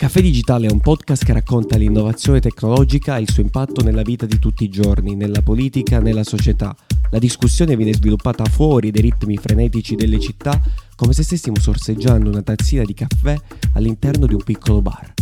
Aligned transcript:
Caffè 0.00 0.22
Digitale 0.22 0.66
è 0.66 0.70
un 0.70 0.80
podcast 0.80 1.26
che 1.26 1.34
racconta 1.34 1.76
l'innovazione 1.76 2.40
tecnologica 2.40 3.18
e 3.18 3.20
il 3.20 3.30
suo 3.30 3.42
impatto 3.42 3.82
nella 3.82 4.00
vita 4.00 4.24
di 4.24 4.38
tutti 4.38 4.64
i 4.64 4.70
giorni, 4.70 5.14
nella 5.14 5.42
politica, 5.42 6.00
nella 6.00 6.24
società. 6.24 6.74
La 7.10 7.18
discussione 7.18 7.76
viene 7.76 7.92
sviluppata 7.92 8.46
fuori 8.46 8.90
dai 8.90 9.02
ritmi 9.02 9.36
frenetici 9.36 9.96
delle 9.96 10.18
città, 10.18 10.58
come 10.96 11.12
se 11.12 11.22
stessimo 11.22 11.60
sorseggiando 11.60 12.30
una 12.30 12.40
tazzina 12.40 12.82
di 12.82 12.94
caffè 12.94 13.38
all'interno 13.74 14.24
di 14.24 14.32
un 14.32 14.42
piccolo 14.42 14.80
bar. 14.80 15.12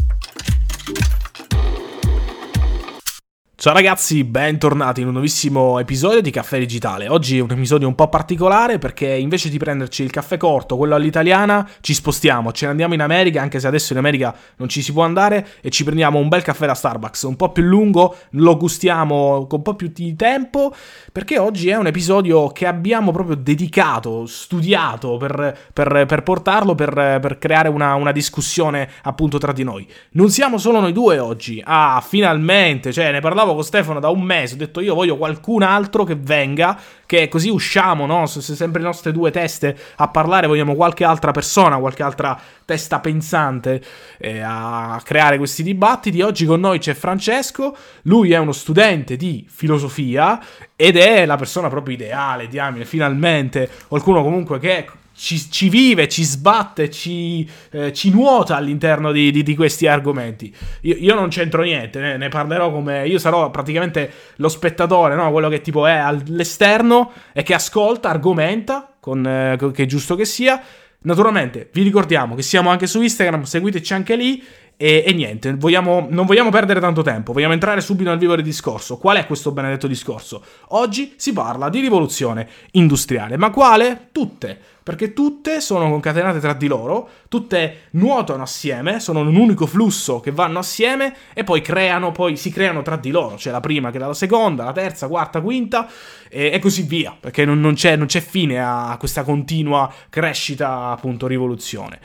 Ciao 3.60 3.72
ragazzi, 3.74 4.22
bentornati 4.22 5.00
in 5.00 5.08
un 5.08 5.14
nuovissimo 5.14 5.80
episodio 5.80 6.20
di 6.20 6.30
Caffè 6.30 6.60
Digitale. 6.60 7.08
Oggi 7.08 7.38
è 7.38 7.40
un 7.40 7.50
episodio 7.50 7.88
un 7.88 7.96
po' 7.96 8.08
particolare 8.08 8.78
perché 8.78 9.08
invece 9.08 9.48
di 9.48 9.58
prenderci 9.58 10.04
il 10.04 10.12
caffè 10.12 10.36
corto, 10.36 10.76
quello 10.76 10.94
all'italiana, 10.94 11.68
ci 11.80 11.92
spostiamo, 11.92 12.52
ce 12.52 12.66
ne 12.66 12.70
andiamo 12.70 12.94
in 12.94 13.00
America, 13.00 13.42
anche 13.42 13.58
se 13.58 13.66
adesso 13.66 13.94
in 13.94 13.98
America 13.98 14.32
non 14.58 14.68
ci 14.68 14.80
si 14.80 14.92
può 14.92 15.02
andare, 15.02 15.44
e 15.60 15.70
ci 15.70 15.82
prendiamo 15.82 16.20
un 16.20 16.28
bel 16.28 16.42
caffè 16.42 16.66
da 16.66 16.74
Starbucks, 16.74 17.22
un 17.22 17.34
po' 17.34 17.50
più 17.50 17.64
lungo, 17.64 18.14
lo 18.30 18.56
gustiamo 18.56 19.48
con 19.48 19.58
un 19.58 19.62
po' 19.64 19.74
più 19.74 19.90
di 19.92 20.14
tempo, 20.14 20.72
perché 21.18 21.36
oggi 21.36 21.68
è 21.68 21.76
un 21.76 21.88
episodio 21.88 22.46
che 22.50 22.64
abbiamo 22.64 23.10
proprio 23.10 23.34
dedicato, 23.34 24.24
studiato 24.26 25.16
per, 25.16 25.58
per, 25.72 26.04
per 26.06 26.22
portarlo, 26.22 26.76
per, 26.76 26.92
per 27.20 27.38
creare 27.38 27.68
una, 27.68 27.94
una, 27.94 28.12
discussione 28.12 28.88
appunto 29.02 29.36
tra 29.38 29.50
di 29.50 29.64
noi. 29.64 29.84
Non 30.12 30.30
siamo 30.30 30.58
solo 30.58 30.78
noi 30.78 30.92
due 30.92 31.18
oggi, 31.18 31.60
ah, 31.66 32.00
finalmente, 32.06 32.92
cioè 32.92 33.10
ne 33.10 33.18
parlavo 33.18 33.54
con 33.54 33.64
Stefano 33.64 33.98
da 33.98 34.10
un 34.10 34.22
mese, 34.22 34.54
ho 34.54 34.58
detto 34.58 34.78
io 34.78 34.94
voglio 34.94 35.16
qualcun 35.16 35.62
altro 35.62 36.04
che 36.04 36.14
venga, 36.14 36.78
che 37.08 37.26
così 37.28 37.48
usciamo, 37.48 38.04
no? 38.04 38.26
Se 38.26 38.42
sempre 38.42 38.82
le 38.82 38.86
nostre 38.86 39.12
due 39.12 39.30
teste 39.30 39.74
a 39.96 40.08
parlare, 40.08 40.46
vogliamo 40.46 40.74
qualche 40.74 41.04
altra 41.04 41.30
persona, 41.30 41.78
qualche 41.78 42.02
altra 42.02 42.38
testa 42.66 43.00
pensante 43.00 43.82
eh, 44.18 44.40
a 44.40 45.00
creare 45.02 45.38
questi 45.38 45.62
dibattiti. 45.62 46.20
Oggi 46.20 46.44
con 46.44 46.60
noi 46.60 46.78
c'è 46.78 46.92
Francesco, 46.92 47.74
lui 48.02 48.32
è 48.32 48.36
uno 48.36 48.52
studente 48.52 49.16
di 49.16 49.46
filosofia 49.48 50.38
ed 50.76 50.98
è 50.98 51.24
la 51.24 51.36
persona 51.36 51.70
proprio 51.70 51.94
ideale, 51.94 52.46
diamine, 52.46 52.84
finalmente 52.84 53.70
qualcuno 53.88 54.22
comunque 54.22 54.58
che 54.58 54.84
ci, 55.18 55.50
ci, 55.50 55.68
vive, 55.68 56.08
ci 56.08 56.22
sbatte, 56.22 56.90
ci, 56.90 57.48
eh, 57.72 57.92
ci 57.92 58.10
nuota 58.10 58.54
all'interno 58.54 59.10
di, 59.10 59.32
di, 59.32 59.42
di 59.42 59.56
questi 59.56 59.88
argomenti. 59.88 60.54
Io, 60.82 60.94
io, 60.96 61.14
non 61.14 61.28
c'entro 61.28 61.62
niente, 61.62 61.98
ne, 61.98 62.16
ne, 62.16 62.28
parlerò 62.28 62.70
come. 62.70 63.06
Io 63.06 63.18
sarò 63.18 63.50
praticamente 63.50 64.10
lo 64.36 64.48
spettatore, 64.48 65.16
no? 65.16 65.30
quello 65.32 65.48
che 65.48 65.60
tipo 65.60 65.86
è 65.86 65.96
all'esterno 65.96 67.10
e 67.32 67.42
che 67.42 67.54
ascolta, 67.54 68.10
argomenta, 68.10 68.94
con, 69.00 69.26
eh, 69.26 69.56
che 69.72 69.82
è 69.82 69.86
giusto 69.86 70.14
che 70.14 70.24
sia. 70.24 70.62
Naturalmente, 71.00 71.68
vi 71.72 71.82
ricordiamo 71.82 72.36
che 72.36 72.42
siamo 72.42 72.70
anche 72.70 72.86
su 72.86 73.02
Instagram, 73.02 73.42
seguiteci 73.42 73.92
anche 73.92 74.14
lì 74.14 74.42
e, 74.80 75.02
e 75.04 75.12
niente, 75.12 75.54
vogliamo, 75.54 76.06
non 76.08 76.24
vogliamo 76.24 76.50
perdere 76.50 76.78
tanto 76.78 77.02
tempo, 77.02 77.32
vogliamo 77.32 77.52
entrare 77.52 77.80
subito 77.80 78.10
nel 78.10 78.18
vivo 78.20 78.36
del 78.36 78.44
discorso. 78.44 78.96
Qual 78.96 79.16
è 79.16 79.26
questo 79.26 79.50
benedetto 79.50 79.88
discorso? 79.88 80.44
Oggi 80.68 81.14
si 81.16 81.32
parla 81.32 81.68
di 81.68 81.80
rivoluzione 81.80 82.48
industriale, 82.72 83.36
ma 83.36 83.50
quale? 83.50 84.08
Tutte, 84.12 84.58
perché 84.88 85.12
tutte 85.12 85.60
sono 85.60 85.90
concatenate 85.90 86.40
tra 86.40 86.54
di 86.54 86.66
loro, 86.66 87.10
tutte 87.28 87.88
nuotano 87.90 88.42
assieme, 88.42 89.00
sono 89.00 89.20
un 89.20 89.36
unico 89.36 89.66
flusso 89.66 90.18
che 90.18 90.30
vanno 90.30 90.60
assieme 90.60 91.14
e 91.34 91.44
poi 91.44 91.60
creano, 91.60 92.10
poi 92.10 92.38
si 92.38 92.50
creano 92.50 92.80
tra 92.80 92.96
di 92.96 93.10
loro, 93.10 93.34
c'è 93.34 93.50
la 93.50 93.60
prima 93.60 93.90
che 93.90 93.98
è 93.98 94.00
la 94.00 94.14
seconda, 94.14 94.64
la 94.64 94.72
terza, 94.72 95.06
quarta, 95.06 95.42
quinta 95.42 95.86
e, 96.30 96.52
e 96.54 96.58
così 96.58 96.84
via, 96.84 97.14
perché 97.20 97.44
non, 97.44 97.60
non, 97.60 97.74
c'è, 97.74 97.96
non 97.96 98.06
c'è 98.06 98.22
fine 98.22 98.62
a 98.62 98.96
questa 98.98 99.24
continua 99.24 99.92
crescita, 100.08 100.86
appunto, 100.86 101.26
rivoluzione. 101.26 102.00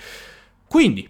Quindi, 0.67 1.09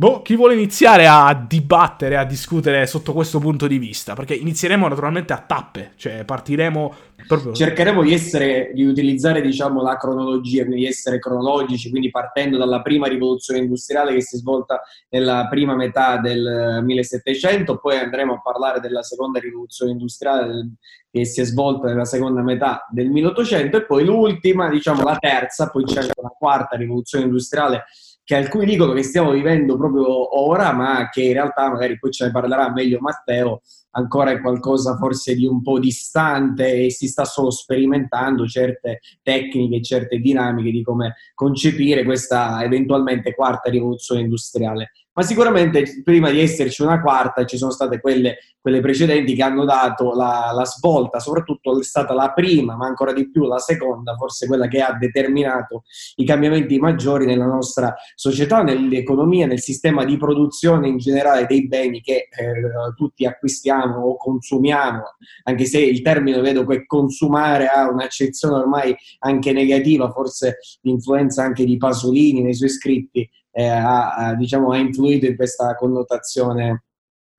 Boh, 0.00 0.22
chi 0.22 0.36
vuole 0.36 0.54
iniziare 0.54 1.08
a 1.08 1.34
dibattere, 1.34 2.16
a 2.16 2.24
discutere 2.24 2.86
sotto 2.86 3.12
questo 3.12 3.40
punto 3.40 3.66
di 3.66 3.78
vista? 3.78 4.14
Perché 4.14 4.32
inizieremo 4.32 4.86
naturalmente 4.86 5.32
a 5.32 5.42
tappe, 5.44 5.94
cioè 5.96 6.24
partiremo 6.24 6.94
proprio... 7.26 7.52
Cercheremo 7.52 8.04
di 8.04 8.12
essere, 8.12 8.70
di 8.74 8.84
utilizzare 8.84 9.40
diciamo 9.40 9.82
la 9.82 9.96
cronologia, 9.96 10.62
quindi 10.62 10.82
di 10.82 10.86
essere 10.86 11.18
cronologici, 11.18 11.90
quindi 11.90 12.10
partendo 12.10 12.56
dalla 12.56 12.80
prima 12.80 13.08
rivoluzione 13.08 13.58
industriale 13.58 14.14
che 14.14 14.22
si 14.22 14.36
è 14.36 14.38
svolta 14.38 14.82
nella 15.08 15.48
prima 15.50 15.74
metà 15.74 16.18
del 16.18 16.80
1700, 16.84 17.78
poi 17.78 17.96
andremo 17.96 18.34
a 18.34 18.40
parlare 18.40 18.78
della 18.78 19.02
seconda 19.02 19.40
rivoluzione 19.40 19.90
industriale 19.90 20.74
che 21.10 21.24
si 21.24 21.40
è 21.40 21.44
svolta 21.44 21.88
nella 21.88 22.04
seconda 22.04 22.42
metà 22.42 22.86
del 22.88 23.10
1800 23.10 23.78
e 23.78 23.84
poi 23.84 24.04
l'ultima, 24.04 24.68
diciamo 24.68 25.02
la 25.02 25.16
terza, 25.18 25.70
poi 25.70 25.82
c'è 25.82 26.02
la 26.02 26.32
quarta 26.38 26.76
rivoluzione 26.76 27.24
industriale 27.24 27.86
che 28.28 28.36
alcuni 28.36 28.66
dicono 28.66 28.92
che 28.92 29.04
stiamo 29.04 29.30
vivendo 29.30 29.78
proprio 29.78 30.38
ora, 30.38 30.72
ma 30.72 31.08
che 31.08 31.22
in 31.22 31.32
realtà 31.32 31.70
magari 31.70 31.98
poi 31.98 32.10
ce 32.10 32.26
ne 32.26 32.30
parlerà 32.30 32.70
meglio 32.70 32.98
Matteo, 33.00 33.62
ancora 33.92 34.32
è 34.32 34.42
qualcosa 34.42 34.98
forse 34.98 35.34
di 35.34 35.46
un 35.46 35.62
po' 35.62 35.78
distante 35.78 36.84
e 36.84 36.90
si 36.90 37.08
sta 37.08 37.24
solo 37.24 37.50
sperimentando 37.50 38.44
certe 38.44 39.00
tecniche, 39.22 39.80
certe 39.80 40.18
dinamiche 40.18 40.70
di 40.70 40.82
come 40.82 41.14
concepire 41.32 42.04
questa 42.04 42.62
eventualmente 42.62 43.34
quarta 43.34 43.70
rivoluzione 43.70 44.20
industriale 44.20 44.90
ma 45.18 45.24
sicuramente 45.24 46.00
prima 46.04 46.30
di 46.30 46.38
esserci 46.38 46.80
una 46.80 47.00
quarta 47.00 47.44
ci 47.44 47.56
sono 47.56 47.72
state 47.72 47.98
quelle, 47.98 48.36
quelle 48.60 48.78
precedenti 48.78 49.34
che 49.34 49.42
hanno 49.42 49.64
dato 49.64 50.14
la, 50.14 50.52
la, 50.54 50.64
svolta, 50.64 51.18
soprattutto 51.18 51.76
è 51.76 51.82
stata 51.82 52.14
la 52.14 52.30
prima, 52.30 52.76
ma 52.76 52.86
ancora 52.86 53.12
di 53.12 53.28
più 53.28 53.44
la 53.48 53.58
seconda, 53.58 54.14
forse 54.14 54.46
quella 54.46 54.68
che 54.68 54.80
ha 54.80 54.96
determinato 54.96 55.82
i 56.18 56.24
cambiamenti 56.24 56.78
maggiori 56.78 57.26
nella 57.26 57.46
nostra 57.46 57.96
società, 58.14 58.62
nell'economia, 58.62 59.48
nel 59.48 59.58
sistema 59.58 60.04
di 60.04 60.16
produzione 60.16 60.86
in 60.86 60.98
generale 60.98 61.46
dei 61.46 61.66
beni 61.66 62.00
che 62.00 62.28
eh, 62.30 62.54
tutti 62.94 63.26
acquistiamo 63.26 63.98
o 63.98 64.16
consumiamo, 64.16 65.02
anche 65.42 65.64
se 65.64 65.80
il 65.80 66.00
termine 66.00 66.40
vedo 66.40 66.64
che 66.64 66.86
consumare 66.86 67.66
ha 67.66 67.90
un'accezione 67.90 68.54
ormai 68.54 68.94
anche 69.18 69.50
negativa, 69.50 70.12
forse 70.12 70.58
l'influenza 70.82 71.42
anche 71.42 71.64
di 71.64 71.76
Pasolini 71.76 72.40
nei 72.40 72.54
suoi 72.54 72.68
scritti 72.68 73.28
eh, 73.58 73.66
ha, 73.66 74.14
ha, 74.14 74.34
diciamo, 74.36 74.70
ha 74.70 74.76
influito 74.76 75.26
in 75.26 75.34
questa 75.34 75.74
connotazione 75.74 76.84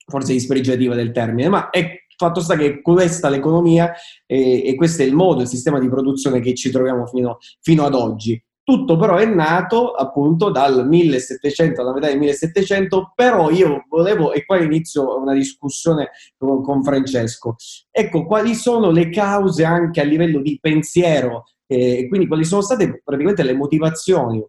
forse 0.06 0.34
dispregiativa 0.34 0.94
del 0.94 1.14
termine, 1.14 1.48
ma 1.48 1.70
è 1.70 2.04
fatto 2.18 2.42
sta 2.42 2.58
che 2.58 2.82
questa 2.82 3.30
è 3.30 3.32
l'economia 3.32 3.94
e, 4.26 4.68
e, 4.68 4.76
questo 4.76 5.04
è 5.04 5.06
il 5.06 5.14
modo, 5.14 5.44
il 5.44 5.48
sistema 5.48 5.80
di 5.80 5.88
produzione 5.88 6.42
che 6.42 6.54
ci 6.56 6.72
troviamo 6.72 7.06
fino, 7.06 7.38
fino, 7.62 7.86
ad 7.86 7.94
oggi. 7.94 8.44
Tutto 8.62 8.98
però 8.98 9.16
è 9.16 9.26
nato 9.26 9.94
appunto 9.94 10.50
dal 10.50 10.86
1700, 10.86 11.80
alla 11.80 11.94
metà 11.94 12.08
del 12.08 12.18
1700, 12.18 13.14
però 13.16 13.50
io 13.50 13.86
volevo, 13.88 14.34
e 14.34 14.44
qua 14.46 14.62
inizio 14.62 15.18
una 15.18 15.34
discussione 15.34 16.10
con, 16.38 16.62
con 16.62 16.84
Francesco, 16.84 17.56
ecco, 17.90 18.26
quali 18.26 18.56
sono 18.56 18.92
le 18.92 19.10
cause 19.10 19.64
anche 19.64 20.02
a 20.02 20.04
livello 20.04 20.42
di 20.42 20.58
pensiero 20.60 21.46
eh, 21.72 22.08
quindi 22.08 22.28
quali 22.28 22.44
sono 22.46 22.62
state 22.62 23.02
praticamente 23.04 23.44
le 23.44 23.54
motivazioni 23.54 24.44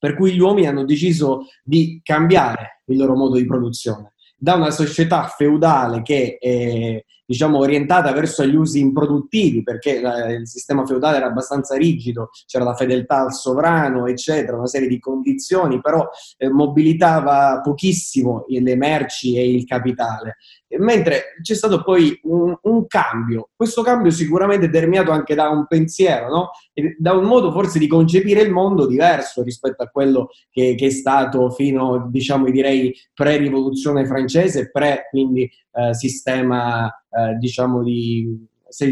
per 0.00 0.16
cui 0.16 0.32
gli 0.32 0.40
uomini 0.40 0.66
hanno 0.66 0.84
deciso 0.84 1.46
di 1.62 2.00
cambiare 2.02 2.82
il 2.86 2.96
loro 2.96 3.14
modo 3.14 3.36
di 3.36 3.44
produzione. 3.44 4.14
Da 4.34 4.54
una 4.54 4.70
società 4.70 5.26
feudale 5.26 6.00
che 6.00 6.38
è 6.40 7.04
diciamo, 7.30 7.58
orientata 7.58 8.12
verso 8.12 8.44
gli 8.44 8.56
usi 8.56 8.80
improduttivi, 8.80 9.62
perché 9.62 10.00
la, 10.00 10.32
il 10.32 10.48
sistema 10.48 10.84
feudale 10.84 11.18
era 11.18 11.26
abbastanza 11.26 11.76
rigido, 11.76 12.30
c'era 12.44 12.64
la 12.64 12.74
fedeltà 12.74 13.20
al 13.20 13.32
sovrano, 13.32 14.08
eccetera, 14.08 14.56
una 14.56 14.66
serie 14.66 14.88
di 14.88 14.98
condizioni, 14.98 15.80
però 15.80 16.08
eh, 16.36 16.50
mobilitava 16.50 17.60
pochissimo 17.62 18.46
le 18.48 18.74
merci 18.74 19.36
e 19.36 19.48
il 19.48 19.64
capitale 19.64 20.38
mentre 20.78 21.36
c'è 21.42 21.54
stato 21.54 21.82
poi 21.82 22.18
un, 22.24 22.56
un, 22.62 22.86
cambio. 22.86 23.50
Questo 23.56 23.82
cambio 23.82 24.10
sicuramente 24.12 24.66
è 24.66 24.68
determinato 24.68 25.10
anche 25.10 25.34
da 25.34 25.48
un 25.48 25.66
pensiero, 25.66 26.28
no? 26.28 26.50
da 26.96 27.12
un 27.12 27.24
modo 27.24 27.50
forse 27.50 27.78
di 27.78 27.88
concepire 27.88 28.42
il 28.42 28.52
mondo 28.52 28.86
diverso 28.86 29.42
rispetto 29.42 29.82
a 29.82 29.88
quello 29.88 30.28
che, 30.50 30.76
che 30.76 30.86
è 30.86 30.90
stato 30.90 31.50
fino, 31.50 32.08
diciamo, 32.08 32.48
direi, 32.50 32.94
pre-rivoluzione 33.12 34.06
francese, 34.06 34.70
pre, 34.70 35.08
quindi, 35.10 35.50
eh, 35.72 35.94
sistema, 35.94 36.90
eh, 37.10 37.36
diciamo, 37.38 37.82
di 37.82 38.46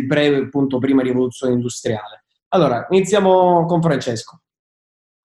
pre, 0.06 0.36
appunto, 0.36 0.78
prima 0.78 1.02
rivoluzione 1.02 1.54
industriale. 1.54 2.24
Allora, 2.48 2.86
iniziamo 2.90 3.66
con 3.66 3.80
Francesco. 3.80 4.40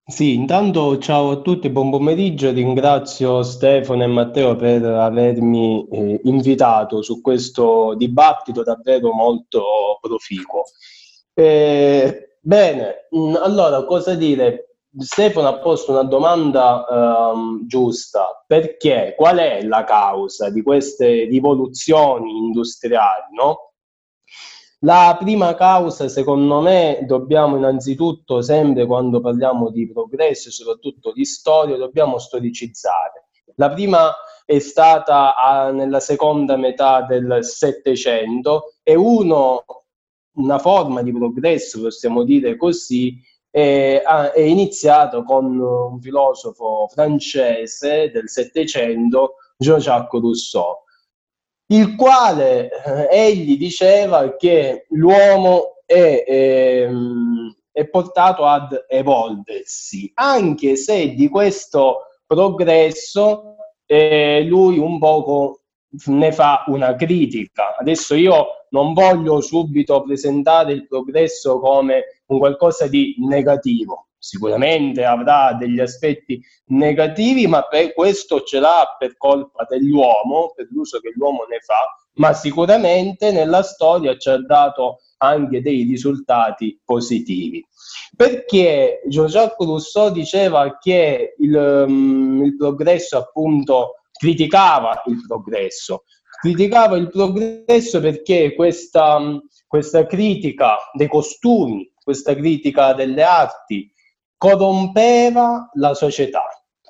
Sì, 0.06 0.34
intanto 0.34 0.98
ciao 0.98 1.30
a 1.30 1.40
tutti, 1.40 1.70
buon 1.70 1.90
pomeriggio. 1.90 2.52
Ringrazio 2.52 3.42
Stefano 3.42 4.02
e 4.02 4.06
Matteo 4.06 4.54
per 4.54 4.84
avermi 4.84 5.88
eh, 5.90 6.20
invitato 6.24 7.00
su 7.00 7.22
questo 7.22 7.94
dibattito 7.96 8.62
davvero 8.62 9.14
molto 9.14 9.98
proficuo. 10.02 10.64
Eh, 11.32 12.36
bene, 12.38 13.08
mm, 13.16 13.34
allora 13.36 13.82
cosa 13.86 14.14
dire? 14.14 14.73
Stefano 14.96 15.48
ha 15.48 15.58
posto 15.58 15.90
una 15.90 16.04
domanda 16.04 16.86
ehm, 17.32 17.66
giusta, 17.66 18.44
perché 18.46 19.14
qual 19.16 19.38
è 19.38 19.62
la 19.64 19.82
causa 19.84 20.50
di 20.50 20.62
queste 20.62 21.24
rivoluzioni 21.24 22.36
industriali, 22.36 23.34
no? 23.34 23.72
La 24.80 25.16
prima 25.18 25.54
causa, 25.54 26.08
secondo 26.08 26.60
me, 26.60 27.04
dobbiamo 27.06 27.56
innanzitutto, 27.56 28.42
sempre 28.42 28.84
quando 28.84 29.20
parliamo 29.20 29.70
di 29.70 29.90
progresso 29.90 30.50
soprattutto 30.50 31.10
di 31.12 31.24
storia, 31.24 31.76
dobbiamo 31.76 32.18
storicizzare. 32.18 33.28
La 33.56 33.70
prima 33.70 34.14
è 34.44 34.58
stata 34.58 35.34
a, 35.36 35.70
nella 35.70 36.00
seconda 36.00 36.56
metà 36.56 37.00
del 37.02 37.38
Settecento 37.42 38.74
e 38.82 38.94
uno, 38.94 39.64
una 40.36 40.58
forma 40.58 41.02
di 41.02 41.12
progresso, 41.12 41.80
possiamo 41.80 42.22
dire 42.22 42.56
così, 42.56 43.18
è, 43.54 44.02
è 44.34 44.40
iniziato 44.40 45.22
con 45.22 45.44
un 45.60 46.00
filosofo 46.00 46.88
francese 46.88 48.10
del 48.10 48.28
Settecento, 48.28 49.36
Jean-Jacques 49.56 50.20
Rousseau, 50.20 50.78
il 51.66 51.94
quale 51.94 52.68
eh, 52.68 53.08
egli 53.12 53.56
diceva 53.56 54.34
che 54.34 54.86
l'uomo 54.88 55.76
è, 55.86 56.24
è, 56.26 56.88
è 57.70 57.86
portato 57.86 58.44
ad 58.44 58.86
evolversi, 58.88 60.10
anche 60.14 60.74
se 60.74 61.14
di 61.14 61.28
questo 61.28 61.98
progresso 62.26 63.54
eh, 63.86 64.42
lui 64.42 64.78
un 64.78 64.98
poco 64.98 65.60
ne 66.06 66.32
fa 66.32 66.64
una 66.66 66.96
critica. 66.96 67.76
Adesso 67.76 68.16
io 68.16 68.63
non 68.74 68.92
voglio 68.92 69.40
subito 69.40 70.02
presentare 70.02 70.72
il 70.72 70.88
progresso 70.88 71.60
come 71.60 72.22
un 72.26 72.38
qualcosa 72.38 72.88
di 72.88 73.14
negativo. 73.20 74.08
Sicuramente 74.18 75.04
avrà 75.04 75.52
degli 75.52 75.78
aspetti 75.78 76.42
negativi, 76.66 77.46
ma 77.46 77.62
per 77.62 77.94
questo 77.94 78.42
ce 78.42 78.58
l'ha 78.58 78.96
per 78.98 79.16
colpa 79.16 79.64
dell'uomo, 79.68 80.52
per 80.56 80.66
l'uso 80.70 80.98
che 80.98 81.12
l'uomo 81.14 81.44
ne 81.48 81.60
fa, 81.60 81.96
ma 82.14 82.32
sicuramente 82.32 83.30
nella 83.30 83.62
storia 83.62 84.16
ci 84.16 84.28
ha 84.28 84.38
dato 84.38 85.00
anche 85.18 85.60
dei 85.60 85.84
risultati 85.84 86.80
positivi. 86.84 87.64
Perché 88.16 89.02
Jean-Jacques 89.06 89.68
Rousseau 89.68 90.10
diceva 90.10 90.78
che 90.78 91.34
il, 91.38 91.84
um, 91.86 92.42
il 92.44 92.56
progresso 92.56 93.18
appunto 93.18 94.00
criticava 94.10 95.02
il 95.06 95.20
progresso. 95.26 96.04
Criticava 96.44 96.98
il 96.98 97.08
progresso 97.08 98.00
perché 98.00 98.54
questa, 98.54 99.18
questa 99.66 100.04
critica 100.04 100.76
dei 100.92 101.08
costumi, 101.08 101.90
questa 102.02 102.34
critica 102.34 102.92
delle 102.92 103.22
arti, 103.22 103.90
corrompeva 104.36 105.70
la 105.72 105.94
società, 105.94 106.42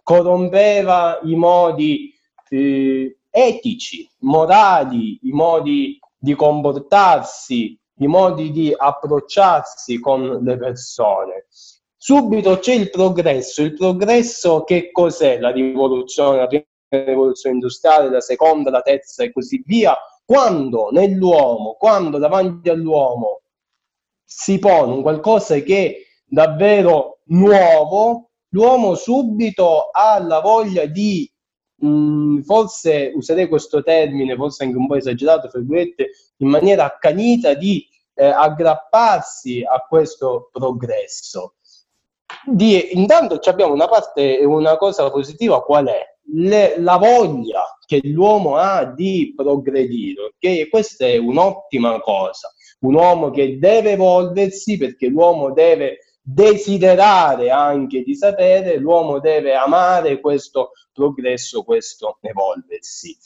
corrompeva 0.03 1.21
i 1.23 1.37
modi 1.37 2.12
eh, 2.49 3.17
etici, 3.31 4.11
morali, 4.23 5.21
i 5.23 5.31
modi 5.31 6.01
di 6.19 6.35
comportarsi, 6.35 7.79
i 7.99 8.06
modi 8.09 8.51
di 8.51 8.75
approcciarsi 8.77 10.01
con 10.01 10.41
le 10.43 10.56
persone. 10.56 11.47
Subito 11.97 12.59
c'è 12.59 12.75
il 12.75 12.91
progresso. 12.91 13.62
Il 13.62 13.75
progresso 13.75 14.65
che 14.65 14.91
cos'è? 14.91 15.39
La 15.39 15.53
rivoluzione, 15.53 16.39
la 16.39 16.49
prima 16.49 16.65
rivoluzione 16.88 17.56
industriale, 17.56 18.10
la 18.10 18.20
seconda, 18.20 18.70
la 18.70 18.82
terza 18.82 19.25
e 19.25 19.32
così 19.32 19.62
via. 19.64 19.96
Quando 20.25 20.88
nell'uomo, 20.90 21.75
quando 21.78 22.19
davanti 22.19 22.69
all'uomo 22.69 23.42
si 24.25 24.58
pone 24.58 24.92
un 24.92 25.02
qualcosa 25.02 25.58
che 25.58 25.86
è 25.86 25.96
davvero 26.25 27.19
nuovo, 27.26 28.31
l'uomo 28.48 28.94
subito 28.94 29.90
ha 29.90 30.19
la 30.19 30.40
voglia 30.40 30.86
di 30.86 31.31
Mm, 31.84 32.40
forse 32.40 33.12
userei 33.14 33.48
questo 33.48 33.82
termine, 33.82 34.36
forse 34.36 34.64
anche 34.64 34.76
un 34.76 34.86
po' 34.86 34.94
esagerato, 34.94 35.50
in 35.56 36.48
maniera 36.48 36.84
accanita 36.84 37.54
di 37.54 37.86
eh, 38.14 38.26
aggrapparsi 38.26 39.62
a 39.62 39.84
questo 39.86 40.48
progresso. 40.50 41.56
Di, 42.46 42.96
intanto 42.96 43.38
abbiamo 43.48 43.75
una 43.75 43.88
parte, 43.88 44.44
una 44.44 44.76
cosa 44.76 45.10
positiva, 45.10 45.62
qual 45.62 45.86
è? 45.86 46.13
Le, 46.32 46.79
la 46.79 46.97
voglia 46.97 47.62
che 47.85 48.00
l'uomo 48.03 48.56
ha 48.56 48.85
di 48.85 49.32
progredire, 49.37 50.32
ok? 50.35 50.69
Questa 50.69 51.06
è 51.06 51.17
un'ottima 51.17 52.00
cosa. 52.00 52.53
Un 52.81 52.94
uomo 52.94 53.31
che 53.31 53.59
deve 53.59 53.93
evolversi 53.93 54.76
perché 54.76 55.09
l'uomo 55.09 55.53
deve 55.53 55.99
desiderare 56.21 57.50
anche 57.50 58.03
di 58.03 58.15
sapere, 58.15 58.79
l'uomo 58.79 59.21
deve 59.21 59.55
amare 59.55 60.21
questo 60.21 60.71
progresso, 60.93 61.62
questo 61.62 62.19
evolversi. 62.23 63.17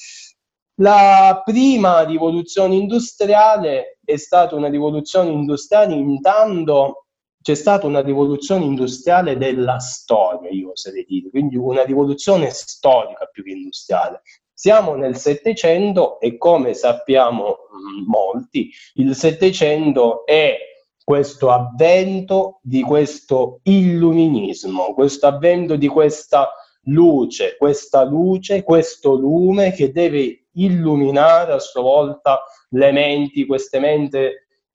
La 0.81 1.41
prima 1.44 2.03
rivoluzione 2.03 2.75
industriale 2.75 3.99
è 4.05 4.17
stata 4.17 4.55
una 4.55 4.69
rivoluzione 4.69 5.31
industriale 5.31 5.94
intanto 5.94 7.06
c'è 7.40 7.55
stata 7.55 7.87
una 7.87 8.00
rivoluzione 8.00 8.64
industriale 8.64 9.37
della 9.37 9.79
storia, 9.79 10.50
io 10.50 10.73
oserei 10.73 11.05
dire, 11.06 11.31
quindi 11.31 11.56
una 11.56 11.85
rivoluzione 11.85 12.50
storica 12.50 13.26
più 13.26 13.43
che 13.43 13.50
industriale. 13.50 14.23
Siamo 14.52 14.94
nel 14.96 15.17
Settecento 15.17 16.19
e 16.19 16.37
come 16.37 16.75
sappiamo 16.75 17.58
molti, 18.06 18.70
il 18.94 19.14
Settecento 19.14 20.26
è 20.26 20.56
questo 21.02 21.50
avvento 21.50 22.58
di 22.62 22.82
questo 22.82 23.61
illuminismo, 23.62 24.93
questo 24.94 25.26
avvento 25.26 25.76
di 25.76 25.87
questa 25.87 26.50
luce, 26.82 27.56
questa 27.56 28.05
luce, 28.05 28.62
questo 28.62 29.14
lume 29.14 29.73
che 29.73 29.93
deve 29.93 30.49
illuminare 30.52 31.52
a 31.52 31.58
sua 31.58 31.82
volta 31.82 32.43
le 32.70 32.93
menti, 32.93 33.46
queste 33.46 33.79
menti 33.79 34.19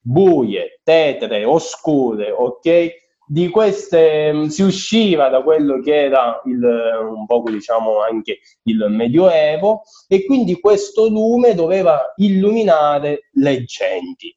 buie, 0.04 0.80
tetre, 0.84 1.46
oscure, 1.46 2.32
ok? 2.32 3.02
Di 3.26 3.48
queste 3.50 4.34
mm, 4.34 4.46
si 4.48 4.62
usciva 4.64 5.30
da 5.30 5.42
quello 5.42 5.80
che 5.80 6.04
era 6.04 6.42
il, 6.46 6.62
un 6.62 7.26
po' 7.26 7.42
diciamo 7.50 8.02
anche 8.02 8.40
il 8.64 8.86
Medioevo 8.90 9.84
e 10.08 10.26
quindi 10.26 10.60
questo 10.60 11.08
lume 11.08 11.56
doveva 11.56 12.14
illuminare 12.18 13.30
le 13.36 13.64
genti 13.64 14.36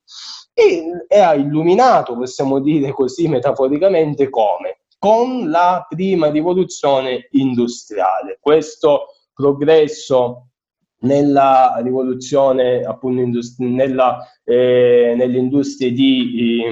e, 0.55 0.85
e 1.09 1.19
ha 1.19 1.35
illuminato, 1.35 2.17
possiamo 2.17 2.61
dire 2.61 2.93
così 2.93 3.27
metaforicamente, 3.29 4.31
come? 4.31 4.79
Con 4.99 5.51
la 5.51 5.85
prima 5.87 6.31
rivoluzione 6.31 7.29
industriale. 7.33 8.39
Questo 8.41 9.09
progresso 9.35 10.47
nella 11.00 11.78
rivoluzione 11.82 12.82
appunto 12.82 13.20
industri- 13.20 13.69
nella, 13.69 14.19
eh, 14.44 15.14
nelle 15.16 15.38
industrie 15.38 15.93
di 15.93 16.62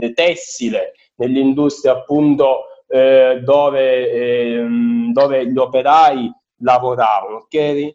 eh, 0.00 0.12
tessile, 0.12 0.92
nell'industria 1.16 1.92
appunto 1.92 2.64
eh, 2.88 3.40
dove, 3.42 4.10
ehm, 4.10 5.12
dove 5.12 5.50
gli 5.50 5.56
operai 5.56 6.30
lavoravano, 6.58 7.36
ok? 7.36 7.94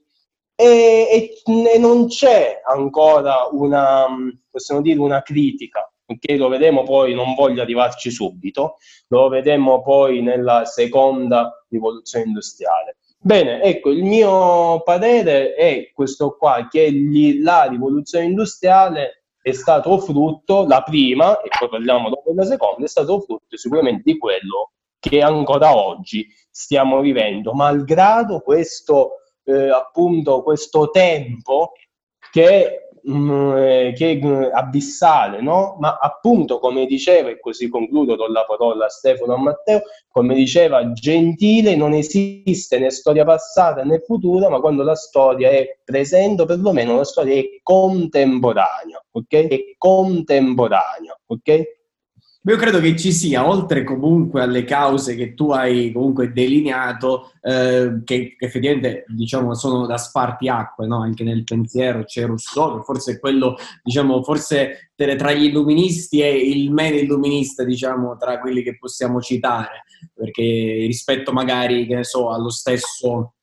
e, 0.61 1.41
e, 1.43 1.77
non 1.79 2.07
c'è 2.07 2.61
ancora 2.63 3.47
una, 3.51 4.05
possiamo 4.49 4.81
dire, 4.81 4.99
una 4.99 5.23
critica, 5.23 5.91
ok? 6.05 6.37
Lo 6.37 6.49
vedremo 6.49 6.83
poi, 6.83 7.15
non 7.15 7.33
voglio 7.33 7.63
arrivarci 7.63 8.11
subito, 8.11 8.77
lo 9.07 9.27
vedremo 9.27 9.81
poi 9.81 10.21
nella 10.21 10.65
seconda 10.65 11.65
rivoluzione 11.69 12.25
industriale. 12.25 12.97
Bene, 13.23 13.61
ecco, 13.61 13.91
il 13.91 14.03
mio 14.03 14.81
parere 14.81 15.53
è 15.53 15.91
questo 15.93 16.35
qua, 16.37 16.67
che 16.67 16.91
gli, 16.91 17.39
la 17.41 17.65
rivoluzione 17.65 18.25
industriale 18.25 19.25
è 19.39 19.51
stato 19.51 19.99
frutto, 19.99 20.65
la 20.65 20.81
prima, 20.81 21.39
e 21.41 21.49
poi 21.57 21.69
parliamo 21.69 22.09
dopo 22.09 22.31
della 22.31 22.45
seconda, 22.45 22.83
è 22.83 22.87
stato 22.87 23.19
frutto 23.21 23.57
sicuramente 23.57 24.01
di 24.05 24.17
quello 24.17 24.71
che 24.97 25.21
ancora 25.21 25.75
oggi 25.75 26.27
stiamo 26.49 26.99
vivendo, 26.99 27.53
malgrado 27.53 28.39
questo 28.39 29.21
eh, 29.43 29.69
appunto 29.69 30.41
questo 30.41 30.89
tempo 30.89 31.73
che, 32.31 32.89
mh, 33.03 33.13
mm, 33.13 33.57
eh, 33.57 33.93
che 33.95 34.11
è 34.11 34.25
mm, 34.25 34.43
abissale, 34.53 35.41
no? 35.41 35.77
Ma 35.79 35.97
appunto, 36.01 36.59
come 36.59 36.85
diceva, 36.85 37.29
e 37.29 37.39
così 37.39 37.69
concludo 37.69 38.15
con 38.15 38.31
la 38.31 38.43
parola 38.45 38.85
a 38.85 38.89
Stefano 38.89 39.37
Matteo, 39.37 39.81
come 40.09 40.35
diceva 40.35 40.91
Gentile, 40.91 41.75
non 41.75 41.93
esiste 41.93 42.79
né 42.79 42.89
storia 42.89 43.23
passata 43.23 43.83
né 43.83 43.99
futura, 43.99 44.49
ma 44.49 44.59
quando 44.59 44.83
la 44.83 44.95
storia 44.95 45.49
è 45.49 45.79
presente, 45.83 46.45
perlomeno 46.45 46.95
la 46.95 47.05
storia 47.05 47.35
è 47.35 47.45
contemporanea, 47.63 49.03
ok? 49.11 49.33
È 49.47 49.59
contemporanea, 49.77 51.19
ok? 51.25 51.79
Io 52.43 52.57
credo 52.57 52.79
che 52.79 52.97
ci 52.97 53.11
sia, 53.11 53.47
oltre 53.47 53.83
comunque 53.83 54.41
alle 54.41 54.63
cause 54.63 55.13
che 55.15 55.35
tu 55.35 55.51
hai 55.51 55.91
comunque 55.91 56.31
delineato, 56.31 57.33
eh, 57.39 58.01
che, 58.03 58.35
effettivamente 58.39 59.05
diciamo 59.09 59.53
sono 59.53 59.85
da 59.85 59.97
spartiacque, 59.97 60.87
no? 60.87 61.01
anche 61.01 61.23
nel 61.23 61.43
pensiero 61.43 62.03
c'è 62.03 62.25
Rousseau, 62.25 62.77
che 62.77 62.83
forse 62.83 63.11
è 63.13 63.19
quello, 63.19 63.55
diciamo, 63.83 64.23
forse 64.23 64.91
tra 64.95 65.33
gli 65.33 65.45
illuministi 65.45 66.21
è 66.21 66.27
il 66.27 66.71
meno 66.71 66.95
illuminista, 66.95 67.63
diciamo, 67.63 68.17
tra 68.17 68.39
quelli 68.39 68.63
che 68.63 68.75
possiamo 68.75 69.21
citare, 69.21 69.83
perché 70.11 70.43
rispetto 70.87 71.31
magari, 71.31 71.85
che 71.85 71.93
ne 71.93 72.03
so, 72.03 72.31
allo 72.31 72.49
stesso 72.49 73.35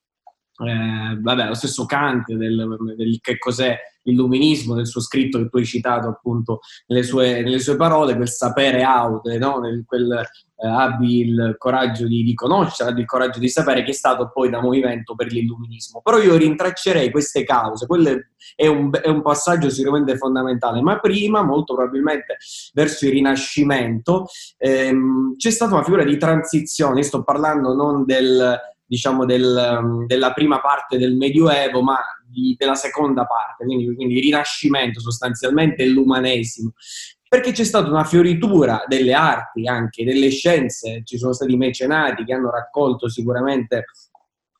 eh, 0.61 1.19
vabbè, 1.21 1.47
lo 1.47 1.55
stesso 1.55 1.85
Kant 1.85 2.33
del, 2.33 2.77
del, 2.97 3.19
che 3.21 3.39
cos'è 3.39 3.79
l'illuminismo, 4.03 4.75
del 4.75 4.87
suo 4.87 5.01
scritto 5.01 5.39
che 5.39 5.49
tu 5.49 5.59
hai 5.59 5.65
citato 5.65 6.09
appunto 6.09 6.61
nelle 6.87 7.03
sue, 7.03 7.43
nelle 7.43 7.61
sue 7.61 7.77
parole, 7.77 8.17
quel 8.17 8.29
sapere 8.29 8.83
aude, 8.83 9.39
no? 9.39 9.59
Nel, 9.61 9.85
quel 9.87 10.27
eh, 10.57 10.67
abbi 10.67 11.21
il 11.21 11.55
coraggio 11.59 12.09
di, 12.09 12.25
di, 12.25 12.35
conoscere, 12.35 12.91
abbi 12.91 13.01
il 13.01 13.07
coraggio 13.07 13.39
di 13.39 13.49
sapere, 13.49 13.85
che 13.85 13.91
è 13.91 13.95
stato 13.95 14.31
poi 14.33 14.51
da 14.51 14.61
movimento 14.61 15.15
per 15.15 15.31
l'illuminismo. 15.31 16.01
Però 16.03 16.19
io 16.19 16.37
rintraccerei 16.37 17.11
queste 17.11 17.45
cause, 17.45 17.87
quello 17.87 18.11
è 18.57 18.67
un, 18.67 18.91
è 19.01 19.09
un 19.09 19.23
passaggio 19.23 19.71
sicuramente 19.71 20.17
fondamentale, 20.17 20.81
ma 20.81 20.99
prima, 20.99 21.43
molto 21.43 21.75
probabilmente 21.75 22.39
verso 22.73 23.07
il 23.07 23.13
Rinascimento, 23.13 24.27
ehm, 24.57 25.37
c'è 25.37 25.51
stata 25.51 25.75
una 25.75 25.85
figura 25.85 26.03
di 26.03 26.17
transizione, 26.17 27.03
sto 27.03 27.23
parlando 27.23 27.75
non 27.75 28.05
del 28.05 28.59
diciamo, 28.89 29.27
del, 29.27 30.05
della 30.07 30.33
prima 30.33 30.61
parte 30.61 30.97
del 30.97 31.15
Medioevo, 31.15 31.83
ma 31.83 31.99
di, 32.27 32.57
della 32.59 32.75
seconda 32.75 33.27
parte, 33.27 33.65
quindi, 33.65 33.95
quindi 33.95 34.15
il 34.17 34.23
Rinascimento 34.23 34.99
sostanzialmente 34.99 35.83
e 35.83 35.89
l'umanesimo. 35.89 36.73
Perché 37.29 37.53
c'è 37.53 37.65
stata 37.65 37.91
una 37.91 38.05
fioritura 38.05 38.85
delle 38.87 39.13
arti, 39.13 39.69
anche 39.69 40.03
delle 40.03 40.31
scienze, 40.31 41.03
ci 41.05 41.19
sono 41.19 41.35
stati 41.35 41.55
mecenati 41.57 42.25
che 42.25 42.33
hanno 42.33 42.51
raccolto 42.51 43.11
sicuramente 43.11 43.85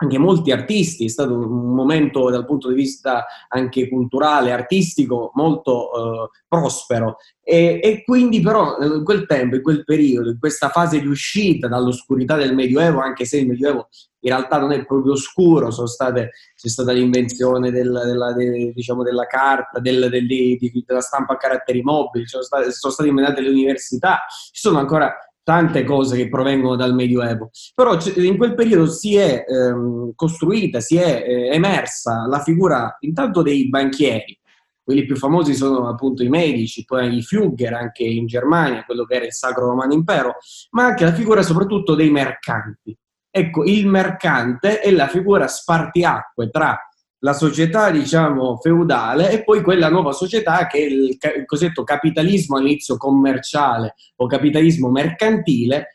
anche 0.01 0.19
molti 0.19 0.53
artisti, 0.53 1.07
è 1.07 1.09
stato 1.09 1.35
un 1.35 1.75
momento 1.75 2.31
dal 2.31 2.45
punto 2.45 2.69
di 2.69 2.75
vista 2.75 3.27
anche 3.49 3.89
culturale, 3.89 4.53
artistico 4.53 5.33
molto 5.35 5.91
eh, 5.91 6.31
prospero. 6.47 7.17
E, 7.43 7.81
e, 7.83 8.05
quindi 8.05 8.41
però 8.41 8.79
in 8.79 9.03
quel 9.03 9.27
tempo, 9.27 9.57
in 9.57 9.63
quel 9.63 9.83
periodo, 9.85 10.31
in 10.31 10.39
questa 10.39 10.69
fase 10.69 11.01
di 11.01 11.07
uscita 11.07 11.67
dall'oscurità 11.67 12.37
del 12.37 12.55
Medioevo, 12.55 13.01
anche 13.01 13.25
se 13.25 13.39
il 13.39 13.49
Medioevo 13.49 13.89
in 14.21 14.31
realtà 14.31 14.59
non 14.59 14.71
è 14.73 14.85
proprio 14.85 15.13
oscuro, 15.13 15.71
state, 15.71 16.31
c'è 16.55 16.69
stata 16.69 16.93
l'invenzione 16.93 17.71
del, 17.73 17.91
della, 18.05 18.33
de, 18.35 18.73
diciamo 18.73 19.03
della, 19.03 19.27
carta, 19.27 19.81
del, 19.81 20.09
del, 20.11 20.27
di, 20.27 20.85
della 20.87 21.01
stampa 21.01 21.35
a 21.35 21.37
caratteri 21.37 21.83
mobili, 21.83 22.27
sono 22.27 22.43
state, 22.43 22.71
sono 22.71 22.93
state 22.93 23.09
inventate 23.09 23.41
le 23.41 23.49
università, 23.49 24.21
ci 24.29 24.61
sono 24.61 24.79
ancora 24.79 25.13
tante 25.49 25.83
cose 25.83 26.15
che 26.15 26.29
provengono 26.29 26.77
dal 26.77 26.93
Medioevo. 26.93 27.49
Però 27.75 27.97
in 28.17 28.37
quel 28.37 28.55
periodo 28.55 28.87
si 28.87 29.17
è 29.17 29.47
ehm, 29.49 30.13
costruita, 30.15 30.81
si 30.81 30.99
è 30.99 31.25
eh, 31.27 31.55
emersa 31.55 32.27
la 32.27 32.43
figura 32.43 32.99
intanto 33.01 33.41
dei 33.41 33.67
banchieri. 33.71 34.39
Quelli 34.83 35.07
più 35.07 35.17
famosi 35.17 35.55
sono 35.55 35.89
appunto 35.89 36.23
i 36.23 36.29
medici, 36.29 36.85
poi 36.85 37.17
i 37.17 37.23
Fugger 37.23 37.73
anche 37.73 38.03
in 38.05 38.27
Germania, 38.27 38.85
quello 38.85 39.05
che 39.05 39.15
era 39.15 39.25
il 39.25 39.33
Sacro 39.33 39.69
Romano 39.69 39.95
Impero, 39.95 40.35
ma 40.73 40.85
anche 40.85 41.07
la 41.07 41.15
figura 41.15 41.43
soprattutto 41.43 41.95
dei 41.95 42.11
mercanti. 42.11 42.95
Ecco, 43.31 43.65
il 43.65 43.87
mercante 43.87 44.81
è 44.81 44.91
la 44.91 45.09
figura 45.09 45.49
spartiacque 45.49 46.51
tra 46.51 46.79
la 47.21 47.33
società, 47.33 47.91
diciamo, 47.91 48.57
feudale 48.59 49.31
e 49.31 49.43
poi 49.43 49.63
quella 49.63 49.89
nuova 49.89 50.13
società 50.13 50.67
che 50.67 50.79
è 50.79 50.83
il, 50.83 51.17
il 51.37 51.45
cosiddetto 51.47 51.83
capitalismo 51.85 52.57
all'inizio 52.57 52.97
commerciale 52.97 53.95
o 54.17 54.27
capitalismo 54.27 54.89
mercantile 54.91 55.93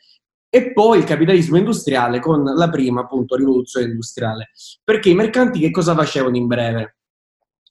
e 0.48 0.72
poi 0.72 0.98
il 0.98 1.04
capitalismo 1.04 1.56
industriale 1.56 2.20
con 2.20 2.44
la 2.44 2.68
prima, 2.68 3.00
appunto, 3.00 3.34
rivoluzione 3.34 3.86
industriale. 3.86 4.50
Perché 4.84 5.10
i 5.10 5.14
mercanti 5.14 5.58
che 5.58 5.70
cosa 5.70 5.94
facevano 5.94 6.36
in 6.36 6.46
breve? 6.46 6.96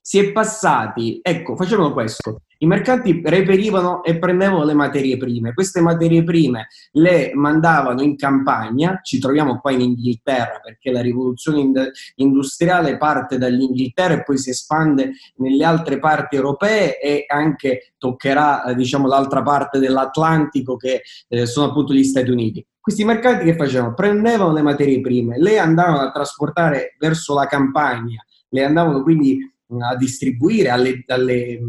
Si 0.06 0.18
è 0.18 0.32
passati, 0.32 1.20
ecco, 1.22 1.56
facevano 1.56 1.94
questo, 1.94 2.42
i 2.58 2.66
mercanti 2.66 3.22
reperivano 3.24 4.04
e 4.04 4.18
prendevano 4.18 4.62
le 4.62 4.74
materie 4.74 5.16
prime, 5.16 5.54
queste 5.54 5.80
materie 5.80 6.22
prime 6.22 6.66
le 6.92 7.30
mandavano 7.32 8.02
in 8.02 8.14
campagna, 8.14 9.00
ci 9.02 9.18
troviamo 9.18 9.60
qua 9.60 9.72
in 9.72 9.80
Inghilterra 9.80 10.60
perché 10.62 10.90
la 10.90 11.00
rivoluzione 11.00 11.90
industriale 12.16 12.98
parte 12.98 13.38
dall'Inghilterra 13.38 14.12
e 14.12 14.22
poi 14.24 14.36
si 14.36 14.50
espande 14.50 15.12
nelle 15.36 15.64
altre 15.64 15.98
parti 15.98 16.36
europee 16.36 17.00
e 17.00 17.24
anche 17.26 17.94
toccherà 17.96 18.74
diciamo, 18.76 19.08
l'altra 19.08 19.42
parte 19.42 19.78
dell'Atlantico 19.78 20.76
che 20.76 21.00
eh, 21.28 21.46
sono 21.46 21.70
appunto 21.70 21.94
gli 21.94 22.04
Stati 22.04 22.30
Uniti. 22.30 22.62
Questi 22.78 23.06
mercanti 23.06 23.46
che 23.46 23.56
facevano? 23.56 23.94
Prendevano 23.94 24.52
le 24.52 24.60
materie 24.60 25.00
prime, 25.00 25.38
le 25.38 25.58
andavano 25.58 26.00
a 26.00 26.10
trasportare 26.10 26.94
verso 26.98 27.32
la 27.32 27.46
campagna, 27.46 28.22
le 28.50 28.64
andavano 28.64 29.02
quindi 29.02 29.52
a 29.80 29.96
distribuire 29.96 30.68
alle, 30.70 31.04
alle 31.06 31.60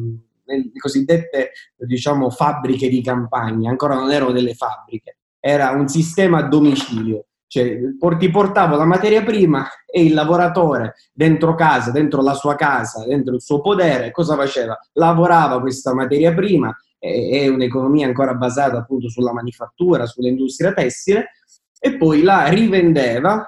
le 0.46 0.72
cosiddette 0.80 1.52
diciamo, 1.76 2.30
fabbriche 2.30 2.88
di 2.88 3.02
campagna, 3.02 3.70
ancora 3.70 3.96
non 3.96 4.12
erano 4.12 4.32
delle 4.32 4.54
fabbriche, 4.54 5.18
era 5.40 5.72
un 5.72 5.88
sistema 5.88 6.40
a 6.40 6.48
domicilio, 6.48 7.26
cioè 7.48 7.80
ti 8.18 8.30
portavo 8.30 8.76
la 8.76 8.86
materia 8.86 9.24
prima 9.24 9.68
e 9.86 10.04
il 10.04 10.14
lavoratore 10.14 10.96
dentro 11.12 11.56
casa, 11.56 11.92
dentro 11.92 12.22
la 12.22 12.34
sua 12.34 12.56
casa, 12.56 13.06
dentro 13.06 13.36
il 13.36 13.42
suo 13.42 13.62
podere, 13.62 14.12
cosa 14.12 14.36
faceva? 14.36 14.78
Lavorava 14.94 15.60
questa 15.60 15.94
materia 15.94 16.34
prima, 16.34 16.76
è 16.98 17.48
un'economia 17.48 18.08
ancora 18.08 18.34
basata 18.34 18.78
appunto 18.78 19.10
sulla 19.10 19.34
manifattura, 19.34 20.06
sull'industria 20.06 20.74
tessile, 20.74 21.32
e 21.80 21.98
poi 21.98 22.24
la 22.24 22.48
rivendeva, 22.48 23.48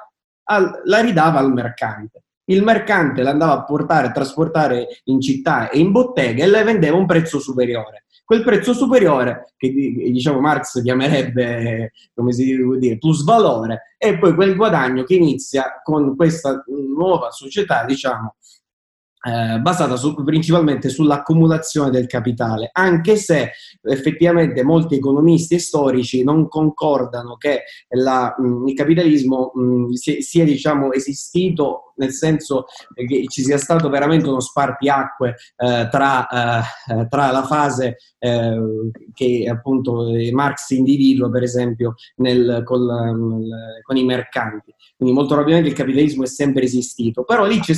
la 0.83 0.99
ridava 0.99 1.39
al 1.39 1.51
mercante 1.51 2.21
il 2.49 2.63
mercante 2.63 3.23
l'andava 3.23 3.53
a 3.53 3.63
portare, 3.63 4.07
a 4.07 4.11
trasportare 4.11 4.87
in 5.05 5.21
città 5.21 5.69
e 5.69 5.79
in 5.79 5.91
bottega 5.91 6.43
e 6.43 6.47
le 6.47 6.63
vendeva 6.63 6.95
a 6.95 6.99
un 6.99 7.05
prezzo 7.05 7.39
superiore. 7.39 8.05
Quel 8.23 8.43
prezzo 8.43 8.73
superiore, 8.73 9.53
che 9.55 9.71
diciamo 9.71 10.41
Marx 10.41 10.81
chiamerebbe, 10.81 11.93
come 12.13 12.33
si 12.33 12.45
deve 12.45 12.77
dire, 12.77 12.97
plusvalore, 12.97 13.95
è 13.97 14.17
poi 14.17 14.35
quel 14.35 14.55
guadagno 14.55 15.03
che 15.03 15.15
inizia 15.15 15.81
con 15.81 16.13
questa 16.15 16.61
nuova 16.93 17.31
società, 17.31 17.85
diciamo, 17.85 18.35
eh, 19.27 19.59
basata 19.59 19.95
su, 19.95 20.13
principalmente 20.23 20.89
sull'accumulazione 20.89 21.89
del 21.89 22.07
capitale, 22.07 22.69
anche 22.71 23.15
se 23.15 23.51
effettivamente 23.81 24.61
molti 24.63 24.95
economisti 24.95 25.55
e 25.55 25.59
storici 25.59 26.23
non 26.23 26.47
concordano 26.47 27.35
che 27.37 27.63
la, 27.89 28.35
mh, 28.37 28.67
il 28.67 28.73
capitalismo 28.75 29.51
mh, 29.53 29.91
sia, 29.93 30.21
sia 30.21 30.43
diciamo, 30.43 30.91
esistito 30.91 31.86
nel 31.97 32.11
senso 32.11 32.65
che 32.93 33.25
ci 33.27 33.43
sia 33.43 33.57
stato 33.57 33.89
veramente 33.89 34.27
uno 34.27 34.39
spartiacque 34.39 35.35
eh, 35.57 35.87
tra, 35.89 36.27
eh, 36.27 37.07
tra, 37.07 37.31
la 37.31 37.43
fase 37.43 37.97
eh, 38.19 38.59
che 39.13 39.47
appunto 39.49 40.09
Marx 40.31 40.69
individua 40.71 41.29
per 41.29 41.43
esempio 41.43 41.95
nel, 42.17 42.61
con, 42.63 42.85
con 43.81 43.97
i 43.97 44.03
mercanti. 44.03 44.73
Quindi 44.95 45.13
molto 45.13 45.35
probabilmente 45.35 45.69
il 45.69 45.75
capitalismo 45.75 46.23
è 46.23 46.27
sempre 46.27 46.63
esistito, 46.63 47.23
però 47.23 47.45
lì 47.45 47.59
c'è 47.59 47.73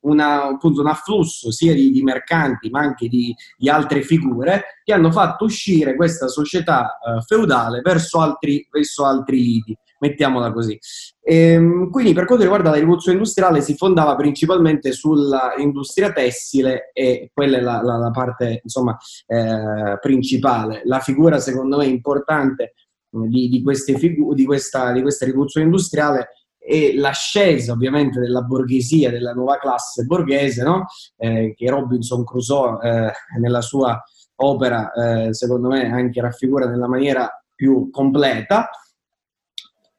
appunto, 0.00 0.80
un 0.80 0.88
afflusso 0.88 1.52
sia 1.52 1.72
di, 1.72 1.90
di 1.90 2.02
mercanti 2.02 2.68
ma 2.68 2.80
anche 2.80 3.08
di, 3.08 3.34
di, 3.56 3.68
altre 3.68 4.02
figure 4.02 4.80
che 4.82 4.92
hanno 4.92 5.12
fatto 5.12 5.44
uscire 5.44 5.94
questa 5.94 6.26
società 6.26 6.98
uh, 7.00 7.20
feudale 7.22 7.80
verso 7.80 8.20
altri, 8.20 8.66
verso 8.70 9.04
altri 9.04 9.62
mettiamola 9.98 10.52
così. 10.52 10.78
Ehm, 11.22 11.90
quindi 11.90 12.12
per 12.12 12.24
quanto 12.24 12.44
riguarda 12.44 12.70
la 12.70 12.76
rivoluzione 12.76 13.16
industriale 13.16 13.60
si 13.60 13.74
fondava 13.76 14.14
principalmente 14.16 14.92
sull'industria 14.92 16.12
tessile 16.12 16.90
e 16.92 17.30
quella 17.32 17.58
è 17.58 17.60
la, 17.60 17.82
la, 17.82 17.96
la 17.96 18.10
parte 18.10 18.60
insomma, 18.62 18.96
eh, 19.26 19.98
principale. 20.00 20.82
La 20.84 21.00
figura 21.00 21.38
secondo 21.38 21.78
me 21.78 21.86
importante 21.86 22.74
di, 23.10 23.48
di, 23.48 23.62
figu- 23.96 24.34
di, 24.34 24.44
questa, 24.44 24.92
di 24.92 25.02
questa 25.02 25.24
rivoluzione 25.24 25.66
industriale 25.66 26.28
e 26.58 26.94
l'ascesa 26.96 27.72
ovviamente 27.72 28.18
della 28.18 28.40
borghesia, 28.40 29.10
della 29.10 29.34
nuova 29.34 29.58
classe 29.58 30.04
borghese, 30.04 30.62
no? 30.62 30.86
eh, 31.18 31.52
che 31.54 31.68
Robinson 31.68 32.24
Crusoe 32.24 32.78
eh, 32.82 33.12
nella 33.38 33.60
sua 33.60 34.02
opera, 34.36 34.90
eh, 34.92 35.34
secondo 35.34 35.68
me, 35.68 35.92
anche 35.92 36.20
raffigura 36.22 36.66
nella 36.66 36.88
maniera 36.88 37.30
più 37.54 37.90
completa, 37.90 38.70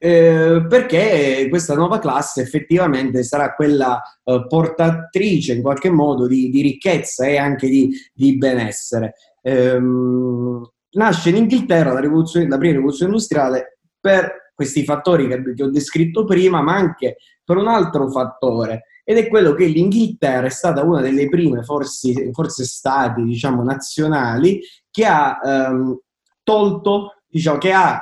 eh, 0.06 0.68
perché 0.70 1.48
questa 1.50 1.74
nuova 1.74 1.98
classe 1.98 2.44
effettivamente 2.44 3.24
sarà 3.24 3.56
quella 3.56 4.00
eh, 4.24 4.46
portatrice 4.48 5.54
in 5.54 5.64
qualche 5.64 5.90
modo 5.90 6.28
di, 6.28 6.52
di 6.52 6.62
ricchezza 6.62 7.26
e 7.26 7.38
anche 7.38 7.68
di, 7.68 7.90
di 8.14 8.38
benessere. 8.38 9.16
Ehm, 9.42 10.64
nasce 10.92 11.30
in 11.30 11.38
Inghilterra 11.38 11.92
la, 11.92 12.02
la 12.02 12.58
prima 12.58 12.74
rivoluzione 12.74 13.12
industriale 13.12 13.80
per 14.00 14.52
questi 14.54 14.84
fattori 14.84 15.28
che, 15.28 15.42
che 15.56 15.64
ho 15.64 15.72
descritto 15.72 16.24
prima, 16.24 16.62
ma 16.62 16.76
anche 16.76 17.18
per 17.44 17.58
un 17.58 17.68
altro 17.68 18.08
fattore, 18.12 18.84
ed 19.04 19.18
è 19.18 19.28
quello 19.28 19.56
che 19.56 19.66
l'Inghilterra 19.66 20.46
è 20.46 20.52
stata 20.52 20.84
una 20.84 21.02
delle 21.02 21.28
prime 21.30 21.64
forse, 21.64 22.30
forse 22.32 22.64
stati 22.64 23.24
diciamo, 23.24 23.64
nazionali 23.64 24.62
che 24.92 25.06
ha 25.06 25.40
ehm, 25.44 26.00
tolto, 26.44 27.16
diciamo, 27.28 27.58
che 27.58 27.74
ha 27.74 28.00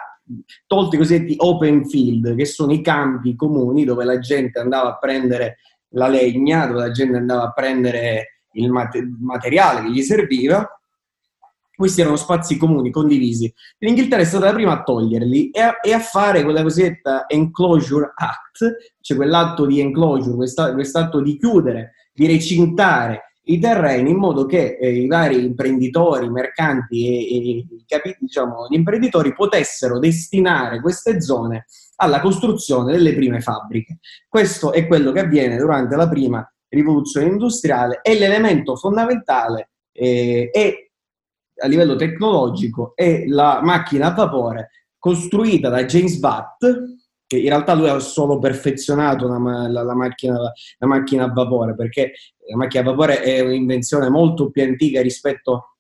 tolto 0.67 0.95
i 0.95 0.97
cosiddetti 0.97 1.35
open 1.37 1.85
field, 1.85 2.35
che 2.35 2.45
sono 2.45 2.71
i 2.71 2.81
campi 2.81 3.35
comuni 3.35 3.83
dove 3.83 4.05
la 4.05 4.19
gente 4.19 4.59
andava 4.59 4.89
a 4.89 4.97
prendere 4.97 5.57
la 5.89 6.07
legna, 6.07 6.65
dove 6.65 6.79
la 6.79 6.91
gente 6.91 7.17
andava 7.17 7.43
a 7.43 7.51
prendere 7.51 8.41
il 8.53 8.71
materiale 8.71 9.83
che 9.83 9.91
gli 9.91 10.01
serviva, 10.01 10.67
questi 11.75 12.01
erano 12.01 12.15
spazi 12.15 12.57
comuni, 12.57 12.91
condivisi. 12.91 13.51
L'Inghilterra 13.79 14.21
è 14.21 14.25
stata 14.25 14.45
la 14.45 14.53
prima 14.53 14.73
a 14.73 14.83
toglierli 14.83 15.49
e 15.49 15.59
a, 15.59 15.79
e 15.81 15.91
a 15.91 15.99
fare 15.99 16.43
quella 16.43 16.61
cosiddetta 16.61 17.27
Enclosure 17.27 18.13
Act, 18.15 18.95
cioè 19.01 19.17
quell'atto 19.17 19.65
di 19.65 19.79
enclosure, 19.79 20.35
questa, 20.35 20.71
quest'atto 20.73 21.19
di 21.19 21.37
chiudere, 21.37 21.93
di 22.13 22.27
recintare 22.27 23.32
i 23.45 23.59
terreni 23.59 24.11
in 24.11 24.17
modo 24.17 24.45
che 24.45 24.77
eh, 24.79 24.89
i 24.89 25.07
vari 25.07 25.43
imprenditori, 25.43 26.29
mercanti 26.29 27.07
e, 27.07 27.65
e 27.87 28.17
diciamo, 28.19 28.67
gli 28.69 28.75
imprenditori 28.75 29.33
potessero 29.33 29.99
destinare 29.99 30.79
queste 30.81 31.21
zone 31.21 31.65
alla 31.97 32.21
costruzione 32.21 32.93
delle 32.93 33.13
prime 33.13 33.41
fabbriche. 33.41 33.99
Questo 34.27 34.71
è 34.71 34.87
quello 34.87 35.11
che 35.11 35.21
avviene 35.21 35.57
durante 35.57 35.95
la 35.95 36.07
prima 36.07 36.47
rivoluzione 36.69 37.27
industriale 37.27 37.99
e 38.01 38.17
l'elemento 38.17 38.75
fondamentale 38.75 39.69
eh, 39.91 40.49
è 40.51 40.73
a 41.61 41.67
livello 41.67 41.95
tecnologico 41.95 42.93
è 42.95 43.25
la 43.27 43.61
macchina 43.61 44.07
a 44.07 44.13
vapore 44.13 44.69
costruita 45.03 45.67
da 45.67 45.83
James 45.83 46.17
Watt, 46.19 46.65
che 47.27 47.37
in 47.37 47.49
realtà 47.49 47.73
lui 47.73 47.89
ha 47.89 47.99
solo 47.99 48.39
perfezionato 48.39 49.27
la, 49.27 49.67
la, 49.67 49.83
la, 49.83 49.95
macchina, 49.95 50.39
la 50.77 50.87
macchina 50.87 51.25
a 51.25 51.33
vapore, 51.33 51.75
perché 51.75 52.13
la 52.49 52.57
macchina 52.57 52.83
a 52.83 52.85
vapore 52.85 53.21
è 53.21 53.39
un'invenzione 53.41 54.09
molto 54.09 54.49
più 54.49 54.63
antica 54.63 55.01
rispetto 55.01 55.73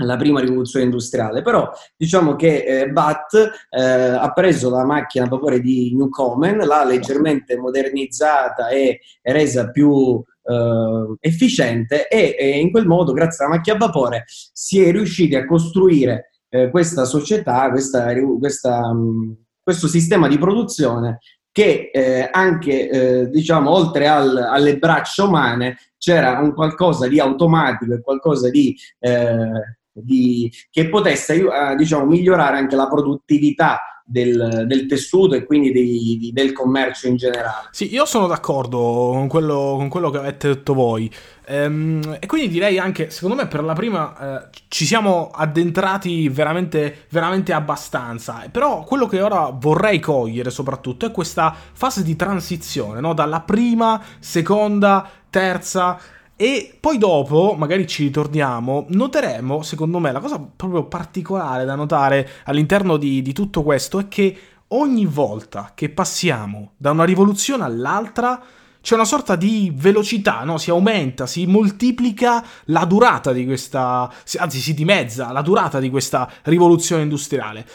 alla 0.00 0.16
prima 0.16 0.40
rivoluzione 0.40 0.86
industriale, 0.86 1.42
però 1.42 1.70
diciamo 1.96 2.34
che 2.34 2.64
eh, 2.64 2.90
Watt 2.90 3.34
eh, 3.68 3.80
ha 3.82 4.32
preso 4.32 4.70
la 4.70 4.84
macchina 4.84 5.26
a 5.26 5.28
vapore 5.28 5.60
di 5.60 5.94
Newcomen, 5.94 6.58
l'ha 6.58 6.84
leggermente 6.84 7.58
modernizzata 7.58 8.68
e 8.68 9.00
resa 9.22 9.70
più 9.70 10.22
eh, 10.42 11.16
efficiente 11.20 12.08
e, 12.08 12.34
e, 12.38 12.58
in 12.58 12.70
quel 12.70 12.86
modo, 12.86 13.12
grazie 13.12 13.44
alla 13.44 13.56
macchina 13.56 13.76
a 13.76 13.78
vapore, 13.78 14.24
si 14.26 14.80
è 14.80 14.90
riusciti 14.90 15.36
a 15.36 15.44
costruire 15.44 16.30
eh, 16.48 16.70
questa 16.70 17.04
società, 17.04 17.70
questa, 17.70 18.12
questa, 18.38 18.92
mh, 18.92 19.36
questo 19.62 19.86
sistema 19.86 20.28
di 20.28 20.38
produzione 20.38 21.18
che 21.52 21.90
eh, 21.92 22.28
anche, 22.30 22.88
eh, 22.88 23.28
diciamo, 23.28 23.70
oltre 23.70 24.06
al, 24.06 24.36
alle 24.36 24.78
braccia 24.78 25.24
umane 25.24 25.78
c'era 25.98 26.38
un 26.38 26.54
qualcosa 26.54 27.08
di 27.08 27.20
automatico 27.20 28.00
qualcosa 28.00 28.48
di, 28.50 28.76
eh, 28.98 29.76
di 29.92 30.50
che 30.70 30.88
potesse 30.88 31.34
eh, 31.34 31.76
diciamo, 31.76 32.06
migliorare 32.06 32.56
anche 32.56 32.76
la 32.76 32.88
produttività 32.88 33.80
del, 34.10 34.64
del, 34.66 34.86
tessuto 34.86 35.36
e 35.36 35.44
quindi 35.44 35.70
dei, 35.70 36.30
del 36.32 36.52
commercio 36.52 37.06
in 37.06 37.16
generale. 37.16 37.68
Sì, 37.70 37.92
io 37.92 38.04
sono 38.04 38.26
d'accordo 38.26 38.78
con 39.12 39.28
quello, 39.28 39.74
con 39.76 39.88
quello 39.88 40.10
che 40.10 40.18
avete 40.18 40.48
detto 40.48 40.74
voi. 40.74 41.08
Ehm, 41.46 42.16
e 42.18 42.26
quindi 42.26 42.48
direi 42.48 42.78
anche, 42.78 43.10
secondo 43.10 43.36
me, 43.36 43.46
per 43.46 43.62
la 43.62 43.72
prima 43.72 44.42
eh, 44.42 44.48
ci 44.66 44.84
siamo 44.84 45.30
addentrati 45.32 46.28
veramente, 46.28 47.06
veramente 47.10 47.52
abbastanza. 47.52 48.48
Però 48.50 48.82
quello 48.82 49.06
che 49.06 49.22
ora 49.22 49.50
vorrei 49.50 50.00
cogliere 50.00 50.50
soprattutto 50.50 51.06
è 51.06 51.12
questa 51.12 51.54
fase 51.72 52.02
di 52.02 52.16
transizione, 52.16 52.98
no? 52.98 53.14
dalla 53.14 53.40
prima, 53.40 54.02
seconda, 54.18 55.08
terza 55.30 55.98
e 56.40 56.74
poi 56.80 56.96
dopo, 56.96 57.54
magari 57.54 57.86
ci 57.86 58.04
ritorniamo, 58.04 58.86
noteremo, 58.88 59.60
secondo 59.60 59.98
me, 59.98 60.10
la 60.10 60.20
cosa 60.20 60.38
proprio 60.38 60.84
particolare 60.84 61.66
da 61.66 61.74
notare 61.74 62.26
all'interno 62.44 62.96
di, 62.96 63.20
di 63.20 63.34
tutto 63.34 63.62
questo 63.62 63.98
è 63.98 64.08
che 64.08 64.38
ogni 64.68 65.04
volta 65.04 65.72
che 65.74 65.90
passiamo 65.90 66.72
da 66.78 66.92
una 66.92 67.04
rivoluzione 67.04 67.62
all'altra, 67.64 68.42
c'è 68.80 68.94
una 68.94 69.04
sorta 69.04 69.36
di 69.36 69.70
velocità, 69.76 70.42
no? 70.42 70.56
Si 70.56 70.70
aumenta, 70.70 71.26
si 71.26 71.44
moltiplica 71.44 72.42
la 72.64 72.86
durata 72.86 73.32
di 73.32 73.44
questa, 73.44 74.10
anzi 74.38 74.60
si 74.60 74.72
dimezza 74.72 75.32
la 75.32 75.42
durata 75.42 75.78
di 75.78 75.90
questa 75.90 76.26
rivoluzione 76.44 77.02
industriale. 77.02 77.66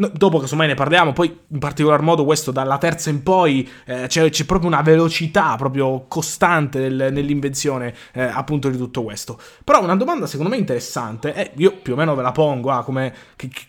No, 0.00 0.10
dopo 0.14 0.38
casomai 0.38 0.66
ne 0.66 0.74
parliamo, 0.74 1.12
poi 1.12 1.40
in 1.48 1.58
particolar 1.58 2.00
modo 2.00 2.24
questo 2.24 2.50
dalla 2.50 2.78
terza 2.78 3.10
in 3.10 3.22
poi 3.22 3.68
eh, 3.84 4.06
c'è, 4.06 4.30
c'è, 4.30 4.44
proprio 4.46 4.68
una 4.70 4.80
velocità 4.80 5.56
proprio 5.56 6.06
costante 6.08 6.78
nel, 6.78 7.12
nell'invenzione 7.12 7.94
eh, 8.12 8.22
appunto 8.22 8.70
di 8.70 8.78
tutto 8.78 9.02
questo. 9.02 9.38
Però 9.62 9.82
una 9.82 9.96
domanda 9.96 10.26
secondo 10.26 10.50
me 10.50 10.56
interessante, 10.56 11.34
e 11.34 11.50
io 11.56 11.76
più 11.82 11.92
o 11.92 11.96
meno 11.96 12.14
ve 12.14 12.22
la 12.22 12.32
pongo, 12.32 12.70
ah, 12.70 12.82
come... 12.82 13.14
Che, 13.36 13.48
che, 13.48 13.64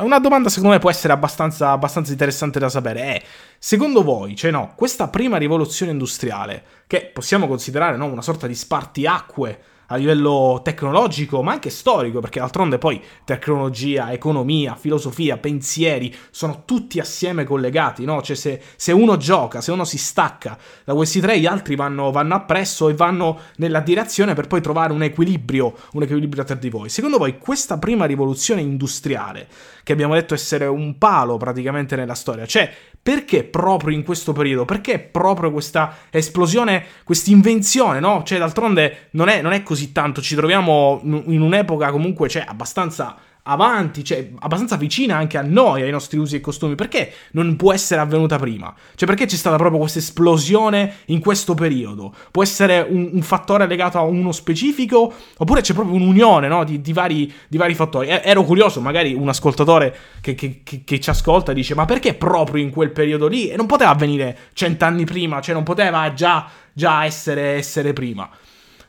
una 0.00 0.20
domanda 0.20 0.48
secondo 0.48 0.74
me 0.74 0.78
può 0.78 0.90
essere 0.90 1.12
abbastanza, 1.12 1.70
abbastanza 1.70 2.12
interessante 2.12 2.58
da 2.58 2.68
sapere 2.68 3.00
è, 3.00 3.22
secondo 3.58 4.04
voi, 4.04 4.36
cioè 4.36 4.50
no, 4.50 4.74
questa 4.76 5.08
prima 5.08 5.38
rivoluzione 5.38 5.90
industriale, 5.90 6.62
che 6.86 7.10
possiamo 7.12 7.48
considerare 7.48 7.96
no, 7.96 8.04
una 8.04 8.22
sorta 8.22 8.46
di 8.46 8.54
spartiacque 8.54 9.60
a 9.90 9.96
livello 9.96 10.60
tecnologico, 10.62 11.42
ma 11.42 11.52
anche 11.52 11.70
storico, 11.70 12.20
perché 12.20 12.40
d'altronde 12.40 12.78
poi 12.78 13.00
tecnologia, 13.24 14.12
economia, 14.12 14.74
filosofia, 14.74 15.38
pensieri 15.38 16.14
sono 16.30 16.62
tutti 16.64 16.98
assieme 16.98 17.44
collegati, 17.44 18.04
no? 18.04 18.20
Cioè 18.20 18.36
se, 18.36 18.62
se 18.76 18.92
uno 18.92 19.16
gioca, 19.16 19.60
se 19.60 19.72
uno 19.72 19.84
si 19.84 19.98
stacca 19.98 20.58
da 20.84 20.94
questi 20.94 21.20
tre, 21.20 21.38
gli 21.38 21.46
altri 21.46 21.74
vanno, 21.74 22.10
vanno 22.10 22.34
appresso 22.34 22.88
e 22.88 22.94
vanno 22.94 23.40
nella 23.56 23.80
direzione 23.80 24.34
per 24.34 24.46
poi 24.46 24.60
trovare 24.60 24.92
un 24.92 25.02
equilibrio, 25.02 25.74
un 25.92 26.02
equilibrio 26.02 26.44
tra 26.44 26.54
di 26.54 26.68
voi. 26.68 26.88
Secondo 26.88 27.18
voi 27.18 27.38
questa 27.38 27.78
prima 27.78 28.04
rivoluzione 28.04 28.60
industriale, 28.60 29.48
che 29.82 29.92
abbiamo 29.92 30.14
detto 30.14 30.34
essere 30.34 30.66
un 30.66 30.98
palo 30.98 31.38
praticamente 31.38 31.96
nella 31.96 32.14
storia, 32.14 32.44
cioè 32.44 32.70
perché 33.02 33.44
proprio 33.44 33.94
in 33.94 34.02
questo 34.02 34.32
periodo? 34.32 34.64
Perché 34.64 34.98
proprio 34.98 35.50
questa 35.50 35.96
esplosione, 36.10 36.84
questa 37.04 37.30
invenzione, 37.30 38.00
no? 38.00 38.22
Cioè, 38.24 38.38
d'altronde 38.38 39.08
non 39.12 39.28
è, 39.28 39.40
non 39.40 39.52
è 39.52 39.62
così 39.62 39.92
tanto. 39.92 40.20
Ci 40.20 40.34
troviamo 40.34 41.00
in 41.02 41.40
un'epoca 41.40 41.90
comunque, 41.90 42.28
cioè, 42.28 42.44
abbastanza 42.46 43.16
avanti, 43.50 44.04
cioè 44.04 44.30
abbastanza 44.40 44.76
vicina 44.76 45.16
anche 45.16 45.38
a 45.38 45.42
noi, 45.42 45.82
ai 45.82 45.90
nostri 45.90 46.18
usi 46.18 46.36
e 46.36 46.40
costumi, 46.40 46.74
perché 46.74 47.12
non 47.32 47.56
può 47.56 47.72
essere 47.72 48.00
avvenuta 48.00 48.38
prima? 48.38 48.74
Cioè 48.94 49.08
perché 49.08 49.24
c'è 49.24 49.36
stata 49.36 49.56
proprio 49.56 49.80
questa 49.80 49.98
esplosione 49.98 50.96
in 51.06 51.20
questo 51.20 51.54
periodo? 51.54 52.14
Può 52.30 52.42
essere 52.42 52.86
un, 52.88 53.08
un 53.12 53.22
fattore 53.22 53.66
legato 53.66 53.96
a 53.96 54.02
uno 54.02 54.32
specifico 54.32 55.12
oppure 55.38 55.62
c'è 55.62 55.72
proprio 55.72 55.96
un'unione 55.96 56.46
no? 56.46 56.62
di, 56.64 56.82
di, 56.82 56.92
vari, 56.92 57.32
di, 57.48 57.56
vari, 57.56 57.74
fattori? 57.74 58.08
E, 58.08 58.20
ero 58.22 58.44
curioso, 58.44 58.82
magari 58.82 59.14
un 59.14 59.28
ascoltatore 59.28 59.96
che, 60.20 60.34
che, 60.34 60.60
che, 60.62 60.82
che, 60.84 61.00
ci 61.00 61.08
ascolta 61.08 61.54
dice 61.54 61.74
ma 61.74 61.86
perché 61.86 62.14
proprio 62.14 62.62
in 62.62 62.70
quel 62.70 62.90
periodo 62.90 63.28
lì? 63.28 63.48
E 63.48 63.56
non 63.56 63.66
poteva 63.66 63.90
avvenire 63.90 64.36
cent'anni 64.52 65.04
prima, 65.04 65.40
cioè 65.40 65.54
non 65.54 65.64
poteva 65.64 66.12
già, 66.12 66.46
già 66.72 67.06
essere, 67.06 67.54
essere 67.54 67.94
prima? 67.94 68.28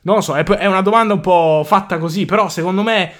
Non 0.01 0.15
lo 0.15 0.21
so, 0.21 0.35
è, 0.35 0.43
è 0.43 0.65
una 0.65 0.81
domanda 0.81 1.13
un 1.13 1.21
po' 1.21 1.63
fatta 1.65 1.97
così, 1.97 2.25
però 2.25 2.49
secondo 2.49 2.83
me 2.83 3.11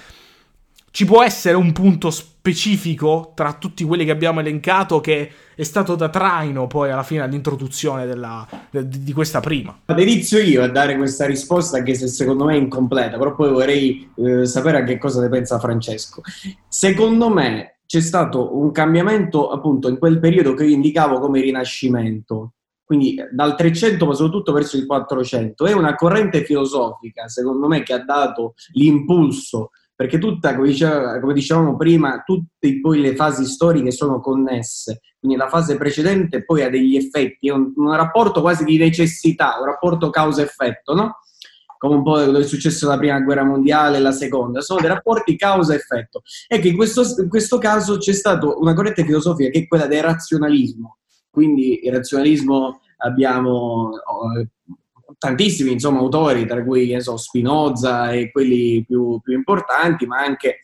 ci 0.90 1.04
può 1.04 1.22
essere 1.22 1.56
un 1.56 1.72
punto 1.72 2.10
specifico 2.10 3.32
tra 3.34 3.52
tutti 3.54 3.84
quelli 3.84 4.04
che 4.04 4.10
abbiamo 4.10 4.40
elencato 4.40 5.00
che 5.00 5.30
è 5.54 5.62
stato 5.62 5.94
da 5.94 6.08
traino 6.08 6.66
poi 6.66 6.90
alla 6.90 7.02
fine 7.02 7.20
all'introduzione 7.20 8.06
della, 8.06 8.46
di, 8.70 9.02
di, 9.02 9.12
questa 9.12 9.40
prima? 9.40 9.78
Inizio 9.96 10.38
io 10.38 10.62
a 10.62 10.68
dare 10.68 10.96
questa 10.96 11.26
risposta 11.26 11.78
anche 11.78 11.94
se 11.94 12.08
secondo 12.08 12.44
me 12.44 12.54
è 12.54 12.58
incompleta, 12.58 13.18
però 13.18 13.34
poi 13.34 13.50
vorrei 13.50 14.10
eh, 14.16 14.46
sapere 14.46 14.78
a 14.78 14.82
che 14.82 14.98
cosa 14.98 15.20
ne 15.20 15.28
pensa 15.28 15.58
Francesco. 15.58 16.22
Secondo 16.66 17.28
me 17.28 17.80
c'è 17.86 18.00
stato 18.00 18.56
un 18.56 18.72
cambiamento 18.72 19.50
appunto 19.50 19.88
in 19.88 19.98
quel 19.98 20.18
periodo 20.18 20.54
che 20.54 20.64
io 20.64 20.74
indicavo 20.74 21.20
come 21.20 21.40
rinascimento, 21.40 22.54
quindi 22.84 23.16
dal 23.30 23.54
300 23.54 24.06
ma 24.06 24.14
soprattutto 24.14 24.52
verso 24.52 24.76
il 24.76 24.86
400, 24.86 25.66
è 25.66 25.72
una 25.72 25.94
corrente 25.94 26.42
filosofica 26.42 27.28
secondo 27.28 27.68
me 27.68 27.82
che 27.82 27.92
ha 27.92 28.02
dato 28.02 28.54
l'impulso 28.72 29.70
perché 30.00 30.16
tutta, 30.16 30.56
come, 30.56 30.68
diceva, 30.68 31.20
come 31.20 31.34
dicevamo 31.34 31.76
prima, 31.76 32.22
tutte 32.24 32.80
poi 32.80 33.02
le 33.02 33.14
fasi 33.14 33.44
storiche 33.44 33.90
sono 33.90 34.18
connesse, 34.18 35.02
quindi 35.18 35.36
la 35.36 35.46
fase 35.46 35.76
precedente 35.76 36.42
poi 36.42 36.62
ha 36.62 36.70
degli 36.70 36.96
effetti, 36.96 37.48
è 37.48 37.52
un, 37.52 37.70
un 37.76 37.94
rapporto 37.94 38.40
quasi 38.40 38.64
di 38.64 38.78
necessità, 38.78 39.58
un 39.58 39.66
rapporto 39.66 40.08
causa-effetto, 40.08 40.94
no? 40.94 41.18
come 41.76 41.96
un 41.96 42.02
po' 42.02 42.12
quello 42.12 42.38
che 42.38 42.44
è 42.44 42.48
successo 42.48 42.88
la 42.88 42.96
prima 42.96 43.20
guerra 43.20 43.44
mondiale 43.44 43.98
e 43.98 44.00
la 44.00 44.12
seconda, 44.12 44.62
sono 44.62 44.80
dei 44.80 44.88
rapporti 44.88 45.36
causa-effetto. 45.36 46.22
E 46.48 46.60
che 46.60 46.68
in 46.68 46.76
questo, 46.76 47.02
in 47.20 47.28
questo 47.28 47.58
caso 47.58 47.98
c'è 47.98 48.14
stata 48.14 48.56
una 48.56 48.72
corrente 48.72 49.04
filosofica 49.04 49.50
che 49.50 49.58
è 49.58 49.68
quella 49.68 49.86
del 49.86 50.02
razionalismo. 50.02 50.96
Quindi 51.28 51.84
il 51.84 51.92
razionalismo 51.92 52.80
abbiamo 52.96 53.90
tantissimi 55.20 55.72
insomma, 55.72 55.98
autori, 55.98 56.46
tra 56.46 56.64
cui 56.64 56.98
so, 57.02 57.18
Spinoza 57.18 58.10
e 58.10 58.30
quelli 58.30 58.82
più, 58.86 59.20
più 59.20 59.34
importanti, 59.34 60.06
ma 60.06 60.18
anche 60.20 60.62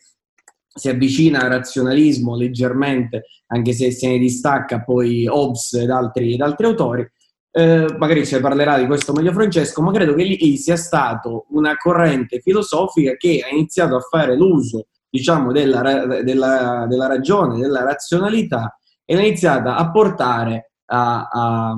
si 0.66 0.88
avvicina 0.88 1.40
al 1.40 1.50
razionalismo 1.50 2.36
leggermente, 2.36 3.24
anche 3.48 3.72
se 3.72 3.90
se 3.90 4.08
ne 4.08 4.18
distacca 4.18 4.82
poi 4.82 5.26
Hobbes 5.28 5.74
ed 5.74 5.90
altri, 5.90 6.34
ed 6.34 6.40
altri 6.40 6.66
autori. 6.66 7.06
Eh, 7.50 7.86
magari 7.98 8.26
ne 8.30 8.40
parlerà 8.40 8.78
di 8.78 8.86
questo 8.86 9.12
meglio 9.12 9.32
Francesco, 9.32 9.82
ma 9.82 9.92
credo 9.92 10.14
che 10.14 10.24
lì 10.24 10.56
sia 10.56 10.76
stato 10.76 11.46
una 11.50 11.76
corrente 11.76 12.40
filosofica 12.40 13.14
che 13.16 13.42
ha 13.44 13.54
iniziato 13.54 13.96
a 13.96 14.00
fare 14.00 14.36
l'uso, 14.36 14.86
diciamo, 15.08 15.52
della, 15.52 16.22
della, 16.22 16.86
della 16.88 17.06
ragione, 17.06 17.58
della 17.58 17.82
razionalità 17.82 18.78
e 19.04 19.16
ha 19.16 19.20
iniziato 19.20 19.68
a 19.68 19.90
portare 19.90 20.72
a, 20.86 21.28
a 21.30 21.76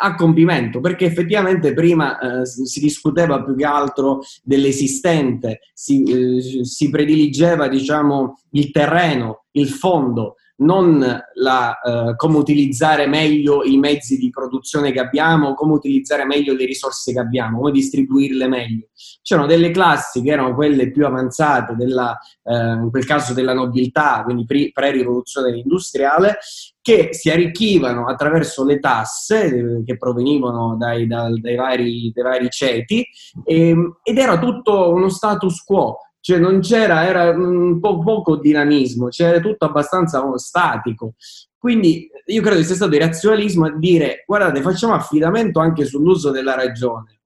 a 0.00 0.14
compimento, 0.14 0.80
perché 0.80 1.06
effettivamente 1.06 1.74
prima 1.74 2.18
eh, 2.18 2.46
si 2.46 2.80
discuteva 2.80 3.42
più 3.42 3.56
che 3.56 3.64
altro 3.64 4.20
dell'esistente, 4.42 5.60
si, 5.72 6.02
eh, 6.02 6.64
si 6.64 6.88
prediligeva 6.90 7.68
diciamo, 7.68 8.38
il 8.52 8.70
terreno, 8.70 9.46
il 9.52 9.68
fondo, 9.68 10.36
non 10.60 11.22
la, 11.34 11.80
eh, 11.80 12.16
come 12.16 12.38
utilizzare 12.38 13.06
meglio 13.06 13.62
i 13.64 13.76
mezzi 13.76 14.16
di 14.16 14.30
produzione 14.30 14.90
che 14.92 15.00
abbiamo, 15.00 15.54
come 15.54 15.74
utilizzare 15.74 16.24
meglio 16.24 16.54
le 16.54 16.64
risorse 16.64 17.12
che 17.12 17.18
abbiamo, 17.18 17.58
come 17.58 17.70
distribuirle 17.70 18.48
meglio. 18.48 18.88
C'erano 19.22 19.46
delle 19.46 19.70
classi 19.70 20.22
che 20.22 20.30
erano 20.30 20.54
quelle 20.54 20.90
più 20.90 21.06
avanzate, 21.06 21.74
della, 21.76 22.18
eh, 22.42 22.54
in 22.54 22.88
quel 22.90 23.04
caso 23.04 23.34
della 23.34 23.54
nobiltà, 23.54 24.22
quindi 24.24 24.46
pre-rivoluzione 24.46 25.56
industriale, 25.58 26.38
che 26.88 27.10
si 27.12 27.28
arricchivano 27.28 28.06
attraverso 28.06 28.64
le 28.64 28.78
tasse 28.78 29.44
eh, 29.44 29.84
che 29.84 29.98
provenivano 29.98 30.74
dai, 30.78 31.06
dai, 31.06 31.38
dai, 31.38 31.54
vari, 31.54 32.10
dai 32.14 32.24
vari, 32.24 32.48
ceti 32.48 33.06
e, 33.44 33.68
ehm, 33.68 33.98
ed 34.02 34.16
era 34.16 34.38
tutto 34.38 34.90
uno 34.90 35.10
status 35.10 35.62
quo 35.64 35.98
cioè 36.20 36.38
non 36.38 36.60
c'era, 36.60 37.06
era 37.06 37.30
un 37.30 37.78
po' 37.80 38.00
poco 38.00 38.36
dinamismo, 38.36 39.06
c'era 39.06 39.38
tutto 39.40 39.64
abbastanza 39.64 40.22
statico. 40.36 41.14
Quindi 41.56 42.10
io 42.26 42.42
credo 42.42 42.56
che 42.56 42.64
sia 42.64 42.74
stato 42.74 42.94
il 42.94 43.00
razionalismo 43.00 43.66
a 43.66 43.78
dire 43.78 44.24
guardate, 44.26 44.60
facciamo 44.60 44.94
affidamento 44.94 45.60
anche 45.60 45.84
sull'uso 45.86 46.30
della 46.30 46.54
ragione, 46.54 47.17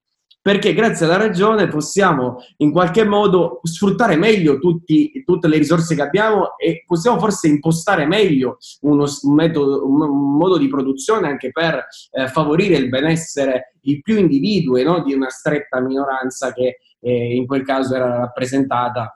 perché 0.42 0.74
grazie 0.74 1.06
alla 1.06 1.16
ragione 1.16 1.68
possiamo 1.68 2.38
in 2.58 2.72
qualche 2.72 3.04
modo 3.04 3.60
sfruttare 3.62 4.16
meglio 4.16 4.58
tutti, 4.58 5.22
tutte 5.24 5.46
le 5.46 5.56
risorse 5.56 5.94
che 5.94 6.02
abbiamo 6.02 6.58
e 6.58 6.82
possiamo 6.84 7.20
forse 7.20 7.46
impostare 7.46 8.06
meglio 8.06 8.58
uno, 8.80 9.06
un, 9.22 9.34
metodo, 9.34 9.86
un 9.86 10.36
modo 10.36 10.58
di 10.58 10.66
produzione 10.66 11.28
anche 11.28 11.52
per 11.52 11.86
eh, 12.10 12.26
favorire 12.26 12.76
il 12.76 12.88
benessere 12.88 13.76
di 13.80 14.00
più 14.02 14.18
individui, 14.18 14.82
no? 14.82 15.04
di 15.04 15.14
una 15.14 15.28
stretta 15.28 15.80
minoranza 15.80 16.52
che 16.52 16.78
eh, 16.98 17.34
in 17.34 17.46
quel 17.46 17.62
caso 17.62 17.94
era 17.94 18.16
rappresentata 18.18 19.12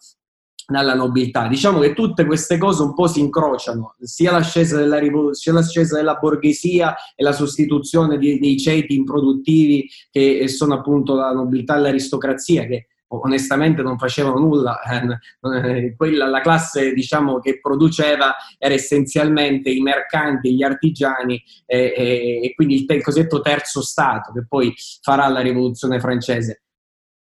dalla 0.66 0.94
nobiltà. 0.94 1.46
Diciamo 1.46 1.78
che 1.78 1.94
tutte 1.94 2.24
queste 2.26 2.58
cose 2.58 2.82
un 2.82 2.94
po' 2.94 3.06
si 3.06 3.20
incrociano, 3.20 3.94
sia 4.00 4.32
l'ascesa 4.32 4.76
della, 4.76 4.98
sia 5.32 5.52
l'ascesa 5.52 5.96
della 5.96 6.16
borghesia 6.16 6.94
e 7.14 7.22
la 7.22 7.32
sostituzione 7.32 8.18
di, 8.18 8.38
dei 8.38 8.58
ceti 8.58 8.94
improduttivi 8.94 9.88
che 10.10 10.48
sono 10.48 10.74
appunto 10.74 11.14
la 11.14 11.32
nobiltà 11.32 11.76
e 11.76 11.80
l'aristocrazia, 11.80 12.66
che 12.66 12.88
onestamente 13.08 13.82
non 13.82 13.98
facevano 13.98 14.38
nulla. 14.38 14.80
Eh, 15.46 15.94
quella, 15.96 16.26
la 16.26 16.40
classe 16.40 16.92
diciamo, 16.92 17.38
che 17.38 17.60
produceva 17.60 18.34
era 18.58 18.74
essenzialmente 18.74 19.70
i 19.70 19.80
mercanti, 19.80 20.54
gli 20.54 20.62
artigiani 20.64 21.40
e, 21.64 21.94
e, 21.96 22.40
e 22.42 22.54
quindi 22.54 22.82
il, 22.82 22.86
il 22.88 23.02
cosiddetto 23.02 23.40
terzo 23.40 23.80
Stato 23.80 24.32
che 24.32 24.44
poi 24.46 24.74
farà 25.02 25.28
la 25.28 25.40
rivoluzione 25.40 26.00
francese. 26.00 26.65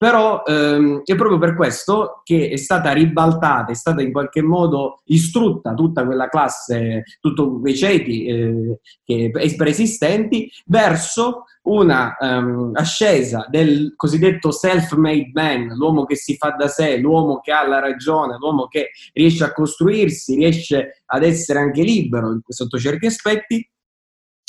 Però 0.03 0.43
ehm, 0.45 1.03
è 1.05 1.15
proprio 1.15 1.39
per 1.39 1.55
questo 1.55 2.23
che 2.25 2.49
è 2.49 2.57
stata 2.57 2.91
ribaltata, 2.91 3.71
è 3.71 3.75
stata 3.75 4.03
in 4.03 4.11
qualche 4.11 4.43
modo 4.43 5.03
istrutta 5.05 5.75
tutta 5.75 6.05
quella 6.05 6.27
classe, 6.27 7.05
tutti 7.21 7.61
quei 7.61 7.77
ceti 7.77 8.25
eh, 8.25 8.81
che, 9.05 9.31
preesistenti, 9.57 10.51
verso 10.67 11.45
una 11.69 12.17
um, 12.19 12.73
ascesa 12.75 13.47
del 13.49 13.93
cosiddetto 13.95 14.51
self-made 14.51 15.31
man, 15.35 15.69
l'uomo 15.77 16.05
che 16.05 16.17
si 16.17 16.37
fa 16.37 16.51
da 16.51 16.67
sé, 16.67 16.97
l'uomo 16.97 17.39
che 17.39 17.53
ha 17.53 17.65
la 17.65 17.79
ragione, 17.79 18.39
l'uomo 18.41 18.67
che 18.67 18.91
riesce 19.13 19.45
a 19.45 19.53
costruirsi, 19.53 20.35
riesce 20.35 21.03
ad 21.07 21.23
essere 21.23 21.61
anche 21.61 21.83
libero 21.83 22.41
sotto 22.49 22.77
certi 22.77 23.07
aspetti, 23.07 23.65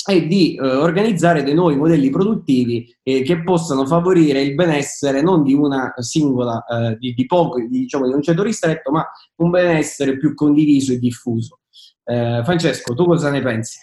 e 0.06 0.26
di 0.26 0.54
eh, 0.54 0.60
organizzare 0.60 1.42
dei 1.42 1.54
nuovi 1.54 1.76
modelli 1.76 2.10
produttivi 2.10 2.94
eh, 3.02 3.22
che 3.22 3.42
possano 3.42 3.86
favorire 3.86 4.42
il 4.42 4.54
benessere 4.54 5.22
non 5.22 5.42
di 5.42 5.54
una 5.54 5.92
singola, 5.96 6.64
eh, 6.66 6.96
di, 6.98 7.14
di, 7.14 7.26
poco, 7.26 7.58
di, 7.58 7.68
diciamo, 7.68 8.06
di 8.06 8.12
un 8.12 8.22
ceto 8.22 8.42
ristretto, 8.42 8.90
ma 8.90 9.06
un 9.36 9.50
benessere 9.50 10.18
più 10.18 10.34
condiviso 10.34 10.92
e 10.92 10.98
diffuso. 10.98 11.60
Eh, 12.04 12.42
Francesco, 12.44 12.94
tu 12.94 13.06
cosa 13.06 13.30
ne 13.30 13.40
pensi? 13.40 13.78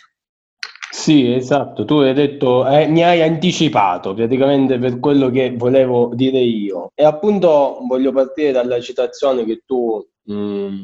Sì, 0.92 1.34
esatto, 1.34 1.86
tu 1.86 1.96
hai 2.00 2.14
detto, 2.14 2.68
eh, 2.68 2.86
mi 2.86 3.02
hai 3.02 3.22
anticipato 3.22 4.14
praticamente 4.14 4.78
per 4.78 5.00
quello 5.00 5.30
che 5.30 5.56
volevo 5.56 6.12
dire 6.14 6.40
io. 6.40 6.92
E 6.94 7.04
appunto 7.06 7.80
voglio 7.88 8.12
partire 8.12 8.52
dalla 8.52 8.80
citazione 8.82 9.46
che 9.46 9.64
tu 9.66 10.06
mh, 10.24 10.84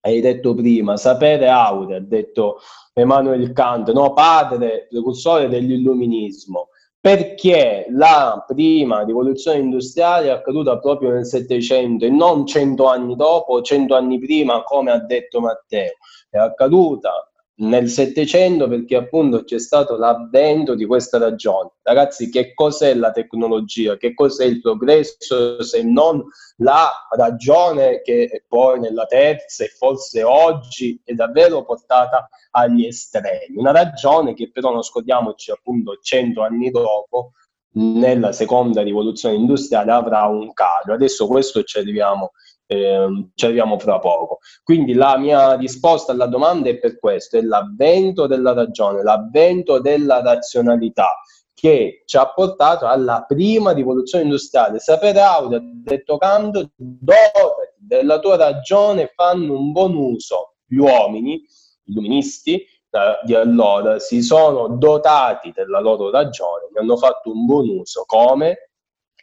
hai 0.00 0.20
detto 0.20 0.54
prima, 0.54 0.96
sapere 0.96 1.48
aurea, 1.48 1.98
ha 1.98 2.00
detto 2.00 2.58
Emmanuel 2.92 3.52
Kant, 3.52 3.92
no, 3.92 4.12
padre, 4.12 4.86
precursore 4.88 5.48
dell'illuminismo, 5.48 6.68
perché 7.00 7.86
la 7.90 8.44
prima 8.46 9.02
rivoluzione 9.04 9.58
industriale 9.58 10.26
è 10.26 10.30
accaduta 10.30 10.78
proprio 10.78 11.10
nel 11.12 11.26
Settecento 11.26 12.04
e 12.04 12.10
non 12.10 12.46
cento 12.46 12.86
anni 12.86 13.16
dopo, 13.16 13.62
cento 13.62 13.94
anni 13.94 14.18
prima, 14.18 14.62
come 14.62 14.90
ha 14.90 14.98
detto 14.98 15.40
Matteo, 15.40 15.92
è 16.28 16.36
accaduta 16.36 17.29
nel 17.60 17.88
Settecento 17.88 18.68
perché 18.68 18.96
appunto 18.96 19.44
c'è 19.44 19.58
stato 19.58 19.96
l'avvento 19.96 20.74
di 20.74 20.86
questa 20.86 21.18
ragione. 21.18 21.70
Ragazzi, 21.82 22.30
che 22.30 22.54
cos'è 22.54 22.94
la 22.94 23.10
tecnologia? 23.10 23.96
Che 23.96 24.14
cos'è 24.14 24.44
il 24.44 24.60
progresso 24.60 25.62
se 25.62 25.82
non 25.82 26.24
la 26.58 26.90
ragione 27.10 28.00
che 28.02 28.44
poi 28.48 28.80
nella 28.80 29.06
terza 29.06 29.64
e 29.64 29.68
forse 29.68 30.22
oggi 30.22 31.00
è 31.04 31.12
davvero 31.12 31.64
portata 31.64 32.28
agli 32.52 32.86
estremi? 32.86 33.56
Una 33.56 33.72
ragione 33.72 34.34
che 34.34 34.50
però 34.50 34.72
non 34.72 34.82
scordiamoci 34.82 35.50
appunto 35.50 35.98
cento 36.02 36.42
anni 36.42 36.70
dopo 36.70 37.32
nella 37.72 38.32
seconda 38.32 38.82
rivoluzione 38.82 39.34
industriale 39.34 39.92
avrà 39.92 40.24
un 40.24 40.52
calo. 40.52 40.94
Adesso 40.94 41.26
questo 41.26 41.62
ci 41.62 41.78
arriviamo 41.78 42.32
eh, 42.72 43.30
ci 43.34 43.44
arriviamo 43.46 43.78
fra 43.80 43.98
poco. 43.98 44.38
Quindi 44.62 44.92
la 44.92 45.18
mia 45.18 45.56
risposta 45.56 46.12
alla 46.12 46.26
domanda 46.26 46.68
è 46.68 46.78
per 46.78 47.00
questo, 47.00 47.36
è 47.36 47.40
l'avvento 47.40 48.28
della 48.28 48.52
ragione, 48.52 49.02
l'avvento 49.02 49.80
della 49.80 50.22
razionalità 50.22 51.16
che 51.52 52.04
ci 52.06 52.16
ha 52.16 52.32
portato 52.32 52.86
alla 52.86 53.24
prima 53.26 53.72
rivoluzione 53.72 54.24
industriale. 54.24 54.78
Sapere 54.78 55.20
Audio 55.20 55.58
ha 55.58 55.62
detto 55.62 56.16
Kant, 56.16 56.70
dove 56.76 57.74
della 57.76 58.20
tua 58.20 58.36
ragione 58.36 59.12
fanno 59.16 59.58
un 59.58 59.72
buon 59.72 59.96
uso 59.96 60.54
gli 60.64 60.76
uomini, 60.76 61.38
gli 61.82 61.90
illuministi, 61.90 62.54
eh, 62.54 63.18
di 63.24 63.34
allora 63.34 63.98
si 63.98 64.22
sono 64.22 64.68
dotati 64.68 65.50
della 65.52 65.80
loro 65.80 66.08
ragione, 66.10 66.68
ne 66.72 66.80
hanno 66.80 66.96
fatto 66.96 67.32
un 67.32 67.44
buon 67.46 67.68
uso 67.68 68.04
come 68.06 68.70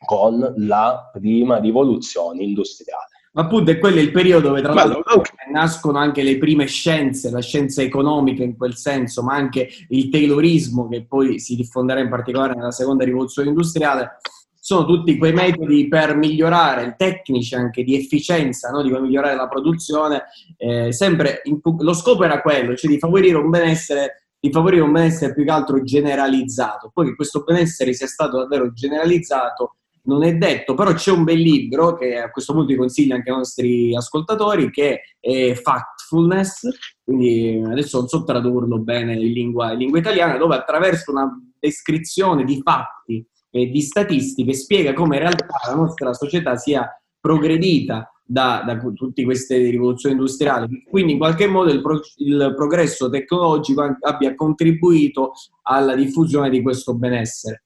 con 0.06 0.54
la 0.58 1.10
prima 1.14 1.58
rivoluzione 1.60 2.44
industriale. 2.44 3.17
Appunto 3.38 3.70
è 3.70 3.78
quello 3.78 4.00
il 4.00 4.12
periodo 4.12 4.48
dove 4.48 4.64
tra 4.64 4.74
l'altro 4.74 5.04
nascono 5.52 6.00
anche 6.00 6.24
le 6.24 6.40
prime 6.40 6.66
scienze, 6.66 7.30
la 7.30 7.40
scienza 7.40 7.84
economica 7.84 8.44
in 8.44 8.58
quel 8.58 8.76
senso, 8.76 9.22
ma 9.22 9.36
anche 9.36 9.70
il 9.90 10.10
taylorismo 10.10 10.88
che 10.88 11.06
poi 11.06 11.38
si 11.38 11.56
diffonderà 11.56 12.00
in 12.00 12.10
particolare 12.10 12.56
nella 12.56 12.72
seconda 12.72 13.06
rivoluzione 13.06 13.50
industriale. 13.50 14.18
Sono 14.60 14.86
tutti 14.86 15.18
quei 15.20 15.34
metodi 15.34 15.88
per 15.88 16.16
migliorare, 16.16 16.96
tecnici 16.98 17.54
anche 17.54 17.84
di 17.84 17.96
efficienza, 17.96 18.70
no? 18.72 18.82
di 18.82 18.90
migliorare 18.90 19.36
la 19.36 19.48
produzione. 19.48 20.24
Eh, 20.58 20.92
sempre 20.92 21.42
in, 21.44 21.60
lo 21.62 21.94
scopo 21.94 22.24
era 22.24 22.42
quello, 22.42 22.76
cioè 22.76 22.90
di 22.90 22.98
favorire 22.98 23.38
un 23.38 23.52
benessere 23.52 24.24
di 24.40 24.52
favorire 24.52 24.84
un 24.84 24.92
benessere 24.92 25.34
più 25.34 25.44
che 25.44 25.52
altro 25.52 25.82
generalizzato. 25.84 26.90
Poi 26.94 27.08
che 27.08 27.16
questo 27.16 27.44
benessere 27.44 27.94
sia 27.94 28.08
stato 28.08 28.38
davvero 28.38 28.72
generalizzato 28.72 29.78
non 30.08 30.24
è 30.24 30.36
detto, 30.36 30.74
però 30.74 30.94
c'è 30.94 31.12
un 31.12 31.24
bel 31.24 31.40
libro 31.40 31.96
che 31.96 32.18
a 32.18 32.32
questo 32.32 32.54
punto 32.54 32.70
vi 32.70 32.78
consiglio 32.78 33.16
anche 33.16 33.30
ai 33.30 33.38
nostri 33.38 33.96
ascoltatori 33.96 34.72
che 34.72 35.02
è 35.20 35.54
Factfulness, 35.54 36.68
quindi 37.04 37.62
adesso 37.66 38.00
non 38.00 38.08
so 38.08 38.24
tradurlo 38.24 38.80
bene 38.80 39.14
in 39.14 39.32
lingua, 39.32 39.74
in 39.74 39.80
lingua 39.80 40.00
italiana, 40.00 40.38
dove 40.38 40.56
attraverso 40.56 41.12
una 41.12 41.30
descrizione 41.60 42.44
di 42.44 42.62
fatti 42.64 43.26
e 43.50 43.70
di 43.70 43.82
statistiche 43.82 44.54
spiega 44.54 44.94
come 44.94 45.18
in 45.18 45.22
realtà 45.24 45.48
la 45.68 45.76
nostra 45.76 46.14
società 46.14 46.56
sia 46.56 46.90
progredita 47.20 48.10
da, 48.24 48.64
da 48.66 48.78
tutte 48.78 49.24
queste 49.24 49.58
rivoluzioni 49.58 50.16
industriali, 50.16 50.84
quindi 50.90 51.14
in 51.14 51.18
qualche 51.18 51.48
modo 51.48 51.72
il, 51.72 51.82
pro, 51.82 52.00
il 52.18 52.54
progresso 52.56 53.10
tecnologico 53.10 53.98
abbia 54.02 54.36
contribuito 54.36 55.34
alla 55.64 55.96
diffusione 55.96 56.50
di 56.50 56.62
questo 56.62 56.94
benessere. 56.94 57.64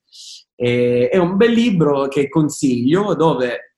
È 0.64 1.16
un 1.16 1.36
bel 1.36 1.50
libro 1.50 2.06
che 2.06 2.28
consiglio 2.28 3.14
dove 3.14 3.76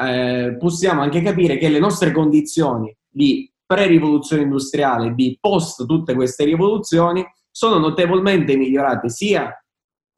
eh, 0.00 0.56
possiamo 0.58 1.02
anche 1.02 1.22
capire 1.22 1.56
che 1.56 1.68
le 1.68 1.80
nostre 1.80 2.12
condizioni 2.12 2.96
di 3.08 3.52
pre-rivoluzione 3.66 4.42
industriale, 4.42 5.14
di 5.14 5.36
post 5.40 5.86
tutte 5.86 6.14
queste 6.14 6.44
rivoluzioni, 6.44 7.24
sono 7.50 7.78
notevolmente 7.78 8.56
migliorate 8.56 9.08
sia 9.08 9.52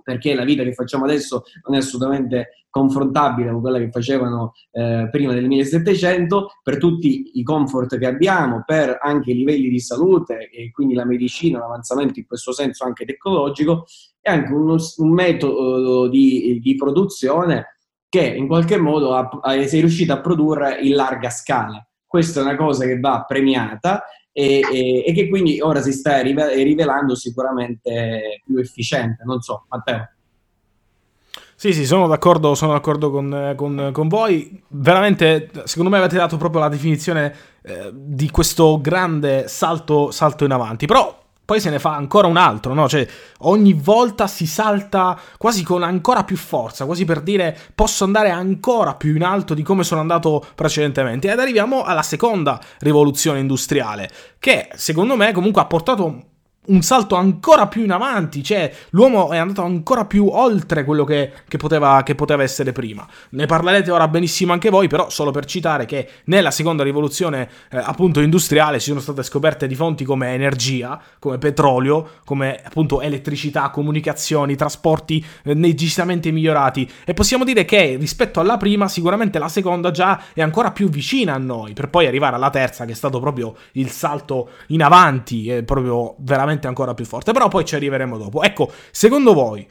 perché 0.03 0.35
la 0.35 0.45
vita 0.45 0.63
che 0.65 0.75
facciamo 0.75 1.05
adesso 1.05 1.45
non 1.67 1.77
è 1.77 1.79
assolutamente 1.79 2.67
confrontabile 2.69 3.51
con 3.51 3.61
quella 3.61 3.79
che 3.79 3.91
facevano 3.91 4.53
eh, 4.73 5.09
prima 5.11 5.33
del 5.33 5.47
1700, 5.47 6.59
per 6.63 6.79
tutti 6.79 7.39
i 7.39 7.43
comfort 7.43 7.99
che 7.99 8.07
abbiamo, 8.07 8.65
per 8.67 8.99
anche 9.01 9.31
i 9.31 9.35
livelli 9.35 9.69
di 9.69 9.79
salute 9.79 10.51
e 10.51 10.71
quindi 10.73 10.95
la 10.95 11.05
medicina, 11.05 11.59
l'avanzamento 11.59 12.19
in 12.19 12.27
questo 12.27 12.53
senso 12.53 12.85
anche 12.85 13.05
tecnologico, 13.05 13.85
e 14.23 14.31
anche 14.31 14.53
uno, 14.53 14.77
un 14.99 15.11
metodo 15.11 16.09
di, 16.09 16.61
di, 16.63 16.77
produzione 16.77 17.79
che 18.09 18.25
in 18.25 18.47
qualche 18.47 18.79
modo 18.79 19.17
ha, 19.17 19.29
ha, 19.43 19.67
sei 19.67 19.81
riuscito 19.81 20.13
a 20.13 20.21
produrre 20.21 20.81
in 20.81 20.95
larga 20.95 21.29
scala. 21.29 21.85
Questa 22.07 22.39
è 22.39 22.43
una 22.45 22.57
cosa 22.57 22.87
che 22.87 23.01
va 23.01 23.25
premiata 23.27 24.05
e, 24.31 24.61
e, 24.73 25.05
e 25.05 25.13
che 25.13 25.29
quindi 25.29 25.61
ora 25.61 25.81
si 25.81 25.93
sta 25.93 26.21
rivelando 26.21 27.17
sicuramente 27.17 28.41
più 28.45 28.59
efficiente. 28.59 29.25
Non 29.25 29.41
so, 29.41 29.67
Matteo. 29.69 30.09
Sì, 31.57 31.73
sì, 31.73 31.85
sono 31.85 32.07
d'accordo, 32.07 32.55
sono 32.55 32.73
d'accordo 32.73 33.11
con, 33.11 33.55
con, 33.57 33.91
con, 33.93 34.09
voi. 34.09 34.63
Veramente, 34.69 35.51
secondo 35.65 35.91
me 35.91 35.99
avete 35.99 36.17
dato 36.17 36.37
proprio 36.37 36.61
la 36.61 36.69
definizione 36.69 37.35
eh, 37.63 37.91
di 37.93 38.31
questo 38.31 38.81
grande 38.81 39.47
salto, 39.49 40.11
salto 40.11 40.45
in 40.45 40.51
avanti. 40.51 40.87
Però 40.87 41.22
poi 41.45 41.61
se 41.61 41.71
ne 41.71 41.79
fa 41.79 41.95
ancora 41.95 42.29
un 42.29 42.37
altro, 42.37 42.73
no? 42.73 42.89
Cioè, 42.89 43.07
ogni 43.41 43.73
volta 43.73 44.27
si 44.27 44.47
salta 44.47 45.19
quasi 45.37 45.63
con 45.63 45.83
ancora 45.83 46.25
più 46.25 46.37
forza, 46.37 46.85
quasi 46.85 47.05
per 47.05 47.21
dire 47.21 47.57
posso 47.75 48.05
andare 48.05 48.31
ancora 48.31 48.95
più 48.95 49.15
in 49.15 49.23
alto 49.23 49.55
di 49.55 49.63
come 49.63 49.85
sono 49.85 50.01
andato 50.01 50.45
precedentemente. 50.55 51.31
Ed 51.31 51.39
arriviamo 51.39 51.83
alla 51.83 52.03
seconda 52.03 52.61
rivoluzione 52.79 53.41
industriale, 53.41 54.11
che 54.39 54.71
secondo 54.75 55.17
me 55.17 55.33
comunque 55.33 55.61
ha 55.61 55.67
portato 55.67 56.32
un 56.65 56.83
salto 56.83 57.17
ancora 57.17 57.67
più 57.67 57.83
in 57.83 57.91
avanti, 57.91 58.45
cioè 58.45 58.73
l'uomo 58.91 59.33
è 59.33 59.37
andato 59.37 59.63
ancora 59.63 60.05
più 60.05 60.29
oltre 60.29 60.85
quello 60.85 61.03
che, 61.03 61.33
che, 61.49 61.57
poteva, 61.57 62.03
che, 62.05 62.15
poteva, 62.15 62.45
essere 62.45 62.71
prima. 62.71 63.05
Ne 63.31 63.47
parlerete 63.47 63.91
ora 63.91 64.07
benissimo 64.07 64.53
anche 64.53 64.71
voi, 64.71 64.87
però 64.87 65.11
solo 65.11 65.33
per 65.33 65.45
citare 65.45 65.87
che 65.87 66.09
nella 66.27 66.53
seconda 66.53 66.85
rivoluzione 66.85 67.49
eh, 67.69 67.79
appunto 67.79 68.21
industriale 68.21 68.79
ci 68.79 68.89
sono 68.91 69.01
state 69.01 69.25
scoperte 69.25 69.67
di 69.67 69.75
fonti 69.75 70.05
come 70.05 70.35
energia, 70.35 71.01
come 71.19 71.39
petrolio, 71.39 72.21
come 72.25 72.61
appunto 72.63 73.01
elettricità, 73.01 73.71
comunicazioni, 73.71 74.55
trasporti 74.55 75.25
eh, 75.43 75.57
decisamente 75.57 76.31
migliorati 76.31 76.89
e 77.05 77.13
possiamo 77.13 77.43
dire 77.43 77.65
che 77.65 77.97
rispetto 77.99 78.39
alla 78.39 78.57
prima 78.57 78.87
sicuramente 78.87 79.41
la 79.41 79.49
seconda 79.49 79.91
già 79.91 80.23
è 80.33 80.43
ancora 80.43 80.71
più 80.71 80.89
vicina 80.89 81.35
a 81.35 81.39
noi, 81.39 81.73
per 81.73 81.91
poi 81.91 82.07
arrivare 82.07 82.37
alla 82.37 82.51
terza 82.51 82.85
che 82.85 82.93
è 82.93 82.95
stato 82.95 83.19
proprio 83.19 83.57
il 83.73 83.91
salto 83.91 84.51
in 84.69 84.83
avanti, 84.83 85.51
è 85.51 85.65
proprio 85.65 86.15
veramente 86.19 86.51
veramente 86.53 86.67
ancora 86.67 86.95
più 86.95 87.05
forte, 87.05 87.33
però 87.33 87.49
poi 87.49 87.65
ci 87.65 87.75
arriveremo 87.75 88.19
dopo. 88.19 88.43
Ecco, 88.43 88.71
secondo 88.91 89.33
voi, 89.33 89.67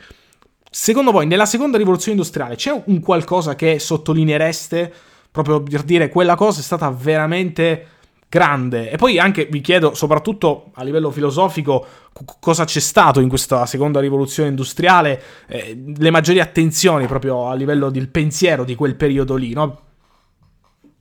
secondo 0.69 1.11
voi 1.11 1.27
nella 1.27 1.45
seconda 1.45 1.77
rivoluzione 1.77 2.17
industriale 2.17 2.55
c'è 2.55 2.81
un 2.85 2.99
qualcosa 2.99 3.55
che 3.55 3.79
sottolineereste 3.79 4.93
proprio 5.31 5.61
per 5.61 5.83
dire 5.83 6.09
quella 6.09 6.35
cosa 6.35 6.59
è 6.59 6.63
stata 6.63 6.89
veramente 6.89 7.87
grande? 8.27 8.89
E 8.89 8.97
poi 8.97 9.19
anche 9.19 9.45
vi 9.45 9.61
chiedo, 9.61 9.93
soprattutto 9.93 10.71
a 10.73 10.83
livello 10.83 11.11
filosofico, 11.11 11.85
cosa 12.39 12.65
c'è 12.65 12.79
stato 12.79 13.19
in 13.21 13.29
questa 13.29 13.65
seconda 13.65 13.99
rivoluzione 13.99 14.49
industriale, 14.49 15.21
eh, 15.47 15.81
le 15.95 16.09
maggiori 16.09 16.39
attenzioni 16.39 17.05
proprio 17.07 17.47
a 17.47 17.53
livello 17.53 17.89
del 17.89 18.09
pensiero 18.09 18.63
di 18.63 18.75
quel 18.75 18.95
periodo 18.95 19.35
lì, 19.35 19.53
no? 19.53 19.79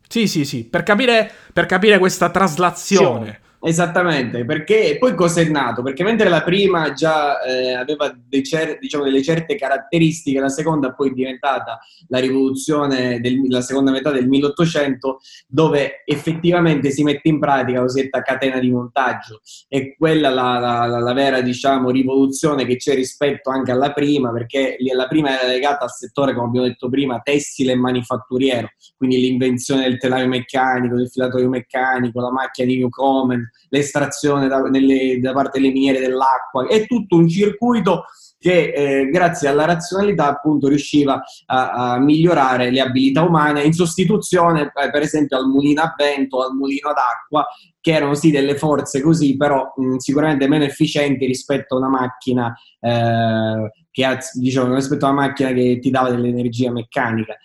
Sì, 0.06 0.26
sì, 0.26 0.44
sì, 0.44 0.64
per 0.64 0.82
capire, 0.82 1.30
per 1.52 1.66
capire 1.66 1.98
questa 1.98 2.30
traslazione. 2.30 3.39
Esattamente, 3.62 4.46
perché 4.46 4.96
poi 4.98 5.14
cos'è 5.14 5.44
nato? 5.44 5.82
Perché 5.82 6.02
mentre 6.02 6.30
la 6.30 6.42
prima 6.42 6.94
già 6.94 7.42
eh, 7.42 7.74
aveva 7.74 8.10
cer- 8.42 8.78
diciamo, 8.78 9.04
delle 9.04 9.22
certe 9.22 9.54
caratteristiche, 9.56 10.40
la 10.40 10.48
seconda 10.48 10.94
poi 10.94 11.10
è 11.10 11.12
diventata 11.12 11.78
la 12.08 12.20
rivoluzione 12.20 13.20
della 13.20 13.60
seconda 13.60 13.90
metà 13.90 14.12
del 14.12 14.28
1800, 14.28 15.20
dove 15.46 16.04
effettivamente 16.06 16.90
si 16.90 17.02
mette 17.02 17.28
in 17.28 17.38
pratica 17.38 17.80
la 17.80 17.84
cosiddetta 17.84 18.22
catena 18.22 18.58
di 18.58 18.70
montaggio. 18.70 19.42
È 19.68 19.94
quella 19.94 20.30
la, 20.30 20.58
la, 20.58 20.86
la 20.98 21.12
vera 21.12 21.42
diciamo, 21.42 21.90
rivoluzione 21.90 22.64
che 22.64 22.76
c'è 22.76 22.94
rispetto 22.94 23.50
anche 23.50 23.72
alla 23.72 23.92
prima, 23.92 24.32
perché 24.32 24.78
la 24.94 25.06
prima 25.06 25.38
era 25.38 25.46
legata 25.46 25.84
al 25.84 25.92
settore, 25.92 26.32
come 26.32 26.46
abbiamo 26.46 26.66
detto 26.66 26.88
prima, 26.88 27.20
tessile 27.20 27.72
e 27.72 27.76
manifatturiero, 27.76 28.70
quindi 28.96 29.20
l'invenzione 29.20 29.82
del 29.82 29.98
telaio 29.98 30.28
meccanico, 30.28 30.96
del 30.96 31.10
filatoio 31.10 31.50
meccanico, 31.50 32.22
la 32.22 32.32
macchina 32.32 32.66
di 32.66 32.78
Newcomen 32.78 33.48
l'estrazione 33.68 34.48
da, 34.48 34.60
nelle, 34.62 35.18
da 35.20 35.32
parte 35.32 35.60
delle 35.60 35.72
miniere 35.72 36.00
dell'acqua, 36.00 36.66
è 36.66 36.86
tutto 36.86 37.16
un 37.16 37.28
circuito 37.28 38.04
che 38.40 38.72
eh, 38.72 39.10
grazie 39.10 39.48
alla 39.48 39.66
razionalità 39.66 40.28
appunto 40.28 40.66
riusciva 40.66 41.22
a, 41.46 41.72
a, 41.72 41.98
migliorare 41.98 42.70
le 42.70 42.80
abilità 42.80 43.22
umane 43.22 43.62
in 43.64 43.74
sostituzione 43.74 44.72
eh, 44.74 44.90
per 44.90 45.02
esempio 45.02 45.36
al 45.36 45.46
mulino 45.46 45.82
a 45.82 45.94
vento, 45.94 46.42
al 46.42 46.54
mulino 46.54 46.88
ad 46.88 46.96
acqua, 46.96 47.46
che 47.82 47.92
erano 47.92 48.14
sì 48.14 48.30
delle 48.30 48.56
forze 48.56 49.02
così, 49.02 49.36
però 49.36 49.74
mh, 49.76 49.96
sicuramente 49.96 50.48
meno 50.48 50.64
efficienti 50.64 51.26
rispetto 51.26 51.74
a 51.74 51.78
una 51.78 51.88
macchina 51.90 52.54
eh, 52.80 53.70
che 53.90 54.04
ha, 54.04 54.18
diciamo, 54.32 54.74
rispetto 54.74 55.04
a 55.04 55.10
una 55.10 55.20
macchina 55.20 55.52
che 55.52 55.78
ti 55.78 55.90
dava 55.90 56.08
dell'energia 56.08 56.72
meccanica 56.72 57.36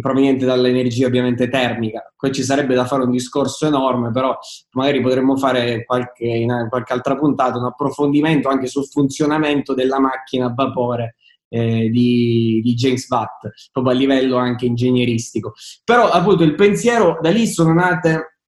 proveniente 0.00 0.44
dall'energia 0.44 1.06
ovviamente 1.06 1.48
termica. 1.48 2.12
Qui 2.16 2.32
ci 2.32 2.42
sarebbe 2.42 2.74
da 2.74 2.84
fare 2.84 3.04
un 3.04 3.10
discorso 3.10 3.66
enorme, 3.66 4.10
però 4.10 4.36
magari 4.72 5.00
potremmo 5.00 5.36
fare 5.36 5.84
qualche, 5.84 6.24
in 6.24 6.66
qualche 6.68 6.92
altra 6.92 7.16
puntata 7.16 7.58
un 7.58 7.66
approfondimento 7.66 8.48
anche 8.48 8.66
sul 8.66 8.86
funzionamento 8.86 9.74
della 9.74 10.00
macchina 10.00 10.46
a 10.46 10.54
vapore 10.54 11.16
eh, 11.48 11.88
di, 11.88 12.60
di, 12.62 12.74
James 12.74 13.08
Watt, 13.08 13.70
proprio 13.72 13.94
a 13.94 13.96
livello 13.96 14.36
anche 14.36 14.66
ingegneristico. 14.66 15.52
Però 15.84 16.08
appunto 16.08 16.42
il 16.42 16.54
pensiero, 16.54 17.18
da 17.20 17.30
lì 17.30 17.46
sono 17.46 17.72
nate 17.72 18.38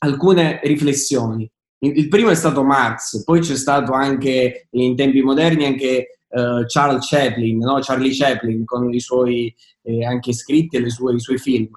alcune 0.00 0.60
riflessioni. 0.62 1.48
Il 1.78 2.08
primo 2.08 2.30
è 2.30 2.34
stato 2.34 2.64
Marx, 2.64 3.22
poi 3.24 3.40
c'è 3.40 3.56
stato 3.56 3.92
anche 3.92 4.68
in 4.70 4.96
tempi 4.96 5.20
moderni 5.20 5.66
anche 5.66 6.20
uh, 6.34 6.64
Charles 6.66 7.06
Chaplin, 7.08 7.58
no? 7.58 7.78
Charlie 7.80 8.14
Chaplin 8.14 8.64
con 8.64 8.92
i 8.92 9.00
suoi 9.00 9.54
eh, 9.82 10.04
anche 10.04 10.32
scritti 10.32 10.76
e 10.76 10.90
sue, 10.90 11.14
i 11.14 11.20
suoi 11.20 11.38
film. 11.38 11.68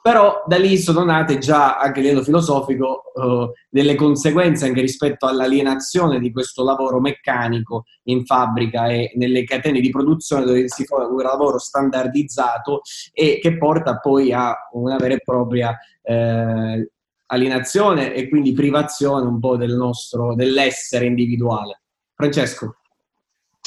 Però 0.00 0.44
da 0.46 0.56
lì 0.56 0.78
sono 0.78 1.04
nate 1.04 1.38
già, 1.38 1.76
anche 1.76 1.98
a 1.98 2.02
livello 2.02 2.22
filosofico, 2.22 3.12
uh, 3.14 3.52
delle 3.68 3.94
conseguenze 3.94 4.66
anche 4.66 4.80
rispetto 4.80 5.26
all'alienazione 5.26 6.18
di 6.18 6.32
questo 6.32 6.64
lavoro 6.64 6.98
meccanico 7.00 7.84
in 8.04 8.24
fabbrica 8.24 8.86
e 8.86 9.12
nelle 9.16 9.44
catene 9.44 9.80
di 9.80 9.90
produzione 9.90 10.46
dove 10.46 10.68
si 10.68 10.84
fa 10.84 11.04
un 11.04 11.20
lavoro 11.20 11.58
standardizzato 11.58 12.80
e 13.12 13.38
che 13.40 13.58
porta 13.58 13.98
poi 13.98 14.32
a 14.32 14.56
una 14.72 14.96
vera 14.96 15.14
e 15.14 15.20
propria 15.22 15.76
eh, 16.02 16.90
alienazione 17.26 18.14
e 18.14 18.28
quindi 18.28 18.52
privazione 18.52 19.26
un 19.26 19.38
po' 19.40 19.56
del 19.56 19.74
nostro, 19.74 20.34
dell'essere 20.34 21.04
individuale. 21.04 21.82
Francesco. 22.14 22.76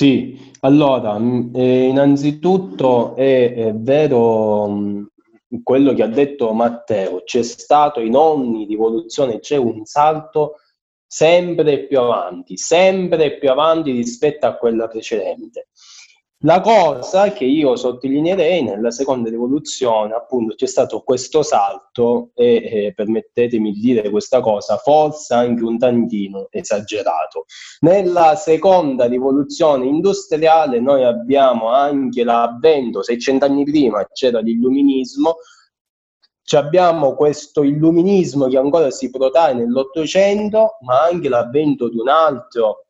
Sì, 0.02 0.52
allora, 0.62 1.20
mm, 1.20 1.56
eh, 1.56 1.84
innanzitutto 1.84 3.16
è, 3.16 3.54
è 3.54 3.74
vero 3.76 4.68
mh, 4.68 5.10
mm, 5.54 5.62
quello 5.62 5.94
che 5.94 6.02
ha 6.02 6.08
detto 6.08 6.52
Matteo, 6.54 7.22
c'è 7.24 7.44
stato 7.44 8.00
in 8.00 8.16
ogni 8.16 8.66
rivoluzione, 8.66 9.38
c'è 9.38 9.58
un 9.58 9.86
salto 9.86 10.56
sempre 11.06 11.86
più 11.86 12.00
avanti, 12.00 12.58
sempre 12.58 13.38
più 13.38 13.52
avanti 13.52 13.92
rispetto 13.92 14.48
a 14.48 14.56
quella 14.56 14.88
precedente. 14.88 15.68
La 16.43 16.60
cosa 16.60 17.32
che 17.34 17.45
io 17.45 17.75
sottolineerei 17.75 18.63
nella 18.63 18.89
seconda 18.89 19.30
rivoluzione, 19.30 20.15
appunto, 20.15 20.56
c'è 20.56 20.65
stato 20.65 21.01
questo 21.01 21.43
salto 21.43 22.32
e 22.34 22.56
eh, 22.56 22.93
permettetemi 22.95 23.71
di 23.71 23.80
dire 23.80 24.10
questa 24.10 24.39
cosa, 24.39 24.77
forse 24.77 25.36
anche 25.36 25.63
un 25.63 25.77
tantino 25.77 26.47
esagerato. 26.49 27.45
Nella 27.82 28.36
seconda 28.36 29.06
rivoluzione 29.06 29.86
industriale 29.86 30.80
noi 30.80 31.04
abbiamo 31.04 31.67
anche 31.67 32.23
l'avvento, 32.23 33.04
600 33.04 33.45
anni 33.45 33.63
prima 33.63 34.04
c'era 34.12 34.39
l'illuminismo, 34.39 35.36
abbiamo 36.54 37.13
questo 37.13 37.62
illuminismo 37.62 38.47
che 38.47 38.58
ancora 38.58 38.89
si 38.89 39.12
protrae 39.12 39.54
nell'Ottocento, 39.54 40.77
ma 40.82 41.04
anche 41.04 41.30
l'avvento 41.30 41.88
di 41.88 41.99
un 41.99 42.10
altro 42.10 42.88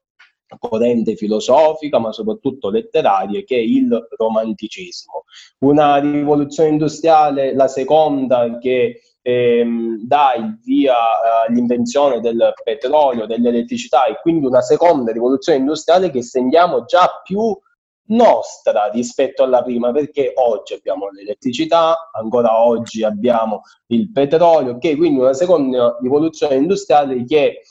corrente 0.59 1.15
filosofica, 1.15 1.99
ma 1.99 2.11
soprattutto 2.11 2.69
letteraria, 2.69 3.41
che 3.43 3.55
è 3.55 3.59
il 3.59 4.07
romanticismo. 4.17 5.23
Una 5.59 5.97
rivoluzione 5.97 6.69
industriale, 6.69 7.53
la 7.55 7.67
seconda, 7.67 8.57
che 8.59 9.01
ehm, 9.21 9.99
dà 10.05 10.33
il 10.35 10.59
via 10.63 10.95
all'invenzione 11.47 12.19
del 12.19 12.53
petrolio, 12.63 13.25
dell'elettricità 13.25 14.05
e 14.05 14.19
quindi 14.21 14.45
una 14.45 14.61
seconda 14.61 15.11
rivoluzione 15.11 15.59
industriale 15.59 16.09
che 16.09 16.23
sentiamo 16.23 16.85
già 16.85 17.21
più 17.23 17.57
nostra 18.11 18.89
rispetto 18.91 19.43
alla 19.43 19.61
prima 19.61 19.91
perché 19.91 20.33
oggi 20.35 20.73
abbiamo 20.73 21.09
l'elettricità, 21.09 22.09
ancora 22.11 22.61
oggi 22.65 23.03
abbiamo 23.03 23.61
il 23.87 24.11
petrolio, 24.11 24.77
che 24.77 24.95
quindi 24.95 25.19
una 25.19 25.33
seconda 25.33 25.97
rivoluzione 26.01 26.55
industriale 26.55 27.23
che 27.25 27.61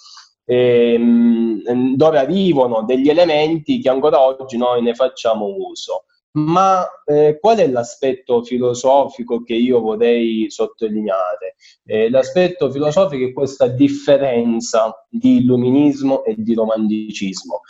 ehm, 0.51 1.95
dove 1.95 2.19
arrivano 2.19 2.83
degli 2.83 3.09
elementi 3.09 3.81
che 3.81 3.89
ancora 3.89 4.21
oggi 4.21 4.57
noi 4.57 4.83
ne 4.83 4.95
facciamo 4.95 5.47
uso. 5.47 6.07
Ma 6.33 6.87
eh, 7.05 7.39
qual 7.41 7.59
è 7.59 7.69
l'aspetto 7.69 8.43
filosofico 8.43 9.43
che 9.43 9.55
io 9.55 9.81
vorrei 9.81 10.47
sottolineare? 10.49 11.55
Eh, 11.85 12.09
l'aspetto 12.09 12.71
filosofico 12.71 13.25
è 13.25 13.33
questa 13.33 13.67
differenza 13.69 15.07
di 15.09 15.39
illuminismo 15.39 16.25
e 16.25 16.35
di 16.37 16.55
romanticismo. 16.55 17.61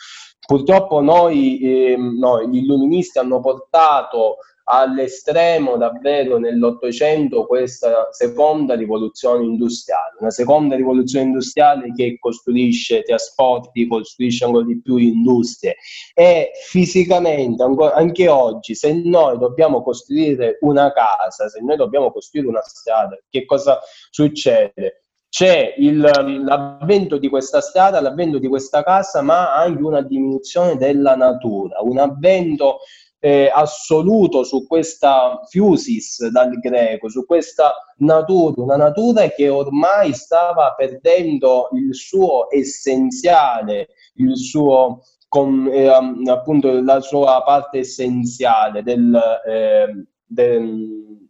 Purtroppo 0.47 1.01
noi, 1.01 1.59
eh, 1.59 1.97
noi 1.97 2.49
gli 2.49 2.59
illuministi 2.59 3.19
hanno 3.19 3.40
portato 3.40 4.38
all'estremo 4.71 5.77
davvero 5.77 6.39
nell'Ottocento 6.39 7.45
questa 7.47 8.09
seconda 8.13 8.75
rivoluzione 8.75 9.45
industriale, 9.45 10.17
una 10.21 10.31
seconda 10.31 10.77
rivoluzione 10.77 11.27
industriale 11.27 11.93
che 11.93 12.17
costruisce 12.19 13.03
trasporti, 13.03 13.89
costruisce 13.89 14.45
ancora 14.45 14.65
di 14.65 14.81
più 14.81 14.97
industrie 14.97 15.75
e 16.15 16.53
fisicamente 16.69 17.63
ancora, 17.63 17.95
anche 17.95 18.29
oggi 18.29 18.75
se 18.75 18.93
noi 18.93 19.39
dobbiamo 19.39 19.83
costruire 19.83 20.59
una 20.61 20.93
casa, 20.93 21.49
se 21.49 21.61
noi 21.61 21.77
dobbiamo 21.77 22.13
costruire 22.13 22.49
una 22.49 22.63
strada, 22.63 23.19
che 23.29 23.45
cosa 23.45 23.81
succede? 24.11 25.03
C'è 25.29 25.75
il, 25.79 26.01
l'avvento 26.01 27.17
di 27.17 27.29
questa 27.29 27.61
strada, 27.61 28.01
l'avvento 28.01 28.39
di 28.39 28.49
questa 28.49 28.83
casa, 28.83 29.23
ma 29.23 29.55
anche 29.55 29.83
una 29.83 30.03
diminuzione 30.03 30.77
della 30.77 31.15
natura, 31.15 31.81
un 31.83 31.99
avvento 31.99 32.79
eh, 33.21 33.51
assoluto 33.53 34.43
su 34.45 34.67
questa 34.67 35.41
fusis 35.49 36.27
dal 36.29 36.59
greco, 36.59 37.09
su 37.09 37.27
questa 37.27 37.73
natura, 37.99 38.63
una 38.63 38.77
natura 38.77 39.29
che 39.29 39.49
ormai 39.49 40.15
stava 40.15 40.75
perdendo 40.75 41.69
il 41.73 41.95
suo 41.95 42.51
essenziale, 42.51 43.89
il 44.15 44.37
suo 44.37 45.03
con, 45.29 45.69
eh, 45.71 45.87
appunto 45.87 46.83
la 46.83 47.01
sua 47.01 47.43
parte 47.45 47.81
essenziale 47.81 48.83
del, 48.83 49.17
eh, 49.47 50.07
del 50.27 51.30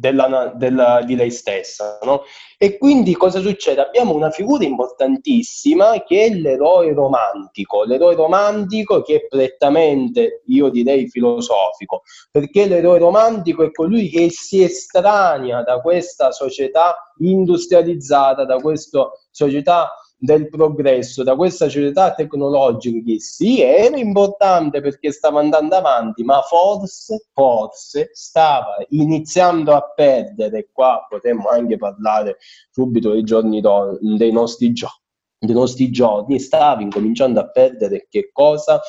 della, 0.00 0.52
della, 0.56 1.02
di 1.04 1.14
lei 1.14 1.30
stessa. 1.30 1.98
No? 2.02 2.22
E 2.56 2.78
quindi 2.78 3.14
cosa 3.14 3.40
succede? 3.40 3.82
Abbiamo 3.82 4.14
una 4.14 4.30
figura 4.30 4.64
importantissima 4.64 6.02
che 6.02 6.24
è 6.24 6.30
l'eroe 6.30 6.94
romantico, 6.94 7.84
l'eroe 7.84 8.14
romantico 8.14 9.02
che 9.02 9.16
è 9.16 9.26
prettamente, 9.26 10.42
io 10.46 10.70
direi, 10.70 11.08
filosofico, 11.08 12.02
perché 12.30 12.66
l'eroe 12.66 12.98
romantico 12.98 13.62
è 13.62 13.70
colui 13.70 14.08
che 14.08 14.30
si 14.30 14.62
estranea 14.62 15.62
da 15.62 15.80
questa 15.80 16.32
società 16.32 17.12
industrializzata, 17.18 18.46
da 18.46 18.56
questa 18.56 19.10
società 19.30 19.92
del 20.22 20.50
progresso 20.50 21.22
da 21.22 21.34
questa 21.34 21.70
società 21.70 22.12
tecnologica 22.12 23.02
che 23.02 23.18
sì, 23.20 23.62
era 23.62 23.96
importante 23.96 24.82
perché 24.82 25.12
stava 25.12 25.40
andando 25.40 25.74
avanti, 25.74 26.22
ma 26.22 26.42
forse, 26.42 27.28
forse 27.32 28.10
stava 28.12 28.76
iniziando 28.90 29.72
a 29.72 29.82
perdere. 29.82 30.68
Qua 30.70 31.06
potremmo 31.08 31.48
anche 31.48 31.78
parlare 31.78 32.36
subito 32.70 33.12
dei 33.12 33.22
giorni 33.22 33.62
do, 33.62 33.98
dei 34.00 34.30
nostri 34.30 34.72
giorni 34.72 34.98
dei 35.40 35.54
nostri 35.54 35.90
giorni 35.90 36.38
stava 36.38 36.82
incominciando 36.82 37.40
a 37.40 37.48
perdere 37.50 38.06
che 38.10 38.30
cosa? 38.32 38.80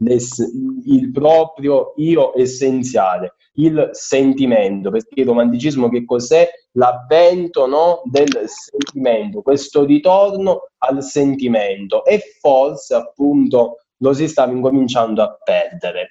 il 0.00 1.10
proprio 1.10 1.92
io 1.96 2.36
essenziale 2.38 3.34
il 3.58 3.88
sentimento, 3.92 4.90
perché 4.90 5.20
il 5.20 5.26
romanticismo 5.26 5.88
che 5.88 6.04
cos'è? 6.04 6.48
L'avvento 6.72 7.66
no, 7.66 8.02
del 8.04 8.44
sentimento, 8.46 9.42
questo 9.42 9.84
ritorno 9.84 10.70
al 10.78 11.02
sentimento 11.02 12.04
e 12.04 12.20
forse 12.40 12.94
appunto 12.94 13.78
lo 13.98 14.12
si 14.12 14.28
stava 14.28 14.52
incominciando 14.52 15.22
a 15.22 15.36
perdere. 15.42 16.10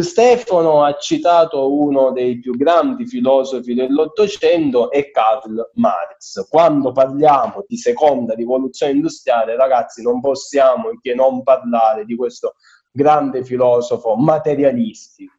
Stefano 0.00 0.82
ha 0.82 0.96
citato 0.96 1.74
uno 1.74 2.10
dei 2.10 2.38
più 2.38 2.56
grandi 2.56 3.06
filosofi 3.06 3.74
dell'Ottocento 3.74 4.90
è 4.90 5.10
Karl 5.10 5.70
Marx. 5.74 6.48
Quando 6.48 6.92
parliamo 6.92 7.64
di 7.66 7.76
seconda 7.76 8.34
rivoluzione 8.34 8.92
industriale, 8.92 9.56
ragazzi, 9.56 10.02
non 10.02 10.20
possiamo 10.20 10.90
che 11.02 11.14
non 11.14 11.42
parlare 11.42 12.06
di 12.06 12.16
questo 12.16 12.54
grande 12.90 13.44
filosofo 13.44 14.14
materialistico 14.14 15.34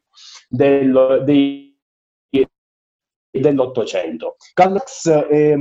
del, 0.48 1.22
dei, 1.24 1.76
dell'Ottocento. 3.30 4.36
Karl 4.54 4.72
Marx 4.72 5.08
è 5.10 5.54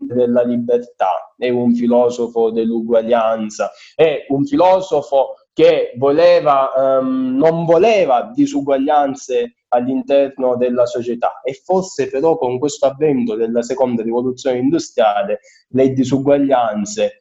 della 0.00 0.42
libertà, 0.42 1.34
è 1.36 1.50
un 1.50 1.74
filosofo 1.74 2.50
dell'uguaglianza, 2.50 3.70
è 3.94 4.24
un 4.28 4.46
filosofo 4.46 5.34
che 5.52 5.92
voleva, 5.96 6.70
um, 6.76 7.36
non 7.36 7.64
voleva 7.64 8.30
disuguaglianze 8.32 9.54
all'interno 9.68 10.56
della 10.56 10.86
società 10.86 11.40
e 11.42 11.60
forse 11.64 12.08
però 12.08 12.36
con 12.36 12.58
questo 12.58 12.86
avvento 12.86 13.34
della 13.36 13.62
seconda 13.62 14.02
rivoluzione 14.02 14.58
industriale 14.58 15.40
le 15.68 15.92
disuguaglianze 15.92 17.18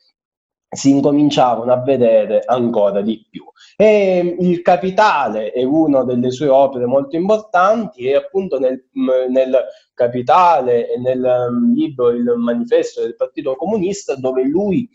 si 0.72 0.92
incominciavano 0.92 1.72
a 1.72 1.82
vedere 1.82 2.44
ancora 2.46 3.02
di 3.02 3.26
più. 3.30 3.44
E 3.76 4.36
il 4.40 4.62
Capitale 4.62 5.52
è 5.52 5.64
una 5.64 6.04
delle 6.04 6.32
sue 6.32 6.48
opere 6.48 6.86
molto 6.86 7.16
importanti 7.16 8.04
e 8.04 8.16
appunto 8.16 8.60
nel, 8.60 8.88
nel 9.30 9.66
Capitale 10.00 10.94
e 10.94 10.98
nel 10.98 11.22
um, 11.22 11.74
libro 11.74 12.12
Il 12.12 12.24
manifesto 12.38 13.02
del 13.02 13.18
Partito 13.18 13.58
Comunista 13.58 14.16
dove 14.16 14.44
lui 14.44 14.90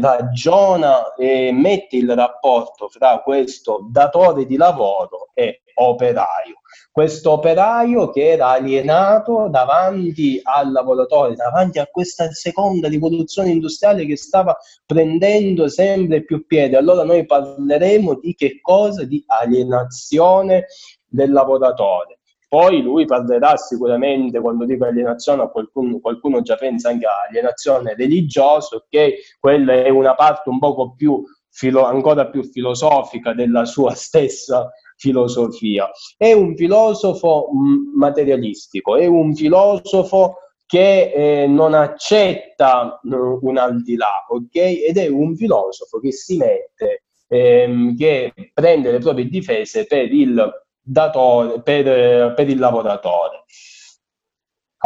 ragiona 0.00 1.12
e 1.14 1.52
mette 1.52 1.96
il 1.96 2.14
rapporto 2.14 2.88
fra 2.88 3.20
questo 3.22 3.86
datore 3.90 4.46
di 4.46 4.56
lavoro 4.56 5.28
e 5.34 5.60
operaio 5.74 6.54
questo 6.90 7.32
operaio 7.32 8.08
che 8.08 8.30
era 8.30 8.52
alienato 8.52 9.48
davanti 9.50 10.40
al 10.42 10.72
lavoratore, 10.72 11.34
davanti 11.34 11.78
a 11.78 11.86
questa 11.86 12.32
seconda 12.32 12.88
rivoluzione 12.88 13.50
industriale 13.50 14.06
che 14.06 14.16
stava 14.16 14.56
prendendo 14.86 15.68
sempre 15.68 16.24
più 16.24 16.46
piede. 16.46 16.78
Allora 16.78 17.04
noi 17.04 17.26
parleremo 17.26 18.18
di 18.18 18.34
che 18.34 18.60
cosa? 18.62 19.04
Di 19.04 19.22
alienazione 19.26 20.68
del 21.06 21.32
lavoratore. 21.32 22.20
Poi 22.48 22.80
lui 22.80 23.06
parlerà 23.06 23.56
sicuramente, 23.56 24.40
quando 24.40 24.64
dico 24.64 24.84
alienazione, 24.84 25.50
qualcuno, 25.50 25.98
qualcuno 25.98 26.42
già 26.42 26.54
pensa 26.56 26.90
anche 26.90 27.06
a 27.06 27.26
alienazione 27.28 27.94
religiosa, 27.94 28.76
ok? 28.76 29.38
Quella 29.40 29.72
è 29.72 29.88
una 29.88 30.14
parte 30.14 30.48
un 30.48 30.60
poco 30.60 30.94
più, 30.94 31.22
filo, 31.50 31.84
ancora 31.84 32.28
più 32.28 32.44
filosofica 32.44 33.32
della 33.34 33.64
sua 33.64 33.92
stessa 33.96 34.70
filosofia. 34.96 35.90
È 36.16 36.32
un 36.32 36.54
filosofo 36.56 37.48
mm, 37.52 37.98
materialistico, 37.98 38.96
è 38.96 39.06
un 39.06 39.34
filosofo 39.34 40.36
che 40.66 41.12
eh, 41.12 41.46
non 41.46 41.74
accetta 41.74 43.00
uh, 43.02 43.38
un 43.42 43.56
al 43.56 43.82
di 43.82 43.96
là, 43.96 44.24
ok? 44.28 44.56
Ed 44.56 44.98
è 44.98 45.08
un 45.08 45.36
filosofo 45.36 46.00
che 46.00 46.12
si 46.12 46.36
mette, 46.36 47.04
ehm, 47.28 47.96
che 47.96 48.32
prende 48.52 48.90
le 48.90 48.98
proprie 48.98 49.26
difese 49.26 49.86
per 49.86 50.12
il 50.12 50.65
datore, 50.86 51.60
per, 51.62 52.34
per 52.34 52.48
il 52.48 52.58
lavoratore. 52.58 53.44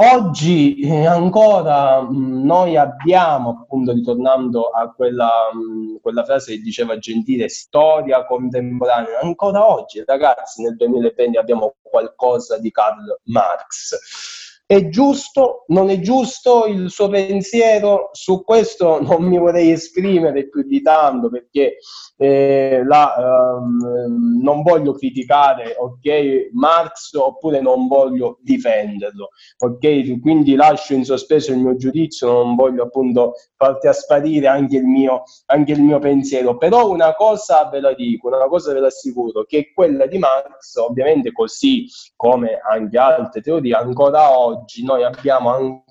Oggi 0.02 0.80
eh, 0.80 1.04
ancora 1.04 2.00
mm, 2.00 2.44
noi 2.44 2.76
abbiamo, 2.76 3.60
appunto 3.62 3.92
ritornando 3.92 4.70
a 4.70 4.90
quella, 4.92 5.30
mm, 5.54 5.96
quella, 6.00 6.24
frase 6.24 6.54
che 6.54 6.62
diceva 6.62 6.96
Gentile, 6.96 7.48
storia 7.50 8.24
contemporanea, 8.24 9.20
ancora 9.20 9.68
oggi 9.68 10.02
ragazzi 10.06 10.62
nel 10.62 10.76
2020 10.76 11.36
abbiamo 11.36 11.74
qualcosa 11.82 12.56
di 12.58 12.70
Karl 12.70 13.20
Marx 13.24 14.39
è 14.70 14.88
giusto, 14.88 15.64
non 15.66 15.90
è 15.90 15.98
giusto 15.98 16.66
il 16.66 16.90
suo 16.90 17.08
pensiero? 17.08 18.10
Su 18.12 18.44
questo 18.44 19.00
non 19.02 19.24
mi 19.24 19.36
vorrei 19.36 19.72
esprimere 19.72 20.48
più 20.48 20.62
di 20.62 20.80
tanto 20.80 21.28
perché 21.28 21.78
eh, 22.16 22.82
la, 22.84 23.56
um, 23.58 24.40
non 24.40 24.62
voglio 24.62 24.92
criticare 24.92 25.74
okay, 25.76 26.50
Marx 26.52 27.14
oppure 27.14 27.60
non 27.60 27.88
voglio 27.88 28.38
difenderlo. 28.42 29.30
Okay? 29.58 30.20
Quindi 30.20 30.54
lascio 30.54 30.94
in 30.94 31.04
sospeso 31.04 31.50
il 31.50 31.58
mio 31.58 31.74
giudizio, 31.74 32.30
non 32.30 32.54
voglio 32.54 32.84
appunto 32.84 33.32
farti 33.56 33.88
asparire 33.88 34.46
anche 34.46 34.76
il, 34.76 34.84
mio, 34.84 35.24
anche 35.46 35.72
il 35.72 35.82
mio 35.82 35.98
pensiero. 35.98 36.56
Però 36.56 36.88
una 36.88 37.12
cosa 37.16 37.68
ve 37.68 37.80
la 37.80 37.92
dico, 37.92 38.28
una 38.28 38.46
cosa 38.46 38.72
ve 38.72 38.78
la 38.78 38.86
assicuro, 38.86 39.42
che 39.42 39.72
quella 39.74 40.06
di 40.06 40.18
Marx, 40.18 40.76
ovviamente 40.76 41.32
così 41.32 41.86
come 42.14 42.60
anche 42.70 42.98
altre 42.98 43.40
teorie, 43.40 43.74
ancora 43.74 44.38
oggi 44.38 44.58
oggi 44.60 44.84
noi 44.84 45.04
abbiamo 45.04 45.54
an- 45.54 45.82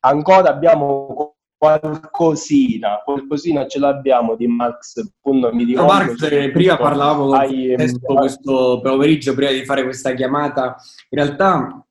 ancora 0.00 0.50
abbiamo 0.50 1.36
qualcosina, 1.56 3.00
qualcosina 3.04 3.66
ce 3.66 3.78
l'abbiamo 3.78 4.36
di 4.36 4.46
Marx. 4.46 4.98
Appunto, 4.98 5.52
mi 5.52 5.72
no, 5.72 5.86
Marx, 5.86 6.22
eh, 6.22 6.50
prima 6.50 6.76
parlavo 6.76 7.32
ai, 7.34 7.74
questo 7.76 8.80
pomeriggio, 8.82 9.34
prima 9.34 9.50
di 9.50 9.64
fare 9.64 9.82
questa 9.84 10.12
chiamata, 10.12 10.76
in 11.10 11.18
realtà 11.18 11.85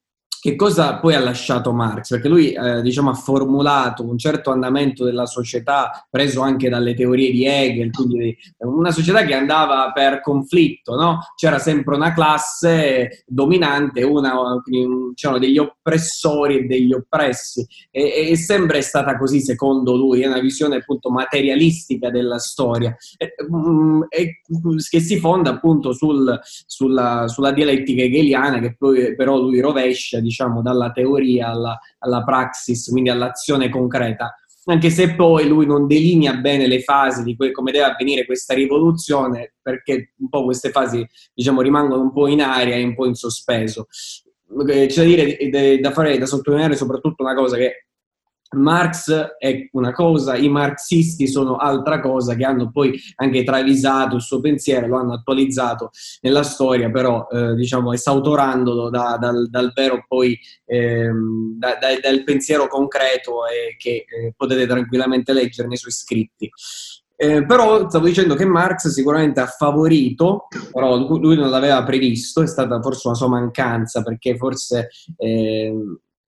che 0.45 0.55
cosa 0.55 0.99
poi 0.99 1.15
ha 1.15 1.19
lasciato 1.19 1.73
Marx? 1.73 2.10
Perché 2.10 2.27
lui 2.27 2.52
eh, 2.52 2.83
diciamo, 2.83 3.10
ha 3.10 3.15
formulato 3.15 4.08
un 4.08 4.15
certo 4.15 4.52
andamento 4.52 5.04
della 5.04 5.25
società 5.25 6.06
preso 6.08 6.41
anche 6.41 6.69
dalle 6.69 6.93
teorie 6.93 7.31
di 7.31 7.48
Hegel, 7.48 7.89
quindi 7.89 8.37
una 8.60 8.91
società 8.91 9.25
che 9.25 9.33
andava 9.33 9.91
per 9.91 10.21
conflitto, 10.21 10.93
no? 10.93 11.17
c'era 11.35 11.58
sempre 11.58 11.96
una 11.96 12.13
classe 12.13 13.23
dominante, 13.25 14.04
una, 14.04 14.35
c'erano 15.15 15.39
degli 15.39 15.58
oppressori 15.58 16.60
e 16.60 16.65
degli 16.65 16.93
oppressi 16.93 17.65
e, 17.89 18.29
e 18.29 18.37
sempre 18.37 18.77
è 18.77 18.81
stata 18.81 19.17
così 19.17 19.41
secondo 19.41 19.96
lui, 19.96 20.21
è 20.21 20.27
una 20.27 20.41
visione 20.41 20.75
appunto 20.75 21.10
materialistica 21.10 22.12
della 22.12 22.37
storia 22.37 22.96
e, 23.17 23.33
mm, 23.52 24.04
e, 24.10 24.41
che 24.87 25.00
si 25.00 25.17
fonda 25.17 25.50
appunto 25.50 25.91
sul, 25.91 26.39
sulla, 26.67 27.27
sulla 27.27 27.52
dialettica 27.52 28.04
hegeliana 28.04 28.60
che 28.60 28.75
poi 28.75 29.15
però 29.15 29.39
lui 29.39 29.60
rovescia 29.60 30.19
diciamo, 30.19 30.33
diciamo, 30.36 30.62
dalla 30.62 30.92
teoria 30.92 31.48
alla, 31.48 31.79
alla 32.00 32.23
praxis, 32.23 32.90
quindi 32.90 33.10
all'azione 33.10 33.69
concreta 33.69 34.36
anche 34.67 34.90
se 34.90 35.15
poi 35.15 35.48
lui 35.48 35.65
non 35.67 35.86
delinea 35.86 36.33
bene 36.38 36.65
le 36.67 36.81
fasi 36.81 37.23
di 37.23 37.36
que- 37.36 37.52
come 37.52 37.71
deve 37.71 37.86
avvenire 37.86 38.25
questa 38.25 38.56
rivoluzione, 38.56 39.54
perché 39.62 40.13
un 40.17 40.29
po' 40.29 40.44
queste 40.44 40.71
fasi 40.71 41.08
diciamo, 41.33 41.62
rimangono 41.62 42.02
un 42.02 42.12
po' 42.12 42.27
in 42.27 42.42
aria 42.42 42.75
e 42.75 42.83
un 42.83 42.96
po' 42.96 43.06
in 43.06 43.13
sospeso. 43.13 43.86
C'è 43.88 44.88
da 44.88 45.04
dire, 45.04 45.79
da, 45.79 45.92
fare, 45.92 46.17
da 46.17 46.25
sottolineare 46.25 46.75
soprattutto 46.75 47.23
una 47.23 47.36
cosa 47.36 47.58
che 47.58 47.88
Marx 48.52 49.12
è 49.37 49.67
una 49.71 49.91
cosa, 49.91 50.35
i 50.35 50.50
marxisti 50.50 51.27
sono 51.27 51.56
altra 51.56 52.00
cosa 52.00 52.35
che 52.35 52.46
hanno 52.46 52.71
poi 52.71 52.98
anche 53.15 53.43
travisato 53.43 54.15
il 54.15 54.21
suo 54.21 54.39
pensiero, 54.39 54.87
lo 54.87 54.98
hanno 54.98 55.13
attualizzato 55.13 55.89
nella 56.21 56.43
storia, 56.43 56.89
però 56.89 57.27
eh, 57.31 57.56
diciamo 57.56 57.91
esautorandolo 57.91 58.89
da, 58.89 59.17
dal, 59.19 59.50
dal, 59.50 59.73
vero 59.73 60.06
poi 60.08 60.37
ehm, 60.65 61.58
da, 61.58 61.77
da, 61.79 61.87
dal 62.02 62.23
pensiero 62.23 62.67
concreto 62.67 63.46
e 63.48 63.75
che 63.77 64.06
eh, 64.08 64.33
potete 64.35 64.67
tranquillamente 64.67 65.33
leggere 65.33 65.67
nei 65.67 65.77
suoi 65.77 65.91
scritti. 65.91 66.50
Eh, 67.17 67.46
però 67.46 67.87
stavo 67.87 68.08
dicendo 68.08 68.35
che 68.35 68.43
Marx 68.43 68.89
sicuramente 68.89 69.39
ha 69.39 69.48
favorito, 69.48 70.48
però 70.71 70.98
lui 70.98 71.37
non 71.37 71.50
l'aveva 71.50 71.81
previsto, 71.83 72.41
è 72.41 72.48
stata 72.48 72.81
forse 72.81 73.08
una 73.08 73.15
sua 73.15 73.29
mancanza 73.29 74.04
perché 74.04 74.35
forse 74.35 74.89
eh, 75.17 75.73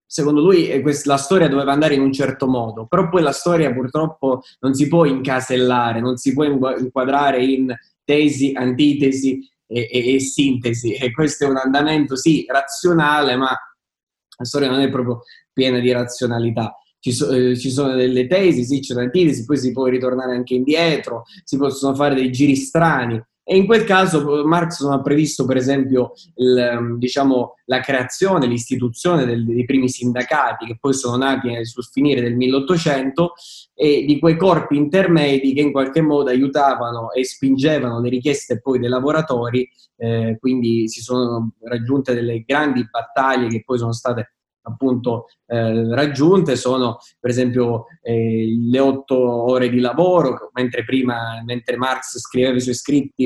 secondo 0.08 0.42
lui 0.42 0.82
la 1.04 1.18
storia 1.18 1.50
doveva 1.50 1.74
andare 1.74 1.94
in 1.94 2.02
un 2.02 2.14
certo 2.14 2.48
modo, 2.48 2.88
però 2.88 3.10
poi 3.10 3.22
la 3.22 3.34
storia 3.34 3.74
purtroppo 3.74 4.42
non 4.62 4.74
si 4.74 4.88
può 4.88 5.06
incasellare, 5.06 6.00
non 6.00 6.16
si 6.16 6.34
può 6.34 6.46
inquadrare 6.46 7.44
in 7.44 7.76
tesi, 8.04 8.54
antitesi 8.56 9.40
e, 9.68 9.90
e, 9.92 10.16
e 10.16 10.20
sintesi. 10.20 10.94
E 10.94 11.12
questo 11.12 11.46
è 11.46 11.50
un 11.50 11.58
andamento, 11.58 12.16
sì, 12.16 12.46
razionale, 12.48 13.36
ma 13.36 13.50
la 13.50 14.46
storia 14.46 14.70
non 14.70 14.80
è 14.80 14.90
proprio 14.90 15.24
piena 15.52 15.80
di 15.80 15.92
razionalità. 15.92 16.74
Ci, 17.00 17.12
so, 17.12 17.30
eh, 17.32 17.58
ci, 17.58 17.70
sono 17.70 17.94
delle 17.96 18.28
tesi, 18.28 18.64
sì, 18.64 18.80
c'è 18.80 18.94
un'antitesi, 18.94 19.46
poi 19.46 19.58
si 19.58 19.72
può 19.72 19.86
ritornare 19.86 20.36
anche 20.36 20.56
indietro, 20.56 21.24
si 21.44 21.58
possono 21.58 21.94
fare 21.96 22.16
dei 22.16 22.32
giri 22.32 22.56
strani. 22.56 23.22
E 23.50 23.56
in 23.56 23.66
quel 23.66 23.86
caso 23.86 24.46
Marx 24.46 24.82
non 24.84 24.92
ha 24.92 25.02
previsto, 25.02 25.46
per 25.46 25.56
esempio, 25.56 26.12
il, 26.36 26.58
ehm, 26.58 26.98
diciamo, 26.98 27.54
la 27.68 27.80
creazione, 27.80 28.46
l'istituzione 28.46 29.24
del, 29.24 29.46
dei 29.46 29.64
primi 29.64 29.88
sindacati, 29.88 30.66
che 30.66 30.78
poi 30.78 30.94
sono 30.94 31.16
nati 31.16 31.66
sul 31.66 31.86
finire 31.86 32.20
del 32.20 32.36
1800, 32.36 33.36
e 33.74 34.04
di 34.06 34.20
quei 34.20 34.36
corpi 34.36 34.76
intermedi 34.76 35.54
che 35.54 35.62
in 35.62 35.72
qualche 35.72 36.02
modo 36.02 36.30
aiutavano 36.30 37.14
e 37.14 37.24
spingevano 37.24 38.02
le 38.02 38.10
richieste 38.10 38.60
poi 38.60 38.80
dei 38.80 38.90
lavoratori, 38.90 39.66
eh, 39.96 40.36
quindi 40.42 40.90
si 40.90 41.00
sono 41.00 41.54
raggiunte 41.62 42.14
delle 42.14 42.44
grandi 42.46 42.86
battaglie 42.90 43.48
che 43.48 43.64
poi 43.64 43.78
sono 43.78 43.94
state 43.94 44.37
appunto 44.68 45.28
eh, 45.46 45.94
raggiunte 45.94 46.56
sono 46.56 46.98
per 47.20 47.30
esempio 47.30 47.86
eh, 48.02 48.56
le 48.70 48.80
otto 48.80 49.18
ore 49.18 49.70
di 49.70 49.80
lavoro, 49.80 50.50
mentre 50.54 50.84
prima, 50.84 51.42
mentre 51.46 51.78
Marx 51.78 52.18
scriveva 52.20 52.56
i 52.56 52.62
suoi 52.62 52.76
scritti 52.76 53.26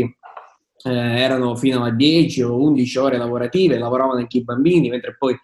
eh, 0.84 1.20
erano 1.20 1.56
fino 1.56 1.84
a 1.84 1.92
10 1.92 2.42
o 2.44 2.58
11 2.58 2.98
ore 2.98 3.18
lavorative, 3.18 3.78
lavoravano 3.78 4.20
anche 4.20 4.38
i 4.38 4.44
bambini, 4.44 4.90
mentre 4.90 5.16
poi 5.18 5.38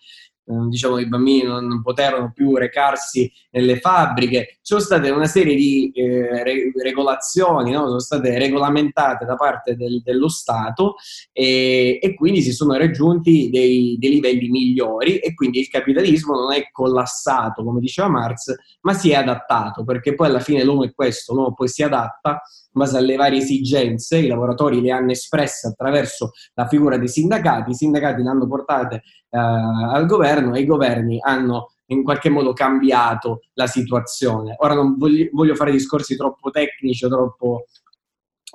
diciamo, 0.70 0.98
i 0.98 1.08
bambini 1.08 1.44
non 1.44 1.82
poterono 1.82 2.32
più 2.34 2.56
recarsi 2.56 3.32
nelle 3.52 3.80
fabbriche. 3.80 4.46
Ci 4.46 4.60
sono 4.62 4.80
state 4.80 5.10
una 5.10 5.26
serie 5.26 5.56
di 5.56 5.92
eh, 5.94 6.44
re- 6.44 6.72
regolazioni, 6.82 7.72
no? 7.72 7.86
sono 7.86 8.00
state 8.00 8.38
regolamentate 8.38 9.26
da 9.26 9.36
parte 9.36 9.76
del, 9.76 10.02
dello 10.02 10.30
Stato 10.30 10.96
e, 11.34 12.00
e, 12.02 12.16
quindi 12.16 12.42
si 12.42 12.54
sono 12.54 12.78
raggiunti 12.78 13.50
dei, 13.50 13.98
dei, 14.00 14.10
livelli 14.10 14.48
migliori 14.48 15.18
e 15.18 15.34
quindi 15.34 15.60
il 15.60 15.68
capitalismo 15.68 16.34
non 16.36 16.54
è 16.54 16.70
collassato, 16.72 17.64
come 17.64 17.82
diceva 17.82 18.08
Marx, 18.08 18.54
ma 18.82 18.94
si 18.94 19.12
è 19.12 19.16
adattato, 19.16 19.84
perché 19.84 20.16
poi 20.16 20.28
alla 20.28 20.40
fine 20.40 20.64
l'uomo 20.64 20.86
è 20.86 20.94
questo, 20.94 21.34
l'uomo 21.34 21.54
poi 21.54 21.68
si 21.68 21.84
adatta 21.84 22.42
in 22.78 22.84
base 22.84 22.98
alle 22.98 23.16
varie 23.16 23.40
esigenze, 23.40 24.18
i 24.18 24.28
lavoratori 24.28 24.82
le 24.82 24.92
hanno 24.92 25.12
espresse 25.12 25.68
attraverso 25.68 26.32
la 26.54 26.68
figura 26.68 26.98
dei 26.98 27.10
sindacati, 27.10 27.72
i 27.72 27.76
sindacati 27.76 28.22
le 28.22 28.30
hanno 28.30 28.48
portate 28.48 29.04
al 29.38 30.06
governo 30.06 30.56
e 30.56 30.62
i 30.62 30.66
governi 30.66 31.20
hanno 31.22 31.72
in 31.88 32.04
qualche 32.04 32.30
modo 32.30 32.54
cambiato 32.54 33.42
la 33.54 33.68
situazione. 33.68 34.56
Ora 34.60 34.74
non 34.74 34.98
voglio, 34.98 35.30
voglio 35.32 35.56
fare 35.56 35.72
discorsi 35.72 36.16
troppo 36.16 36.50
tecnici 36.50 37.06
o 37.06 37.10
troppo 37.10 37.66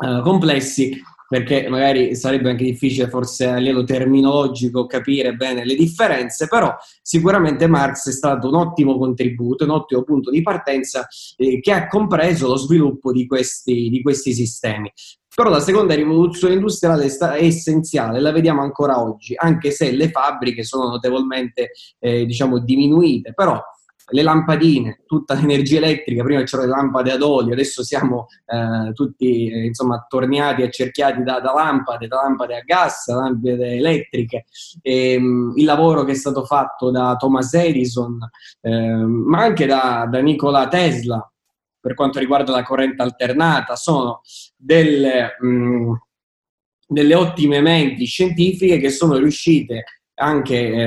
eh, 0.04 0.20
complessi, 0.22 1.00
perché 1.32 1.66
magari 1.70 2.14
sarebbe 2.14 2.50
anche 2.50 2.64
difficile 2.64 3.08
forse 3.08 3.46
a 3.46 3.56
livello 3.56 3.84
terminologico 3.84 4.84
capire 4.84 5.34
bene 5.34 5.64
le 5.64 5.74
differenze, 5.74 6.46
però 6.46 6.76
sicuramente 7.00 7.66
Marx 7.66 8.08
è 8.08 8.12
stato 8.12 8.48
un 8.48 8.56
ottimo 8.56 8.98
contributo, 8.98 9.64
un 9.64 9.70
ottimo 9.70 10.02
punto 10.02 10.30
di 10.30 10.42
partenza 10.42 11.06
eh, 11.38 11.58
che 11.60 11.72
ha 11.72 11.86
compreso 11.86 12.48
lo 12.48 12.56
sviluppo 12.56 13.12
di 13.12 13.26
questi, 13.26 13.88
di 13.88 14.02
questi 14.02 14.34
sistemi. 14.34 14.92
Però 15.34 15.48
la 15.48 15.60
seconda 15.60 15.94
rivoluzione 15.94 16.54
industriale 16.54 17.06
è 17.06 17.44
essenziale, 17.44 18.20
la 18.20 18.32
vediamo 18.32 18.60
ancora 18.60 19.00
oggi, 19.00 19.34
anche 19.34 19.70
se 19.70 19.90
le 19.92 20.10
fabbriche 20.10 20.62
sono 20.62 20.88
notevolmente 20.88 21.70
eh, 21.98 22.26
diciamo, 22.26 22.58
diminuite, 22.58 23.32
però 23.32 23.58
le 24.12 24.22
lampadine, 24.22 25.02
tutta 25.06 25.34
l'energia 25.34 25.78
elettrica, 25.78 26.22
prima 26.22 26.42
c'erano 26.42 26.68
le 26.68 26.74
lampade 26.74 27.12
ad 27.12 27.22
olio, 27.22 27.52
adesso 27.52 27.82
siamo 27.82 28.26
eh, 28.46 28.92
tutti 28.92 29.50
eh, 29.50 29.66
insomma 29.66 30.04
torniati 30.08 30.62
accerchiati 30.62 31.22
da, 31.22 31.40
da, 31.40 31.52
lampade, 31.52 32.08
da 32.08 32.16
lampade 32.22 32.56
a 32.56 32.60
gas, 32.60 33.06
da 33.06 33.16
lampade 33.16 33.76
elettriche. 33.76 34.44
Ehm, 34.82 35.52
il 35.56 35.64
lavoro 35.64 36.04
che 36.04 36.12
è 36.12 36.16
stato 36.16 36.44
fatto 36.44 36.90
da 36.90 37.16
Thomas 37.16 37.54
Edison, 37.54 38.18
eh, 38.60 38.96
ma 38.96 39.40
anche 39.40 39.66
da, 39.66 40.06
da 40.10 40.20
Nikola 40.20 40.68
Tesla 40.68 41.26
per 41.80 41.94
quanto 41.94 42.20
riguarda 42.20 42.52
la 42.52 42.62
corrente 42.62 43.02
alternata, 43.02 43.74
sono 43.74 44.20
delle, 44.62 45.36
mh, 45.40 45.92
delle 46.86 47.14
ottime 47.14 47.60
menti 47.60 48.04
scientifiche 48.04 48.78
che 48.78 48.90
sono 48.90 49.16
riuscite 49.16 49.84
anche 50.14 50.54
eh, 50.54 50.86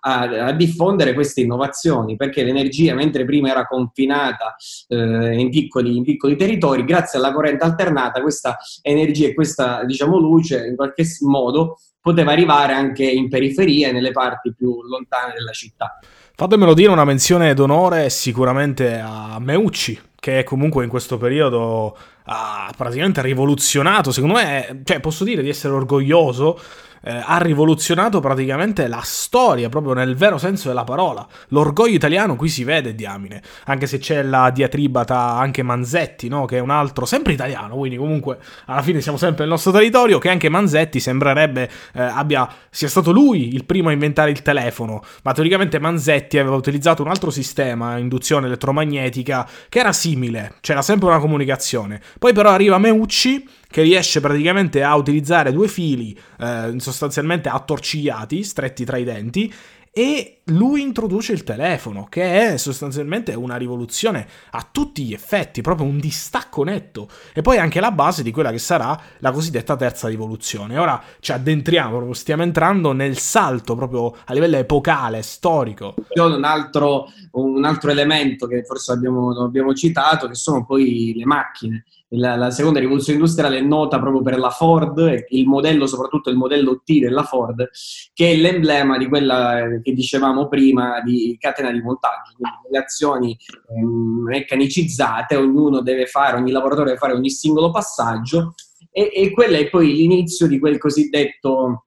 a, 0.00 0.20
a, 0.46 0.52
diffondere 0.52 1.14
queste 1.14 1.40
innovazioni, 1.40 2.14
perché 2.14 2.44
l'energia, 2.44 2.94
mentre 2.94 3.24
prima 3.24 3.50
era 3.50 3.66
confinata 3.66 4.54
eh, 4.88 5.36
in, 5.36 5.50
piccoli, 5.50 5.96
in, 5.96 6.04
piccoli, 6.04 6.36
territori, 6.36 6.84
grazie 6.84 7.18
alla 7.18 7.32
corrente 7.32 7.64
alternata, 7.64 8.20
questa 8.20 8.58
energia 8.82 9.26
e 9.26 9.34
questa 9.34 9.84
diciamo, 9.84 10.16
luce 10.18 10.66
in 10.66 10.76
qualche 10.76 11.04
modo 11.22 11.78
poteva 12.00 12.32
arrivare 12.32 12.74
anche 12.74 13.04
in 13.04 13.28
periferia 13.28 13.88
e 13.88 13.92
nelle 13.92 14.12
parti 14.12 14.54
più 14.54 14.82
lontane 14.82 15.32
della 15.34 15.52
città. 15.52 15.98
Fatemelo 16.34 16.74
dire, 16.74 16.90
una 16.90 17.04
menzione 17.04 17.54
d'onore 17.54 18.08
sicuramente 18.08 18.98
a 18.98 19.38
Meucci, 19.38 20.00
che 20.18 20.44
comunque 20.44 20.82
in 20.82 20.90
questo 20.90 21.18
periodo 21.18 21.96
ha 22.24 22.72
praticamente 22.76 23.20
rivoluzionato, 23.22 24.10
secondo 24.10 24.36
me, 24.36 24.80
cioè 24.84 25.00
posso 25.00 25.24
dire 25.24 25.42
di 25.42 25.48
essere 25.48 25.74
orgoglioso 25.74 26.58
eh, 27.02 27.22
ha 27.24 27.38
rivoluzionato 27.38 28.20
praticamente 28.20 28.86
la 28.86 29.00
storia, 29.02 29.68
proprio 29.68 29.92
nel 29.92 30.16
vero 30.16 30.38
senso 30.38 30.68
della 30.68 30.84
parola. 30.84 31.26
L'orgoglio 31.48 31.94
italiano 31.94 32.36
qui 32.36 32.48
si 32.48 32.64
vede, 32.64 32.94
diamine, 32.94 33.42
anche 33.66 33.86
se 33.86 33.98
c'è 33.98 34.22
la 34.22 34.50
diatriba 34.50 35.04
anche 35.06 35.62
Manzetti, 35.62 36.28
no? 36.28 36.44
che 36.44 36.58
è 36.58 36.60
un 36.60 36.70
altro, 36.70 37.04
sempre 37.04 37.32
italiano, 37.32 37.76
quindi 37.76 37.96
comunque 37.96 38.38
alla 38.66 38.82
fine 38.82 39.00
siamo 39.00 39.18
sempre 39.18 39.42
nel 39.42 39.52
nostro 39.52 39.72
territorio, 39.72 40.18
che 40.18 40.28
anche 40.28 40.48
Manzetti 40.48 41.00
sembrerebbe 41.00 41.68
eh, 41.94 42.02
abbia, 42.02 42.48
sia 42.70 42.88
stato 42.88 43.10
lui 43.10 43.54
il 43.54 43.64
primo 43.64 43.88
a 43.88 43.92
inventare 43.92 44.30
il 44.30 44.42
telefono, 44.42 45.02
ma 45.22 45.32
teoricamente 45.32 45.78
Manzetti 45.78 46.38
aveva 46.38 46.56
utilizzato 46.56 47.02
un 47.02 47.08
altro 47.08 47.30
sistema, 47.30 47.98
induzione 47.98 48.46
elettromagnetica, 48.46 49.48
che 49.68 49.78
era 49.78 49.92
simile, 49.92 50.54
c'era 50.60 50.82
sempre 50.82 51.08
una 51.08 51.18
comunicazione. 51.18 52.00
Poi 52.18 52.32
però 52.32 52.50
arriva 52.50 52.78
Meucci 52.78 53.48
che 53.72 53.82
riesce 53.82 54.20
praticamente 54.20 54.82
a 54.84 54.94
utilizzare 54.94 55.50
due 55.50 55.66
fili 55.66 56.16
eh, 56.38 56.74
sostanzialmente 56.76 57.48
attorcigliati, 57.48 58.44
stretti 58.44 58.84
tra 58.84 58.98
i 58.98 59.04
denti, 59.04 59.52
e 59.94 60.40
lui 60.44 60.80
introduce 60.80 61.32
il 61.32 61.44
telefono, 61.44 62.06
che 62.08 62.52
è 62.52 62.56
sostanzialmente 62.56 63.34
una 63.34 63.56
rivoluzione 63.56 64.26
a 64.52 64.66
tutti 64.70 65.04
gli 65.04 65.12
effetti, 65.12 65.60
proprio 65.60 65.86
un 65.86 65.98
distacco 65.98 66.64
netto, 66.64 67.08
e 67.34 67.42
poi 67.42 67.58
anche 67.58 67.80
la 67.80 67.90
base 67.90 68.22
di 68.22 68.30
quella 68.30 68.50
che 68.50 68.58
sarà 68.58 68.98
la 69.18 69.30
cosiddetta 69.30 69.76
terza 69.76 70.08
rivoluzione. 70.08 70.78
Ora 70.78 71.02
ci 71.20 71.32
addentriamo, 71.32 72.12
stiamo 72.14 72.42
entrando 72.42 72.92
nel 72.92 73.18
salto 73.18 73.74
proprio 73.74 74.14
a 74.24 74.32
livello 74.32 74.56
epocale, 74.56 75.22
storico. 75.22 75.94
Un 76.14 76.44
altro, 76.44 77.12
un 77.32 77.64
altro 77.64 77.90
elemento 77.90 78.46
che 78.46 78.64
forse 78.64 78.92
abbiamo, 78.92 79.42
abbiamo 79.42 79.74
citato, 79.74 80.26
che 80.26 80.34
sono 80.34 80.64
poi 80.64 81.12
le 81.16 81.24
macchine 81.26 81.84
la, 82.14 82.36
la, 82.36 82.50
seconda 82.50 82.78
rivoluzione 82.78 83.18
industriale 83.18 83.58
è 83.58 83.62
nota 83.62 83.98
proprio 83.98 84.22
per 84.22 84.38
la 84.38 84.50
Ford, 84.50 85.24
il 85.28 85.46
modello, 85.46 85.86
soprattutto 85.86 86.30
il 86.30 86.36
modello 86.36 86.82
T 86.84 86.98
della 86.98 87.22
Ford, 87.22 87.68
che 88.12 88.32
è 88.32 88.36
l'emblema 88.36 88.98
di 88.98 89.06
quella 89.06 89.80
che 89.82 89.92
dicevamo 89.92 90.48
prima 90.48 91.00
di 91.00 91.36
catena 91.38 91.70
di 91.70 91.80
montaggio, 91.80 92.34
quindi 92.36 92.56
le 92.70 92.78
azioni 92.78 93.36
ehm, 93.74 94.24
meccanicizzate, 94.26 95.36
ognuno 95.36 95.80
deve 95.80 96.06
fare, 96.06 96.36
ogni 96.36 96.50
lavoratore 96.50 96.88
deve 96.88 96.98
fare 96.98 97.14
ogni 97.14 97.30
singolo 97.30 97.70
passaggio 97.70 98.54
e, 98.90 99.10
e 99.14 99.30
quello 99.30 99.56
è 99.56 99.68
poi 99.70 99.94
l'inizio 99.94 100.46
di 100.46 100.58
quel 100.58 100.78
cosiddetto, 100.78 101.86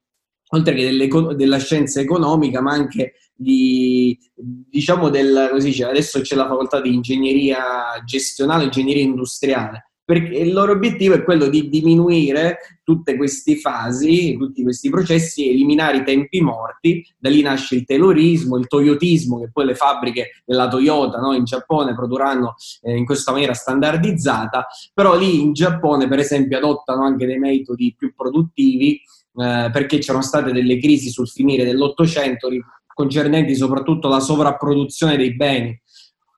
oltre 0.49 0.73
che 0.73 1.09
della 1.35 1.57
scienza 1.57 1.99
economica, 1.99 2.61
ma 2.61 2.71
anche 2.71 3.13
di, 3.35 4.17
diciamo 4.33 5.09
del, 5.09 5.49
così 5.51 5.83
adesso 5.83 6.21
c'è 6.21 6.35
la 6.35 6.47
facoltà 6.47 6.81
di 6.81 6.93
ingegneria 6.93 8.01
gestionale, 8.03 8.63
ingegneria 8.63 9.03
industriale, 9.03 9.91
perché 10.05 10.37
il 10.37 10.53
loro 10.53 10.73
obiettivo 10.73 11.15
è 11.15 11.23
quello 11.23 11.47
di 11.47 11.67
diminuire 11.67 12.79
tutte 12.83 13.17
queste 13.17 13.57
fasi, 13.57 14.37
tutti 14.37 14.61
questi 14.61 14.91
processi, 14.91 15.49
eliminare 15.49 15.97
i 15.97 16.03
tempi 16.03 16.41
morti, 16.41 17.03
da 17.17 17.31
lì 17.31 17.41
nasce 17.41 17.73
il 17.73 17.85
taylorismo, 17.85 18.57
il 18.57 18.67
toyotismo, 18.67 19.39
che 19.39 19.49
poi 19.51 19.65
le 19.65 19.73
fabbriche 19.73 20.43
della 20.45 20.67
Toyota 20.67 21.17
no, 21.17 21.33
in 21.33 21.43
Giappone 21.43 21.95
produrranno 21.95 22.53
eh, 22.83 22.95
in 22.95 23.03
questa 23.03 23.31
maniera 23.31 23.53
standardizzata, 23.53 24.67
però 24.93 25.17
lì 25.17 25.41
in 25.41 25.53
Giappone 25.53 26.07
per 26.07 26.19
esempio 26.19 26.57
adottano 26.57 27.03
anche 27.03 27.25
dei 27.25 27.39
metodi 27.39 27.95
più 27.97 28.13
produttivi 28.15 29.01
eh, 29.37 29.69
perché 29.73 29.97
c'erano 29.97 30.23
state 30.23 30.51
delle 30.51 30.77
crisi 30.77 31.09
sul 31.09 31.27
finire 31.27 31.65
dell'Ottocento 31.65 32.47
concernenti 32.93 33.55
soprattutto 33.55 34.07
la 34.07 34.21
sovrapproduzione 34.21 35.17
dei 35.17 35.35
beni 35.35 35.77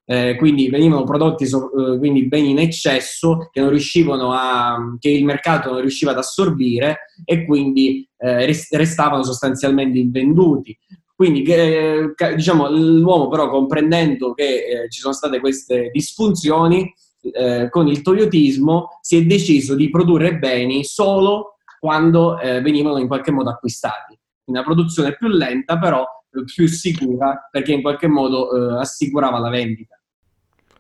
eh, 0.10 0.38
quindi 0.38 0.70
venivano 0.70 1.04
prodotti 1.04 1.46
so, 1.46 1.70
eh, 1.74 1.98
quindi 1.98 2.28
beni 2.28 2.52
in 2.52 2.60
eccesso 2.60 3.50
che, 3.52 3.60
a, 3.60 4.96
che 5.00 5.10
il 5.10 5.26
mercato 5.26 5.72
non 5.72 5.82
riusciva 5.82 6.12
ad 6.12 6.18
assorbire 6.18 7.00
e 7.26 7.46
quindi 7.46 8.08
eh, 8.18 8.46
restavano 8.72 9.24
sostanzialmente 9.24 9.98
invenduti. 9.98 10.78
Quindi 11.14 11.44
eh, 11.44 12.14
diciamo, 12.36 12.70
l'uomo 12.70 13.28
però 13.28 13.50
comprendendo 13.50 14.34
che 14.34 14.44
eh, 14.44 14.90
ci 14.90 15.02
sono 15.02 15.14
state 15.14 15.42
queste 15.42 15.90
disfunzioni, 15.92 16.90
eh, 17.34 17.68
con 17.70 17.88
il 17.88 18.02
toyotismo 18.02 19.00
si 19.02 19.18
è 19.18 19.24
deciso 19.24 19.76
di 19.76 19.90
produrre 19.90 20.38
beni 20.38 20.86
solo 20.86 21.58
quando 21.80 22.38
venivano 22.64 22.98
in 22.98 23.08
qualche 23.08 23.32
modo 23.32 23.50
acquistati. 23.50 24.18
Una 24.46 24.64
produzione 24.64 25.16
più 25.16 25.28
lenta 25.28 25.78
però 25.78 26.04
più 26.44 26.68
sicura 26.68 27.48
perché 27.50 27.74
in 27.74 27.82
qualche 27.82 28.08
modo 28.08 28.52
eh, 28.52 28.80
assicurava 28.80 29.40
la 29.40 29.50
vendita. 29.50 29.97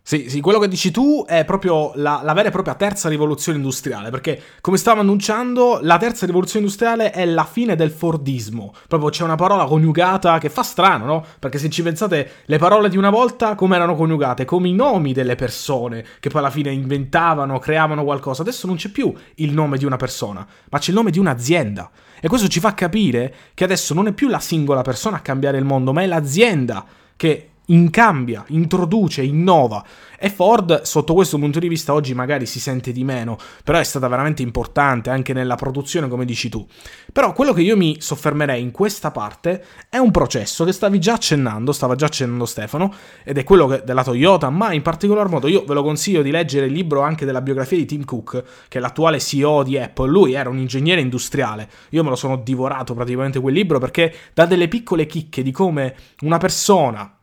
Sì, 0.07 0.29
sì, 0.29 0.39
quello 0.39 0.57
che 0.57 0.69
dici 0.69 0.89
tu 0.89 1.25
è 1.27 1.43
proprio 1.43 1.91
la, 1.95 2.21
la, 2.23 2.31
vera 2.31 2.47
e 2.47 2.51
propria 2.51 2.75
terza 2.75 3.09
rivoluzione 3.09 3.57
industriale, 3.57 4.09
perché 4.09 4.41
come 4.61 4.77
stavamo 4.77 5.01
annunciando, 5.01 5.79
la 5.81 5.97
terza 5.97 6.25
rivoluzione 6.25 6.63
industriale 6.63 7.11
è 7.11 7.25
la 7.25 7.43
fine 7.43 7.75
del 7.75 7.91
Fordismo. 7.91 8.73
Proprio 8.87 9.09
c'è 9.09 9.25
una 9.25 9.35
parola 9.35 9.65
coniugata 9.65 10.37
che 10.37 10.47
fa 10.47 10.63
strano, 10.63 11.03
no? 11.03 11.25
Perché 11.39 11.57
se 11.57 11.69
ci 11.69 11.83
pensate, 11.83 12.35
le 12.45 12.57
parole 12.57 12.87
di 12.87 12.95
una 12.95 13.09
volta 13.09 13.55
come 13.55 13.75
erano 13.75 13.95
coniugate? 13.95 14.45
Come 14.45 14.69
i 14.69 14.73
nomi 14.73 15.11
delle 15.11 15.35
persone 15.35 16.05
che 16.21 16.29
poi 16.29 16.39
alla 16.39 16.51
fine 16.51 16.71
inventavano, 16.71 17.59
creavano 17.59 18.05
qualcosa. 18.05 18.43
Adesso 18.43 18.65
non 18.65 18.77
c'è 18.77 18.87
più 18.87 19.13
il 19.35 19.51
nome 19.51 19.77
di 19.77 19.83
una 19.83 19.97
persona, 19.97 20.47
ma 20.69 20.79
c'è 20.79 20.91
il 20.91 20.95
nome 20.95 21.11
di 21.11 21.19
un'azienda. 21.19 21.91
E 22.21 22.29
questo 22.29 22.47
ci 22.47 22.61
fa 22.61 22.73
capire 22.73 23.35
che 23.53 23.65
adesso 23.65 23.93
non 23.93 24.07
è 24.07 24.13
più 24.13 24.29
la 24.29 24.39
singola 24.39 24.83
persona 24.83 25.17
a 25.17 25.19
cambiare 25.19 25.57
il 25.57 25.65
mondo, 25.65 25.91
ma 25.91 26.01
è 26.01 26.05
l'azienda 26.05 26.85
che 27.17 27.49
incambia, 27.67 28.43
introduce, 28.49 29.23
innova. 29.23 29.83
E 30.19 30.29
Ford, 30.29 30.81
sotto 30.81 31.13
questo 31.13 31.37
punto 31.37 31.59
di 31.59 31.67
vista, 31.67 31.93
oggi 31.93 32.15
magari 32.15 32.45
si 32.47 32.59
sente 32.59 32.91
di 32.91 33.03
meno, 33.03 33.37
però 33.63 33.77
è 33.77 33.83
stata 33.83 34.07
veramente 34.07 34.41
importante 34.41 35.11
anche 35.11 35.31
nella 35.33 35.55
produzione, 35.55 36.07
come 36.07 36.25
dici 36.25 36.49
tu. 36.49 36.65
Però 37.13 37.33
quello 37.33 37.53
che 37.53 37.61
io 37.61 37.77
mi 37.77 37.97
soffermerei 37.99 38.61
in 38.61 38.71
questa 38.71 39.11
parte 39.11 39.63
è 39.89 39.97
un 39.97 40.09
processo 40.09 40.65
che 40.65 40.71
stavi 40.71 40.99
già 40.99 41.13
accennando, 41.13 41.71
stava 41.71 41.95
già 41.95 42.07
accennando 42.07 42.45
Stefano, 42.45 42.93
ed 43.23 43.37
è 43.37 43.43
quello 43.43 43.67
che, 43.67 43.83
della 43.85 44.03
Toyota, 44.03 44.49
ma 44.49 44.73
in 44.73 44.81
particolar 44.81 45.29
modo 45.29 45.47
io 45.47 45.63
ve 45.65 45.75
lo 45.75 45.83
consiglio 45.83 46.23
di 46.23 46.31
leggere 46.31 46.65
il 46.65 46.73
libro 46.73 47.01
anche 47.01 47.25
della 47.25 47.41
biografia 47.41 47.77
di 47.77 47.85
Tim 47.85 48.03
Cook, 48.03 48.43
che 48.67 48.77
è 48.79 48.81
l'attuale 48.81 49.19
CEO 49.19 49.61
di 49.61 49.77
Apple. 49.77 50.09
Lui 50.09 50.33
era 50.33 50.49
un 50.49 50.57
ingegnere 50.57 51.01
industriale. 51.01 51.69
Io 51.89 52.03
me 52.03 52.09
lo 52.09 52.15
sono 52.15 52.37
divorato 52.37 52.95
praticamente 52.95 53.39
quel 53.39 53.53
libro 53.53 53.77
perché 53.77 54.11
dà 54.33 54.47
delle 54.47 54.67
piccole 54.67 55.05
chicche 55.05 55.43
di 55.43 55.51
come 55.51 55.95
una 56.21 56.37
persona 56.37 57.16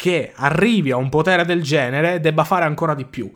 che 0.00 0.32
arrivi 0.34 0.92
a 0.92 0.96
un 0.96 1.10
potere 1.10 1.44
del 1.44 1.60
genere 1.60 2.20
debba 2.20 2.44
fare 2.44 2.64
ancora 2.64 2.94
di 2.94 3.04
più. 3.04 3.30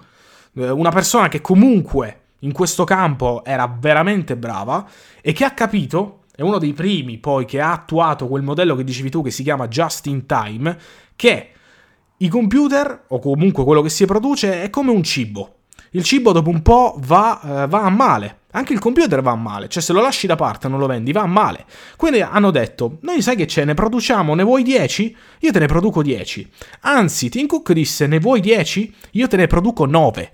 Eh, 0.54 0.70
una 0.70 0.88
persona 0.88 1.28
che 1.28 1.42
comunque 1.42 2.20
in 2.38 2.52
questo 2.52 2.84
campo 2.84 3.44
era 3.44 3.66
veramente 3.66 4.34
brava 4.34 4.88
e 5.20 5.32
che 5.32 5.44
ha 5.44 5.50
capito, 5.50 6.20
è 6.34 6.40
uno 6.40 6.56
dei 6.56 6.72
primi 6.72 7.18
poi 7.18 7.44
che 7.44 7.60
ha 7.60 7.72
attuato 7.72 8.28
quel 8.28 8.42
modello 8.42 8.76
che 8.76 8.82
dicevi 8.82 9.10
tu 9.10 9.22
che 9.22 9.30
si 9.30 9.42
chiama 9.42 9.68
just 9.68 10.06
in 10.06 10.24
time, 10.24 10.74
che 11.16 11.50
i 12.16 12.28
computer 12.28 13.04
o 13.08 13.18
comunque 13.18 13.62
quello 13.62 13.82
che 13.82 13.90
si 13.90 14.06
produce 14.06 14.62
è 14.62 14.70
come 14.70 14.90
un 14.90 15.02
cibo. 15.02 15.56
Il 15.90 16.02
cibo 16.02 16.32
dopo 16.32 16.48
un 16.48 16.62
po' 16.62 16.96
va, 16.98 17.64
eh, 17.64 17.66
va 17.66 17.82
a 17.82 17.90
male 17.90 18.38
anche 18.55 18.72
il 18.72 18.78
computer 18.78 19.20
va 19.20 19.34
male, 19.34 19.68
cioè 19.68 19.82
se 19.82 19.92
lo 19.92 20.00
lasci 20.00 20.26
da 20.26 20.36
parte 20.36 20.68
non 20.68 20.78
lo 20.78 20.86
vendi 20.86 21.12
va 21.12 21.26
male. 21.26 21.64
Quindi 21.96 22.20
hanno 22.20 22.50
detto, 22.50 22.98
noi 23.02 23.20
sai 23.20 23.36
che 23.36 23.46
c'è, 23.46 23.64
ne 23.64 23.74
produciamo, 23.74 24.34
ne 24.34 24.42
vuoi 24.42 24.62
10? 24.62 25.16
Io 25.40 25.52
te 25.52 25.59
ne 25.59 25.66
produco 25.66 26.02
10. 26.02 26.50
Anzi, 26.82 27.28
Tim 27.28 27.46
Cook 27.46 27.72
disse, 27.72 28.07
ne 28.07 28.18
vuoi 28.20 28.40
10? 28.40 28.94
Io 29.12 29.28
te 29.28 29.36
ne 29.36 29.46
produco 29.46 29.86
9. 29.86 30.32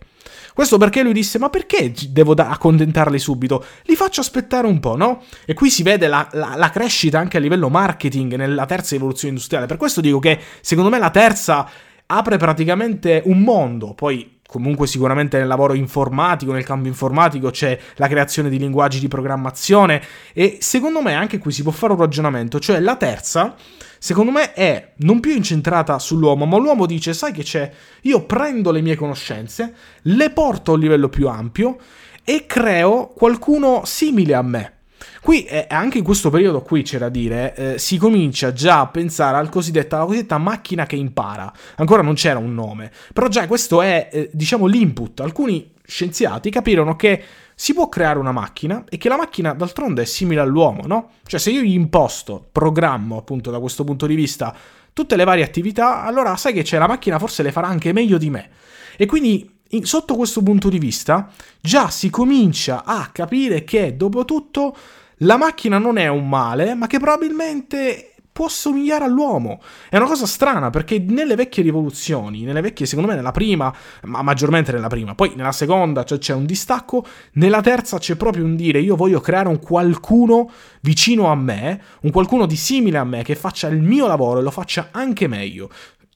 Questo 0.52 0.78
perché 0.78 1.02
lui 1.02 1.12
disse: 1.12 1.38
Ma 1.38 1.48
perché 1.48 1.92
devo 2.10 2.34
da- 2.34 2.50
accontentarli 2.50 3.18
subito? 3.18 3.64
Li 3.84 3.96
faccio 3.96 4.20
aspettare 4.20 4.66
un 4.66 4.80
po', 4.80 4.96
no? 4.96 5.22
E 5.46 5.54
qui 5.54 5.70
si 5.70 5.82
vede 5.82 6.06
la, 6.08 6.28
la, 6.32 6.54
la, 6.56 6.70
crescita 6.70 7.18
anche 7.18 7.36
a 7.36 7.40
livello 7.40 7.68
marketing 7.68 8.34
nella 8.34 8.66
terza 8.66 8.94
evoluzione 8.94 9.30
industriale. 9.30 9.66
Per 9.66 9.76
questo 9.76 10.00
dico 10.00 10.18
che 10.18 10.38
secondo 10.60 10.90
me 10.90 10.98
la 10.98 11.10
terza 11.10 11.68
apre 12.06 12.36
praticamente 12.36 13.22
un 13.24 13.40
mondo. 13.40 13.94
Poi 13.94 14.39
comunque 14.50 14.88
sicuramente 14.88 15.38
nel 15.38 15.46
lavoro 15.46 15.74
informatico, 15.74 16.50
nel 16.50 16.64
campo 16.64 16.88
informatico 16.88 17.50
c'è 17.50 17.78
la 17.94 18.08
creazione 18.08 18.48
di 18.50 18.58
linguaggi 18.58 18.98
di 18.98 19.06
programmazione 19.06 20.02
e 20.32 20.58
secondo 20.60 21.00
me 21.00 21.14
anche 21.14 21.38
qui 21.38 21.52
si 21.52 21.62
può 21.62 21.70
fare 21.70 21.92
un 21.92 22.00
ragionamento, 22.00 22.58
cioè 22.58 22.80
la 22.80 22.96
terza 22.96 23.54
secondo 23.96 24.32
me 24.32 24.52
è 24.52 24.94
non 24.96 25.20
più 25.20 25.36
incentrata 25.36 25.96
sull'uomo, 26.00 26.46
ma 26.46 26.56
l'uomo 26.56 26.86
dice 26.86 27.14
sai 27.14 27.30
che 27.30 27.44
c'è, 27.44 27.70
io 28.02 28.24
prendo 28.24 28.72
le 28.72 28.80
mie 28.80 28.96
conoscenze, 28.96 29.72
le 30.02 30.30
porto 30.30 30.72
a 30.72 30.74
un 30.74 30.80
livello 30.80 31.08
più 31.08 31.28
ampio 31.28 31.76
e 32.24 32.44
creo 32.46 33.06
qualcuno 33.06 33.82
simile 33.84 34.34
a 34.34 34.42
me. 34.42 34.79
Qui, 35.22 35.44
eh, 35.44 35.66
anche 35.68 35.98
in 35.98 36.04
questo 36.04 36.30
periodo 36.30 36.62
qui 36.62 36.82
c'è 36.82 36.96
da 36.96 37.10
dire, 37.10 37.54
eh, 37.54 37.78
si 37.78 37.98
comincia 37.98 38.52
già 38.52 38.80
a 38.80 38.86
pensare 38.86 39.36
al 39.36 39.50
cosiddetta, 39.50 39.96
alla 39.96 40.06
cosiddetta 40.06 40.38
macchina 40.38 40.86
che 40.86 40.96
impara. 40.96 41.52
Ancora 41.76 42.02
non 42.02 42.14
c'era 42.14 42.38
un 42.38 42.54
nome, 42.54 42.90
però 43.12 43.28
già 43.28 43.46
questo 43.46 43.82
è, 43.82 44.08
eh, 44.10 44.30
diciamo, 44.32 44.64
l'input. 44.66 45.20
Alcuni 45.20 45.72
scienziati 45.84 46.50
capirono 46.50 46.96
che 46.96 47.22
si 47.54 47.74
può 47.74 47.90
creare 47.90 48.18
una 48.18 48.32
macchina 48.32 48.84
e 48.88 48.96
che 48.96 49.10
la 49.10 49.18
macchina 49.18 49.52
d'altronde 49.52 50.02
è 50.02 50.04
simile 50.06 50.40
all'uomo, 50.40 50.86
no? 50.86 51.10
Cioè 51.26 51.38
se 51.38 51.50
io 51.50 51.60
gli 51.60 51.74
imposto, 51.74 52.48
programmo 52.50 53.18
appunto 53.18 53.50
da 53.50 53.60
questo 53.60 53.84
punto 53.84 54.06
di 54.06 54.14
vista 54.14 54.56
tutte 54.94 55.16
le 55.16 55.24
varie 55.24 55.44
attività, 55.44 56.02
allora 56.02 56.36
sai 56.36 56.54
che 56.54 56.62
c'è 56.62 56.78
la 56.78 56.86
macchina 56.86 57.18
forse 57.18 57.42
le 57.42 57.52
farà 57.52 57.66
anche 57.66 57.92
meglio 57.92 58.16
di 58.16 58.30
me. 58.30 58.48
E 58.96 59.04
quindi 59.04 59.58
in, 59.68 59.84
sotto 59.84 60.16
questo 60.16 60.42
punto 60.42 60.70
di 60.70 60.78
vista 60.78 61.30
già 61.60 61.90
si 61.90 62.08
comincia 62.08 62.84
a 62.84 63.10
capire 63.12 63.62
che 63.64 63.94
dopo 63.94 64.24
tutto 64.24 64.74
la 65.22 65.36
macchina 65.36 65.78
non 65.78 65.98
è 65.98 66.08
un 66.08 66.28
male, 66.28 66.74
ma 66.74 66.86
che 66.86 66.98
probabilmente 66.98 68.10
può 68.32 68.48
somigliare 68.48 69.04
all'uomo. 69.04 69.60
È 69.88 69.96
una 69.96 70.06
cosa 70.06 70.24
strana 70.24 70.70
perché 70.70 70.98
nelle 70.98 71.34
vecchie 71.34 71.62
rivoluzioni, 71.62 72.42
nelle 72.42 72.60
vecchie, 72.60 72.86
secondo 72.86 73.10
me 73.10 73.16
nella 73.16 73.32
prima, 73.32 73.74
ma 74.04 74.22
maggiormente 74.22 74.72
nella 74.72 74.88
prima, 74.88 75.14
poi 75.14 75.32
nella 75.36 75.52
seconda 75.52 76.04
cioè 76.04 76.18
c'è 76.18 76.32
un 76.32 76.46
distacco, 76.46 77.04
nella 77.32 77.60
terza 77.60 77.98
c'è 77.98 78.14
proprio 78.14 78.44
un 78.44 78.56
dire 78.56 78.80
io 78.80 78.96
voglio 78.96 79.20
creare 79.20 79.48
un 79.48 79.58
qualcuno 79.58 80.50
vicino 80.80 81.30
a 81.30 81.34
me, 81.34 81.82
un 82.02 82.10
qualcuno 82.10 82.46
di 82.46 82.56
simile 82.56 82.98
a 82.98 83.04
me 83.04 83.22
che 83.22 83.34
faccia 83.34 83.68
il 83.68 83.82
mio 83.82 84.06
lavoro 84.06 84.40
e 84.40 84.42
lo 84.42 84.50
faccia 84.50 84.88
anche 84.92 85.26
meglio. 85.26 85.68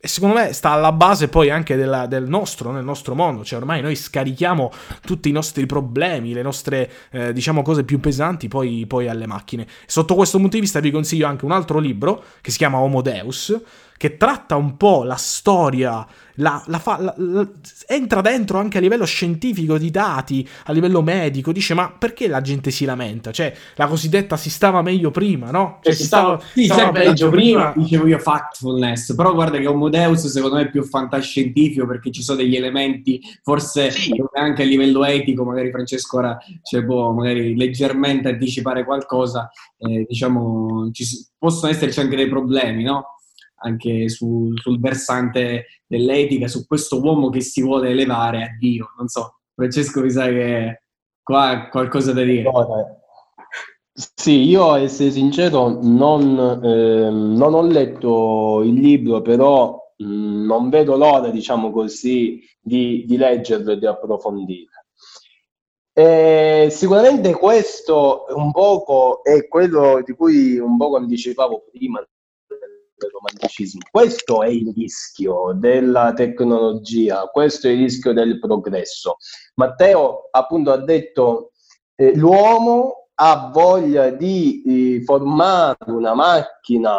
E 0.05 0.09
secondo 0.09 0.35
me 0.35 0.53
sta 0.53 0.73
alla 0.73 0.93
base 0.93 1.29
poi 1.29 1.49
anche 1.49 1.77
della, 1.77 2.05
del 2.05 2.29
nostro, 2.29 2.71
nel 2.71 2.85
nostro 2.85 3.15
mondo, 3.15 3.43
cioè 3.43 3.59
ormai 3.59 3.81
noi 3.81 3.97
scarichiamo 3.97 4.71
tutti 5.01 5.31
i 5.31 5.33
nostri 5.33 5.65
problemi, 5.65 6.35
le 6.35 6.43
nostre 6.43 6.91
eh, 7.11 7.33
diciamo 7.33 7.63
cose 7.63 7.85
più 7.85 8.01
pesanti 8.01 8.47
poi, 8.47 8.85
poi 8.87 9.09
alle 9.09 9.27
macchine. 9.27 9.67
Sotto 9.87 10.15
questo 10.15 10.37
punto 10.37 10.57
di 10.57 10.61
vista 10.61 10.79
vi 10.81 10.91
consiglio 10.91 11.27
anche 11.27 11.47
un 11.47 11.53
altro 11.53 11.79
libro 11.79 12.23
che 12.43 12.51
si 12.51 12.59
chiama 12.59 12.81
Homo 12.81 13.01
Deus, 13.01 13.59
che 13.97 14.17
tratta 14.17 14.57
un 14.57 14.77
po' 14.77 15.05
la 15.05 15.17
storia, 15.17 16.07
la, 16.37 16.63
la 16.67 16.79
fa, 16.79 16.99
la, 17.01 17.49
entra 17.87 18.21
dentro 18.21 18.59
anche 18.59 18.79
a 18.79 18.81
livello 18.81 19.05
scientifico 19.05 19.79
di 19.79 19.91
dati, 19.91 20.47
a 20.65 20.73
livello 20.73 21.01
medico, 21.03 21.53
dice 21.53 21.75
ma 21.75 21.95
perché 21.97 22.27
la 22.27 22.41
gente 22.41 22.71
si 22.71 22.85
lamenta? 22.85 23.31
Cioè 23.31 23.55
la 23.77 23.87
cosiddetta 23.87 24.37
si 24.37 24.51
stava 24.51 24.83
meglio 24.83 25.11
prima, 25.11 25.51
no? 25.51 25.79
Cioè, 25.83 25.95
si 25.95 26.05
stava, 26.05 26.41
sì, 26.53 26.65
stava 26.65 26.91
peggio 26.91 27.31
prima, 27.31 27.71
prima, 27.71 27.85
dicevo 27.85 28.07
io 28.07 28.19
factfulness, 28.19 29.15
però 29.15 29.33
guarda 29.33 29.59
che 29.59 29.67
Homo 29.67 29.89
Deus 29.89 30.27
secondo 30.27 30.57
me 30.57 30.63
è 30.63 30.71
più 30.71 30.83
fantascientifico 30.83 31.87
perché 31.87 32.11
ci 32.11 32.23
sono 32.23 32.39
degli 32.39 32.57
elementi, 32.57 33.21
forse 33.43 33.91
sì. 33.91 34.13
anche 34.33 34.63
a 34.63 34.67
livello 34.67 35.05
etico, 35.05 35.45
magari 35.45 35.71
Francesco 35.71 36.19
ora 36.19 36.37
cioè, 36.63 36.85
può 36.85 37.13
magari 37.13 37.57
leggermente 37.57 38.29
anticipare 38.29 38.85
qualcosa, 38.85 39.51
eh, 39.79 40.05
diciamo 40.09 40.91
ci, 40.93 41.05
possono 41.39 41.71
esserci 41.71 42.01
anche 42.01 42.17
dei 42.17 42.29
problemi, 42.29 42.83
no? 42.83 43.14
Anche 43.65 44.09
su, 44.09 44.53
sul 44.55 44.79
versante 44.79 45.67
dell'etica, 45.87 46.49
su 46.49 46.67
questo 46.67 47.01
uomo 47.01 47.31
che 47.31 47.41
si 47.41 47.63
vuole 47.63 47.91
elevare 47.91 48.43
a 48.43 48.49
Dio. 48.59 48.93
Non 48.97 49.09
so, 49.09 49.41
Francesco 49.55 50.01
mi 50.03 50.11
sa 50.11 50.27
che 50.27 50.83
qua 51.23 51.69
qualcosa 51.71 52.13
da 52.13 52.23
dire. 52.23 52.51
Sì, 53.93 54.43
io 54.43 54.73
a 54.73 54.81
essere 54.81 55.11
sincero 55.11 55.81
non, 55.81 56.61
eh, 56.63 57.11
non 57.11 57.55
ho 57.55 57.63
letto 57.63 58.63
il 58.63 58.75
libro, 58.75 59.23
però 59.23 59.79
mh, 59.97 60.45
non 60.45 60.69
vedo 60.69 60.97
l'ora, 60.97 61.31
diciamo 61.31 61.71
così, 61.71 62.41
di, 62.61 63.05
di 63.07 63.17
leggerlo 63.17 63.73
e 63.73 63.79
di 63.79 63.87
approfondire. 63.87 64.71
E 65.97 66.69
sicuramente 66.73 67.33
questo 67.35 68.25
un 68.31 68.51
poco 68.51 69.23
è 69.23 69.47
quello 69.47 70.03
di 70.05 70.13
cui 70.13 70.59
un 70.59 70.77
poco 70.77 70.97
anticipavo 70.97 71.67
prima 71.71 72.05
del 73.05 73.13
romanticismo. 73.13 73.81
Questo 73.91 74.43
è 74.43 74.49
il 74.49 74.73
rischio 74.75 75.53
della 75.55 76.13
tecnologia, 76.13 77.27
questo 77.27 77.69
è 77.69 77.71
il 77.71 77.79
rischio 77.79 78.13
del 78.13 78.39
progresso. 78.39 79.17
Matteo 79.55 80.29
appunto 80.31 80.73
ha 80.73 80.79
detto 80.79 81.53
eh, 81.95 82.15
l'uomo 82.17 83.09
ha 83.17 83.51
voglia 83.53 84.11
di 84.11 84.63
eh, 84.97 85.05
formare 85.05 85.77
una 85.87 86.15
macchina, 86.15 86.97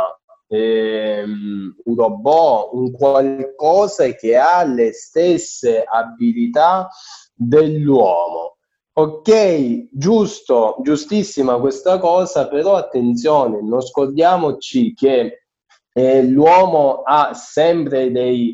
ehm, 0.48 1.76
un 1.84 1.96
robot, 1.96 2.70
un 2.74 2.92
qualcosa 2.92 4.08
che 4.14 4.38
ha 4.38 4.64
le 4.64 4.94
stesse 4.94 5.84
abilità 5.84 6.88
dell'uomo. 7.34 8.56
Ok, 8.98 9.90
giusto, 9.92 10.78
giustissima 10.82 11.60
questa 11.60 12.00
cosa, 12.00 12.48
però 12.48 12.76
attenzione, 12.76 13.62
non 13.62 13.82
scordiamoci 13.82 14.94
che 14.94 15.45
eh, 15.98 16.24
l'uomo 16.24 17.04
ha 17.04 17.34
sempre 17.34 18.12
dei, 18.12 18.54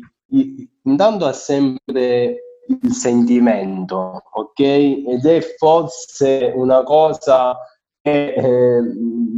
intanto 0.84 1.26
ha 1.26 1.32
sempre 1.32 2.36
il 2.68 2.92
sentimento, 2.92 4.22
ok? 4.32 4.60
Ed 4.60 5.26
è 5.26 5.40
forse 5.58 6.52
una 6.54 6.84
cosa 6.84 7.58
che 8.00 8.34
eh, 8.34 8.82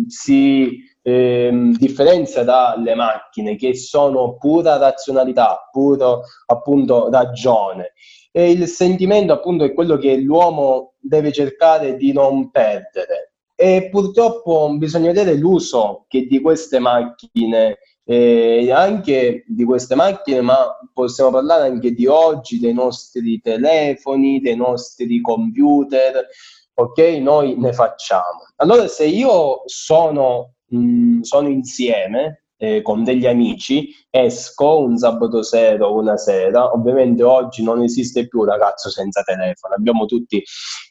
si 0.06 0.82
eh, 1.00 1.50
differenzia 1.78 2.44
dalle 2.44 2.94
macchine 2.94 3.56
che 3.56 3.74
sono 3.74 4.36
pura 4.36 4.76
razionalità, 4.76 5.68
puro 5.72 6.24
appunto 6.46 7.08
ragione. 7.10 7.92
E 8.30 8.50
il 8.50 8.66
sentimento 8.66 9.32
appunto 9.32 9.64
è 9.64 9.72
quello 9.72 9.96
che 9.96 10.16
l'uomo 10.16 10.94
deve 11.00 11.32
cercare 11.32 11.96
di 11.96 12.12
non 12.12 12.50
perdere. 12.50 13.32
E 13.56 13.88
purtroppo 13.90 14.76
bisogna 14.76 15.12
vedere 15.12 15.36
l'uso 15.36 16.04
che 16.08 16.26
di 16.26 16.40
queste 16.40 16.80
macchine 16.80 17.78
eh, 18.04 18.70
anche 18.70 19.44
di 19.46 19.64
queste 19.64 19.94
macchine, 19.94 20.40
ma 20.40 20.76
possiamo 20.92 21.30
parlare 21.30 21.68
anche 21.68 21.92
di 21.92 22.06
oggi, 22.06 22.60
dei 22.60 22.74
nostri 22.74 23.40
telefoni, 23.40 24.40
dei 24.40 24.56
nostri 24.56 25.20
computer, 25.20 26.26
ok? 26.74 26.98
Noi 27.20 27.56
ne 27.58 27.72
facciamo. 27.72 28.46
Allora, 28.56 28.86
se 28.88 29.06
io 29.06 29.62
sono, 29.64 30.54
mh, 30.66 31.20
sono 31.20 31.48
insieme 31.48 32.44
eh, 32.56 32.82
con 32.82 33.04
degli 33.04 33.26
amici, 33.26 33.88
esco 34.10 34.80
un 34.80 34.96
sabato 34.96 35.42
sera 35.42 35.86
o 35.86 35.98
una 35.98 36.16
sera, 36.16 36.72
ovviamente 36.72 37.22
oggi 37.22 37.62
non 37.62 37.82
esiste 37.82 38.28
più 38.28 38.44
ragazzo 38.44 38.90
senza 38.90 39.22
telefono, 39.22 39.74
abbiamo 39.74 40.04
tutti 40.06 40.42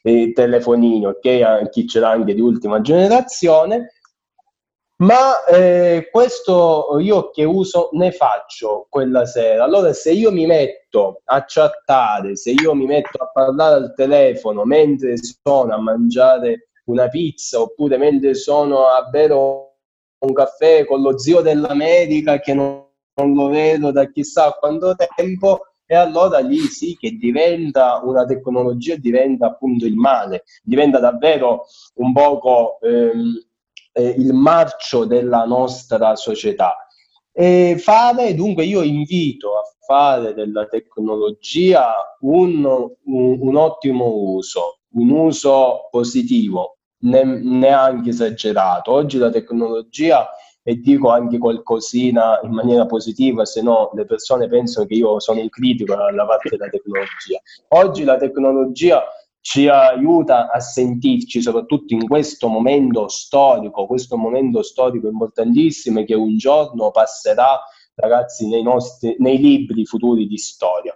i 0.02 0.32
telefonini, 0.32 1.06
ok? 1.06 1.68
Chi 1.70 1.86
ce 1.86 2.00
l'ha 2.00 2.10
anche 2.10 2.34
di 2.34 2.40
ultima 2.40 2.80
generazione 2.80 3.93
ma 4.96 5.44
eh, 5.44 6.08
questo 6.10 6.98
io 7.00 7.30
che 7.30 7.44
uso 7.44 7.88
ne 7.92 8.12
faccio 8.12 8.86
quella 8.88 9.26
sera. 9.26 9.64
Allora, 9.64 9.92
se 9.92 10.12
io 10.12 10.30
mi 10.30 10.46
metto 10.46 11.22
a 11.24 11.44
chattare, 11.46 12.36
se 12.36 12.52
io 12.52 12.74
mi 12.74 12.86
metto 12.86 13.22
a 13.22 13.30
parlare 13.32 13.74
al 13.74 13.94
telefono 13.94 14.64
mentre 14.64 15.16
sono 15.16 15.74
a 15.74 15.78
mangiare 15.80 16.68
una 16.86 17.08
pizza 17.08 17.60
oppure 17.60 17.96
mentre 17.96 18.34
sono 18.34 18.86
a 18.86 19.02
bere 19.04 19.34
un 19.34 20.32
caffè 20.32 20.84
con 20.84 21.02
lo 21.02 21.18
zio 21.18 21.40
dell'America 21.40 22.38
che 22.38 22.54
non, 22.54 22.86
non 23.16 23.34
lo 23.34 23.48
vedo 23.48 23.90
da 23.90 24.10
chissà 24.10 24.52
quanto 24.52 24.94
tempo, 25.16 25.60
e 25.86 25.94
allora 25.94 26.38
lì 26.38 26.58
sì 26.58 26.96
che 26.98 27.10
diventa 27.12 28.00
una 28.02 28.24
tecnologia, 28.24 28.96
diventa 28.96 29.46
appunto 29.46 29.84
il 29.86 29.96
male, 29.96 30.44
diventa 30.62 30.98
davvero 30.98 31.66
un 31.96 32.12
poco. 32.12 32.78
Ehm, 32.80 33.38
eh, 33.94 34.14
il 34.18 34.32
marcio 34.32 35.04
della 35.04 35.44
nostra 35.44 36.16
società. 36.16 36.76
E 37.32 37.76
fare, 37.78 38.34
dunque 38.34 38.64
io 38.64 38.82
invito 38.82 39.56
a 39.56 39.62
fare 39.86 40.34
della 40.34 40.66
tecnologia 40.66 41.94
un, 42.20 42.64
un, 42.64 43.38
un 43.40 43.56
ottimo 43.56 44.06
uso, 44.06 44.80
un 44.92 45.10
uso 45.10 45.88
positivo, 45.90 46.78
ne, 47.02 47.24
neanche 47.24 48.10
esagerato. 48.10 48.92
Oggi 48.92 49.18
la 49.18 49.30
tecnologia, 49.30 50.28
e 50.62 50.76
dico 50.76 51.10
anche 51.10 51.38
qualcosina 51.38 52.40
in 52.42 52.52
maniera 52.52 52.86
positiva, 52.86 53.44
se 53.44 53.62
no 53.62 53.90
le 53.94 54.04
persone 54.06 54.48
pensano 54.48 54.86
che 54.86 54.94
io 54.94 55.20
sono 55.20 55.40
un 55.40 55.48
critico 55.48 55.94
dalla 55.94 56.26
parte 56.26 56.50
della 56.50 56.68
tecnologia. 56.68 57.40
Oggi 57.68 58.04
la 58.04 58.16
tecnologia 58.16 59.02
ci 59.44 59.68
aiuta 59.68 60.50
a 60.50 60.58
sentirci, 60.58 61.42
soprattutto 61.42 61.92
in 61.92 62.08
questo 62.08 62.48
momento 62.48 63.08
storico, 63.08 63.84
questo 63.84 64.16
momento 64.16 64.62
storico 64.62 65.06
importantissimo 65.06 66.02
che 66.04 66.14
un 66.14 66.38
giorno 66.38 66.90
passerà, 66.90 67.60
ragazzi, 67.94 68.48
nei, 68.48 68.62
nostri, 68.62 69.16
nei 69.18 69.36
libri 69.36 69.84
futuri 69.84 70.26
di 70.26 70.38
storia. 70.38 70.94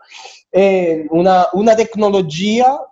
È 0.48 1.04
una, 1.10 1.46
una 1.52 1.74
tecnologia 1.74 2.90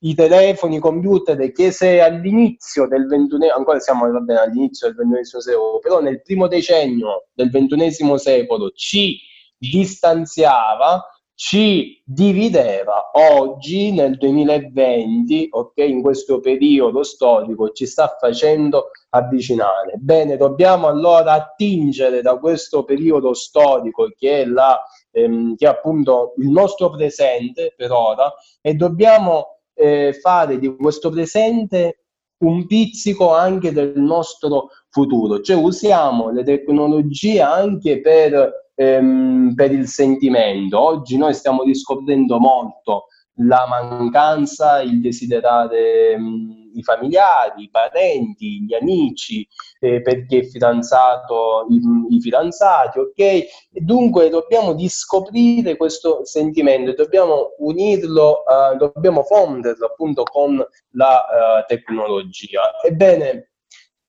i 0.00 0.14
telefoni, 0.14 0.76
i 0.76 0.80
computer, 0.80 1.50
che 1.50 1.70
se 1.70 2.02
all'inizio 2.02 2.86
del 2.86 3.06
ventunesimo, 3.06 3.56
ancora 3.56 3.78
siamo 3.80 4.10
vabbè, 4.10 4.34
all'inizio 4.34 4.88
del 4.88 4.96
ventunesimo 4.96 5.40
secolo, 5.40 5.78
però 5.78 6.00
nel 6.00 6.20
primo 6.20 6.46
decennio 6.46 7.28
del 7.32 7.50
ventunesimo 7.50 8.18
secolo 8.18 8.70
ci 8.70 9.18
distanziava, 9.56 11.02
ci 11.42 11.98
divideva 12.04 13.12
oggi 13.14 13.92
nel 13.92 14.18
2020, 14.18 15.48
ok, 15.50 15.78
in 15.78 16.02
questo 16.02 16.38
periodo 16.38 17.02
storico 17.02 17.70
ci 17.70 17.86
sta 17.86 18.14
facendo 18.20 18.90
avvicinare. 19.08 19.94
Bene, 19.96 20.36
dobbiamo 20.36 20.86
allora 20.86 21.32
attingere 21.32 22.20
da 22.20 22.36
questo 22.38 22.84
periodo 22.84 23.32
storico 23.32 24.10
che 24.18 24.42
è, 24.42 24.44
la, 24.44 24.78
ehm, 25.12 25.56
che 25.56 25.64
è 25.64 25.70
appunto 25.70 26.34
il 26.36 26.50
nostro 26.50 26.90
presente 26.90 27.72
per 27.74 27.90
ora 27.90 28.30
e 28.60 28.74
dobbiamo 28.74 29.60
eh, 29.72 30.12
fare 30.12 30.58
di 30.58 30.76
questo 30.76 31.08
presente 31.08 32.02
un 32.44 32.66
pizzico 32.66 33.32
anche 33.32 33.72
del 33.72 33.98
nostro 33.98 34.68
futuro, 34.90 35.40
cioè 35.40 35.56
usiamo 35.56 36.28
le 36.28 36.44
tecnologie 36.44 37.40
anche 37.40 38.02
per 38.02 38.68
ehm, 38.80 39.52
per 39.54 39.72
il 39.72 39.86
sentimento. 39.86 40.80
Oggi 40.80 41.18
noi 41.18 41.34
stiamo 41.34 41.62
riscoprendo 41.62 42.38
molto 42.38 43.06
la 43.42 43.66
mancanza, 43.68 44.80
il 44.80 45.00
desiderare 45.00 46.16
mh, 46.16 46.22
mm, 46.22 46.50
i 46.74 46.82
familiari, 46.82 47.64
i 47.64 47.70
parenti, 47.70 48.62
gli 48.62 48.74
amici, 48.74 49.46
eh, 49.80 50.00
perché 50.00 50.38
è 50.38 50.44
fidanzato, 50.44 51.66
i, 51.68 51.80
i, 52.16 52.20
fidanzati, 52.20 52.98
ok? 52.98 53.18
E 53.18 53.48
dunque 53.72 54.28
dobbiamo 54.30 54.72
riscoprire 54.72 55.76
questo 55.76 56.24
sentimento, 56.24 56.92
dobbiamo 56.92 57.54
unirlo, 57.58 58.44
uh, 58.46 58.76
dobbiamo 58.76 59.22
fonderlo 59.24 59.86
appunto 59.86 60.22
con 60.22 60.64
la 60.92 61.24
uh, 61.24 61.66
tecnologia. 61.66 62.62
Ebbene, 62.82 63.49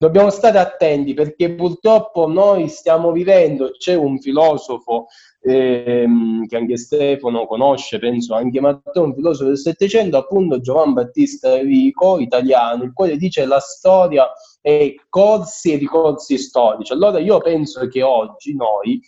dobbiamo 0.01 0.31
stare 0.31 0.57
attenti 0.57 1.13
perché 1.13 1.53
purtroppo 1.53 2.27
noi 2.27 2.69
stiamo 2.69 3.11
vivendo, 3.11 3.69
c'è 3.77 3.93
un 3.93 4.19
filosofo 4.19 5.05
ehm, 5.43 6.47
che 6.47 6.57
anche 6.57 6.75
Stefano 6.75 7.45
conosce, 7.45 7.99
penso 7.99 8.33
anche 8.33 8.59
Matteo, 8.59 9.03
un 9.03 9.13
filosofo 9.13 9.49
del 9.49 9.59
Settecento, 9.59 10.17
appunto 10.17 10.59
Giovan 10.59 10.93
Battista 10.93 11.55
Enrico, 11.55 12.17
italiano, 12.17 12.81
il 12.81 12.93
quale 12.93 13.15
dice 13.15 13.45
la 13.45 13.59
storia 13.59 14.27
è 14.59 14.91
corsi 15.07 15.73
e 15.73 15.77
ricorsi 15.77 16.39
storici. 16.39 16.93
Allora 16.93 17.19
io 17.19 17.37
penso 17.37 17.87
che 17.87 18.01
oggi 18.01 18.55
noi 18.55 18.99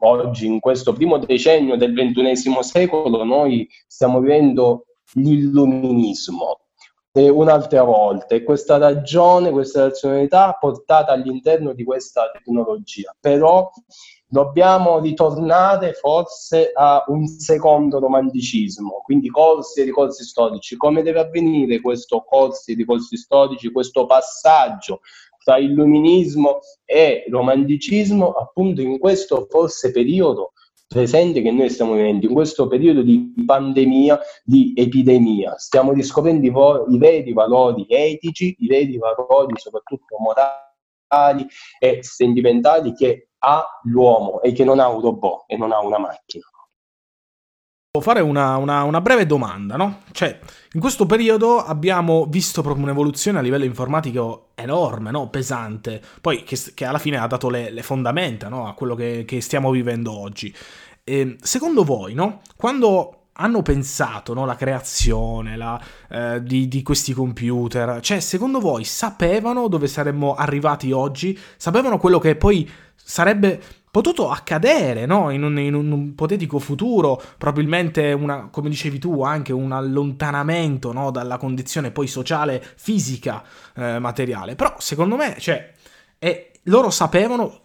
oggi 0.00 0.44
in 0.44 0.60
questo 0.60 0.92
primo 0.92 1.16
decennio 1.16 1.76
del 1.76 1.94
ventunesimo 1.94 2.60
secolo 2.60 3.24
noi 3.24 3.66
stiamo 3.86 4.20
vivendo 4.20 4.84
l'illuminismo 5.14 6.63
eh, 7.16 7.28
un'altra 7.28 7.84
volta 7.84 8.34
e 8.34 8.42
questa 8.42 8.76
ragione, 8.76 9.52
questa 9.52 9.84
razionalità 9.84 10.56
portata 10.58 11.12
all'interno 11.12 11.72
di 11.72 11.84
questa 11.84 12.30
tecnologia. 12.32 13.14
Però 13.20 13.70
dobbiamo 14.26 14.98
ritornare 14.98 15.92
forse 15.92 16.72
a 16.74 17.04
un 17.06 17.28
secondo 17.28 18.00
romanticismo, 18.00 19.00
quindi 19.04 19.28
corsi 19.28 19.80
e 19.80 19.84
ricorsi 19.84 20.24
storici. 20.24 20.76
Come 20.76 21.02
deve 21.02 21.20
avvenire 21.20 21.80
questo 21.80 22.24
corsi 22.26 22.72
e 22.72 22.74
ricorsi 22.74 23.16
storici, 23.16 23.70
questo 23.70 24.06
passaggio 24.06 25.00
tra 25.44 25.58
illuminismo 25.58 26.58
e 26.84 27.26
romanticismo 27.30 28.32
appunto 28.32 28.80
in 28.80 28.98
questo 28.98 29.46
forse 29.48 29.92
periodo 29.92 30.52
presente 30.86 31.42
che 31.42 31.50
noi 31.50 31.70
stiamo 31.70 31.94
vivendo, 31.94 32.26
in 32.26 32.32
questo 32.32 32.66
periodo 32.66 33.02
di 33.02 33.32
pandemia, 33.44 34.18
di 34.44 34.72
epidemia. 34.76 35.56
Stiamo 35.58 35.92
riscoprendo 35.92 36.46
i, 36.46 36.50
vo- 36.50 36.86
i 36.88 36.98
veri 36.98 37.32
valori 37.32 37.86
etici, 37.88 38.54
i 38.58 38.66
veri 38.66 38.96
valori 38.98 39.54
soprattutto 39.56 40.16
morali 40.18 41.46
e 41.78 41.98
sentimentali 42.02 42.92
che 42.94 43.28
ha 43.38 43.64
l'uomo 43.84 44.40
e 44.40 44.52
che 44.52 44.64
non 44.64 44.78
ha 44.80 44.88
un 44.88 45.00
robot 45.00 45.44
e 45.46 45.56
non 45.56 45.72
ha 45.72 45.80
una 45.80 45.98
macchina 45.98 46.44
fare 48.00 48.20
una, 48.20 48.56
una, 48.56 48.82
una, 48.82 49.00
breve 49.00 49.24
domanda, 49.24 49.76
no? 49.76 50.00
Cioè, 50.10 50.40
in 50.72 50.80
questo 50.80 51.06
periodo 51.06 51.64
abbiamo 51.64 52.26
visto 52.28 52.60
proprio 52.60 52.82
un'evoluzione 52.82 53.38
a 53.38 53.40
livello 53.40 53.62
informatico 53.62 54.48
enorme, 54.56 55.12
no? 55.12 55.28
Pesante, 55.28 56.02
poi 56.20 56.42
che, 56.42 56.58
che 56.74 56.84
alla 56.84 56.98
fine 56.98 57.18
ha 57.18 57.26
dato 57.28 57.48
le, 57.48 57.70
le 57.70 57.82
fondamenta, 57.84 58.48
no? 58.48 58.66
A 58.66 58.74
quello 58.74 58.96
che, 58.96 59.24
che, 59.24 59.40
stiamo 59.40 59.70
vivendo 59.70 60.10
oggi. 60.10 60.52
E, 61.04 61.18
ehm, 61.20 61.36
secondo 61.40 61.84
voi, 61.84 62.14
no? 62.14 62.40
Quando 62.56 63.26
hanno 63.34 63.62
pensato 63.62 64.34
no, 64.34 64.44
la 64.44 64.56
creazione 64.56 65.56
la, 65.56 65.80
eh, 66.10 66.42
di, 66.42 66.66
di, 66.66 66.82
questi 66.82 67.12
computer? 67.12 68.00
Cioè, 68.00 68.18
secondo 68.18 68.58
voi 68.58 68.82
sapevano 68.82 69.68
dove 69.68 69.86
saremmo 69.86 70.34
arrivati 70.34 70.90
oggi? 70.90 71.38
Sapevano 71.56 71.98
quello 71.98 72.18
che 72.18 72.34
poi 72.34 72.68
sarebbe 72.96 73.62
potuto 73.94 74.28
accadere 74.28 75.06
no? 75.06 75.30
in, 75.30 75.44
un, 75.44 75.56
in, 75.56 75.72
un, 75.72 75.92
ipotetico 76.08 76.58
futuro, 76.58 77.22
probabilmente 77.38 78.10
una, 78.10 78.48
come 78.50 78.68
dicevi 78.68 78.98
tu, 78.98 79.22
anche 79.22 79.52
un 79.52 79.70
allontanamento 79.70 80.92
no? 80.92 81.12
dalla 81.12 81.36
condizione 81.36 81.92
poi 81.92 82.08
sociale, 82.08 82.60
fisica, 82.74 83.44
eh, 83.76 84.00
materiale. 84.00 84.56
Però 84.56 84.74
secondo 84.78 85.14
me, 85.14 85.36
cioè, 85.38 85.72
è, 86.18 86.50
loro 86.64 86.90
sapevano 86.90 87.60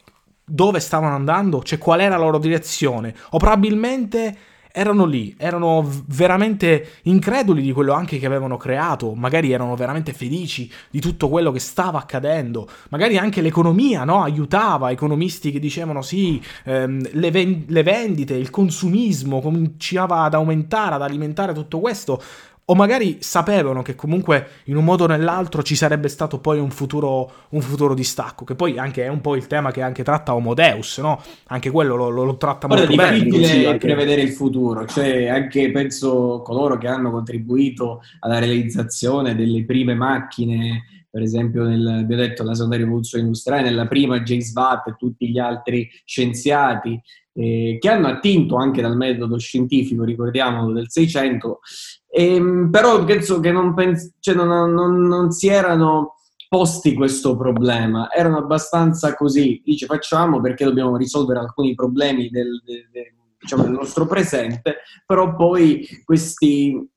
dove 0.46 0.80
stavano 0.80 1.16
andando, 1.16 1.64
cioè 1.64 1.80
qual 1.80 2.00
era 2.00 2.16
la 2.16 2.24
loro 2.24 2.38
direzione, 2.38 3.16
o 3.32 3.40
probabilmente 3.40 4.38
erano 4.72 5.06
lì, 5.06 5.36
erano 5.38 5.88
veramente 6.08 7.00
increduli 7.04 7.62
di 7.62 7.72
quello 7.72 7.94
anche 7.94 8.20
che 8.20 8.26
avevano 8.26 8.58
creato, 8.58 9.14
magari 9.14 9.52
erano 9.52 9.76
veramente 9.76 10.14
felici 10.14 10.72
di 10.90 11.00
tutto 11.00 11.28
quello 11.28 11.52
che 11.52 11.60
stava 11.60 11.98
accadendo, 11.98 12.68
magari 12.90 13.18
anche 13.18 13.42
l'economia 13.42 14.04
no? 14.04 14.22
aiutava, 14.22 14.92
economisti 14.92 15.52
che 15.52 15.60
dicevano 15.60 16.02
sì, 16.02 16.42
ehm, 16.66 17.10
le, 17.14 17.32
ven- 17.32 17.66
le 17.68 17.84
vendite, 17.84 18.36
il 18.36 18.50
consumismo 18.52 19.42
cominciava 19.42 20.24
ad 20.24 20.36
aumentare, 20.36 20.96
ad 20.96 21.02
alimentare 21.02 21.54
tutto 21.54 21.80
questo, 21.80 22.22
o 22.70 22.76
magari 22.76 23.18
sapevano 23.20 23.82
che 23.82 23.96
comunque 23.96 24.48
in 24.66 24.76
un 24.76 24.84
modo 24.84 25.06
o 25.06 25.08
nell'altro 25.08 25.64
ci 25.64 25.76
sarebbe 25.76 26.08
stato 26.08 26.40
poi 26.40 26.60
un 26.60 26.70
futuro, 26.70 27.32
un 27.50 27.62
futuro 27.62 27.96
distacco, 27.96 28.46
che 28.46 28.56
poi 28.56 28.78
anche 28.78 29.04
è 29.04 29.08
un 29.08 29.22
po' 29.22 29.36
il 29.36 29.48
tema 29.48 29.72
che 29.72 29.82
anche 29.82 30.04
tratta 30.04 30.36
Homo 30.36 30.54
Deus, 30.54 31.00
no? 31.00 31.22
Anche 31.48 31.72
quello 31.72 31.96
lo, 31.96 32.10
lo, 32.10 32.24
lo 32.24 32.38
tratta 32.38 32.68
Ora, 32.68 32.78
molto 32.78 32.96
bene. 32.96 33.18
È 33.18 33.22
difficile 33.22 33.78
prevedere 33.78 34.22
il 34.22 34.32
futuro, 34.32 34.86
cioè 34.86 35.28
anche 35.28 35.72
penso 35.72 36.42
coloro 36.44 36.78
che 36.78 36.88
hanno 36.88 37.10
contribuito 37.10 38.02
alla 38.20 38.38
realizzazione 38.38 39.36
delle 39.36 39.66
prime 39.66 39.96
macchine 39.96 40.84
per 41.12 41.24
esempio 41.24 41.64
nel, 41.64 41.88
abbiamo 41.88 42.22
detto 42.22 42.44
la 42.44 42.54
seconda 42.54 42.76
rivoluzione 42.76 43.24
industriale, 43.24 43.64
nella 43.64 43.88
prima 43.88 44.22
James 44.22 44.54
Watt 44.54 44.90
e 44.90 44.96
tutti 44.96 45.28
gli 45.28 45.40
altri 45.40 45.90
scienziati 46.06 47.02
eh, 47.34 47.78
che 47.80 47.90
hanno 47.90 48.08
attinto 48.08 48.58
anche 48.58 48.82
dal 48.82 48.96
metodo 48.96 49.40
scientifico, 49.40 50.04
ricordiamolo, 50.04 50.74
del 50.74 50.90
600, 50.90 51.62
ehm, 52.10 52.70
però 52.70 53.04
penso 53.04 53.40
che 53.40 53.52
non, 53.52 53.74
pens- 53.74 54.14
cioè 54.20 54.36
non, 54.36 54.74
non, 54.74 55.08
non 55.08 55.32
si 55.32 55.48
erano 55.48 56.16
posti 56.48 56.96
questo 56.96 57.38
problema, 57.38 58.12
erano 58.12 58.40
abbastanza 58.40 59.14
così, 59.16 59.62
dice 59.64 59.86
facciamo 59.86 60.42
perché 60.42 60.66
dobbiamo 60.66 60.98
risolvere 60.98 61.40
alcuni 61.40 61.76
problemi 61.76 62.30
del, 62.30 62.62
del, 62.66 62.90
del, 62.92 63.14
diciamo, 63.40 63.64
del 63.64 63.72
nostro 63.74 64.08
presente, 64.08 64.78
però 65.06 65.36
poi 65.36 65.88
questi 66.04 66.90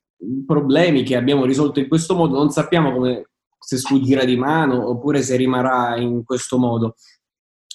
problemi 0.46 1.02
che 1.02 1.16
abbiamo 1.16 1.44
risolto 1.44 1.80
in 1.80 1.88
questo 1.88 2.14
modo 2.14 2.36
non 2.36 2.50
sappiamo 2.50 2.92
come 2.92 3.26
se 3.58 3.76
sfuggirà 3.76 4.24
di 4.24 4.36
mano 4.36 4.88
oppure 4.88 5.22
se 5.22 5.36
rimarrà 5.36 5.96
in 5.96 6.24
questo 6.24 6.58
modo. 6.58 6.94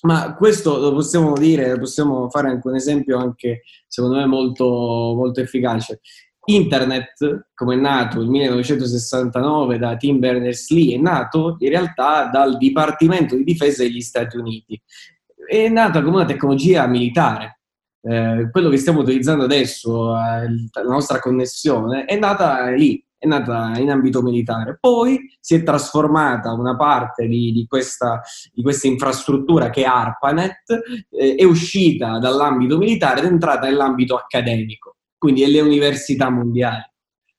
Ma 0.01 0.35
questo 0.35 0.77
lo 0.77 0.93
possiamo 0.93 1.33
dire, 1.33 1.77
possiamo 1.79 2.29
fare 2.29 2.49
anche 2.49 2.67
un 2.67 2.75
esempio 2.75 3.17
anche, 3.17 3.63
secondo 3.88 4.17
me, 4.17 4.25
molto, 4.27 4.65
molto 4.65 5.41
efficace. 5.41 6.01
Internet, 6.49 7.49
come 7.53 7.75
è 7.75 7.77
nato 7.77 8.19
nel 8.19 8.29
1969 8.29 9.77
da 9.77 9.97
Tim 9.97 10.19
Berners-Lee, 10.19 10.95
è 10.95 10.97
nato 10.97 11.57
in 11.59 11.69
realtà 11.69 12.29
dal 12.31 12.57
Dipartimento 12.57 13.35
di 13.35 13.43
Difesa 13.43 13.83
degli 13.83 13.99
Stati 13.99 14.37
Uniti. 14.37 14.81
È 15.45 15.67
nata 15.67 16.01
come 16.01 16.15
una 16.17 16.25
tecnologia 16.25 16.87
militare. 16.87 17.59
Eh, 18.01 18.47
quello 18.49 18.69
che 18.69 18.77
stiamo 18.77 18.99
utilizzando 18.99 19.43
adesso, 19.43 20.15
eh, 20.15 20.47
la 20.71 20.89
nostra 20.89 21.19
connessione, 21.19 22.05
è 22.05 22.17
nata 22.17 22.69
lì, 22.69 23.03
è 23.17 23.27
nata 23.27 23.73
in 23.77 23.89
ambito 23.89 24.21
militare. 24.21 24.77
Poi 24.79 25.19
si 25.39 25.55
è 25.55 25.63
trasformata 25.63 26.53
una 26.53 26.75
parte 26.75 27.27
di, 27.27 27.51
di, 27.51 27.65
questa, 27.67 28.21
di 28.53 28.61
questa, 28.61 28.87
infrastruttura 28.87 29.69
che 29.69 29.83
è 29.83 29.85
ARPANET, 29.85 30.81
eh, 31.09 31.35
è 31.35 31.43
uscita 31.43 32.19
dall'ambito 32.19 32.77
militare 32.77 33.19
ed 33.19 33.25
è 33.25 33.29
entrata 33.29 33.67
nell'ambito 33.67 34.15
accademico, 34.15 34.96
quindi 35.18 35.41
nelle 35.41 35.61
università 35.61 36.30
mondiali. 36.30 36.84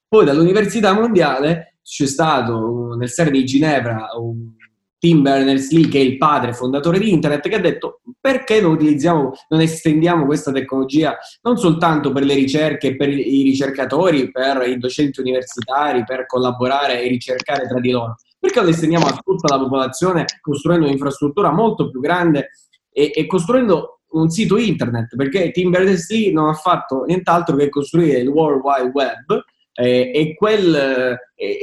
Poi 0.07 0.25
dall'università 0.25 0.93
mondiale 0.93 1.77
c'è 1.83 2.07
stato 2.07 2.95
nel 2.95 3.09
SER 3.09 3.31
di 3.31 3.43
Ginevra 3.45 4.09
un 4.17 4.57
Tim 4.99 5.21
Berners-Lee, 5.21 5.87
che 5.87 5.99
è 5.99 6.01
il 6.01 6.17
padre 6.17 6.51
fondatore 6.51 6.99
di 6.99 7.11
Internet, 7.11 7.47
che 7.47 7.55
ha 7.55 7.59
detto 7.59 8.01
perché 8.19 8.59
non 8.59 8.73
utilizziamo, 8.73 9.31
non 9.47 9.61
estendiamo 9.61 10.25
questa 10.25 10.51
tecnologia 10.51 11.17
non 11.43 11.57
soltanto 11.57 12.11
per 12.11 12.25
le 12.25 12.33
ricerche, 12.33 12.97
per 12.97 13.07
i 13.09 13.43
ricercatori, 13.43 14.29
per 14.29 14.67
i 14.67 14.77
docenti 14.77 15.21
universitari, 15.21 16.03
per 16.03 16.25
collaborare 16.25 17.01
e 17.01 17.07
ricercare 17.07 17.65
tra 17.65 17.79
di 17.79 17.91
loro, 17.91 18.17
perché 18.37 18.59
non 18.59 18.69
estendiamo 18.69 19.05
a 19.05 19.17
tutta 19.23 19.55
la 19.55 19.61
popolazione 19.61 20.25
costruendo 20.41 20.85
un'infrastruttura 20.85 21.51
molto 21.53 21.89
più 21.89 22.01
grande 22.01 22.49
e, 22.91 23.11
e 23.15 23.25
costruendo 23.25 23.98
un 24.11 24.29
sito 24.29 24.57
internet, 24.57 25.15
perché 25.15 25.51
Tim 25.51 25.69
Berners-Lee 25.69 26.31
non 26.31 26.49
ha 26.49 26.53
fatto 26.53 27.03
nient'altro 27.03 27.55
che 27.55 27.69
costruire 27.69 28.19
il 28.19 28.27
World 28.27 28.61
Wide 28.63 28.91
Web, 28.93 29.43
eh, 29.79 30.11
e 30.13 30.33
quel 30.35 30.75
eh, 30.75 31.17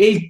il 0.08 0.28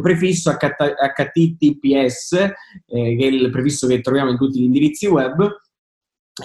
prefisso 0.00 0.50
HTTPS, 0.56 2.32
eh, 2.32 2.52
che 2.86 3.24
è 3.24 3.26
il 3.26 3.50
prefisso 3.50 3.86
che 3.86 4.00
troviamo 4.00 4.30
in 4.30 4.38
tutti 4.38 4.60
gli 4.60 4.64
indirizzi 4.64 5.06
web. 5.06 5.46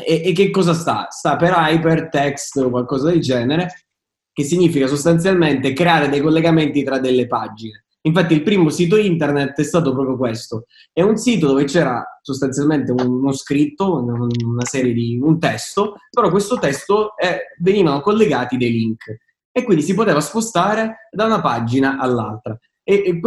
E, 0.05 0.23
e 0.25 0.31
che 0.33 0.49
cosa 0.49 0.73
sta? 0.73 1.07
Sta 1.09 1.35
per 1.37 1.53
hypertext 1.55 2.57
o 2.57 2.69
qualcosa 2.69 3.11
del 3.11 3.21
genere, 3.21 3.85
che 4.33 4.43
significa 4.43 4.87
sostanzialmente 4.87 5.71
creare 5.73 6.09
dei 6.09 6.19
collegamenti 6.19 6.83
tra 6.83 6.99
delle 6.99 7.27
pagine. 7.27 7.82
Infatti 8.05 8.33
il 8.33 8.43
primo 8.43 8.69
sito 8.69 8.97
internet 8.97 9.59
è 9.59 9.63
stato 9.63 9.93
proprio 9.93 10.17
questo. 10.17 10.65
È 10.91 11.01
un 11.01 11.15
sito 11.15 11.47
dove 11.47 11.63
c'era 11.63 12.03
sostanzialmente 12.21 12.91
uno 12.91 13.31
scritto, 13.31 13.97
una 13.97 14.65
serie 14.65 14.93
di 14.93 15.19
un 15.21 15.39
testo, 15.39 15.95
però 16.09 16.29
questo 16.29 16.57
testo 16.57 17.15
eh, 17.17 17.53
venivano 17.59 18.01
collegati 18.01 18.57
dei 18.57 18.71
link 18.71 19.05
e 19.51 19.63
quindi 19.63 19.83
si 19.83 19.93
poteva 19.93 20.19
spostare 20.19 21.07
da 21.11 21.25
una 21.25 21.39
pagina 21.39 21.97
all'altra. 21.97 22.57
E, 22.83 23.03
e 23.05 23.21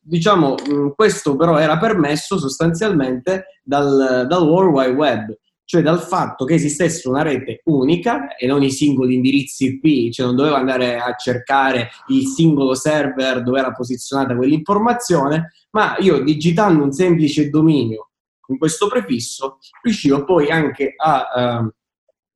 diciamo, 0.00 0.56
questo 0.94 1.36
però 1.36 1.56
era 1.56 1.78
permesso 1.78 2.38
sostanzialmente 2.38 3.60
dal, 3.62 4.26
dal 4.28 4.42
World 4.42 4.74
Wide 4.74 4.92
Web. 4.92 5.38
Cioè 5.64 5.82
dal 5.82 6.00
fatto 6.00 6.44
che 6.44 6.54
esistesse 6.54 7.08
una 7.08 7.22
rete 7.22 7.60
unica 7.64 8.36
e 8.36 8.46
non 8.46 8.62
i 8.62 8.70
singoli 8.70 9.14
indirizzi 9.14 9.80
IP, 9.80 10.12
cioè 10.12 10.26
non 10.26 10.36
dovevo 10.36 10.56
andare 10.56 10.98
a 10.98 11.14
cercare 11.14 11.90
il 12.08 12.26
singolo 12.26 12.74
server 12.74 13.42
dove 13.42 13.58
era 13.58 13.72
posizionata 13.72 14.36
quell'informazione, 14.36 15.52
ma 15.70 15.96
io 15.98 16.22
digitando 16.22 16.82
un 16.82 16.92
semplice 16.92 17.48
dominio 17.48 18.10
con 18.40 18.58
questo 18.58 18.88
prefisso 18.88 19.58
riuscivo 19.82 20.24
poi 20.24 20.50
anche 20.50 20.94
a 20.96 21.62
uh, 21.62 21.70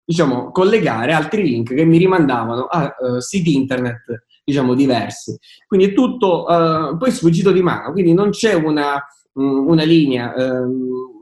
diciamo, 0.02 0.50
collegare 0.50 1.12
altri 1.12 1.42
link 1.42 1.74
che 1.74 1.84
mi 1.84 1.98
rimandavano 1.98 2.62
a 2.62 2.94
uh, 2.98 3.18
siti 3.20 3.54
internet 3.54 4.24
diciamo 4.42 4.72
diversi. 4.72 5.38
Quindi 5.66 5.88
è 5.88 5.92
tutto 5.92 6.46
uh, 6.46 6.96
poi 6.96 7.10
sfuggito 7.10 7.52
di 7.52 7.60
mano, 7.60 7.92
quindi 7.92 8.14
non 8.14 8.30
c'è 8.30 8.54
una, 8.54 9.04
um, 9.34 9.68
una 9.68 9.82
linea. 9.84 10.32
Um, 10.34 11.17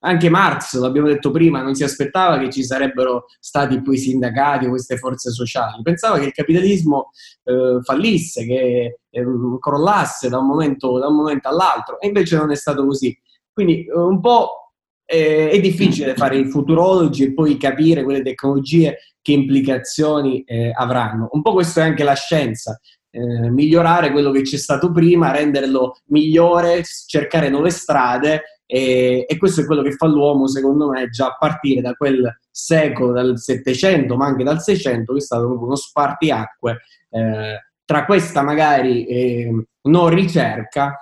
anche 0.00 0.30
Marx, 0.30 0.78
l'abbiamo 0.78 1.08
detto 1.08 1.30
prima, 1.30 1.62
non 1.62 1.74
si 1.74 1.84
aspettava 1.84 2.38
che 2.38 2.50
ci 2.50 2.64
sarebbero 2.64 3.26
stati 3.38 3.80
poi 3.82 3.98
sindacati 3.98 4.66
o 4.66 4.70
queste 4.70 4.96
forze 4.96 5.30
sociali, 5.30 5.82
pensava 5.82 6.18
che 6.18 6.26
il 6.26 6.32
capitalismo 6.32 7.10
eh, 7.44 7.80
fallisse, 7.82 8.46
che 8.46 9.00
eh, 9.10 9.24
crollasse 9.58 10.28
da 10.28 10.38
un, 10.38 10.46
momento, 10.46 10.98
da 10.98 11.08
un, 11.08 11.16
momento, 11.16 11.48
all'altro, 11.48 12.00
e 12.00 12.06
invece 12.06 12.36
non 12.36 12.50
è 12.50 12.56
stato 12.56 12.84
così. 12.86 13.16
Quindi 13.52 13.84
eh, 13.84 13.92
un 13.92 14.20
po' 14.20 14.72
eh, 15.04 15.50
è 15.50 15.60
difficile 15.60 16.14
fare 16.14 16.38
i 16.38 16.48
futurologi 16.48 17.24
e 17.24 17.34
poi 17.34 17.58
capire 17.58 18.02
quelle 18.02 18.22
tecnologie 18.22 18.96
che 19.20 19.32
implicazioni 19.32 20.42
eh, 20.44 20.72
avranno. 20.74 21.28
Un 21.32 21.42
po' 21.42 21.52
questo 21.52 21.80
è 21.80 21.82
anche 21.82 22.04
la 22.04 22.14
scienza, 22.14 22.80
eh, 23.10 23.50
migliorare 23.50 24.12
quello 24.12 24.30
che 24.30 24.42
c'è 24.42 24.56
stato 24.56 24.90
prima, 24.92 25.30
renderlo 25.30 25.98
migliore, 26.06 26.84
cercare 27.06 27.50
nuove 27.50 27.68
strade 27.68 28.59
e, 28.70 29.24
e, 29.26 29.36
questo 29.36 29.62
è 29.62 29.66
quello 29.66 29.82
che 29.82 29.92
fa 29.92 30.06
l'uomo, 30.06 30.46
secondo 30.46 30.88
me, 30.88 31.08
già 31.08 31.26
a 31.26 31.36
partire 31.38 31.80
da 31.80 31.94
quel 31.94 32.38
secolo, 32.50 33.12
dal 33.12 33.38
700, 33.38 34.16
ma 34.16 34.26
anche 34.26 34.44
dal 34.44 34.62
600, 34.62 35.12
che 35.12 35.18
è 35.18 35.22
stato 35.22 35.46
proprio 35.46 35.66
uno 35.66 35.76
spartiacque 35.76 36.78
eh, 37.10 37.58
tra 37.84 38.04
questa 38.04 38.42
magari 38.42 39.04
eh, 39.06 39.64
non 39.82 40.10
ricerca 40.10 40.96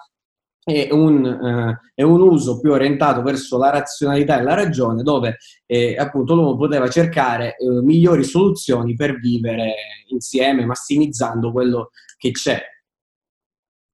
e 0.64 0.88
un, 0.90 1.78
eh, 1.94 2.02
un, 2.02 2.20
uso 2.20 2.60
più 2.60 2.72
orientato 2.72 3.22
verso 3.22 3.58
la 3.58 3.70
razionalità 3.70 4.38
e 4.38 4.42
la 4.42 4.54
ragione, 4.54 5.02
dove 5.02 5.36
eh, 5.66 5.96
appunto 5.98 6.34
l'uomo 6.34 6.56
poteva 6.56 6.88
cercare 6.88 7.56
eh, 7.56 7.82
migliori 7.82 8.24
soluzioni 8.24 8.94
per 8.94 9.18
vivere 9.18 9.74
insieme, 10.08 10.64
massimizzando 10.64 11.52
quello 11.52 11.90
che 12.16 12.30
c'è. 12.30 12.58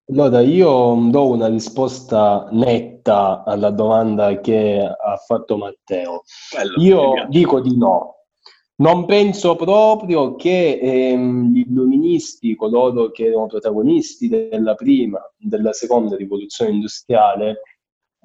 Allora, 0.06 0.40
io 0.40 1.08
do 1.10 1.28
una 1.28 1.48
risposta 1.48 2.48
netta 2.52 3.42
alla 3.42 3.70
domanda 3.70 4.38
che 4.40 4.78
ha 4.78 5.16
fatto 5.16 5.56
Matteo. 5.56 6.24
Bello, 6.54 6.74
io 6.76 7.26
dico 7.28 7.60
di 7.60 7.74
no. 7.76 8.16
Non 8.76 9.06
penso 9.06 9.56
proprio 9.56 10.34
che 10.34 10.78
ehm, 10.82 11.52
gli 11.52 11.60
illuministi, 11.60 12.54
coloro 12.54 13.10
che 13.12 13.26
erano 13.26 13.46
protagonisti 13.46 14.28
della 14.28 14.74
prima, 14.74 15.20
della 15.38 15.72
seconda 15.72 16.16
rivoluzione 16.16 16.72
industriale, 16.72 17.62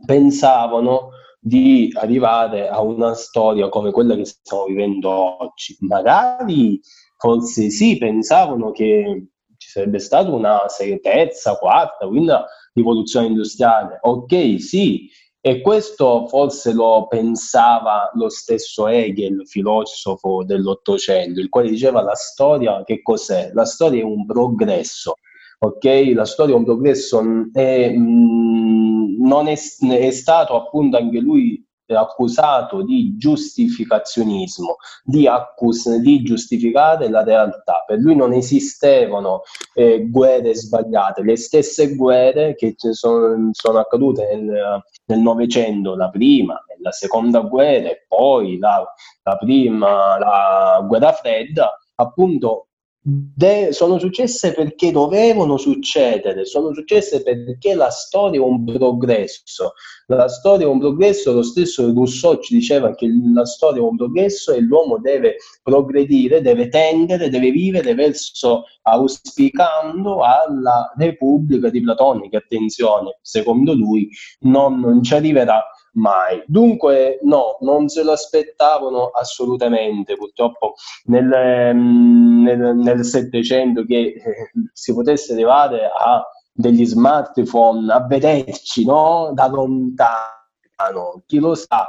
pensavano 0.05 1.11
di 1.39 1.89
arrivare 1.93 2.67
a 2.67 2.82
una 2.82 3.13
storia 3.13 3.69
come 3.69 3.91
quella 3.91 4.15
che 4.15 4.25
stiamo 4.25 4.65
vivendo 4.65 5.09
oggi. 5.43 5.77
Magari 5.80 6.82
forse 7.15 7.69
sì, 7.69 7.97
pensavano 7.97 8.71
che 8.71 9.27
ci 9.70 9.78
sarebbe 9.78 9.99
stata 9.99 10.32
una 10.32 10.61
terza, 10.99 11.55
quarta, 11.57 12.07
quindi 12.07 12.30
una 12.30 12.43
rivoluzione 12.74 13.28
industriale. 13.28 13.99
Ok, 14.01 14.59
sì, 14.59 15.07
e 15.39 15.61
questo 15.61 16.26
forse 16.28 16.74
lo 16.74 17.05
pensava 17.07 18.09
lo 18.15 18.30
stesso 18.30 18.88
Hegel, 18.88 19.47
filosofo 19.47 20.43
dell'Ottocento, 20.43 21.39
il 21.39 21.49
quale 21.49 21.70
diceva 21.70 22.01
la 22.01 22.15
storia 22.15 22.84
che 22.84 23.03
cos'è? 23.03 23.51
La 23.53 23.65
storia 23.65 24.01
è 24.01 24.03
un 24.03 24.26
progresso, 24.26 25.13
ok? 25.59 26.13
La 26.15 26.26
storia 26.26 26.55
è 26.55 26.57
un 26.57 26.65
progresso, 26.65 27.22
è, 27.53 27.89
mh, 27.91 28.01
mm, 28.01 29.24
non 29.24 29.47
è, 29.47 29.53
è 29.53 30.11
stato 30.11 30.55
appunto 30.55 30.97
anche 30.97 31.20
lui 31.20 31.63
accusato 31.96 32.82
di 32.84 33.16
giustificazionismo, 33.18 34.78
di, 35.04 35.28
accus- 35.28 35.96
di, 35.98 36.22
giustificare 36.22 37.10
la 37.10 37.24
realtà. 37.24 37.84
Per 37.86 38.00
lui 38.00 38.16
non 38.16 38.34
esistevano 38.34 39.42
eh, 39.74 40.08
guerre 40.10 40.56
sbagliate, 40.56 41.24
le 41.24 41.38
stesse 41.38 41.96
guerre 41.96 42.56
che 42.56 42.76
sono, 42.78 43.50
sono 43.52 43.80
accadute 43.80 44.36
nel 44.36 45.20
Novecento, 45.20 45.96
la 45.96 46.10
prima 46.10 46.62
la 46.82 46.92
seconda 46.92 47.42
guerra, 47.42 47.90
e 47.90 48.06
poi 48.08 48.58
la, 48.58 48.84
la 49.24 49.38
prima, 49.38 50.18
la 50.18 50.86
guerra 50.88 51.12
fredda, 51.12 51.78
appunto 51.96 52.68
de- 53.02 53.72
sono 53.72 53.97
successe 53.97 54.54
perché 54.54 54.91
dovevano 54.91 55.58
succedere, 55.58 56.45
sono 56.45 56.74
successe 56.74 57.24
perché 57.24 57.74
la 57.74 57.89
storia 57.89 58.39
è 58.39 58.43
un 58.43 58.66
progresso. 58.66 59.74
La 60.08 60.28
storia 60.28 60.66
è 60.66 60.70
un 60.70 60.80
progresso, 60.80 61.32
lo 61.32 61.43
stesso 61.43 61.93
Rousseau 61.93 62.39
ci 62.41 62.56
diceva 62.56 62.93
che 62.95 63.08
la 63.34 63.45
storia 63.45 63.82
è 63.82 63.86
un 63.86 63.95
progresso 63.95 64.52
e 64.52 64.60
l'uomo 64.60 64.97
deve 65.00 65.38
progredire, 65.62 66.41
deve 66.41 66.68
tendere, 66.68 67.30
deve 67.30 67.52
vivere 67.52 67.93
verso, 67.93 68.64
auspicando 68.82 70.22
alla 70.22 70.91
Repubblica 70.97 71.70
di 71.70 71.82
Platone, 71.82 72.30
che 72.30 72.38
attenzione, 72.38 73.20
secondo 73.22 73.74
lui 73.74 74.10
non, 74.41 74.80
non 74.80 75.04
ci 75.04 75.14
arriverà 75.14 75.64
mai. 75.94 76.44
Dunque, 76.46 77.20
no, 77.24 77.58
non 77.62 77.88
se 77.88 78.04
lo 78.04 78.12
aspettavano 78.12 79.08
assolutamente. 79.08 80.16
Purtroppo 80.16 80.76
nel, 81.06 81.32
ehm, 81.32 82.44
nel, 82.44 82.76
nel 82.76 83.04
700 83.04 83.86
che 83.86 83.96
eh, 83.96 84.52
si 84.74 84.94
potesse 84.94 85.34
arrivare 85.34 85.86
a 85.86 86.24
degli 86.52 86.86
smartphone 86.86 87.92
a 87.92 88.06
vederci 88.06 88.86
no? 88.86 89.32
da 89.34 89.48
lontano, 89.48 91.24
chi 91.26 91.40
lo 91.40 91.56
sa, 91.56 91.88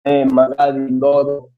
e 0.00 0.24
magari 0.24 0.98
loro 0.98 1.50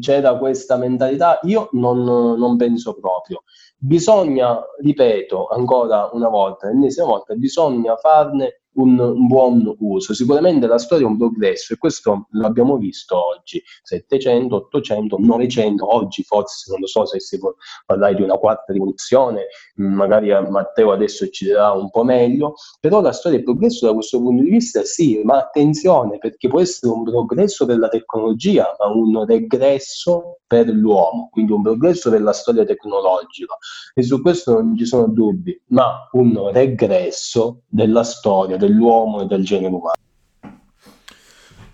c'era 0.00 0.36
questa 0.36 0.76
mentalità, 0.76 1.38
io 1.42 1.68
non, 1.72 2.02
non 2.02 2.56
penso 2.56 2.94
proprio. 2.94 3.42
Bisogna, 3.76 4.60
ripeto 4.80 5.46
ancora 5.48 6.10
una 6.12 6.28
volta, 6.28 6.68
l'ennesima 6.68 7.06
volta, 7.06 7.34
bisogna 7.34 7.96
farne 7.96 8.61
un, 8.74 9.26
buon 9.26 9.74
uso. 9.78 10.14
Sicuramente 10.14 10.66
la 10.66 10.78
storia 10.78 11.06
è 11.06 11.08
un 11.08 11.18
progresso 11.18 11.72
e 11.72 11.78
questo 11.78 12.26
l'abbiamo 12.32 12.76
visto 12.76 13.16
oggi, 13.16 13.62
700, 13.82 14.54
800, 14.54 15.16
900, 15.18 15.94
oggi 15.94 16.22
forse 16.22 16.70
non 16.70 16.80
lo 16.80 16.86
so 16.86 17.04
se 17.04 17.20
si 17.20 17.38
può 17.38 17.54
parlare 17.84 18.14
di 18.14 18.22
una 18.22 18.36
quarta 18.36 18.72
rivoluzione, 18.72 19.46
magari 19.76 20.30
Matteo 20.48 20.92
adesso 20.92 21.28
ci 21.28 21.46
dirà 21.46 21.72
un 21.72 21.90
po' 21.90 22.04
meglio, 22.04 22.54
però 22.80 23.00
la 23.00 23.12
storia 23.12 23.38
è 23.38 23.42
progresso 23.42 23.86
da 23.86 23.94
questo 23.94 24.18
punto 24.18 24.42
di 24.42 24.50
vista 24.50 24.82
sì, 24.84 25.20
ma 25.24 25.38
attenzione 25.38 26.18
perché 26.18 26.48
può 26.48 26.60
essere 26.60 26.92
un 26.92 27.04
progresso 27.04 27.66
per 27.66 27.78
la 27.78 27.88
tecnologia, 27.88 28.74
ma 28.78 28.86
un 28.88 29.24
regresso 29.24 30.38
per 30.52 30.68
l'uomo, 30.68 31.30
quindi 31.30 31.52
un 31.52 31.62
progresso 31.62 32.10
della 32.10 32.34
storia 32.34 32.64
tecnologica 32.64 33.56
e 33.94 34.02
su 34.02 34.20
questo 34.20 34.52
non 34.52 34.76
ci 34.76 34.84
sono 34.84 35.08
dubbi, 35.08 35.58
ma 35.68 36.08
un 36.12 36.50
regresso 36.52 37.62
della 37.68 38.04
storia 38.04 38.58
dell'uomo 38.66 39.22
e 39.22 39.26
del 39.26 39.44
genere 39.44 39.74
umano. 39.74 40.11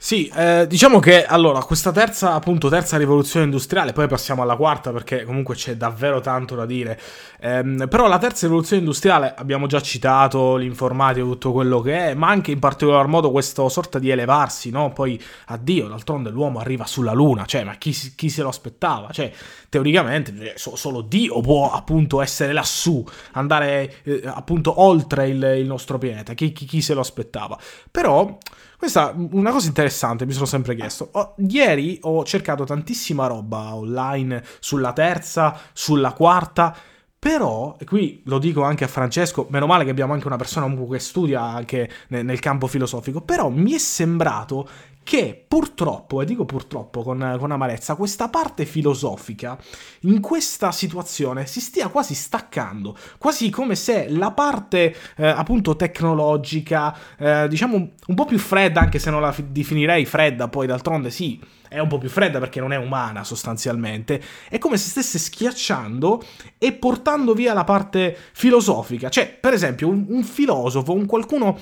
Sì, 0.01 0.31
eh, 0.33 0.67
diciamo 0.69 1.01
che 1.01 1.27
allora 1.27 1.59
questa 1.65 1.91
terza, 1.91 2.35
appunto, 2.35 2.69
terza 2.69 2.97
rivoluzione 2.97 3.47
industriale, 3.47 3.93
poi 3.93 4.07
passiamo 4.07 4.43
alla 4.43 4.55
quarta 4.55 4.93
perché 4.93 5.25
comunque 5.25 5.57
c'è 5.57 5.75
davvero 5.75 6.21
tanto 6.21 6.55
da 6.55 6.65
dire. 6.67 6.99
Eh, 7.41 7.87
però 7.91 8.07
la 8.07 8.19
terza 8.19 8.47
rivoluzione 8.47 8.81
industriale 8.81 9.35
abbiamo 9.37 9.67
già 9.67 9.83
citato 9.83 10.55
l'informatica, 10.55 11.25
tutto 11.25 11.51
quello 11.51 11.81
che 11.81 12.11
è, 12.11 12.15
ma 12.15 12.29
anche 12.29 12.53
in 12.53 12.61
particolar 12.61 13.09
modo 13.09 13.33
questa 13.33 13.69
sorta 13.69 13.99
di 13.99 14.09
elevarsi, 14.09 14.71
no? 14.71 14.93
Poi 14.93 15.21
addio, 15.47 15.89
d'altronde 15.89 16.31
l'uomo 16.31 16.61
arriva 16.61 16.87
sulla 16.87 17.13
Luna, 17.13 17.45
cioè, 17.45 17.65
ma 17.65 17.75
chi, 17.75 17.91
chi 18.15 18.31
se 18.31 18.43
lo 18.43 18.49
aspettava? 18.51 19.11
Cioè, 19.11 19.33
teoricamente 19.69 20.53
eh, 20.53 20.57
so, 20.57 20.77
solo 20.77 21.01
Dio 21.01 21.41
può 21.41 21.73
appunto 21.73 22.23
essere 22.23 22.53
lassù, 22.53 23.05
andare 23.33 23.97
eh, 24.05 24.23
appunto 24.27 24.81
oltre 24.81 25.29
il, 25.29 25.43
il 25.59 25.67
nostro 25.67 25.99
pianeta, 25.99 26.35
chi, 26.35 26.53
chi, 26.53 26.67
chi 26.67 26.81
se 26.81 26.95
lo 26.95 27.01
aspettava? 27.01 27.59
Però 27.91 28.39
questa 28.79 29.13
una 29.17 29.51
cosa 29.51 29.67
interessante, 29.67 30.25
mi 30.25 30.33
sono 30.33 30.47
sempre 30.47 30.77
chiesto. 30.77 31.09
Oh, 31.13 31.35
ieri 31.49 31.99
ho 32.03 32.25
cercato 32.25 32.63
tantissima 32.63 33.27
roba 33.27 33.75
online 33.75 34.45
sulla 34.61 34.93
terza, 34.93 35.59
sulla 35.73 36.13
quarta. 36.13 36.77
Però, 37.19 37.75
e 37.81 37.85
qui 37.85 38.23
lo 38.27 38.39
dico 38.39 38.63
anche 38.63 38.85
a 38.85 38.87
Francesco, 38.89 39.49
meno 39.51 39.67
male 39.67 39.83
che 39.83 39.91
abbiamo 39.91 40.13
anche 40.13 40.29
una 40.29 40.37
persona 40.37 40.73
che 40.89 41.01
studia 41.01 41.43
anche 41.43 41.91
nel 42.11 42.39
campo 42.39 42.69
filosofico, 42.69 43.21
però 43.21 43.49
mi 43.49 43.73
è 43.73 43.79
sembrato 43.79 44.69
che 45.09 45.43
purtroppo, 45.49 46.21
e 46.21 46.27
dico 46.27 46.45
purtroppo 46.45 47.03
con, 47.03 47.37
con 47.39 47.51
amarezza, 47.51 47.95
questa 47.95 48.29
parte 48.29 48.67
filosofica 48.67 49.57
in 50.01 50.21
questa 50.21 50.71
situazione 50.71 51.47
si 51.47 51.63
stia 51.63 51.89
quasi 51.89 52.13
staccando, 52.13 52.95
quasi 53.17 53.49
come 53.49 53.75
se 53.75 54.11
la 54.11 54.33
parte 54.33 54.95
eh, 55.17 55.27
appunto 55.27 55.77
tecnologica, 55.77 56.95
eh, 57.17 57.49
diciamo 57.49 57.93
un 58.07 58.15
po' 58.15 58.27
più 58.27 58.39
fredda, 58.39 58.81
anche 58.81 58.99
se 58.99 59.09
non 59.09 59.23
la 59.23 59.35
definirei 59.49 60.05
fredda, 60.05 60.49
poi 60.49 60.67
d'altronde 60.67 61.11
sì, 61.11 61.41
è 61.69 61.79
un 61.79 61.89
po' 61.89 61.99
più 61.99 62.11
fredda 62.11 62.39
perché 62.39 62.61
non 62.61 62.73
è 62.73 62.77
umana 62.77 63.25
sostanzialmente, 63.25 64.23
è 64.51 64.59
come 64.59 64.77
se 64.77 64.89
stesse 64.91 65.19
schiacciando 65.19 66.23
e 66.59 66.73
portando 66.73 67.33
via 67.33 67.55
la 67.55 67.65
parte 67.65 68.17
filosofica. 68.33 69.09
Cioè, 69.09 69.39
per 69.41 69.55
esempio, 69.55 69.89
un, 69.89 70.05
un 70.09 70.23
filosofo, 70.23 70.93
un 70.93 71.07
qualcuno 71.07 71.59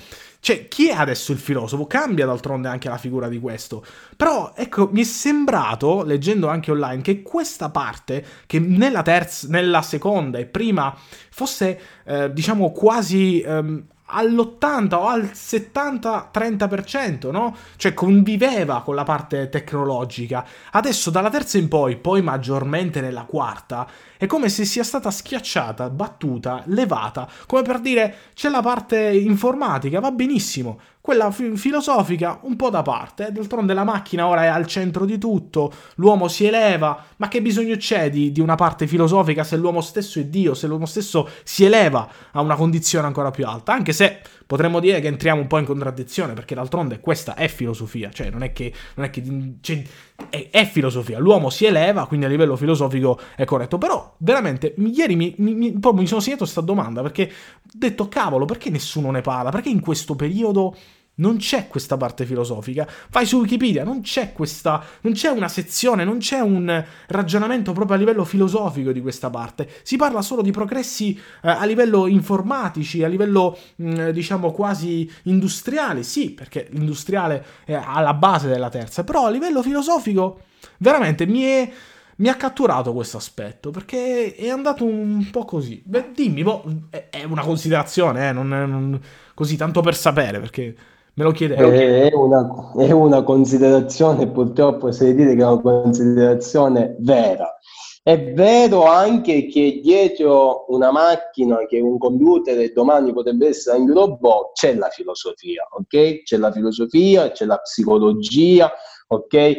cioè, 0.47 0.69
chi 0.69 0.91
è 0.91 0.93
adesso 0.93 1.33
il 1.33 1.39
filosofo? 1.39 1.89
Cambia 1.89 2.25
d'altronde 2.25 2.69
anche 2.69 2.89
la 2.89 2.99
figura 2.99 3.27
di 3.27 3.41
questo. 3.41 3.85
Però, 4.17 4.53
ecco, 4.55 4.89
mi 4.93 5.01
è 5.01 5.05
sembrato, 5.05 6.05
leggendo 6.05 6.47
anche 6.47 6.71
online, 6.71 7.03
che 7.03 7.21
questa 7.23 7.69
parte, 7.71 8.25
che 8.47 8.61
nella 8.61 9.03
terza, 9.03 9.49
nella 9.51 9.83
seconda 9.83 10.39
e 10.39 10.47
prima 10.47 10.97
fosse, 11.31 11.81
eh, 12.05 12.33
diciamo, 12.33 12.71
quasi 12.71 13.41
ehm, 13.41 13.87
all'80 14.07 14.95
o 14.95 15.09
al 15.09 15.31
70-30%, 15.33 17.31
no? 17.31 17.57
Cioè 17.77 17.95
conviveva 17.95 18.83
con 18.83 18.95
la 18.95 19.05
parte 19.05 19.49
tecnologica. 19.49 20.47
Adesso 20.73 21.11
dalla 21.11 21.31
terza 21.31 21.59
in 21.59 21.69
poi, 21.69 21.97
poi 21.97 22.23
maggiormente 22.23 23.01
nella 23.01 23.25
quarta, 23.25 23.87
è 24.17 24.27
come 24.27 24.49
se 24.49 24.65
sia 24.65 24.83
stata 24.85 25.11
schiacciata, 25.11 25.91
battuta, 25.91 26.63
levata, 26.67 27.29
come 27.47 27.63
per 27.63 27.81
dire 27.81 28.15
c'è 28.35 28.49
la 28.49 28.63
parte 28.63 28.99
informatica, 29.11 30.01
va 30.01 30.11
benissimo, 30.11 30.79
quella 31.07 31.31
fi- 31.31 31.57
filosofica 31.57 32.41
un 32.43 32.57
po' 32.57 32.69
da 32.69 32.83
parte, 32.83 33.31
d'altronde 33.31 33.75
la 33.75 33.85
macchina 33.85 34.27
ora 34.27 34.43
è 34.43 34.47
al 34.49 34.67
centro 34.67 35.05
di 35.05 35.19
tutto, 35.19 35.73
l'uomo 35.95 36.27
si 36.27 36.47
eleva, 36.47 37.01
ma 37.19 37.29
che 37.29 37.41
bisogno 37.41 37.77
c'è 37.77 38.11
di, 38.11 38.33
di 38.33 38.41
una 38.41 38.57
parte 38.57 38.89
filosofica 38.89 39.45
se 39.45 39.57
l'uomo 39.57 39.83
stesso 39.83 40.19
è 40.19 40.25
Dio, 40.25 40.53
se 40.55 40.67
l'uomo 40.67 40.85
stesso 40.85 41.29
si 41.45 41.65
eleva 41.65 42.09
a 42.33 42.41
una 42.41 42.57
condizione 42.57 43.07
ancora 43.07 43.31
più 43.31 43.47
alta, 43.47 43.73
anche 43.73 43.93
se 43.93 44.19
potremmo 44.47 44.81
dire 44.81 45.01
che 45.01 45.07
entriamo 45.07 45.41
un 45.41 45.47
po' 45.47 45.59
in 45.59 45.65
contraddizione, 45.65 46.33
perché 46.33 46.57
d'altronde 46.57 46.99
questa 46.99 47.35
è 47.35 47.47
filosofia, 47.47 48.11
cioè 48.11 48.31
non 48.31 48.43
è 48.43 48.53
che, 48.53 48.73
non 48.97 49.07
è, 49.07 49.11
che 49.11 49.23
cioè, 49.61 49.83
è, 50.29 50.49
è, 50.51 50.67
filosofia, 50.67 51.21
l'uomo 51.21 51.51
si 51.51 51.67
eleva, 51.67 52.09
quindi 52.09 52.27
a 52.27 52.29
livello 52.29 52.57
filosofico 52.57 53.17
è 53.37 53.45
corretto, 53.45 53.79
però 53.79 54.15
veramente 54.19 54.75
ieri 54.77 55.15
mi, 55.15 55.35
mi, 55.39 55.55
mi, 55.55 55.79
mi 55.81 56.07
sono 56.09 56.21
segnato 56.21 56.43
questa 56.43 56.63
domanda, 56.63 57.01
perché 57.01 57.31
ho 57.31 57.71
detto 57.73 58.09
cavolo, 58.09 58.45
perché 58.45 58.71
nessuno 58.71 59.13
ne 59.13 59.21
parla, 59.21 59.51
perché 59.51 59.69
in 59.69 59.81
questo 59.81 60.17
periodo 60.17 60.75
non 61.17 61.37
c'è 61.37 61.69
questa 61.69 61.97
parte 61.97 62.25
filosofica. 62.25 62.87
Vai 63.11 63.27
su 63.27 63.39
Wikipedia, 63.39 63.85
non 63.85 64.01
c'è 64.01 64.33
questa, 64.33 64.83
non 65.03 65.13
c'è 65.13 65.29
una 65.29 65.49
sezione, 65.49 66.05
non 66.05 66.19
c'è 66.19 66.41
un 66.41 66.85
ragionamento 67.09 67.73
proprio 67.73 67.97
a 67.97 67.99
livello 67.99 68.25
filosofico 68.25 68.93
di 68.93 69.01
questa 69.01 69.31
parte. 69.31 69.69
Si 69.83 69.97
parla 69.97 70.23
solo 70.23 70.43
di 70.43 70.51
progressi 70.51 71.19
eh, 71.43 71.49
a 71.49 71.65
livello 71.65 72.07
informatici, 72.07 73.03
a 73.05 73.09
livello 73.09 73.57
mh, 73.77 73.91
mm, 73.91 74.09
diciamo 74.11 74.53
quasi 74.53 75.11
industriale, 75.25 76.03
sì, 76.03 76.31
perché 76.31 76.69
l'industriale 76.71 77.45
è 77.65 77.73
alla 77.73 78.15
base 78.15 78.49
della 78.49 78.69
terza, 78.69 79.05
però 79.05 79.27
a 79.27 79.31
livello 79.31 79.63
filosofico 79.63 80.41
veramente 80.79 81.27
mi 81.27 81.43
è 81.43 81.73
mi 82.19 82.29
ha 82.29 82.35
catturato 82.37 82.95
questo 82.95 83.19
aspetto 83.19 83.71
perché 83.71 84.35
è 84.35 84.49
andato 84.49 84.85
un 84.85 85.29
po' 85.31 85.45
così. 85.45 85.83
Beh, 85.85 86.13
dimmi, 86.15 86.43
boh, 86.43 86.65
è 87.11 87.25
una 87.25 87.43
considerazione, 87.43 88.31
eh, 88.31 88.33
non, 88.33 88.49
non, 88.49 89.01
così 89.35 89.57
tanto 89.57 89.83
per 89.83 89.95
sapere 89.95 90.41
perché 90.41 90.75
Me 91.19 91.25
lo 91.25 91.31
chiedevo. 91.31 91.71
È 91.71 92.13
una, 92.13 92.73
è 92.77 92.91
una 92.91 93.23
considerazione, 93.23 94.31
purtroppo 94.31 94.91
deve 94.91 95.15
dire 95.15 95.35
che 95.35 95.41
è 95.41 95.47
una 95.47 95.63
considerazione 95.63 96.95
vera. 96.99 97.57
È 98.03 98.35
vero 98.35 98.85
anche 98.85 99.47
che 99.47 99.81
dietro 99.83 100.67
una 100.69 100.93
macchina, 100.93 101.65
che 101.67 101.81
un 101.81 101.97
computer 101.97 102.59
e 102.61 102.71
domani 102.71 103.15
potrebbe 103.15 103.49
essere 103.49 103.79
anche 103.79 103.93
un 103.93 103.97
robot, 103.97 104.53
c'è 104.53 104.75
la 104.75 104.89
filosofia, 104.91 105.67
ok? 105.71 106.23
C'è 106.23 106.37
la 106.37 106.53
filosofia, 106.53 107.31
c'è 107.31 107.47
la 107.47 107.59
psicologia, 107.59 108.71
ok? 109.09 109.57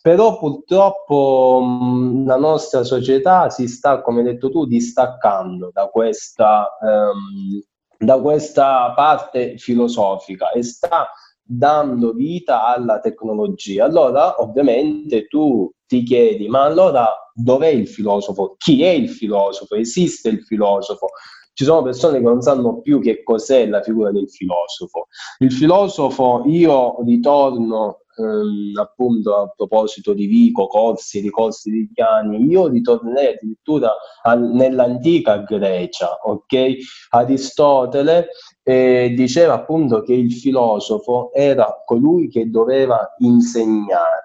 Però 0.00 0.38
purtroppo 0.38 1.60
mh, 1.62 2.26
la 2.26 2.36
nostra 2.36 2.82
società 2.82 3.50
si 3.50 3.68
sta, 3.68 4.00
come 4.00 4.20
hai 4.20 4.24
detto 4.24 4.50
tu, 4.50 4.64
distaccando 4.64 5.70
da 5.70 5.86
questa 5.88 6.78
um, 6.80 7.62
da 7.98 8.20
questa 8.20 8.92
parte 8.94 9.56
filosofica 9.58 10.50
e 10.50 10.62
sta 10.62 11.08
dando 11.42 12.12
vita 12.12 12.66
alla 12.66 13.00
tecnologia. 13.00 13.84
Allora, 13.84 14.40
ovviamente, 14.42 15.26
tu 15.26 15.70
ti 15.86 16.02
chiedi, 16.02 16.48
ma 16.48 16.64
allora 16.64 17.06
dov'è 17.34 17.68
il 17.68 17.86
filosofo? 17.86 18.54
Chi 18.56 18.82
è 18.82 18.90
il 18.90 19.10
filosofo? 19.10 19.74
Esiste 19.74 20.30
il 20.30 20.42
filosofo? 20.42 21.08
Ci 21.52 21.64
sono 21.64 21.82
persone 21.82 22.18
che 22.18 22.24
non 22.24 22.40
sanno 22.40 22.80
più 22.80 23.00
che 23.00 23.22
cos'è 23.22 23.66
la 23.66 23.82
figura 23.82 24.10
del 24.10 24.28
filosofo. 24.28 25.06
Il 25.38 25.52
filosofo, 25.52 26.42
io 26.46 26.96
ritorno 27.04 28.03
ehm, 28.16 28.72
appunto 28.80 29.36
a 29.36 29.48
proposito 29.48 30.12
di 30.12 30.26
Vico, 30.26 30.66
corsi, 30.66 31.20
ricorsi 31.20 31.70
di 31.70 31.90
Chiani, 31.92 32.44
io 32.44 32.68
ritornerei 32.68 33.34
addirittura 33.34 33.92
a, 34.22 34.34
nell'antica 34.34 35.38
Grecia, 35.38 36.18
ok? 36.22 36.76
Aristotele 37.10 38.28
eh, 38.62 39.12
diceva 39.16 39.54
appunto 39.54 40.02
che 40.02 40.14
il 40.14 40.32
filosofo 40.32 41.32
era 41.32 41.82
colui 41.84 42.28
che 42.28 42.48
doveva 42.50 43.14
insegnare, 43.18 44.22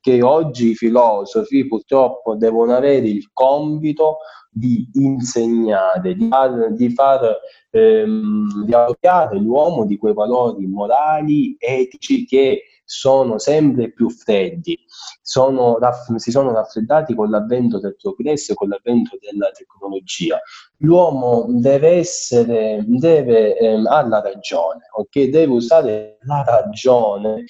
che 0.00 0.22
oggi 0.22 0.70
i 0.70 0.74
filosofi 0.74 1.66
purtroppo 1.66 2.34
devono 2.34 2.74
avere 2.74 3.08
il 3.08 3.30
compito 3.32 4.18
di 4.50 4.88
insegnare, 4.94 6.14
di 6.14 6.28
far, 6.28 6.72
di 6.72 6.90
far 6.90 7.36
ehm, 7.70 8.64
di 8.64 9.38
l'uomo 9.38 9.84
di 9.84 9.96
quei 9.96 10.14
valori 10.14 10.66
morali, 10.66 11.56
etici 11.58 12.24
che 12.24 12.62
sono 12.90 13.38
sempre 13.38 13.92
più 13.92 14.08
freddi, 14.08 14.78
sono 15.20 15.78
raff- 15.78 16.14
si 16.16 16.30
sono 16.30 16.52
raffreddati 16.52 17.14
con 17.14 17.28
l'avvento 17.28 17.78
del 17.78 17.96
progresso 17.96 18.52
e 18.52 18.54
con 18.54 18.68
l'avvento 18.68 19.18
della 19.20 19.50
tecnologia. 19.50 20.40
L'uomo 20.78 21.44
deve 21.50 21.90
essere, 21.90 22.82
deve, 22.86 23.58
ehm, 23.58 23.86
ha 23.86 24.06
la 24.06 24.22
ragione, 24.22 24.86
ok? 24.90 25.24
Deve 25.24 25.52
usare 25.52 26.18
la 26.22 26.42
ragione 26.46 27.44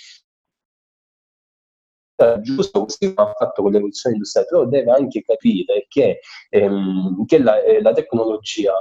giusto 2.41 2.85
così 2.85 3.15
come 3.15 3.31
ha 3.31 3.35
fatto 3.35 3.63
con 3.63 3.71
l'evoluzione 3.71 4.17
industriale, 4.17 4.49
però 4.51 4.67
deve 4.67 4.91
anche 4.91 5.23
capire 5.23 5.87
che, 5.89 6.19
ehm, 6.51 7.25
che 7.27 7.39
la, 7.39 7.63
eh, 7.63 7.81
la, 7.81 7.93
tecnologia, 7.93 8.73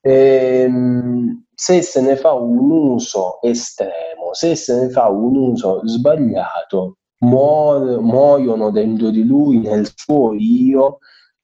ehm, 0.00 1.46
se 1.64 1.80
se 1.80 2.02
ne 2.02 2.16
fa 2.16 2.32
un 2.34 2.70
uso 2.70 3.40
estremo, 3.40 4.34
se 4.34 4.54
se 4.54 4.74
ne 4.82 4.90
fa 4.90 5.08
un 5.08 5.34
uso 5.34 5.80
sbagliato, 5.86 6.98
muo- 7.20 8.02
muoiono 8.02 8.70
dentro 8.70 9.08
di 9.08 9.24
lui, 9.24 9.60
nel 9.60 9.90
suo 9.94 10.34
io, 10.34 10.98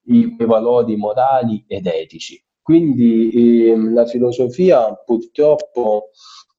i, 0.09 0.37
valori 0.41 0.97
morali 0.97 1.65
ed 1.67 1.87
etici. 1.87 2.39
Quindi 2.61 3.31
ehm, 3.71 3.95
la 3.95 4.05
filosofia 4.05 4.93
purtroppo 4.95 6.11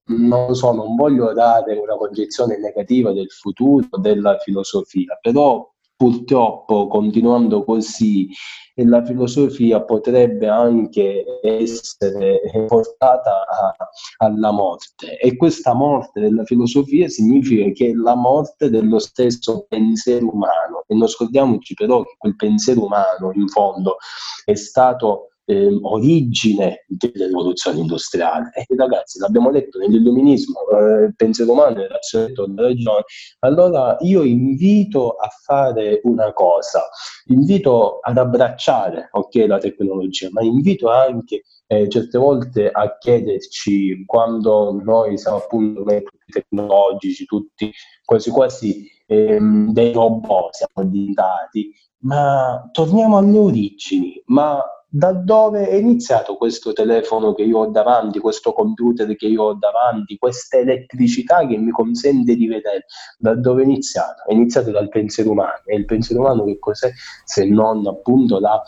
non 0.06 0.56
so, 0.56 0.72
non 0.74 0.96
voglio 0.96 1.32
dare 1.32 1.78
una 1.78 1.96
concezione 1.98 2.58
negativa 2.58 3.14
del 3.14 3.30
futuro 3.30 3.88
della 4.00 4.40
filosofia, 4.40 5.20
però 5.22 5.72
purtroppo 6.02 6.88
continuando 6.88 7.64
così 7.64 8.28
la 8.76 9.06
filosofia 9.06 9.84
potrebbe 9.84 10.48
anche 10.48 11.24
essere 11.44 12.42
portata 12.66 13.46
a, 13.46 13.76
alla 14.18 14.50
morte. 14.50 15.20
E 15.20 15.36
questa 15.36 15.76
morte 15.76 16.20
della 16.22 16.44
filosofia 16.44 17.08
significa 17.08 17.70
che 17.72 17.90
è 17.90 17.94
la 17.94 18.16
morte 18.16 18.72
dello 18.72 18.98
stesso 18.98 19.68
pensiero 19.70 20.34
umano. 20.34 20.86
E 20.88 20.96
non 20.96 21.08
scordiamoci 21.08 21.76
però 21.76 22.02
che 22.02 22.16
quel 22.18 22.36
pensiero 22.36 22.86
umano 22.86 23.32
in 23.36 23.48
fondo 23.48 23.98
è 24.44 24.56
stato 24.56 25.31
eh, 25.46 25.78
origine 25.82 26.86
dell'evoluzione 26.88 27.80
industriale. 27.80 28.52
E 28.54 28.76
ragazzi, 28.76 29.20
l'abbiamo 29.20 29.52
detto 29.52 29.80
nell'illuminismo, 29.80 30.60
eh, 30.70 31.14
pensiero 31.16 31.52
umano 31.52 31.86
razionetto 31.88 32.46
della 32.46 32.68
ragione. 32.68 33.04
Allora 33.40 33.98
io 34.02 34.24
invito 34.24 35.12
a 35.12 35.30
fare 35.44 36.02
una 36.04 36.32
cosa, 36.34 36.84
invito 37.26 38.00
ad 38.02 38.18
abbracciare 38.18 39.10
okay, 39.12 39.48
la 39.48 39.58
tecnologia, 39.60 40.30
ma 40.32 40.42
invito 40.42 40.90
anche 40.90 41.44
eh, 41.68 41.88
certe 41.88 42.18
volte 42.18 42.70
a 42.70 42.98
chiederci 42.98 44.04
quando 44.06 44.78
noi 44.84 45.18
siamo 45.18 45.38
appunto 45.38 45.84
tutti 45.84 46.32
tecnologici, 46.32 47.26
tutti 47.26 47.72
quasi 48.04 48.30
quasi 48.30 48.90
ehm, 49.08 49.72
dei 49.72 49.94
robot 49.94 50.54
siamo 50.54 50.90
diventati, 50.90 51.72
ma 52.00 52.70
torniamo 52.72 53.18
alle 53.18 53.38
origini, 53.38 54.22
ma 54.26 54.62
da 54.94 55.14
dove 55.14 55.70
è 55.70 55.76
iniziato 55.76 56.36
questo 56.36 56.74
telefono 56.74 57.34
che 57.34 57.44
io 57.44 57.60
ho 57.60 57.68
davanti, 57.68 58.20
questo 58.20 58.52
computer 58.52 59.16
che 59.16 59.26
io 59.26 59.44
ho 59.44 59.54
davanti, 59.54 60.18
questa 60.18 60.58
elettricità 60.58 61.48
che 61.48 61.56
mi 61.58 61.72
consente 61.72 62.36
di 62.36 62.46
vedere, 62.46 62.88
da 63.18 63.34
dove 63.34 63.62
è 63.62 63.66
iniziato? 63.66 64.24
È 64.28 64.34
iniziato 64.34 64.70
dal 64.70 64.90
pensiero 64.90 65.32
umano 65.32 65.62
e 65.64 65.78
il 65.78 65.86
pensiero 65.86 66.24
umano 66.24 66.44
che 66.44 66.60
cos'è 66.60 66.92
se 67.24 67.46
non 67.46 67.88
appunto 67.88 68.38
la 68.40 68.62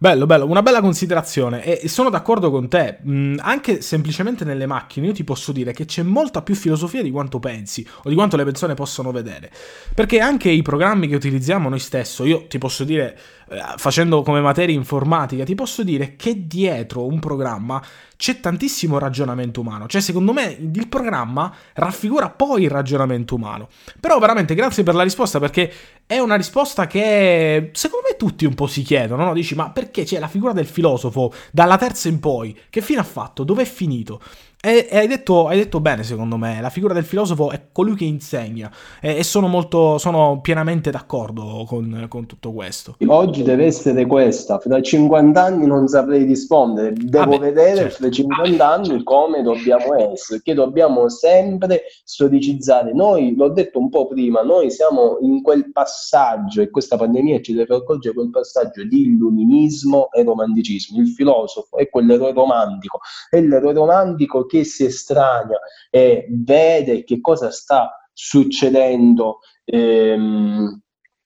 Bello, 0.00 0.26
bello, 0.26 0.46
una 0.46 0.62
bella 0.62 0.80
considerazione. 0.80 1.64
E 1.64 1.88
sono 1.88 2.08
d'accordo 2.08 2.52
con 2.52 2.68
te, 2.68 2.98
mm, 3.04 3.38
anche 3.40 3.80
semplicemente 3.82 4.44
nelle 4.44 4.64
macchine 4.64 5.08
io 5.08 5.12
ti 5.12 5.24
posso 5.24 5.50
dire 5.50 5.72
che 5.72 5.86
c'è 5.86 6.04
molta 6.04 6.40
più 6.40 6.54
filosofia 6.54 7.02
di 7.02 7.10
quanto 7.10 7.40
pensi 7.40 7.84
o 8.04 8.08
di 8.08 8.14
quanto 8.14 8.36
le 8.36 8.44
persone 8.44 8.74
possono 8.74 9.10
vedere, 9.10 9.50
perché 9.96 10.20
anche 10.20 10.50
i 10.50 10.62
programmi 10.62 11.08
che 11.08 11.16
utilizziamo 11.16 11.68
noi 11.68 11.80
stesso, 11.80 12.24
io 12.24 12.46
ti 12.46 12.58
posso 12.58 12.84
dire, 12.84 13.18
eh, 13.48 13.60
facendo 13.76 14.22
come 14.22 14.40
materia 14.40 14.72
informatica, 14.72 15.42
ti 15.42 15.56
posso 15.56 15.82
dire 15.82 16.14
che 16.14 16.46
dietro 16.46 17.04
un 17.04 17.18
programma 17.18 17.82
c'è 18.18 18.40
tantissimo 18.40 18.98
ragionamento 18.98 19.60
umano. 19.60 19.86
Cioè, 19.86 20.00
secondo 20.00 20.32
me, 20.32 20.58
il 20.60 20.88
programma 20.88 21.54
raffigura 21.74 22.28
poi 22.28 22.64
il 22.64 22.70
ragionamento 22.70 23.36
umano. 23.36 23.68
Però, 24.00 24.18
veramente, 24.18 24.56
grazie 24.56 24.82
per 24.82 24.96
la 24.96 25.04
risposta, 25.04 25.38
perché 25.38 25.72
è 26.04 26.18
una 26.18 26.34
risposta 26.34 26.88
che 26.88 27.70
secondo 27.74 28.08
me 28.10 28.16
tutti 28.16 28.44
un 28.44 28.54
po' 28.54 28.66
si 28.66 28.82
chiedono, 28.82 29.24
no? 29.24 29.32
Dici, 29.34 29.54
ma 29.54 29.70
perché 29.70 30.02
c'è 30.02 30.18
la 30.18 30.26
figura 30.26 30.52
del 30.52 30.66
filosofo 30.66 31.32
dalla 31.52 31.78
terza 31.78 32.08
in 32.08 32.18
poi? 32.18 32.58
Che 32.68 32.80
fine 32.80 32.98
ha 32.98 33.04
fatto? 33.04 33.44
Dove 33.44 33.62
è 33.62 33.66
finito? 33.66 34.20
E, 34.60 34.88
e 34.90 34.98
hai, 34.98 35.06
detto, 35.06 35.46
hai, 35.46 35.56
detto, 35.56 35.78
bene, 35.78 36.02
secondo 36.02 36.36
me. 36.36 36.60
La 36.60 36.68
figura 36.68 36.92
del 36.92 37.04
filosofo 37.04 37.50
è 37.50 37.68
colui 37.70 37.94
che 37.94 38.04
insegna. 38.04 38.68
E, 39.00 39.18
e 39.18 39.22
sono, 39.22 39.46
molto, 39.46 39.98
sono 39.98 40.40
pienamente 40.40 40.90
d'accordo 40.90 41.64
con, 41.64 42.06
con, 42.08 42.26
tutto 42.26 42.52
questo. 42.52 42.96
Oggi 43.06 43.44
deve 43.44 43.66
essere 43.66 44.04
questa. 44.04 44.58
Fra 44.58 44.82
50 44.82 45.40
anni 45.40 45.64
non 45.64 45.86
saprei 45.86 46.24
rispondere. 46.24 46.92
Devo 46.92 47.36
ah 47.36 47.38
vedere 47.38 47.76
certo. 47.76 47.94
fra 47.98 48.10
50 48.10 48.68
anni 48.68 49.02
come 49.04 49.42
dobbiamo 49.42 49.94
essere. 49.94 50.42
Che 50.42 50.54
dobbiamo 50.54 51.08
sempre 51.08 51.82
storicizzare. 52.02 52.92
Noi, 52.92 53.36
l'ho 53.36 53.50
detto 53.50 53.78
un 53.78 53.90
po' 53.90 54.08
prima, 54.08 54.42
noi 54.42 54.72
siamo 54.72 55.18
in 55.20 55.40
quel 55.40 55.70
passaggio, 55.70 56.62
e 56.62 56.70
questa 56.70 56.96
pandemia 56.96 57.40
ci 57.42 57.54
deve 57.54 57.76
accorgere 57.76 58.12
quel 58.12 58.30
passaggio 58.30 58.82
di 58.82 59.02
illuminismo 59.02 60.10
e 60.10 60.24
romanticismo. 60.24 61.00
Il 61.00 61.10
filosofo 61.10 61.76
è 61.76 61.88
quell'eroe 61.88 62.32
romantico. 62.32 62.98
È 63.30 63.40
l'eroe 63.40 63.72
romantico 63.72 64.46
che 64.48 64.64
si 64.64 64.84
estranea 64.86 65.60
e 65.90 66.26
vede 66.28 67.04
che 67.04 67.20
cosa 67.20 67.52
sta 67.52 67.92
succedendo 68.12 69.38
ehm, 69.64 70.80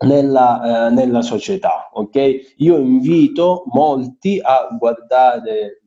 nella, 0.05 0.89
eh, 0.89 0.91
nella, 0.91 1.23
società. 1.23 1.89
Ok? 1.93 2.55
Io 2.57 2.77
invito 2.77 3.64
molti 3.73 4.39
a 4.43 4.68
guardare 4.79 5.81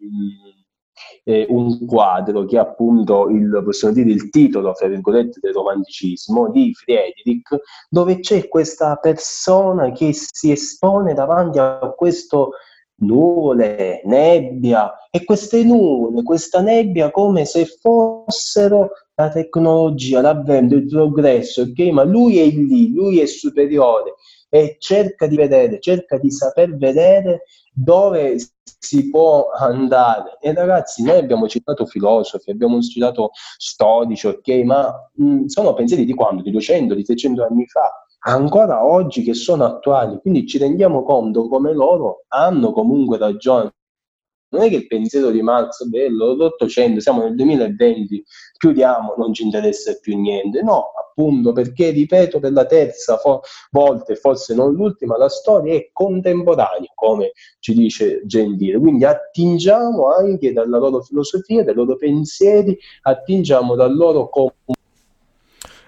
eh, 1.23 1.45
un 1.49 1.86
quadro 1.86 2.45
che 2.45 2.55
è 2.55 2.59
appunto 2.59 3.29
il, 3.29 3.61
possiamo 3.63 3.93
dire, 3.93 4.11
il 4.11 4.29
titolo, 4.29 4.73
fra 4.73 4.88
virgolette, 4.88 5.39
del 5.41 5.53
romanticismo 5.53 6.49
di 6.49 6.73
Friedrich, 6.73 7.57
dove 7.89 8.19
c'è 8.19 8.47
questa 8.47 8.95
persona 8.95 9.91
che 9.91 10.13
si 10.13 10.51
espone 10.51 11.13
davanti 11.13 11.59
a 11.59 11.93
questo 11.95 12.51
nuvole, 12.97 14.01
nebbia 14.05 14.93
e 15.09 15.23
queste 15.23 15.63
nuvole, 15.63 16.23
questa 16.23 16.61
nebbia 16.61 17.11
come 17.11 17.45
se 17.45 17.65
fossero 17.65 18.91
la 19.15 19.29
tecnologia, 19.29 20.21
l'avvento, 20.21 20.75
il 20.75 20.87
progresso, 20.87 21.63
ok? 21.63 21.79
Ma 21.91 22.03
lui 22.03 22.39
è 22.39 22.45
lì, 22.45 22.93
lui 22.93 23.19
è 23.19 23.25
superiore 23.25 24.15
e 24.49 24.77
cerca 24.79 25.27
di 25.27 25.35
vedere, 25.35 25.79
cerca 25.79 26.17
di 26.17 26.31
saper 26.31 26.77
vedere 26.77 27.43
dove 27.73 28.37
si 28.79 29.09
può 29.09 29.49
andare. 29.51 30.37
E 30.39 30.53
ragazzi, 30.53 31.03
noi 31.03 31.17
abbiamo 31.17 31.47
citato 31.47 31.85
filosofi, 31.85 32.51
abbiamo 32.51 32.79
citato 32.81 33.31
storici, 33.57 34.27
ok? 34.27 34.47
Ma 34.63 34.93
mh, 35.13 35.45
sono 35.45 35.73
pensieri 35.73 36.05
di 36.05 36.13
quando? 36.13 36.41
Di 36.41 36.51
200, 36.51 36.93
di 36.93 37.03
300 37.03 37.43
anni 37.43 37.65
fa 37.67 38.04
ancora 38.28 38.86
oggi 38.86 39.23
che 39.23 39.34
sono 39.34 39.65
attuali, 39.65 40.19
quindi 40.19 40.47
ci 40.47 40.57
rendiamo 40.57 41.03
conto 41.03 41.47
come 41.47 41.73
loro 41.73 42.26
hanno 42.30 42.71
comunque 42.71 43.17
ragione. 43.17 43.73
Non 44.47 44.63
è 44.63 44.69
che 44.69 44.76
il 44.76 44.88
pensiero 44.88 45.32
di 45.32 45.41
Marx, 45.41 45.84
bello, 45.86 46.34
l'Ottocento, 46.34 47.01
siamo 47.01 47.23
nel 47.23 47.36
2020, 47.36 48.23
chiudiamo, 48.57 49.15
non 49.17 49.34
ci 49.34 49.43
interessa 49.43 49.93
più 49.99 50.17
niente. 50.17 50.61
No, 50.61 50.91
appunto 50.97 51.51
perché, 51.51 51.89
ripeto, 51.89 52.39
per 52.39 52.53
la 52.53 52.65
terza 52.65 53.17
fo- 53.17 53.41
volta 53.71 54.13
e 54.13 54.15
forse 54.15 54.55
non 54.55 54.73
l'ultima, 54.73 55.17
la 55.17 55.30
storia 55.30 55.73
è 55.73 55.89
contemporanea, 55.91 56.89
come 56.93 57.32
ci 57.59 57.73
dice 57.73 58.21
Gentile. 58.26 58.80
Quindi 58.80 59.03
attingiamo 59.03 60.07
anche 60.09 60.53
dalla 60.53 60.78
loro 60.78 61.01
filosofia, 61.01 61.63
dai 61.63 61.73
loro 61.76 61.97
pensieri, 61.97 62.78
attingiamo 63.01 63.76
dal 63.76 63.93
loro 63.93 64.30
comunità 64.30 64.74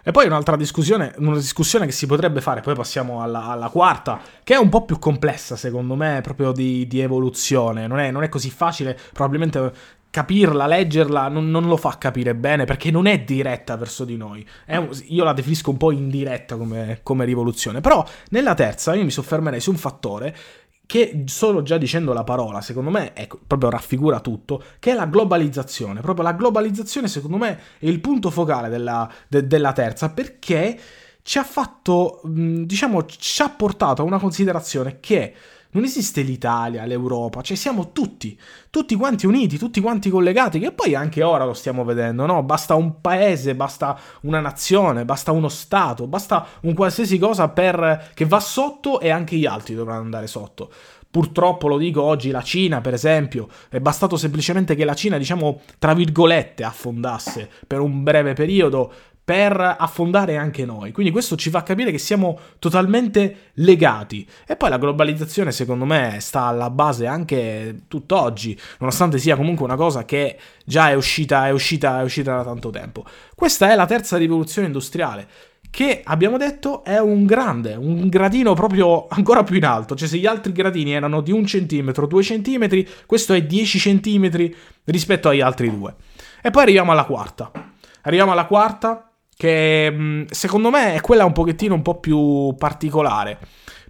e 0.08 0.12
poi 0.12 0.26
un'altra 0.26 0.56
discussione, 0.56 1.14
una 1.18 1.36
discussione 1.36 1.86
che 1.86 1.92
si 1.92 2.06
potrebbe 2.06 2.40
fare, 2.40 2.62
poi 2.62 2.76
passiamo 2.76 3.22
alla, 3.22 3.48
alla 3.48 3.68
quarta, 3.68 4.22
che 4.42 4.54
è 4.54 4.58
un 4.58 4.70
po' 4.70 4.86
più 4.86 5.00
complessa 5.00 5.58
secondo 5.58 5.96
me, 5.96 6.22
proprio 6.24 6.54
di, 6.54 6.88
di 6.88 7.02
evoluzione. 7.02 7.88
Non 7.88 8.00
è, 8.00 8.10
non 8.10 8.24
è, 8.24 8.30
così 8.30 8.50
facile, 8.50 8.98
probabilmente 9.12 9.74
capirla, 10.10 10.66
leggerla, 10.66 11.28
non, 11.28 11.52
non, 11.52 11.68
lo 11.68 11.76
fa 11.76 11.98
capire 11.98 12.36
bene 12.36 12.64
perché 12.64 12.90
non 12.90 13.06
è 13.06 13.20
diretta 13.20 13.76
verso 13.76 14.06
di 14.06 14.16
noi. 14.16 14.48
Un, 14.68 14.90
io 15.08 15.26
la 15.26 15.34
definisco 15.34 15.72
un 15.72 15.78
po' 15.78 15.92
indiretta 15.92 16.56
come, 16.56 17.02
come 17.04 17.26
rivoluzione. 17.26 17.82
Però 17.82 18.02
nella 18.30 18.54
terza 18.54 18.96
io 18.96 19.04
mi 19.04 19.12
soffermerei 19.12 19.60
su 19.60 19.72
un 19.72 19.78
fattore 19.78 20.34
che 20.88 21.24
solo 21.26 21.62
già 21.62 21.78
dicendo 21.78 22.14
la 22.14 22.24
parola, 22.24 22.62
secondo 22.62 22.90
me, 22.90 23.14
ecco, 23.14 23.40
proprio 23.46 23.70
raffigura 23.70 24.22
tutto, 24.22 24.64
che 24.80 24.92
è 24.92 24.96
la 24.96 25.06
globalizzazione. 25.06 26.00
Proprio 26.00 26.24
la 26.24 26.32
globalizzazione, 26.32 27.10
secondo 27.10 27.38
me, 27.38 27.60
è 27.78 27.86
il 27.86 28.00
punto 28.00 28.32
focale 28.32 28.70
della, 28.70 29.08
de, 29.28 29.46
della 29.46 29.74
terza, 29.74 30.10
perché 30.10 30.80
ci 31.22 31.38
ha 31.38 31.44
fatto, 31.44 32.22
diciamo, 32.24 33.06
ci 33.06 33.42
ha 33.42 33.50
portato 33.50 34.02
a 34.02 34.06
una 34.06 34.18
considerazione 34.18 35.00
che 35.02 35.34
non 35.72 35.84
esiste 35.84 36.22
l'Italia, 36.22 36.86
l'Europa, 36.86 37.42
cioè 37.42 37.58
siamo 37.58 37.92
tutti, 37.92 38.40
tutti 38.70 38.96
quanti 38.96 39.26
uniti, 39.26 39.58
tutti 39.58 39.82
quanti 39.82 40.10
collegati, 40.10 40.60
che 40.60 40.72
poi 40.72 40.96
anche 40.96 41.24
ora 41.24 41.46
lo 41.46 41.54
stiamo 41.54 41.84
vedendo, 41.84 42.26
no? 42.26 42.44
Basta 42.44 42.76
un 42.76 43.02
paese, 43.02 43.56
basta 43.56 44.00
una 44.22 44.40
nazione, 44.40 45.06
basta 45.06 45.32
uno 45.32 45.50
Stato, 45.50 46.08
basta 46.08 46.46
un 46.62 46.74
qualsiasi 46.74 47.18
cosa 47.18 47.50
per... 47.50 48.12
che 48.14 48.26
va 48.26 48.40
sotto 48.40 49.00
e 49.00 49.10
anche 49.10 49.36
gli 49.36 49.46
altri 49.46 49.76
dovranno 49.76 50.02
andare 50.02 50.28
sotto. 50.28 50.72
Purtroppo 51.10 51.68
lo 51.68 51.78
dico 51.78 52.02
oggi, 52.02 52.32
la 52.32 52.42
Cina, 52.42 52.82
per 52.82 52.94
esempio, 52.94 53.48
è 53.70 53.80
bastato 53.80 54.18
semplicemente 54.18 54.76
che 54.76 54.86
la 54.86 54.94
Cina, 54.94 55.18
diciamo, 55.18 55.62
tra 55.80 55.94
virgolette, 55.94 56.64
affondasse 56.64 57.50
per 57.66 57.80
un 57.80 58.04
breve 58.04 58.34
periodo 58.34 58.94
per 59.28 59.76
affondare 59.78 60.38
anche 60.38 60.64
noi. 60.64 60.94
Quindi 60.94 61.12
questo 61.12 61.36
ci 61.36 61.50
fa 61.50 61.62
capire 61.62 61.92
che 61.92 61.98
siamo 61.98 62.40
totalmente 62.60 63.52
legati. 63.56 64.26
E 64.48 64.56
poi 64.56 64.70
la 64.70 64.78
globalizzazione, 64.78 65.52
secondo 65.52 65.84
me, 65.84 66.20
sta 66.22 66.44
alla 66.44 66.70
base 66.70 67.08
anche 67.08 67.82
tutt'oggi, 67.90 68.58
nonostante 68.80 69.18
sia 69.18 69.36
comunque 69.36 69.66
una 69.66 69.76
cosa 69.76 70.06
che 70.06 70.38
già 70.64 70.92
è 70.92 70.94
uscita, 70.94 71.46
è 71.46 71.52
uscita, 71.52 72.00
è 72.00 72.04
uscita 72.04 72.38
da 72.38 72.44
tanto 72.46 72.70
tempo. 72.70 73.04
Questa 73.36 73.70
è 73.70 73.76
la 73.76 73.86
terza 73.86 74.16
rivoluzione 74.16 74.68
industriale 74.68 75.28
che 75.70 76.00
abbiamo 76.06 76.38
detto 76.38 76.86
è 76.86 76.98
un 76.98 77.26
grande, 77.26 77.76
un 77.76 78.08
gradino 78.08 78.54
proprio 78.54 79.08
ancora 79.10 79.44
più 79.44 79.58
in 79.58 79.66
alto, 79.66 79.94
cioè 79.94 80.08
se 80.08 80.20
gli 80.20 80.26
altri 80.26 80.54
gradini 80.54 80.94
erano 80.94 81.20
di 81.20 81.34
un 81.34 81.46
centimetro, 81.46 82.08
due 82.08 82.24
centimetri, 82.24 82.88
questo 83.06 83.34
è 83.34 83.44
10 83.44 83.78
centimetri 83.78 84.56
rispetto 84.86 85.28
agli 85.28 85.42
altri 85.42 85.70
due. 85.70 85.96
E 86.42 86.50
poi 86.50 86.62
arriviamo 86.62 86.94
alla 86.94 87.04
quarta. 87.04 87.52
Arriviamo 88.04 88.32
alla 88.32 88.46
quarta, 88.46 89.07
che 89.38 89.90
mm, 89.92 90.24
secondo 90.32 90.72
me 90.72 90.96
è 90.96 91.02
quella 91.02 91.24
un 91.24 91.32
pochettino 91.32 91.76
un 91.76 91.84
po' 91.84 92.00
più 92.00 92.56
particolare. 92.58 93.38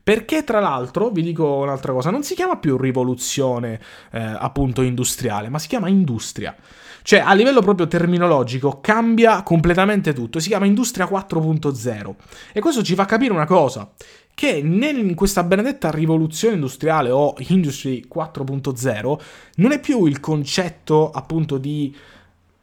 Perché 0.03 0.43
tra 0.43 0.59
l'altro, 0.59 1.09
vi 1.09 1.21
dico 1.21 1.55
un'altra 1.55 1.91
cosa, 1.91 2.11
non 2.11 2.23
si 2.23 2.33
chiama 2.33 2.57
più 2.57 2.77
rivoluzione 2.77 3.79
eh, 4.11 4.19
appunto 4.19 4.81
industriale, 4.81 5.49
ma 5.49 5.59
si 5.59 5.67
chiama 5.67 5.89
industria. 5.89 6.55
Cioè 7.01 7.19
a 7.19 7.33
livello 7.33 7.61
proprio 7.61 7.87
terminologico 7.87 8.79
cambia 8.81 9.41
completamente 9.43 10.13
tutto, 10.13 10.39
si 10.39 10.47
chiama 10.49 10.65
industria 10.65 11.09
4.0. 11.09 12.13
E 12.53 12.59
questo 12.61 12.83
ci 12.83 12.95
fa 12.95 13.05
capire 13.05 13.33
una 13.33 13.45
cosa, 13.45 13.89
che 14.33 14.49
in 14.49 15.15
questa 15.15 15.43
benedetta 15.43 15.89
rivoluzione 15.89 16.55
industriale 16.55 17.09
o 17.09 17.33
Industry 17.47 18.05
4.0 18.07 19.19
non 19.55 19.71
è 19.71 19.79
più 19.79 20.05
il 20.05 20.19
concetto 20.19 21.09
appunto 21.09 21.57
di 21.57 21.93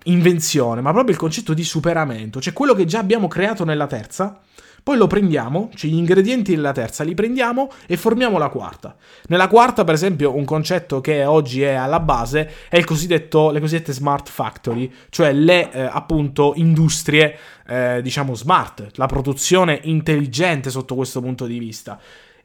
invenzione, 0.05 0.81
ma 0.81 0.93
proprio 0.93 1.13
il 1.13 1.21
concetto 1.21 1.55
di 1.55 1.65
superamento, 1.65 2.41
cioè 2.41 2.53
quello 2.53 2.75
che 2.75 2.85
già 2.85 2.99
abbiamo 2.99 3.29
creato 3.29 3.65
nella 3.65 3.87
terza, 3.87 4.41
poi 4.85 4.99
lo 4.99 5.07
prendiamo, 5.07 5.71
cioè 5.75 5.91
gli 5.91 5.97
ingredienti 5.97 6.55
della 6.55 6.73
terza 6.73 7.05
li 7.05 7.15
prendiamo 7.15 7.71
e 7.87 7.97
formiamo 7.97 8.37
la 8.37 8.51
quarta. 8.51 8.95
Nella 9.29 9.49
quarta, 9.49 9.83
per 9.83 9.95
esempio, 9.95 10.37
un 10.37 10.45
concetto 10.45 11.01
che 11.01 11.25
oggi 11.25 11.63
è 11.63 11.73
alla 11.73 12.01
base 12.01 12.51
è 12.69 12.77
le 12.77 12.85
cosiddette 12.85 13.93
smart 13.95 14.29
factory, 14.29 14.93
cioè 15.09 15.33
le 15.33 15.73
eh, 15.73 15.81
appunto 15.81 16.53
industrie, 16.57 17.35
eh, 17.67 18.01
diciamo 18.03 18.35
smart, 18.35 18.91
la 18.97 19.07
produzione 19.07 19.81
intelligente 19.85 20.69
sotto 20.69 20.95
questo 20.95 21.23
punto 21.23 21.47
di 21.47 21.59
vista. 21.59 21.99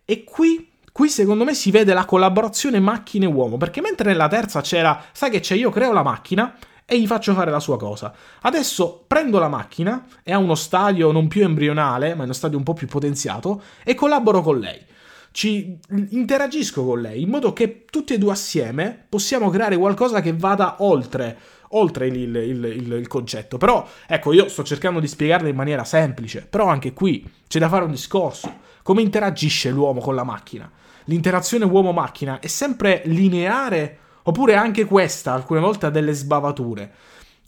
E 0.06 0.24
qui 0.24 0.66
qui 0.94 1.10
secondo 1.10 1.44
me 1.44 1.54
si 1.54 1.72
vede 1.72 1.94
la 1.94 2.06
collaborazione 2.06 2.80
macchine-uomo, 2.80 3.58
perché 3.58 3.82
mentre 3.82 4.12
nella 4.12 4.28
terza 4.30 4.62
c'era, 4.62 5.02
sai 5.12 5.30
che 5.30 5.42
c'è, 5.42 5.56
io 5.56 5.70
creo 5.70 5.92
la 5.92 6.04
macchina 6.04 6.56
e 6.90 7.00
gli 7.00 7.06
faccio 7.06 7.36
fare 7.36 7.52
la 7.52 7.60
sua 7.60 7.78
cosa. 7.78 8.12
Adesso 8.42 9.04
prendo 9.06 9.38
la 9.38 9.48
macchina, 9.48 10.08
è 10.24 10.32
a 10.32 10.40
uno 10.40 10.56
stadio 10.56 11.12
non 11.12 11.28
più 11.28 11.44
embrionale, 11.44 12.16
ma 12.16 12.22
è 12.22 12.26
uno 12.26 12.34
stadio 12.34 12.58
un 12.58 12.64
po' 12.64 12.74
più 12.74 12.88
potenziato, 12.88 13.62
e 13.84 13.94
collaboro 13.94 14.42
con 14.42 14.58
lei. 14.58 14.80
Ci 15.32 15.78
interagisco 16.10 16.84
con 16.84 17.02
lei 17.02 17.22
in 17.22 17.30
modo 17.30 17.54
che 17.54 17.86
tutti 17.88 18.16
e 18.16 18.18
due 18.18 18.32
assieme 18.32 19.06
possiamo 19.08 19.52
creare 19.52 19.78
qualcosa 19.78 20.22
che 20.22 20.34
vada 20.34 20.78
oltre 20.80 21.38
oltre 21.74 22.08
il, 22.08 22.16
il, 22.16 22.36
il, 22.36 22.92
il, 22.94 23.08
concetto. 23.08 23.58
Però, 23.58 23.88
ecco, 24.08 24.34
io 24.34 24.50
sto 24.50 24.64
cercando 24.64 25.00
di 25.00 25.08
spiegarlo 25.08 25.48
in 25.48 25.56
maniera 25.56 25.84
semplice, 25.84 26.48
però 26.50 26.66
anche 26.66 26.94
qui 26.94 27.24
c'è 27.48 27.60
da 27.60 27.70
fare 27.70 27.86
un 27.86 27.92
discorso. 27.92 28.52
Come 28.82 29.04
interagisce 29.04 29.70
l'uomo 29.70 30.00
con 30.00 30.16
la 30.16 30.24
macchina? 30.24 30.72
L'interazione 31.06 31.66
uomo-macchina 31.66 32.40
è 32.40 32.48
sempre 32.48 33.04
lineare 33.06 33.98
oppure 34.24 34.56
anche 34.56 34.86
questa 34.86 35.34
alcune 35.34 35.60
volte 35.60 35.86
ha 35.86 35.90
delle 35.90 36.14
sbavature? 36.14 36.92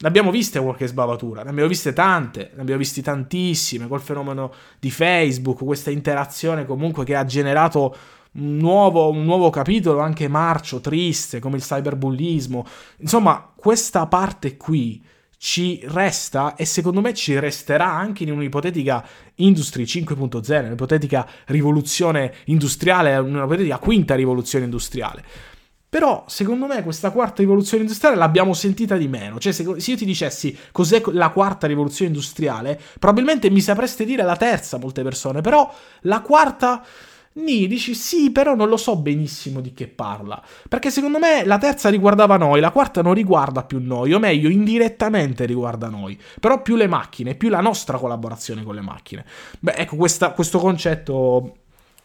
Ne 0.01 0.07
abbiamo 0.07 0.31
viste 0.31 0.59
qualche 0.59 0.87
sbavatura, 0.87 1.43
ne 1.43 1.51
abbiamo 1.51 1.69
viste 1.69 1.93
tante, 1.93 2.51
ne 2.55 2.61
abbiamo 2.61 2.79
viste 2.79 3.01
tantissime 3.01 3.87
col 3.87 4.01
fenomeno 4.01 4.51
di 4.79 4.89
Facebook, 4.89 5.63
questa 5.63 5.91
interazione 5.91 6.65
comunque 6.65 7.05
che 7.05 7.15
ha 7.15 7.23
generato 7.23 7.95
un 8.33 8.57
nuovo, 8.57 9.09
un 9.09 9.23
nuovo 9.23 9.49
capitolo 9.49 9.99
anche 9.99 10.27
marcio, 10.27 10.79
triste, 10.79 11.39
come 11.39 11.57
il 11.57 11.63
cyberbullismo. 11.63 12.65
Insomma, 12.97 13.51
questa 13.55 14.07
parte 14.07 14.57
qui 14.57 15.03
ci 15.37 15.81
resta 15.85 16.55
e 16.55 16.65
secondo 16.65 17.01
me 17.01 17.13
ci 17.13 17.37
resterà 17.39 17.91
anche 17.91 18.23
in 18.23 18.31
un'ipotetica 18.31 19.03
Industry 19.35 19.83
5.0, 19.83 20.65
un'ipotetica 20.65 21.27
rivoluzione 21.47 22.33
industriale, 22.45 23.17
un'ipotetica 23.17 23.79
quinta 23.79 24.15
rivoluzione 24.15 24.65
industriale. 24.65 25.23
Però, 25.91 26.23
secondo 26.25 26.67
me, 26.67 26.83
questa 26.83 27.11
quarta 27.11 27.41
rivoluzione 27.41 27.83
industriale 27.83 28.15
l'abbiamo 28.15 28.53
sentita 28.53 28.95
di 28.95 29.09
meno. 29.09 29.39
Cioè, 29.39 29.51
se, 29.51 29.63
io 29.63 29.97
ti 29.97 30.05
dicessi 30.05 30.57
cos'è 30.71 31.01
la 31.07 31.31
quarta 31.31 31.67
rivoluzione 31.67 32.11
industriale, 32.11 32.79
probabilmente 32.97 33.49
mi 33.49 33.59
sapreste 33.59 34.05
dire 34.05 34.23
la 34.23 34.37
terza, 34.37 34.77
molte 34.77 35.03
persone. 35.03 35.41
Però, 35.41 35.69
la 36.03 36.21
quarta 36.21 36.81
Ni 37.33 37.65
dici 37.65 37.95
sì, 37.95 38.29
però 38.31 38.55
non 38.55 38.67
lo 38.67 38.75
so 38.75 38.97
benissimo 38.97 39.61
di 39.61 39.73
che 39.73 39.87
parla. 39.87 40.41
Perché 40.67 40.91
secondo 40.91 41.17
me 41.17 41.45
la 41.45 41.57
terza 41.57 41.89
riguardava 41.89 42.35
noi, 42.35 42.59
la 42.59 42.71
quarta 42.71 43.01
non 43.01 43.13
riguarda 43.13 43.63
più 43.63 43.79
noi, 43.81 44.13
o 44.13 44.19
meglio, 44.19 44.49
indirettamente 44.49 45.45
riguarda 45.45 45.87
noi. 45.87 46.19
Però 46.41 46.61
più 46.61 46.75
le 46.75 46.87
macchine, 46.87 47.35
più 47.35 47.47
la 47.47 47.61
nostra 47.61 47.97
collaborazione 47.97 48.63
con 48.63 48.75
le 48.75 48.81
macchine. 48.81 49.25
Beh, 49.59 49.75
ecco, 49.75 49.95
questa, 49.95 50.31
questo 50.31 50.59
concetto 50.59 51.55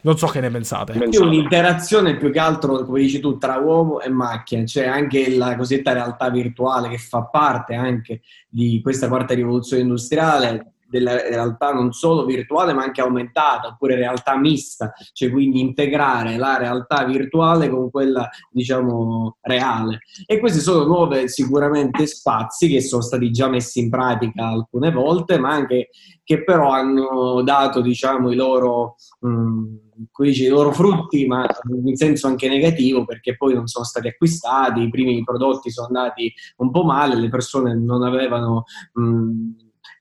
non 0.07 0.16
so 0.16 0.28
che 0.28 0.39
ne 0.39 0.51
pensate. 0.51 0.93
È 0.93 1.19
un'interazione 1.19 2.16
più 2.16 2.31
che 2.31 2.39
altro, 2.39 2.85
come 2.85 3.01
dici 3.01 3.19
tu, 3.19 3.39
tra 3.39 3.57
uomo 3.57 4.01
e 4.01 4.09
macchina, 4.09 4.62
c'è 4.62 4.85
cioè 4.85 4.87
anche 4.87 5.37
la 5.37 5.57
cosiddetta 5.57 5.93
realtà 5.93 6.31
virtuale 6.31 6.89
che 6.89 6.99
fa 6.99 7.24
parte 7.24 7.74
anche 7.74 8.23
di 8.49 8.81
questa 8.83 9.09
quarta 9.09 9.35
rivoluzione 9.35 9.83
industriale, 9.83 10.74
della 10.89 11.20
realtà 11.20 11.73
non 11.73 11.93
solo 11.93 12.24
virtuale 12.24 12.73
ma 12.73 12.85
anche 12.85 13.01
aumentata 13.01 13.66
oppure 13.66 13.97
realtà 13.97 14.39
mista, 14.39 14.93
cioè 15.12 15.33
quindi 15.33 15.59
integrare 15.59 16.37
la 16.37 16.57
realtà 16.57 17.05
virtuale 17.05 17.69
con 17.69 17.91
quella 17.91 18.28
diciamo 18.49 19.39
reale. 19.41 20.03
E 20.24 20.39
questi 20.39 20.61
sono 20.61 20.85
nuove 20.85 21.27
sicuramente 21.27 22.07
spazi 22.07 22.69
che 22.69 22.81
sono 22.81 23.03
stati 23.03 23.33
già 23.33 23.49
messi 23.49 23.81
in 23.81 23.91
pratica 23.91 24.47
alcune 24.47 24.93
volte, 24.93 25.41
ma 25.41 25.51
anche 25.51 25.89
che 26.23 26.45
però 26.45 26.70
hanno 26.70 27.43
dato 27.43 27.81
diciamo 27.81 28.31
i 28.31 28.37
loro 28.37 28.95
mh, 29.19 29.85
mm, 29.98 30.24
i 30.24 30.47
loro 30.47 30.73
frutti, 30.73 31.27
ma 31.27 31.47
in 31.85 31.97
senso 31.97 32.27
anche 32.27 32.48
negativo, 32.48 33.05
perché 33.05 33.36
poi 33.36 33.55
non 33.55 33.66
sono 33.66 33.85
stati 33.85 34.09
acquistati, 34.09 34.82
i 34.82 34.90
primi 34.90 35.23
prodotti 35.24 35.70
sono 35.70 35.86
andati 35.86 36.32
un 36.59 36.70
po' 36.70 36.85
male, 36.85 37.16
le 37.16 37.28
persone 37.28 37.74
non 37.74 38.02
avevano 38.02 38.64
mh, 38.94 39.02
mm, 39.02 39.51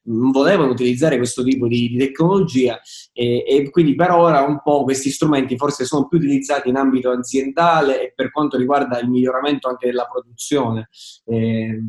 non 0.05 0.31
volevano 0.31 0.71
utilizzare 0.71 1.17
questo 1.17 1.43
tipo 1.43 1.67
di, 1.67 1.89
di 1.89 1.97
tecnologia 1.97 2.79
e, 3.11 3.43
e, 3.47 3.69
quindi 3.69 3.95
per 3.95 4.11
ora 4.11 4.41
un 4.41 4.61
po' 4.61 4.83
questi 4.83 5.09
strumenti 5.09 5.57
forse 5.57 5.85
sono 5.85 6.07
più 6.07 6.17
utilizzati 6.17 6.69
in 6.69 6.75
ambito 6.75 7.09
aziendale 7.09 8.01
e 8.01 8.13
per 8.15 8.31
quanto 8.31 8.57
riguarda 8.57 8.99
il 8.99 9.09
miglioramento 9.09 9.67
anche 9.67 9.87
della 9.87 10.05
produzione. 10.05 10.89
Eh, 11.25 11.83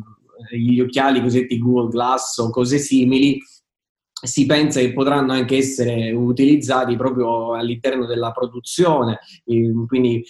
gli 0.51 0.79
occhiali 0.79 1.21
cosiddetti 1.21 1.57
Google 1.57 1.89
Glass 1.89 2.37
o 2.37 2.51
cose 2.51 2.77
simili 2.77 3.39
si 4.21 4.45
pensa 4.45 4.79
che 4.79 4.93
potranno 4.93 5.33
anche 5.33 5.57
essere 5.57 6.11
utilizzati 6.11 6.95
proprio 6.95 7.53
all'interno 7.53 8.05
della 8.05 8.31
produzione, 8.31 9.19
quindi 9.87 10.23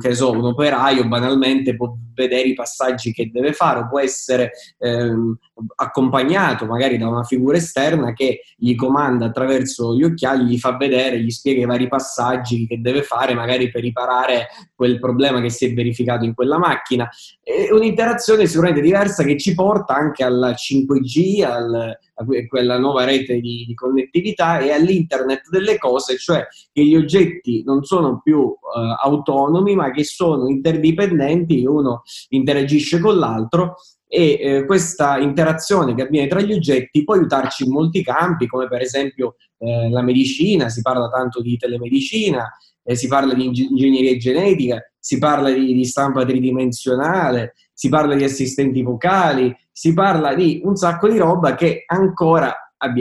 che 0.00 0.14
so, 0.14 0.30
un 0.30 0.44
operaio 0.44 1.06
banalmente 1.06 1.76
può 1.76 1.94
vedere 2.14 2.48
i 2.48 2.54
passaggi 2.54 3.12
che 3.12 3.30
deve 3.30 3.52
fare, 3.52 3.86
può 3.88 4.00
essere 4.00 4.52
ehm, 4.78 5.36
accompagnato 5.76 6.64
magari 6.64 6.96
da 6.96 7.08
una 7.08 7.24
figura 7.24 7.58
esterna 7.58 8.14
che 8.14 8.40
gli 8.56 8.74
comanda 8.74 9.26
attraverso 9.26 9.94
gli 9.94 10.02
occhiali, 10.02 10.44
gli 10.44 10.58
fa 10.58 10.76
vedere, 10.76 11.20
gli 11.20 11.30
spiega 11.30 11.62
i 11.62 11.66
vari 11.66 11.88
passaggi 11.88 12.66
che 12.66 12.80
deve 12.80 13.02
fare 13.02 13.34
magari 13.34 13.70
per 13.70 13.82
riparare 13.82 14.48
quel 14.74 14.98
problema 14.98 15.40
che 15.42 15.50
si 15.50 15.66
è 15.66 15.74
verificato 15.74 16.24
in 16.24 16.34
quella 16.34 16.58
macchina. 16.58 17.08
È 17.42 17.70
un'interazione 17.70 18.46
sicuramente 18.46 18.80
diversa 18.80 19.22
che 19.24 19.36
ci 19.36 19.54
porta 19.54 19.94
anche 19.94 20.24
al 20.24 20.54
5G, 20.56 21.44
al, 21.44 21.98
a 22.14 22.24
quella 22.48 22.78
nuova 22.78 23.04
rete 23.04 23.25
di, 23.34 23.64
di, 23.66 23.74
connettività 23.74 24.58
e 24.58 24.72
all'internet 24.72 25.48
delle 25.50 25.78
cose, 25.78 26.16
cioè 26.16 26.46
che 26.72 26.84
gli 26.84 26.96
oggetti 26.96 27.62
non 27.64 27.84
sono 27.84 28.20
più 28.22 28.38
uh, 28.38 28.56
autonomi 29.02 29.74
ma 29.74 29.90
che 29.90 30.04
sono 30.04 30.48
interdipendenti, 30.48 31.66
uno 31.66 32.02
interagisce 32.30 32.98
con 33.00 33.18
l'altro 33.18 33.74
e 34.08 34.38
eh, 34.40 34.66
questa 34.66 35.18
interazione 35.18 35.94
che 35.94 36.02
avviene 36.02 36.28
tra 36.28 36.40
gli 36.40 36.52
oggetti 36.52 37.02
può 37.02 37.14
aiutarci 37.14 37.64
in 37.64 37.72
molti 37.72 38.02
campi, 38.02 38.46
come 38.46 38.68
per 38.68 38.80
esempio 38.80 39.36
eh, 39.58 39.90
la 39.90 40.02
medicina, 40.02 40.68
si 40.68 40.80
parla 40.80 41.08
tanto 41.08 41.42
di 41.42 41.56
telemedicina, 41.56 42.48
eh, 42.84 42.94
si 42.94 43.08
parla 43.08 43.34
di 43.34 43.44
ingegneria 43.44 44.16
genetica, 44.16 44.80
si 44.98 45.18
parla 45.18 45.50
di, 45.50 45.74
di 45.74 45.84
stampa 45.84 46.24
tridimensionale, 46.24 47.54
si 47.72 47.88
parla 47.88 48.14
di 48.14 48.24
assistenti 48.24 48.82
vocali, 48.82 49.54
si 49.72 49.92
parla 49.92 50.34
di 50.34 50.60
un 50.64 50.76
sacco 50.76 51.08
di 51.08 51.18
roba 51.18 51.54
che 51.54 51.82
ancora 51.86 52.54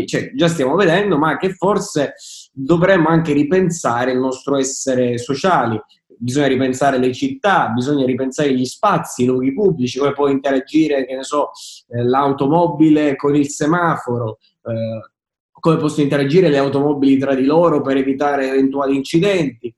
cioè, 0.05 0.31
già 0.33 0.47
stiamo 0.47 0.75
vedendo, 0.75 1.17
ma 1.17 1.37
che 1.37 1.53
forse 1.53 2.13
dovremmo 2.51 3.09
anche 3.09 3.33
ripensare 3.33 4.11
il 4.11 4.19
nostro 4.19 4.57
essere 4.57 5.17
sociali. 5.17 5.79
Bisogna 6.17 6.47
ripensare 6.47 6.97
le 6.97 7.13
città, 7.13 7.67
bisogna 7.69 8.05
ripensare 8.05 8.53
gli 8.53 8.65
spazi, 8.65 9.23
i 9.23 9.25
luoghi 9.25 9.53
pubblici, 9.53 9.99
come 9.99 10.13
può 10.13 10.29
interagire, 10.29 11.05
che 11.05 11.15
ne 11.15 11.23
so, 11.23 11.51
eh, 11.89 12.03
l'automobile 12.03 13.15
con 13.15 13.35
il 13.35 13.49
semaforo, 13.49 14.37
eh, 14.63 15.11
come 15.51 15.77
possono 15.77 16.03
interagire 16.03 16.49
le 16.49 16.57
automobili 16.57 17.17
tra 17.17 17.35
di 17.35 17.43
loro 17.43 17.81
per 17.81 17.97
evitare 17.97 18.47
eventuali 18.47 18.95
incidenti 18.95 19.75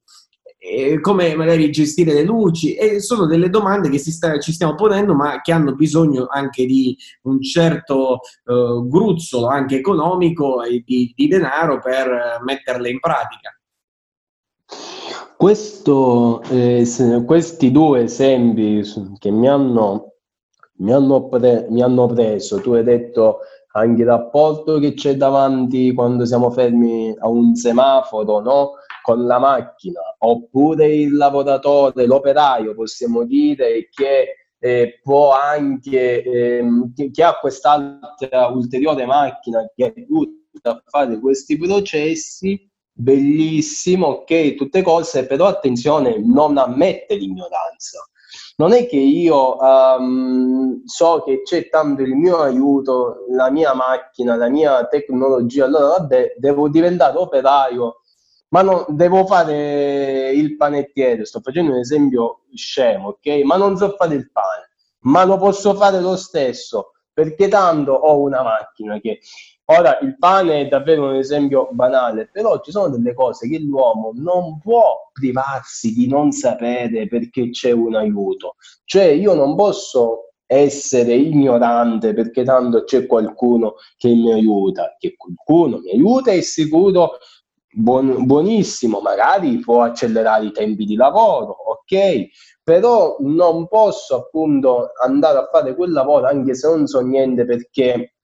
eh, 0.68 1.00
come 1.00 1.36
magari 1.36 1.72
gestire 1.72 2.14
le 2.14 2.24
luci 2.24 2.76
e 2.76 3.00
sono 3.00 3.26
delle 3.26 3.50
domande 3.50 3.90
che 3.90 3.98
sta, 3.98 4.38
ci 4.40 4.52
stiamo 4.52 4.76
ponendo 4.76 5.14
ma 5.14 5.42
che 5.42 5.52
hanno 5.52 5.74
bisogno 5.74 6.28
anche 6.30 6.66
di 6.66 6.98
un 7.24 7.42
certo 7.42 8.20
eh, 8.46 8.84
gruzzolo 8.86 9.48
anche 9.48 9.78
economico 9.78 10.64
e 10.64 10.84
di, 10.86 11.14
di 11.16 11.28
denaro 11.28 11.80
per 11.80 12.42
metterle 12.44 12.90
in 12.90 13.00
pratica. 13.00 13.52
Questo, 15.38 16.42
eh, 16.50 16.86
questi 17.26 17.72
due 17.72 18.04
esempi 18.04 18.82
che 19.20 19.30
mi 19.32 19.48
hanno, 19.48 20.14
mi, 20.78 20.92
hanno 20.92 21.28
pre, 21.28 21.68
mi 21.70 21.82
hanno 21.82 22.08
preso, 22.08 22.60
tu 22.60 22.74
hai 22.74 22.84
detto 22.84 23.40
anche 23.74 24.02
il 24.02 24.08
rapporto 24.08 24.80
che 24.80 24.96
c'è 24.96 25.16
davanti 25.16 25.94
quando 25.94 26.26
siamo 26.26 26.50
fermi 26.50 27.16
a 27.20 27.28
un 27.28 27.56
semaforo, 27.56 28.40
no? 28.40 28.72
Con 29.08 29.26
la 29.26 29.40
macchina, 29.40 30.02
oppure 30.18 30.94
il 30.94 31.16
lavoratore, 31.16 32.06
l'operaio, 32.06 32.76
possiamo 32.76 33.24
dire, 33.24 33.88
che 33.90 34.50
eh, 34.60 35.00
può 35.02 35.32
anche, 35.32 36.22
ehm, 36.22 36.94
che, 36.94 37.10
che, 37.12 37.24
ha 37.24 37.40
quest'altra 37.40 38.48
ulteriore 38.48 39.06
macchina 39.06 39.66
che 39.74 39.94
aiuta 39.96 40.72
a 40.72 40.84
fare 40.86 41.22
questi 41.22 41.58
processi, 41.58 42.70
bellissimo, 42.92 44.08
ok, 44.08 44.56
tutte 44.56 44.82
cose, 44.82 45.26
però 45.26 45.46
attenzione, 45.46 46.22
non 46.22 46.58
ammette 46.58 47.16
l'ignoranza. 47.16 48.06
Non 48.58 48.74
è 48.74 48.88
che 48.88 48.98
io 48.98 49.56
um, 49.58 50.82
so 50.84 51.24
che 51.24 51.44
c'è 51.44 51.70
tanto 51.70 52.02
il 52.02 52.14
mio 52.14 52.40
aiuto, 52.40 53.24
la 53.30 53.50
mia 53.52 53.74
macchina, 53.74 54.36
la 54.36 54.50
mia 54.50 54.86
tecnologia, 54.88 55.64
allora 55.64 56.00
vabbè, 56.00 56.34
devo 56.38 56.68
diventare 56.68 57.18
operaio 57.18 58.02
ma 58.50 58.62
non, 58.62 58.86
devo 58.90 59.26
fare 59.26 60.32
il 60.32 60.56
panettiere, 60.56 61.26
sto 61.26 61.42
facendo 61.42 61.74
un 61.74 61.80
esempio 61.80 62.42
scemo, 62.54 63.10
ok? 63.10 63.28
Ma 63.44 63.58
non 63.58 63.78
so 63.78 63.96
fare 63.98 64.16
il 64.16 64.32
pane, 64.32 64.70
ma 65.02 65.24
lo 65.26 65.38
posso 65.38 65.74
fare 65.74 66.00
lo 66.00 66.16
stesso. 66.16 66.92
perché 67.18 67.48
tanto 67.48 67.94
ho 67.94 68.20
una 68.20 68.44
macchina 68.44 69.00
che 69.00 69.22
ora 69.66 69.98
il 70.02 70.18
pane 70.20 70.62
è 70.62 70.68
davvero 70.68 71.10
un 71.10 71.16
esempio 71.16 71.68
banale, 71.72 72.30
però 72.32 72.62
ci 72.62 72.70
sono 72.70 72.90
delle 72.90 73.16
cose 73.16 73.50
che 73.50 73.58
l'uomo 73.58 74.12
non 74.14 74.60
può 74.60 75.10
privarsi 75.12 75.94
di 75.94 76.08
non 76.08 76.32
sapere 76.32 77.08
perché 77.08 77.50
c'è 77.50 77.72
un 77.72 77.96
aiuto. 77.96 78.58
Cioè 78.86 79.06
io 79.06 79.34
non 79.34 79.56
posso 79.56 80.34
essere 80.46 81.16
ignorante 81.16 82.14
perché 82.14 82.44
tanto 82.44 82.84
c'è 82.84 83.08
qualcuno 83.08 83.76
che 83.98 84.10
mi 84.10 84.32
aiuta, 84.32 84.96
che 85.00 85.16
qualcuno 85.18 85.80
mi 85.80 85.90
aiuta 85.90 86.32
è 86.32 86.42
sicuro 86.42 87.18
buon, 87.78 88.26
buonissimo, 88.26 89.00
magari 89.02 89.60
può 89.60 89.84
accelerare 89.84 90.46
i 90.46 90.52
tempi 90.52 90.86
di 90.86 90.96
lavoro, 90.96 91.52
ok, 91.52 92.28
però 92.64 93.18
non 93.20 93.68
posso 93.68 94.16
appunto 94.16 94.92
andare 95.04 95.38
a 95.38 95.50
fare 95.52 95.76
quel 95.76 95.92
lavoro 95.92 96.28
anche 96.28 96.56
se 96.56 96.68
non 96.68 96.88
so 96.88 97.00
niente 97.02 97.46
perché 97.46 98.16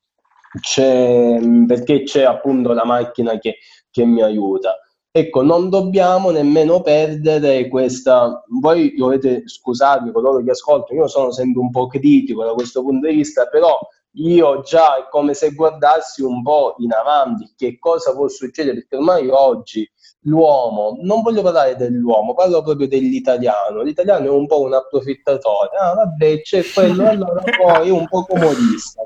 c'è, 0.60 1.40
perché 1.68 2.04
c'è 2.04 2.24
appunto 2.24 2.74
la 2.74 2.86
macchina 2.86 3.38
che, 3.38 3.58
che 3.90 4.06
mi 4.06 4.22
aiuta. 4.22 4.78
Ecco, 5.16 5.44
non 5.44 5.70
dobbiamo 5.70 6.32
nemmeno 6.32 6.82
perdere 6.82 7.68
questa. 7.68 8.44
Voi 8.60 8.96
dovete 8.96 9.44
scusarmi, 9.46 10.12
coloro 10.12 10.44
che 10.44 10.52
ascoltano, 10.52 11.02
io 11.02 11.08
sono 11.08 11.32
sempre 11.32 11.62
un 11.62 11.70
po' 11.70 11.86
critico 11.86 12.44
da 12.44 12.54
questo 12.54 12.82
punto 12.82 13.08
di 13.08 13.14
vista, 13.14 13.46
però 13.46 13.78
io 14.16 14.62
già 14.62 14.98
è 14.98 15.08
come 15.10 15.34
se 15.34 15.54
guardassi 15.54 16.22
un 16.22 16.44
po' 16.44 16.76
in 16.80 16.94
avanti 16.94 17.54
che 17.58 17.80
cosa 17.80 18.14
può 18.14 18.28
succedere, 18.28 18.76
perché 18.76 18.98
ormai 18.98 19.28
oggi 19.30 19.90
l'uomo, 20.26 20.98
non 21.02 21.22
voglio 21.22 21.42
parlare 21.42 21.76
dell'uomo, 21.76 22.34
parlo 22.34 22.62
proprio 22.62 22.88
dell'italiano. 22.88 23.82
L'italiano 23.82 24.26
è 24.26 24.30
un 24.30 24.46
po' 24.46 24.62
un 24.62 24.74
approfittatore. 24.74 25.70
Ah, 25.80 25.94
vabbè, 25.94 26.42
c'è 26.42 26.64
quello, 26.74 27.08
allora 27.10 27.42
poi 27.42 27.88
è 27.88 27.92
un 27.92 28.08
po' 28.08 28.26
comodista. 28.26 29.02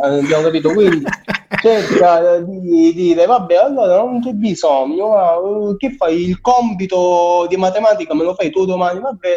Abbiamo 0.00 0.44
capito? 0.44 0.72
Quindi 0.72 1.04
cerca 1.60 2.38
di 2.38 2.92
dire, 2.94 3.26
vabbè, 3.26 3.54
allora 3.56 3.96
non 3.96 4.20
c'è 4.22 4.32
bisogno, 4.32 5.14
ah, 5.14 5.76
che 5.76 5.94
fai? 5.96 6.22
Il 6.22 6.40
compito 6.40 7.46
di 7.48 7.56
matematica 7.56 8.14
me 8.14 8.24
lo 8.24 8.34
fai 8.34 8.50
tu 8.50 8.64
domani? 8.64 9.00
Vabbè, 9.00 9.28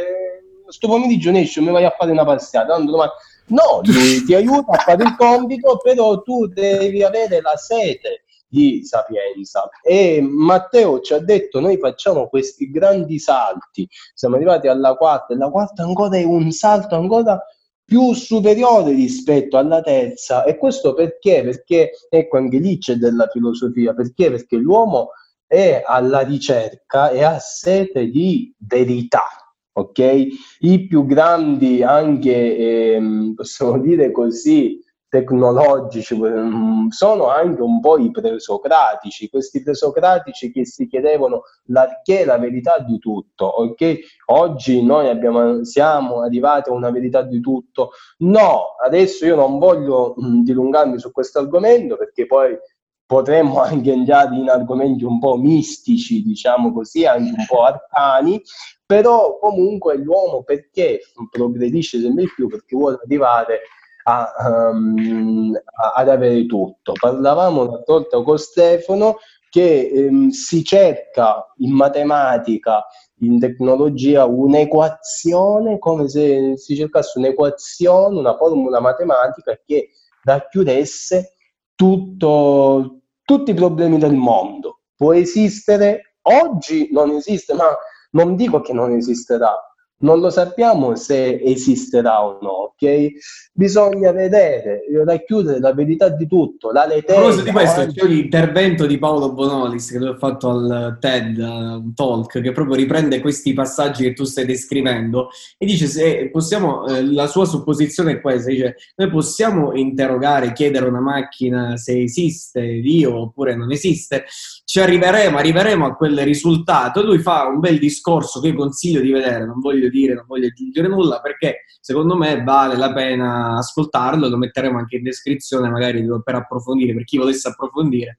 sto 0.68 0.88
pomeriggio 0.88 1.32
ne 1.32 1.42
esci, 1.42 1.62
mi 1.62 1.72
vai 1.72 1.86
a 1.86 1.96
fare 1.98 2.12
una 2.12 2.26
passata, 2.26 2.74
tanto 2.74 2.92
domani... 2.92 3.12
No, 3.48 3.82
lui 3.84 4.24
ti 4.24 4.34
aiuta 4.34 4.72
a 4.72 4.80
fare 4.80 5.04
il 5.04 5.16
compito, 5.16 5.78
però 5.78 6.22
tu 6.22 6.48
devi 6.48 7.04
avere 7.04 7.42
la 7.42 7.56
sete 7.58 8.24
di 8.48 8.84
sapienza. 8.84 9.70
E 9.84 10.20
Matteo 10.22 11.00
ci 11.02 11.14
ha 11.14 11.20
detto: 11.20 11.60
Noi 11.60 11.78
facciamo 11.78 12.28
questi 12.28 12.72
grandi 12.72 13.20
salti. 13.20 13.88
Siamo 14.14 14.36
arrivati 14.36 14.68
alla 14.68 14.96
quarta, 14.96 15.34
e 15.34 15.38
la 15.38 15.50
quarta 15.50 15.84
ancora 15.84 16.18
è 16.18 16.24
un 16.24 16.52
salto 16.52 16.96
ancora 16.96 17.40
più 17.84 18.14
superiore 18.14 18.92
rispetto 18.92 19.58
alla 19.58 19.82
terza. 19.82 20.44
E 20.44 20.58
questo 20.58 20.94
perché? 20.94 21.44
Perché 21.44 21.92
ecco 22.10 22.38
anche 22.38 22.58
lì 22.58 22.80
c'è 22.80 22.96
della 22.96 23.28
filosofia. 23.28 23.94
Perché? 23.94 24.32
Perché 24.32 24.56
l'uomo 24.56 25.12
è 25.46 25.84
alla 25.86 26.22
ricerca 26.22 27.10
e 27.12 27.24
ha 27.24 27.38
sete 27.38 28.08
di 28.08 28.54
verità. 28.58 29.28
Ok? 29.78 30.28
I 30.60 30.88
più 30.88 31.06
grandi, 31.06 31.84
anche 31.84 32.58
ehm, 32.58 33.34
possiamo 33.36 33.78
dire 33.80 34.12
così, 34.12 34.82
tecnologici 35.16 36.18
mm, 36.18 36.88
sono 36.90 37.30
anche 37.30 37.62
un 37.62 37.80
po' 37.80 37.98
i 37.98 38.12
presocratici, 38.12 39.30
questi 39.30 39.62
presocratici 39.64 40.52
che 40.52 40.66
si 40.66 40.88
chiedevano 40.88 41.44
la, 41.68 42.02
che 42.04 42.22
è 42.22 42.26
la 42.26 42.38
verità 42.38 42.80
di 42.80 42.98
tutto, 43.00 43.46
ok? 43.46 44.00
Oggi 44.28 44.84
noi 44.84 45.08
abbiamo, 45.08 45.64
siamo 45.64 46.22
arrivati 46.22 46.70
a 46.70 46.74
una 46.74 46.92
verità 46.92 47.22
di 47.22 47.40
tutto. 47.40 47.92
No, 48.20 48.76
adesso 48.84 49.26
io 49.26 49.36
non 49.36 49.58
voglio 49.58 50.16
mh, 50.18 50.28
mm, 50.28 50.44
dilungarmi 50.44 51.00
su 51.00 51.12
questo 51.12 51.40
argomento 51.40 51.96
perché 51.96 52.26
poi 52.26 52.58
potremmo 53.06 53.62
anche 53.62 53.92
andare 53.92 54.36
in 54.36 54.50
argomenti 54.50 55.04
un 55.04 55.20
po' 55.20 55.38
mistici, 55.38 56.24
diciamo 56.24 56.74
così, 56.74 57.06
anche 57.06 57.34
un 57.38 57.46
po' 57.48 57.64
arcani, 57.64 58.42
però 58.86 59.38
comunque 59.40 59.98
l'uomo 59.98 60.44
perché 60.44 61.02
progredisce 61.30 62.00
sempre 62.00 62.26
più? 62.36 62.48
Perché 62.48 62.76
vuole 62.76 63.00
arrivare 63.04 63.62
a, 64.04 64.70
um, 64.72 65.60
ad 65.94 66.10
avere 66.10 66.46
tutto. 66.46 66.94
Parlavamo 67.00 67.62
una 67.62 67.82
volta 67.86 68.22
con 68.22 68.38
Stefano 68.38 69.18
che 69.50 70.08
um, 70.10 70.30
si 70.30 70.64
cerca 70.64 71.52
in 71.58 71.74
matematica, 71.74 72.86
in 73.20 73.40
tecnologia, 73.40 74.26
un'equazione, 74.26 75.80
come 75.80 76.10
se 76.10 76.58
si 76.58 76.76
cercasse 76.76 77.18
un'equazione, 77.20 78.18
una 78.18 78.36
formula 78.36 78.80
matematica 78.80 79.58
che 79.66 79.90
racchiudesse 80.24 81.35
tutto, 81.76 83.02
tutti 83.24 83.52
i 83.52 83.56
problemi 83.56 83.98
del 83.98 84.14
mondo. 84.16 84.82
Può 84.96 85.14
esistere? 85.14 86.18
Oggi 86.24 86.90
non 86.92 87.12
esiste, 87.12 87.54
ma 87.54 87.66
non 88.12 88.36
dico 88.36 88.62
che 88.62 88.74
non 88.74 88.94
esisterà, 88.94 89.54
non 90.00 90.20
lo 90.20 90.30
sappiamo 90.30 90.96
se 90.96 91.40
esisterà 91.42 92.26
o 92.26 92.38
no, 92.42 92.76
ok? 92.76 93.12
Bisogna 93.54 94.12
vedere, 94.12 94.82
racchiudere 95.06 95.60
la 95.60 95.74
verità 95.74 96.10
di 96.10 96.28
tutto, 96.28 96.72
la 96.72 96.86
lettera. 96.86 97.34
Di 97.42 97.52
questo, 97.52 97.82
oggi... 97.82 98.00
c'è 98.00 98.06
l'intervento 98.06 98.86
di 98.86 98.98
Paolo 98.98 99.32
Bonolis 99.32 99.92
che 99.92 99.98
tu 99.98 100.06
hai 100.06 100.18
fatto 100.18 100.50
al 100.50 100.98
TED, 101.00 101.38
un 101.38 101.94
talk, 101.94 102.42
che 102.42 102.52
proprio 102.52 102.76
riprende 102.76 103.22
questi 103.22 103.54
passaggi 103.54 104.04
che 104.04 104.14
tu 104.14 104.26
stai 104.26 104.46
descrivendo 104.46 105.30
e 105.58 105.66
dice 105.66 105.88
se 105.88 106.30
possiamo, 106.30 106.86
eh, 106.88 107.04
la 107.06 107.28
sua 107.28 107.46
supposizione 107.46 108.14
è 108.14 108.22
questa, 108.22 108.50
dice 108.50 108.76
noi 108.98 109.10
possiamo 109.10 109.74
interrogare, 109.74 110.52
chiedere 110.52 110.86
a 110.86 110.90
una 110.90 111.00
macchina 111.00 111.78
se 111.78 112.02
esiste 112.02 112.82
Dio 112.82 113.22
oppure 113.22 113.56
non 113.56 113.72
esiste, 113.72 114.26
ci 114.66 114.80
arriveremo, 114.82 115.38
arriveremo 115.38 115.86
a 115.86 115.96
quel 115.96 116.20
risultato. 116.20 117.02
Lui 117.02 117.20
fa 117.20 117.48
un 117.48 117.60
bel 117.60 117.80
discorso 117.80 118.42
che 118.42 118.50
io 118.50 118.56
consiglio 118.56 119.00
di 119.00 119.12
vedere, 119.12 119.46
non 119.46 119.60
voglio 119.60 119.85
dire, 119.90 120.14
non 120.14 120.26
voglio 120.28 120.48
aggiungere 120.48 120.88
nulla, 120.88 121.20
perché 121.22 121.66
secondo 121.80 122.16
me 122.16 122.44
vale 122.44 122.76
la 122.76 122.94
pena 122.94 123.58
ascoltarlo, 123.58 124.28
lo 124.28 124.38
metteremo 124.38 124.78
anche 124.78 124.98
in 124.98 125.04
descrizione 125.04 125.70
magari 125.70 126.06
per 126.24 126.36
approfondire, 126.36 126.94
per 126.94 127.04
chi 127.04 127.18
volesse 127.18 127.50
approfondire. 127.50 128.18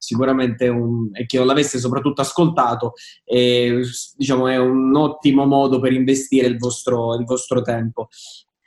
Sicuramente 0.00 0.68
un, 0.68 1.10
e 1.12 1.26
chi 1.26 1.36
non 1.36 1.46
l'avesse 1.46 1.78
soprattutto 1.78 2.20
ascoltato, 2.20 2.92
è, 3.24 3.80
diciamo, 4.16 4.46
è 4.46 4.56
un 4.56 4.94
ottimo 4.94 5.44
modo 5.44 5.80
per 5.80 5.92
investire 5.92 6.46
il 6.46 6.56
vostro, 6.56 7.16
il 7.16 7.24
vostro 7.24 7.62
tempo. 7.62 8.08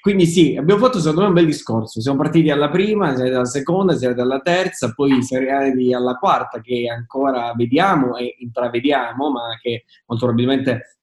Quindi 0.02 0.26
sì, 0.26 0.56
abbiamo 0.58 0.82
fatto 0.82 0.98
secondo 0.98 1.22
me 1.22 1.28
un 1.28 1.34
bel 1.34 1.46
discorso. 1.46 2.02
Siamo 2.02 2.18
partiti 2.18 2.50
alla 2.50 2.72
prima, 2.72 3.16
siamo 3.16 3.36
alla 3.36 3.46
seconda, 3.46 3.96
siamo 3.96 4.20
alla 4.20 4.40
terza, 4.40 4.94
poi 4.94 5.22
siamo 5.22 5.48
arrivati 5.48 5.94
alla 5.94 6.16
quarta 6.16 6.60
che 6.60 6.88
ancora 6.92 7.54
vediamo 7.56 8.18
e 8.18 8.36
intravediamo, 8.40 9.30
ma 9.30 9.58
che 9.62 9.86
molto 10.08 10.26
probabilmente 10.26 11.01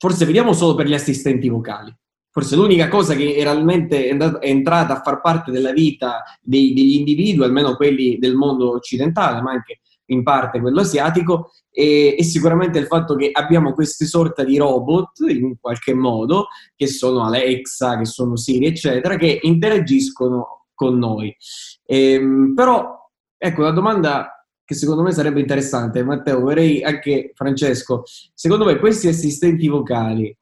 forse 0.00 0.24
vediamo 0.24 0.54
solo 0.54 0.74
per 0.74 0.86
gli 0.86 0.94
assistenti 0.94 1.50
vocali. 1.50 1.94
Forse 2.32 2.56
l'unica 2.56 2.88
cosa 2.88 3.14
che 3.14 3.34
realmente 3.42 4.08
è, 4.08 4.16
entrata 4.40 4.96
a 4.96 5.02
far 5.02 5.20
parte 5.20 5.50
della 5.50 5.72
vita 5.72 6.22
dei, 6.40 6.72
degli 6.72 6.94
individui, 6.94 7.44
almeno 7.44 7.76
quelli 7.76 8.16
del 8.18 8.34
mondo 8.34 8.70
occidentale, 8.72 9.42
ma 9.42 9.50
anche 9.50 9.80
in 10.06 10.22
parte 10.22 10.58
quello 10.60 10.80
asiatico, 10.80 11.50
e, 11.70 12.16
e, 12.18 12.24
sicuramente 12.24 12.78
il 12.78 12.86
fatto 12.86 13.14
che 13.14 13.28
abbiamo 13.30 13.74
queste 13.74 14.06
sorta 14.06 14.42
di 14.42 14.56
robot, 14.56 15.18
in 15.28 15.56
qualche 15.60 15.92
modo, 15.92 16.46
che 16.74 16.86
sono 16.86 17.24
Alexa, 17.24 17.98
che 17.98 18.06
sono 18.06 18.36
Siri, 18.36 18.66
eccetera, 18.66 19.16
che 19.16 19.40
interagiscono 19.42 20.66
con 20.72 20.96
noi. 20.98 21.36
Ehm, 21.84 22.54
però, 22.54 23.06
ecco, 23.36 23.62
la 23.62 23.72
domanda 23.72 24.39
che 24.70 24.76
secondo 24.76 25.02
me 25.02 25.10
sarebbe 25.10 25.40
interessante, 25.40 26.04
Matteo, 26.04 26.38
vorrei 26.38 26.80
anche 26.84 27.32
Francesco, 27.34 28.04
secondo 28.32 28.64
me 28.64 28.78
questi 28.78 29.08
assistenti 29.08 29.66
vocali, 29.66 30.32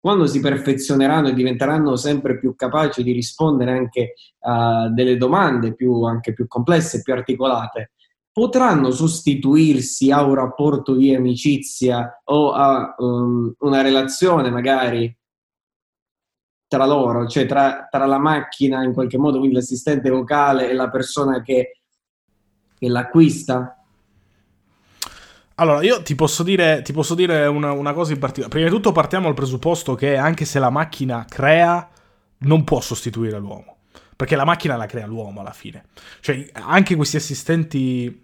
quando 0.00 0.26
si 0.26 0.40
perfezioneranno 0.40 1.28
e 1.28 1.34
diventeranno 1.34 1.94
sempre 1.94 2.38
più 2.38 2.54
capaci 2.54 3.02
di 3.02 3.12
rispondere 3.12 3.72
anche 3.72 4.14
a 4.40 4.88
delle 4.88 5.18
domande 5.18 5.74
più, 5.74 6.00
più 6.32 6.46
complesse, 6.46 7.02
più 7.02 7.12
articolate, 7.12 7.92
potranno 8.32 8.90
sostituirsi 8.90 10.10
a 10.10 10.22
un 10.22 10.34
rapporto 10.34 10.94
di 10.94 11.14
amicizia 11.14 12.22
o 12.24 12.52
a 12.52 12.94
um, 12.96 13.54
una 13.58 13.82
relazione 13.82 14.48
magari 14.50 15.14
tra 16.66 16.86
loro, 16.86 17.26
cioè 17.26 17.44
tra, 17.44 17.86
tra, 17.90 18.06
la 18.06 18.18
macchina 18.18 18.82
in 18.82 18.94
qualche 18.94 19.18
modo, 19.18 19.36
quindi 19.36 19.56
l'assistente 19.56 20.08
vocale 20.08 20.70
e 20.70 20.72
la 20.72 20.88
persona 20.88 21.42
che 21.42 21.83
che 22.84 22.90
l'acquista? 22.90 23.78
Allora, 25.56 25.82
io 25.82 26.02
ti 26.02 26.14
posso 26.14 26.42
dire, 26.42 26.82
ti 26.82 26.92
posso 26.92 27.14
dire 27.14 27.46
una, 27.46 27.72
una, 27.72 27.92
cosa 27.92 28.12
in 28.12 28.18
particolare. 28.18 28.52
Prima 28.52 28.68
di 28.68 28.74
tutto 28.74 28.92
partiamo 28.92 29.26
dal 29.26 29.34
presupposto 29.34 29.94
che 29.94 30.16
anche 30.16 30.44
se 30.44 30.58
la 30.58 30.70
macchina 30.70 31.24
crea, 31.28 31.88
non 32.38 32.64
può 32.64 32.80
sostituire 32.80 33.38
l'uomo. 33.38 33.76
Perché 34.16 34.36
la 34.36 34.44
macchina 34.44 34.76
la 34.76 34.86
crea 34.86 35.06
l'uomo 35.06 35.40
alla 35.40 35.52
fine. 35.52 35.86
Cioè, 36.20 36.50
anche 36.52 36.96
questi 36.96 37.16
assistenti 37.16 38.22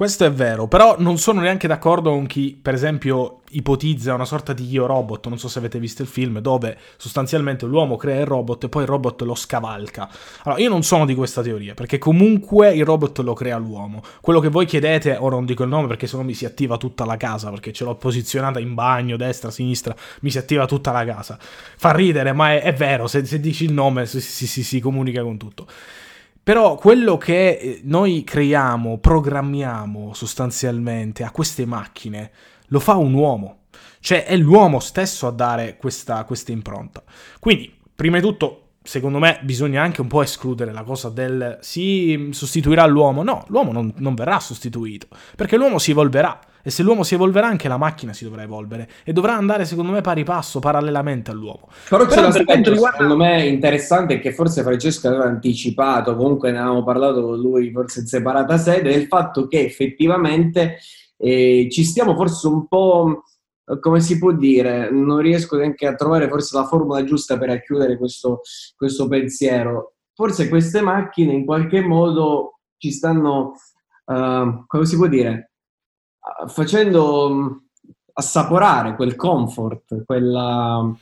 Questo 0.00 0.24
è 0.24 0.32
vero, 0.32 0.66
però 0.66 0.96
non 0.98 1.18
sono 1.18 1.42
neanche 1.42 1.68
d'accordo 1.68 2.08
con 2.08 2.26
chi, 2.26 2.58
per 2.60 2.72
esempio, 2.72 3.40
ipotizza 3.50 4.14
una 4.14 4.24
sorta 4.24 4.54
di 4.54 4.66
io 4.66 4.86
robot, 4.86 5.26
non 5.26 5.38
so 5.38 5.46
se 5.46 5.58
avete 5.58 5.78
visto 5.78 6.00
il 6.00 6.08
film, 6.08 6.38
dove 6.38 6.78
sostanzialmente 6.96 7.66
l'uomo 7.66 7.96
crea 7.96 8.20
il 8.20 8.24
robot 8.24 8.64
e 8.64 8.68
poi 8.70 8.84
il 8.84 8.88
robot 8.88 9.20
lo 9.20 9.34
scavalca. 9.34 10.08
Allora, 10.44 10.58
io 10.58 10.70
non 10.70 10.82
sono 10.84 11.04
di 11.04 11.14
questa 11.14 11.42
teoria, 11.42 11.74
perché 11.74 11.98
comunque 11.98 12.74
il 12.74 12.86
robot 12.86 13.18
lo 13.18 13.34
crea 13.34 13.58
l'uomo. 13.58 14.00
Quello 14.22 14.40
che 14.40 14.48
voi 14.48 14.64
chiedete, 14.64 15.18
ora 15.20 15.34
non 15.34 15.44
dico 15.44 15.64
il 15.64 15.68
nome 15.68 15.86
perché 15.86 16.06
sennò 16.06 16.22
mi 16.22 16.32
si 16.32 16.46
attiva 16.46 16.78
tutta 16.78 17.04
la 17.04 17.18
casa, 17.18 17.50
perché 17.50 17.70
ce 17.70 17.84
l'ho 17.84 17.94
posizionata 17.94 18.58
in 18.58 18.72
bagno, 18.72 19.18
destra, 19.18 19.50
sinistra, 19.50 19.94
mi 20.20 20.30
si 20.30 20.38
attiva 20.38 20.64
tutta 20.64 20.92
la 20.92 21.04
casa. 21.04 21.38
Fa 21.38 21.92
ridere, 21.92 22.32
ma 22.32 22.54
è, 22.54 22.62
è 22.62 22.72
vero, 22.72 23.06
se, 23.06 23.26
se, 23.26 23.38
dici 23.38 23.64
il 23.64 23.74
nome 23.74 24.06
si, 24.06 24.22
si, 24.22 24.46
si, 24.46 24.64
si 24.64 24.80
comunica 24.80 25.20
con 25.20 25.36
tutto. 25.36 25.66
Però 26.50 26.74
quello 26.74 27.16
che 27.16 27.50
eh, 27.50 27.80
noi 27.84 28.24
creiamo, 28.24 28.98
programmiamo 28.98 30.12
sostanzialmente 30.14 31.22
a 31.22 31.30
queste 31.30 31.64
macchine, 31.64 32.32
lo 32.70 32.80
fa 32.80 32.96
un 32.96 33.14
uomo. 33.14 33.66
Cioè 34.00 34.24
è 34.24 34.36
l'uomo 34.36 34.80
stesso 34.80 35.28
a 35.28 35.30
dare 35.30 35.76
questa, 35.76 36.24
questa 36.24 36.50
impronta. 36.50 37.04
Quindi, 37.38 37.72
prima 37.94 38.16
di 38.16 38.22
tutto, 38.24 38.70
secondo 38.82 39.20
me 39.20 39.38
bisogna 39.44 39.80
anche 39.80 40.00
un 40.00 40.08
po' 40.08 40.22
escludere 40.22 40.72
la 40.72 40.82
cosa 40.82 41.08
del 41.08 41.58
si 41.60 42.30
sostituirà 42.32 42.84
l'uomo. 42.84 43.22
No, 43.22 43.44
l'uomo 43.46 43.70
non, 43.70 43.94
non 43.98 44.16
verrà 44.16 44.40
sostituito, 44.40 45.06
perché 45.36 45.56
l'uomo 45.56 45.78
si 45.78 45.92
evolverà. 45.92 46.36
E 46.62 46.70
se 46.70 46.82
l'uomo 46.82 47.02
si 47.02 47.14
evolverà, 47.14 47.46
anche 47.46 47.68
la 47.68 47.76
macchina 47.76 48.12
si 48.12 48.24
dovrà 48.24 48.42
evolvere 48.42 48.88
e 49.04 49.12
dovrà 49.12 49.34
andare, 49.34 49.64
secondo 49.64 49.92
me, 49.92 50.00
pari 50.00 50.24
passo, 50.24 50.58
parallelamente 50.58 51.30
all'uomo. 51.30 51.68
Però, 51.88 52.04
Però 52.04 52.14
c'è 52.14 52.20
un 52.20 52.26
aspetto, 52.26 52.70
riguarda... 52.70 52.98
secondo 52.98 53.16
me, 53.16 53.46
interessante 53.46 54.18
che 54.20 54.32
forse 54.32 54.62
Francesco 54.62 55.08
aveva 55.08 55.24
anticipato, 55.24 56.16
comunque 56.16 56.50
ne 56.50 56.58
avevamo 56.58 56.84
parlato 56.84 57.22
con 57.22 57.38
lui, 57.38 57.70
forse 57.72 58.00
in 58.00 58.06
separata 58.06 58.58
sede, 58.58 58.90
del 58.90 59.06
fatto 59.06 59.46
che 59.46 59.64
effettivamente 59.64 60.78
eh, 61.16 61.68
ci 61.70 61.84
stiamo 61.84 62.14
forse 62.14 62.46
un 62.46 62.66
po' 62.66 63.24
come 63.78 64.00
si 64.00 64.18
può 64.18 64.32
dire, 64.32 64.90
non 64.90 65.18
riesco 65.18 65.56
neanche 65.56 65.86
a 65.86 65.94
trovare 65.94 66.28
forse 66.28 66.56
la 66.56 66.64
formula 66.64 67.04
giusta 67.04 67.38
per 67.38 67.62
chiudere 67.62 67.96
questo, 67.96 68.40
questo 68.74 69.06
pensiero. 69.06 69.94
Forse 70.12 70.48
queste 70.48 70.80
macchine 70.80 71.32
in 71.32 71.44
qualche 71.44 71.80
modo 71.80 72.58
ci 72.78 72.90
stanno, 72.90 73.52
uh, 74.06 74.64
come 74.66 74.86
si 74.86 74.96
può 74.96 75.06
dire, 75.06 75.49
facendo 76.48 77.30
mm, 77.30 77.46
assaporare 78.14 78.94
quel 78.94 79.16
comfort, 79.16 80.04
quella... 80.04 80.94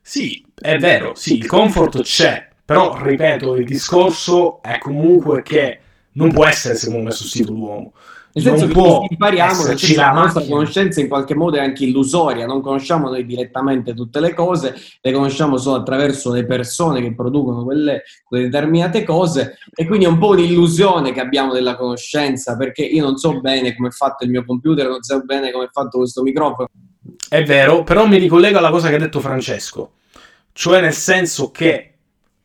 Sì, 0.00 0.44
è 0.54 0.78
vero, 0.78 1.14
sì, 1.14 1.36
il 1.36 1.46
comfort 1.46 2.02
c'è, 2.02 2.48
però 2.64 3.02
ripeto, 3.02 3.56
il 3.56 3.64
discorso 3.64 4.62
è 4.62 4.78
comunque 4.78 5.42
che 5.42 5.80
non 6.12 6.32
può 6.32 6.46
essere 6.46 6.76
secondo 6.76 7.04
me 7.04 7.10
sostituito 7.10 7.52
l'uomo. 7.52 7.92
Nel 8.36 8.44
senso 8.44 8.66
non 8.66 9.00
che 9.00 9.06
impariamo, 9.12 9.62
che 9.74 9.94
la 9.94 10.10
nostra 10.10 10.44
conoscenza 10.44 11.00
in 11.00 11.08
qualche 11.08 11.34
modo 11.34 11.56
è 11.56 11.60
anche 11.60 11.84
illusoria, 11.84 12.44
non 12.44 12.60
conosciamo 12.60 13.08
noi 13.08 13.24
direttamente 13.24 13.94
tutte 13.94 14.20
le 14.20 14.34
cose, 14.34 14.74
le 15.00 15.12
conosciamo 15.12 15.56
solo 15.56 15.76
attraverso 15.76 16.30
le 16.34 16.44
persone 16.44 17.00
che 17.00 17.14
producono 17.14 17.64
quelle, 17.64 18.02
quelle 18.24 18.44
determinate 18.44 19.04
cose 19.04 19.56
e 19.74 19.86
quindi 19.86 20.04
è 20.04 20.08
un 20.08 20.18
po' 20.18 20.32
un'illusione 20.32 21.12
che 21.12 21.20
abbiamo 21.20 21.54
della 21.54 21.76
conoscenza 21.76 22.58
perché 22.58 22.82
io 22.82 23.04
non 23.04 23.16
so 23.16 23.40
bene 23.40 23.74
come 23.74 23.88
è 23.88 23.92
fatto 23.92 24.24
il 24.24 24.30
mio 24.30 24.44
computer, 24.44 24.86
non 24.86 25.02
so 25.02 25.18
bene 25.24 25.50
come 25.50 25.64
è 25.64 25.70
fatto 25.72 25.96
questo 25.96 26.20
microfono. 26.22 26.68
È 27.30 27.42
vero, 27.42 27.84
però 27.84 28.06
mi 28.06 28.18
ricollego 28.18 28.58
alla 28.58 28.70
cosa 28.70 28.90
che 28.90 28.96
ha 28.96 28.98
detto 28.98 29.20
Francesco, 29.20 29.92
cioè 30.52 30.82
nel 30.82 30.92
senso 30.92 31.50
che 31.50 31.94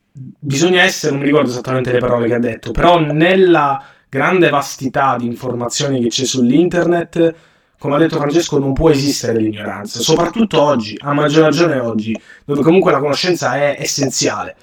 bisogna 0.09 0.83
essere, 0.83 1.11
non 1.11 1.19
mi 1.19 1.27
ricordo 1.27 1.49
esattamente 1.49 1.91
le 1.91 1.99
parole 1.99 2.27
che 2.27 2.33
ha 2.33 2.39
detto, 2.39 2.71
però 2.71 2.97
nella 2.97 3.83
grande 4.11 4.49
vastità 4.49 5.15
di 5.17 5.25
informazioni 5.25 6.01
che 6.01 6.09
c'è 6.09 6.25
sull'internet, 6.25 7.33
come 7.79 7.95
ha 7.95 7.97
detto 7.97 8.17
Francesco, 8.17 8.59
non 8.59 8.73
può 8.73 8.89
esistere 8.89 9.39
l'ignoranza, 9.39 10.01
soprattutto 10.01 10.61
oggi, 10.61 10.97
a 10.99 11.13
maggior 11.13 11.45
ragione 11.45 11.79
oggi, 11.79 12.21
dove 12.43 12.61
comunque 12.61 12.91
la 12.91 12.99
conoscenza 12.99 13.55
è 13.55 13.77
essenziale. 13.79 14.57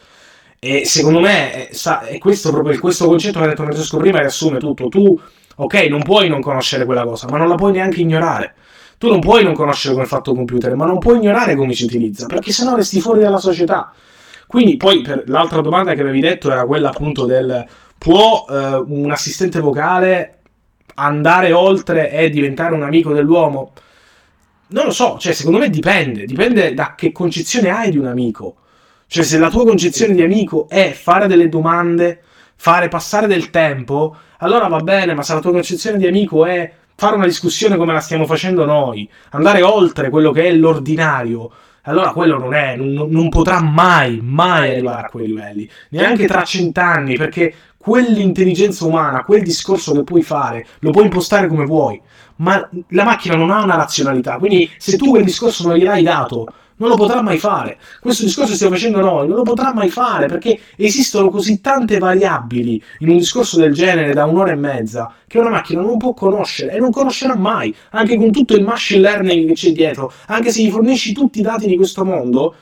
E 0.58 0.84
secondo 0.84 1.20
me 1.20 1.68
è, 1.70 1.70
è 2.08 2.18
questo 2.18 2.50
proprio 2.50 2.78
questo 2.78 3.06
concetto 3.06 3.38
che 3.38 3.46
ha 3.46 3.48
detto 3.48 3.62
Francesco 3.62 3.96
prima 3.96 4.18
riassume 4.18 4.58
tutto. 4.58 4.88
Tu, 4.88 5.18
ok, 5.56 5.74
non 5.88 6.02
puoi 6.02 6.28
non 6.28 6.42
conoscere 6.42 6.84
quella 6.84 7.04
cosa, 7.04 7.26
ma 7.30 7.38
non 7.38 7.48
la 7.48 7.54
puoi 7.54 7.72
neanche 7.72 8.02
ignorare. 8.02 8.54
Tu 8.98 9.08
non 9.08 9.20
puoi 9.20 9.44
non 9.44 9.54
conoscere 9.54 9.94
come 9.94 10.04
è 10.04 10.08
fatto 10.08 10.32
il 10.32 10.36
computer, 10.36 10.74
ma 10.76 10.84
non 10.84 10.98
puoi 10.98 11.16
ignorare 11.16 11.56
come 11.56 11.72
si 11.72 11.84
utilizza, 11.84 12.26
perché 12.26 12.52
sennò 12.52 12.76
resti 12.76 13.00
fuori 13.00 13.20
dalla 13.20 13.38
società. 13.38 13.94
Quindi 14.46 14.76
poi 14.76 15.00
per 15.00 15.24
l'altra 15.26 15.62
domanda 15.62 15.94
che 15.94 16.02
avevi 16.02 16.20
detto 16.20 16.50
era 16.50 16.66
quella 16.66 16.90
appunto 16.90 17.24
del 17.24 17.66
può 17.98 18.46
eh, 18.48 18.84
un 18.86 19.10
assistente 19.10 19.60
vocale 19.60 20.38
andare 20.94 21.52
oltre 21.52 22.10
e 22.10 22.30
diventare 22.30 22.74
un 22.74 22.82
amico 22.82 23.12
dell'uomo? 23.12 23.72
Non 24.68 24.86
lo 24.86 24.90
so, 24.92 25.18
cioè 25.18 25.32
secondo 25.32 25.58
me 25.58 25.70
dipende, 25.70 26.24
dipende 26.24 26.74
da 26.74 26.94
che 26.94 27.12
concezione 27.12 27.70
hai 27.70 27.90
di 27.90 27.98
un 27.98 28.06
amico. 28.06 28.56
Cioè 29.06 29.24
se 29.24 29.38
la 29.38 29.50
tua 29.50 29.64
concezione 29.64 30.14
di 30.14 30.22
amico 30.22 30.68
è 30.68 30.92
fare 30.92 31.26
delle 31.26 31.48
domande, 31.48 32.22
fare 32.56 32.88
passare 32.88 33.26
del 33.26 33.50
tempo, 33.50 34.14
allora 34.38 34.68
va 34.68 34.80
bene, 34.80 35.14
ma 35.14 35.22
se 35.22 35.34
la 35.34 35.40
tua 35.40 35.52
concezione 35.52 35.96
di 35.96 36.06
amico 36.06 36.44
è 36.44 36.70
fare 36.94 37.14
una 37.14 37.26
discussione 37.26 37.76
come 37.76 37.92
la 37.92 38.00
stiamo 38.00 38.26
facendo 38.26 38.64
noi, 38.64 39.08
andare 39.30 39.62
oltre 39.62 40.10
quello 40.10 40.32
che 40.32 40.48
è 40.48 40.52
l'ordinario, 40.52 41.50
allora 41.89 42.12
quello 42.12 42.39
non 42.39 42.55
è, 42.55 42.77
non, 42.77 43.09
non 43.10 43.28
potrà 43.28 43.62
mai, 43.62 44.20
mai 44.23 44.70
arrivare 44.73 45.06
a 45.06 45.10
quei 45.10 45.27
livelli, 45.27 45.69
neanche 45.90 46.27
tra 46.27 46.44
cent'anni, 46.44 47.16
perché 47.16 47.55
quell'intelligenza 47.77 48.85
umana, 48.85 49.24
quel 49.24 49.43
discorso 49.43 49.93
che 49.93 50.05
puoi 50.05 50.23
fare, 50.23 50.66
lo 50.81 50.90
puoi 50.90 51.05
impostare 51.05 51.48
come 51.48 51.65
vuoi, 51.65 52.01
ma 52.36 52.69
la 52.90 53.05
macchina 53.05 53.36
non 53.36 53.51
ha 53.51 53.62
una 53.62 53.77
razionalità, 53.77 54.36
quindi 54.36 54.70
se 54.77 54.97
tu 54.97 55.10
quel 55.10 55.24
discorso 55.24 55.66
non 55.66 55.77
gliel'hai 55.77 56.02
dato, 56.02 56.47
non 56.78 56.88
lo 56.88 56.96
potrà 56.96 57.22
mai 57.22 57.38
fare. 57.38 57.78
Questo 58.00 58.24
discorso 58.24 58.50
che 58.50 58.56
stiamo 58.56 58.74
facendo 58.74 59.00
noi, 59.00 59.28
non 59.28 59.36
lo 59.36 59.42
potrà 59.42 59.72
mai 59.72 59.90
fare 59.90 60.26
perché 60.26 60.59
esistono 60.76 61.30
così 61.30 61.60
tante 61.60 61.98
variabili 61.98 62.82
in 63.00 63.10
un 63.10 63.18
discorso 63.18 63.59
del 63.59 63.72
genere 63.72 64.12
da 64.12 64.24
un'ora 64.24 64.52
e 64.52 64.56
mezza 64.56 65.12
che 65.26 65.38
una 65.38 65.50
macchina 65.50 65.82
non 65.82 65.98
può 65.98 66.14
conoscere 66.14 66.72
e 66.72 66.78
non 66.78 66.90
conoscerà 66.90 67.36
mai, 67.36 67.74
anche 67.90 68.16
con 68.16 68.32
tutto 68.32 68.56
il 68.56 68.64
machine 68.64 69.00
learning 69.00 69.48
che 69.48 69.55
c'è 69.55 69.72
dietro, 69.72 70.12
anche 70.26 70.50
se 70.50 70.62
gli 70.62 70.70
fornisci 70.70 71.12
tutti 71.12 71.40
i 71.40 71.42
dati 71.42 71.66
di 71.66 71.76
questo 71.76 72.05
mondo, 72.05 72.55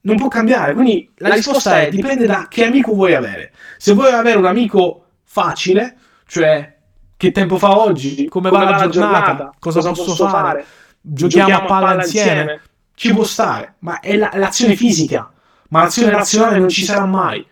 non 0.00 0.16
può 0.16 0.28
cambiare. 0.28 0.74
Quindi 0.74 1.10
la 1.16 1.34
risposta 1.34 1.80
è 1.80 1.88
dipende 1.88 2.26
da 2.26 2.46
che 2.48 2.64
amico 2.64 2.94
vuoi 2.94 3.14
avere. 3.14 3.52
Se 3.76 3.92
vuoi 3.92 4.12
avere 4.12 4.38
un 4.38 4.46
amico 4.46 5.04
facile, 5.24 5.96
cioè 6.26 6.76
che 7.16 7.32
tempo 7.32 7.58
fa 7.58 7.78
oggi, 7.78 8.26
come, 8.28 8.48
come 8.48 8.64
va, 8.64 8.70
la 8.70 8.88
giornata, 8.88 8.90
giornata 8.90 9.54
cosa, 9.58 9.80
cosa, 9.80 9.92
posso 9.92 10.26
fare, 10.26 10.30
fare? 10.30 10.64
Giochiamo, 11.00 11.48
giochiamo, 11.48 11.64
a 11.64 11.66
palla, 11.66 11.86
palla 11.86 12.02
insieme. 12.02 12.40
insieme, 12.40 12.60
ci 12.98 13.14
può 13.14 13.22
stare, 13.22 13.76
ma 13.80 14.00
è 14.00 14.16
la, 14.16 14.30
l'azione 14.34 14.74
fisica, 14.74 15.30
ma 15.68 15.82
l'azione 15.82 16.10
razionale 16.10 16.58
non 16.58 16.68
ci 16.68 16.82
sarà 16.82 17.06
mai. 17.06 17.46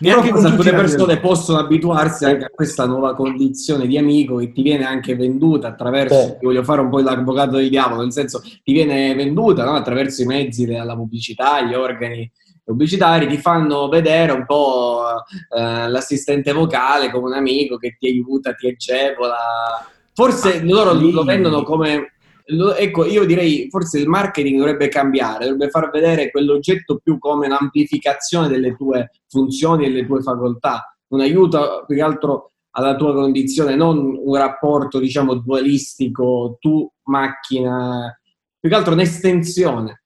Neanche 0.00 0.30
con 0.30 0.44
alcune 0.44 0.72
persone 0.72 1.20
possono 1.20 1.60
abituarsi 1.60 2.24
anche 2.24 2.46
a 2.46 2.50
questa 2.50 2.86
nuova 2.86 3.14
condizione 3.14 3.86
di 3.86 3.96
amico 3.96 4.36
che 4.36 4.50
ti 4.50 4.62
viene 4.62 4.84
anche 4.84 5.14
venduta 5.14 5.68
attraverso, 5.68 6.20
sì. 6.20 6.36
voglio 6.44 6.64
fare 6.64 6.80
un 6.80 6.90
po' 6.90 7.00
l'avvocato 7.00 7.58
di 7.58 7.68
diavolo, 7.68 8.02
nel 8.02 8.12
senso 8.12 8.40
ti 8.40 8.72
viene 8.72 9.14
venduta 9.14 9.64
no? 9.64 9.74
attraverso 9.74 10.22
i 10.22 10.26
mezzi 10.26 10.66
della 10.66 10.96
pubblicità, 10.96 11.62
gli 11.62 11.74
organi 11.74 12.28
pubblicitari, 12.64 13.28
ti 13.28 13.36
fanno 13.36 13.88
vedere 13.88 14.32
un 14.32 14.44
po' 14.44 15.04
eh, 15.56 15.88
l'assistente 15.88 16.52
vocale 16.52 17.12
come 17.12 17.26
un 17.26 17.34
amico 17.34 17.76
che 17.76 17.96
ti 17.96 18.08
aiuta, 18.08 18.54
ti 18.54 18.66
agevola. 18.66 19.36
Forse 20.12 20.64
loro 20.64 20.94
lo 20.94 21.22
vendono 21.22 21.62
come 21.62 22.14
ecco, 22.76 23.04
io 23.04 23.24
direi 23.24 23.68
forse 23.70 23.98
il 23.98 24.08
marketing 24.08 24.58
dovrebbe 24.58 24.88
cambiare, 24.88 25.46
dovrebbe 25.46 25.70
far 25.70 25.90
vedere 25.90 26.30
quell'oggetto 26.30 27.00
più 27.02 27.18
come 27.18 27.46
un'amplificazione 27.46 28.48
delle 28.48 28.74
tue 28.76 29.10
funzioni 29.28 29.84
e 29.84 29.88
delle 29.88 30.06
tue 30.06 30.22
facoltà, 30.22 30.96
un 31.08 31.20
aiuto 31.20 31.84
più 31.86 31.96
che 31.96 32.02
altro 32.02 32.52
alla 32.72 32.96
tua 32.96 33.12
condizione, 33.12 33.74
non 33.74 34.16
un 34.22 34.36
rapporto, 34.36 34.98
diciamo, 34.98 35.34
dualistico, 35.34 36.56
tu 36.60 36.88
macchina, 37.04 38.16
più 38.58 38.68
che 38.68 38.76
altro 38.76 38.92
un'estensione. 38.92 40.02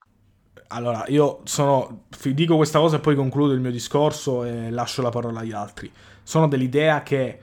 Allora, 0.69 1.05
io 1.07 1.41
sono, 1.43 2.05
dico 2.33 2.55
questa 2.55 2.79
cosa 2.79 2.97
e 2.97 2.99
poi 2.99 3.15
concludo 3.15 3.53
il 3.53 3.59
mio 3.59 3.71
discorso 3.71 4.43
e 4.43 4.71
lascio 4.71 5.01
la 5.01 5.09
parola 5.09 5.41
agli 5.41 5.51
altri. 5.51 5.91
Sono 6.23 6.47
dell'idea 6.47 7.03
che 7.03 7.39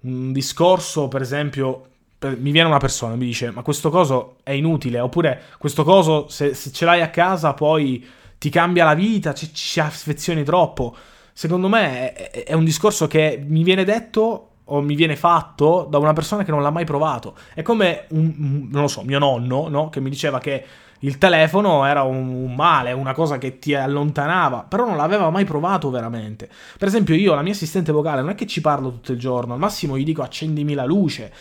un 0.00 0.32
discorso, 0.32 1.08
per 1.08 1.20
esempio, 1.20 1.88
mi 2.28 2.50
viene 2.50 2.68
una 2.68 2.78
persona 2.78 3.14
e 3.14 3.16
mi 3.16 3.26
dice 3.26 3.50
ma 3.50 3.62
questo 3.62 3.90
coso 3.90 4.36
è 4.42 4.52
inutile 4.52 5.00
oppure 5.00 5.42
questo 5.58 5.84
coso 5.84 6.28
se, 6.28 6.54
se 6.54 6.72
ce 6.72 6.84
l'hai 6.84 7.02
a 7.02 7.10
casa 7.10 7.54
poi 7.54 8.04
ti 8.44 8.50
cambia 8.50 8.84
la 8.84 8.92
vita, 8.92 9.32
ci, 9.32 9.54
ci 9.54 9.80
affezioni 9.80 10.44
troppo. 10.44 10.94
Secondo 11.32 11.66
me 11.68 12.12
è, 12.12 12.44
è, 12.44 12.52
un 12.52 12.62
discorso 12.62 13.06
che 13.06 13.42
mi 13.42 13.62
viene 13.62 13.84
detto 13.84 14.48
o 14.64 14.82
mi 14.82 14.94
viene 14.94 15.16
fatto 15.16 15.86
da 15.88 15.96
una 15.96 16.12
persona 16.12 16.44
che 16.44 16.50
non 16.50 16.62
l'ha 16.62 16.70
mai 16.70 16.84
provato. 16.84 17.36
È 17.54 17.62
come, 17.62 18.04
un, 18.10 18.68
non 18.70 18.82
lo 18.82 18.88
so, 18.88 19.02
mio 19.02 19.18
nonno, 19.18 19.68
no? 19.68 19.88
Che 19.88 19.98
mi 20.00 20.10
diceva 20.10 20.40
che 20.40 20.62
il 21.00 21.18
telefono 21.18 21.84
era 21.84 22.02
un, 22.02 22.54
male, 22.54 22.92
una 22.92 23.12
cosa 23.12 23.38
che 23.38 23.58
ti 23.58 23.74
allontanava, 23.74 24.64
però 24.68 24.86
non 24.86 24.96
l'aveva 24.96 25.28
mai 25.30 25.44
provato 25.44 25.90
veramente. 25.90 26.48
Per 26.78 26.88
esempio 26.88 27.14
io, 27.14 27.34
la 27.34 27.42
mia 27.42 27.52
assistente 27.52 27.92
vocale, 27.92 28.20
non 28.20 28.30
è 28.30 28.34
che 28.34 28.46
ci 28.46 28.60
parlo 28.60 28.90
tutto 28.90 29.12
il 29.12 29.18
giorno, 29.18 29.54
al 29.54 29.58
massimo 29.58 29.98
gli 29.98 30.04
dico 30.04 30.22
accendimi 30.22 30.74
la 30.74 30.84
luce, 30.84 31.32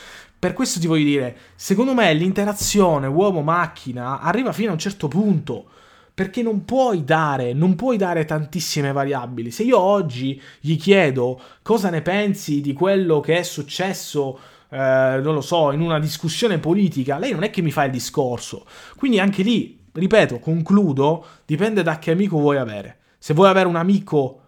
per 0.43 0.51
questo 0.51 0.77
ti 0.77 0.87
voglio 0.87 1.05
dire, 1.05 1.37
secondo 1.55 1.93
me 1.93 2.13
l'interazione 2.13 3.07
uomo-macchina 3.07 4.19
arriva 4.19 4.51
fino 4.51 4.71
a 4.71 4.73
un 4.73 4.77
certo 4.77 5.07
punto 5.07 5.67
perché 6.13 6.41
non 6.41 6.65
puoi 6.65 7.05
dare, 7.05 7.53
non 7.53 7.75
puoi 7.75 7.95
dare 7.95 8.25
tantissime 8.25 8.91
variabili. 8.91 9.51
Se 9.51 9.63
io 9.63 9.79
oggi 9.79 10.41
gli 10.59 10.75
chiedo 10.75 11.39
cosa 11.61 11.89
ne 11.89 12.01
pensi 12.01 12.59
di 12.59 12.73
quello 12.73 13.21
che 13.21 13.37
è 13.37 13.43
successo, 13.43 14.37
eh, 14.67 15.21
non 15.23 15.33
lo 15.33 15.39
so, 15.39 15.71
in 15.71 15.79
una 15.79 15.97
discussione 15.97 16.59
politica, 16.59 17.17
lei 17.19 17.31
non 17.31 17.43
è 17.43 17.49
che 17.49 17.61
mi 17.61 17.71
fa 17.71 17.85
il 17.85 17.91
discorso. 17.91 18.65
Quindi 18.97 19.21
anche 19.21 19.43
lì, 19.43 19.79
ripeto, 19.93 20.39
concludo, 20.39 21.25
dipende 21.45 21.83
da 21.83 21.99
che 21.99 22.11
amico 22.11 22.37
vuoi 22.37 22.57
avere. 22.57 22.97
Se 23.17 23.33
vuoi 23.33 23.47
avere 23.47 23.69
un 23.69 23.77
amico 23.77 24.42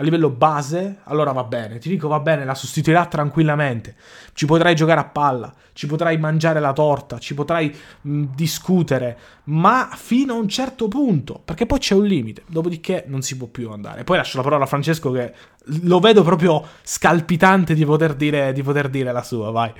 a 0.00 0.02
livello 0.02 0.30
base, 0.30 1.00
allora 1.04 1.30
va 1.32 1.44
bene. 1.44 1.78
Ti 1.78 1.90
dico 1.90 2.08
va 2.08 2.20
bene, 2.20 2.46
la 2.46 2.54
sostituirà 2.54 3.04
tranquillamente. 3.04 3.94
Ci 4.32 4.46
potrai 4.46 4.74
giocare 4.74 5.00
a 5.00 5.04
palla, 5.04 5.52
ci 5.74 5.86
potrai 5.86 6.16
mangiare 6.16 6.58
la 6.58 6.72
torta, 6.72 7.18
ci 7.18 7.34
potrai 7.34 7.74
mh, 8.00 8.24
discutere, 8.34 9.18
ma 9.44 9.90
fino 9.92 10.32
a 10.32 10.38
un 10.38 10.48
certo 10.48 10.88
punto, 10.88 11.40
perché 11.44 11.66
poi 11.66 11.78
c'è 11.78 11.94
un 11.94 12.04
limite, 12.04 12.42
dopodiché 12.46 13.04
non 13.08 13.20
si 13.20 13.36
può 13.36 13.46
più 13.46 13.70
andare. 13.70 14.02
Poi 14.04 14.16
lascio 14.16 14.38
la 14.38 14.42
parola 14.42 14.64
a 14.64 14.66
Francesco 14.66 15.10
che 15.10 15.34
lo 15.82 16.00
vedo 16.00 16.22
proprio 16.22 16.66
scalpitante 16.82 17.74
di 17.74 17.84
poter 17.84 18.14
dire, 18.14 18.54
di 18.54 18.62
poter 18.62 18.88
dire 18.88 19.12
la 19.12 19.22
sua, 19.22 19.50
vai. 19.50 19.70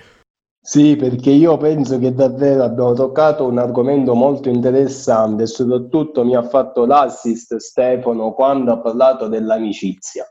Sì, 0.62 0.94
perché 0.94 1.30
io 1.30 1.56
penso 1.56 1.98
che 1.98 2.12
davvero 2.12 2.64
abbiamo 2.64 2.92
toccato 2.92 3.46
un 3.46 3.58
argomento 3.58 4.14
molto 4.14 4.50
interessante 4.50 5.44
e 5.44 5.46
soprattutto 5.46 6.22
mi 6.22 6.36
ha 6.36 6.42
fatto 6.42 6.84
l'assist 6.84 7.56
Stefano 7.56 8.34
quando 8.34 8.72
ha 8.72 8.78
parlato 8.78 9.26
dell'amicizia. 9.26 10.26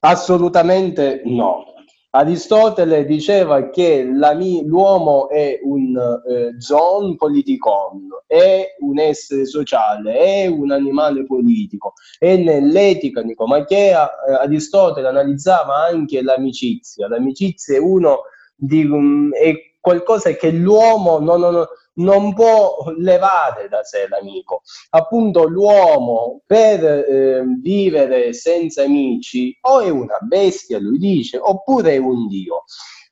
Assolutamente 0.00 1.22
no. 1.26 1.66
Aristotele 2.14 3.06
diceva 3.06 3.70
che 3.70 4.02
l'uomo 4.02 5.30
è 5.30 5.60
un 5.62 5.96
eh, 5.96 6.60
zoon 6.60 7.16
politikon, 7.16 8.08
è 8.26 8.66
un 8.80 8.98
essere 8.98 9.46
sociale, 9.46 10.18
è 10.18 10.46
un 10.46 10.72
animale 10.72 11.24
politico 11.24 11.94
e 12.18 12.36
nell'etica 12.36 13.22
nicomachea 13.22 14.10
eh, 14.24 14.32
Aristotele 14.34 15.08
analizzava 15.08 15.76
anche 15.76 16.20
l'amicizia. 16.20 17.08
L'amicizia 17.08 17.76
è 17.76 17.78
uno 17.78 18.24
di, 18.62 18.84
um, 18.84 19.32
è 19.34 19.52
qualcosa 19.80 20.30
che 20.32 20.52
l'uomo 20.52 21.18
non, 21.18 21.40
non, 21.40 21.66
non, 21.94 22.32
può 22.32 22.92
levare 22.96 23.68
da 23.68 23.82
sé 23.82 24.06
l'amico. 24.08 24.62
Appunto 24.90 25.48
l'uomo 25.48 26.42
per 26.46 26.84
eh, 26.84 27.42
vivere 27.60 28.32
senza 28.32 28.84
amici 28.84 29.56
o 29.62 29.80
è 29.80 29.90
una 29.90 30.18
bestia, 30.20 30.78
lui 30.78 30.98
dice, 30.98 31.38
oppure 31.38 31.94
è 31.94 31.98
un 31.98 32.28
dio. 32.28 32.64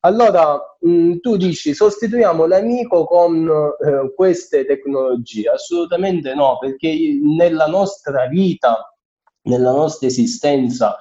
Allora 0.02 0.58
mh, 0.80 0.90
mm, 0.90 1.16
tu 1.18 1.36
dici 1.36 1.74
sostituiamo 1.74 2.46
l'amico 2.46 3.04
con 3.04 3.46
eh, 3.48 4.14
queste 4.14 4.64
tecnologie? 4.64 5.50
Assolutamente 5.50 6.34
no, 6.34 6.56
perché 6.58 6.96
nella 7.20 7.66
nostra 7.66 8.26
vita, 8.26 8.94
nella 9.42 9.72
nostra 9.72 10.06
esistenza, 10.06 10.96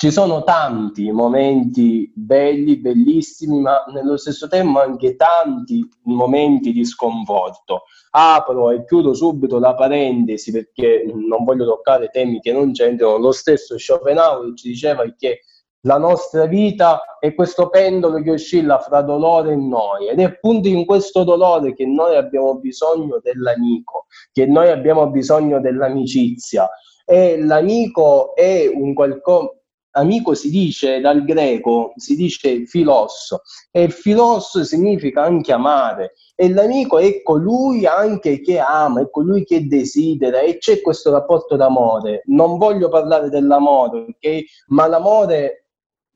ci 0.00 0.10
sono 0.10 0.42
tanti 0.44 1.10
momenti 1.10 2.10
belli, 2.14 2.78
bellissimi, 2.78 3.60
ma 3.60 3.84
nello 3.92 4.16
stesso 4.16 4.48
tempo 4.48 4.80
anche 4.80 5.14
tanti 5.14 5.86
momenti 6.04 6.72
di 6.72 6.86
sconforto. 6.86 7.82
Apro 8.12 8.70
e 8.70 8.86
chiudo 8.86 9.12
subito 9.12 9.58
la 9.58 9.74
parentesi 9.74 10.52
perché 10.52 11.04
non 11.04 11.44
voglio 11.44 11.66
toccare 11.66 12.08
temi 12.08 12.40
che 12.40 12.50
non 12.50 12.72
c'entrano. 12.72 13.18
Lo 13.18 13.30
stesso 13.30 13.76
Schopenhauer 13.76 14.54
ci 14.54 14.68
diceva 14.68 15.04
che 15.18 15.40
la 15.82 15.98
nostra 15.98 16.46
vita 16.46 17.18
è 17.18 17.34
questo 17.34 17.68
pendolo 17.68 18.22
che 18.22 18.30
oscilla 18.30 18.78
fra 18.78 19.02
dolore 19.02 19.52
e 19.52 19.56
noia 19.56 20.12
ed 20.12 20.20
è 20.20 20.24
appunto 20.24 20.68
in 20.68 20.86
questo 20.86 21.24
dolore 21.24 21.74
che 21.74 21.84
noi 21.84 22.16
abbiamo 22.16 22.58
bisogno 22.58 23.20
dell'amico, 23.22 24.06
che 24.32 24.46
noi 24.46 24.70
abbiamo 24.70 25.10
bisogno 25.10 25.60
dell'amicizia 25.60 26.70
e 27.04 27.38
l'amico 27.38 28.34
è 28.34 28.66
un 28.72 28.94
qualcosa 28.94 29.58
amico 29.92 30.34
si 30.34 30.50
dice 30.50 31.00
dal 31.00 31.24
greco, 31.24 31.92
si 31.96 32.16
dice 32.16 32.64
filos 32.66 33.34
e 33.70 33.88
filos 33.88 34.60
significa 34.60 35.22
anche 35.22 35.52
amare 35.52 36.14
e 36.34 36.48
l'amico 36.48 36.98
è 36.98 37.22
colui 37.22 37.86
anche 37.86 38.40
che 38.40 38.58
ama, 38.58 39.02
è 39.02 39.10
colui 39.10 39.44
che 39.44 39.66
desidera 39.66 40.40
e 40.40 40.58
c'è 40.58 40.80
questo 40.80 41.10
rapporto 41.10 41.56
d'amore. 41.56 42.22
Non 42.26 42.56
voglio 42.56 42.88
parlare 42.88 43.28
dell'amore, 43.28 44.06
ok? 44.08 44.44
Ma 44.68 44.86
l'amore 44.86 45.66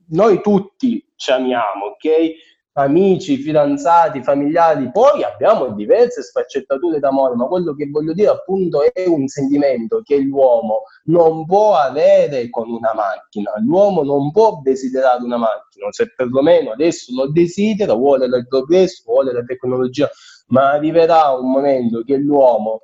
noi 0.09 0.41
tutti 0.41 1.05
ci 1.17 1.31
amiamo, 1.31 1.87
ok? 1.95 2.54
Amici, 2.77 3.37
fidanzati, 3.37 4.23
familiari, 4.23 4.91
poi 4.91 5.23
abbiamo 5.23 5.69
diverse 5.69 6.23
sfaccettature 6.23 6.99
d'amore, 6.99 7.35
ma 7.35 7.47
quello 7.47 7.75
che 7.75 7.89
voglio 7.89 8.13
dire 8.13 8.29
appunto 8.29 8.83
è 8.83 9.07
un 9.07 9.29
sentimento 9.29 10.01
che 10.03 10.19
l'uomo 10.19 10.83
non 11.05 11.45
può 11.47 11.77
avere 11.77 12.51
con 12.51 12.69
una 12.71 12.93
macchina, 12.95 13.53
l'uomo 13.59 14.03
non 14.03 14.31
può 14.33 14.61
desiderare 14.63 15.23
una 15.23 15.37
macchina, 15.37 15.87
se 15.91 16.13
perlomeno 16.15 16.73
adesso 16.73 17.13
lo 17.15 17.31
desidera, 17.31 17.95
vuole 17.95 18.27
il 18.27 18.47
progresso, 18.49 19.03
vuole 19.07 19.33
la 19.33 19.45
tecnologia, 19.45 20.11
ma 20.49 20.73
arriverà 20.73 21.31
un 21.31 21.51
momento 21.51 22.03
che 22.03 22.17
l'uomo 22.17 22.83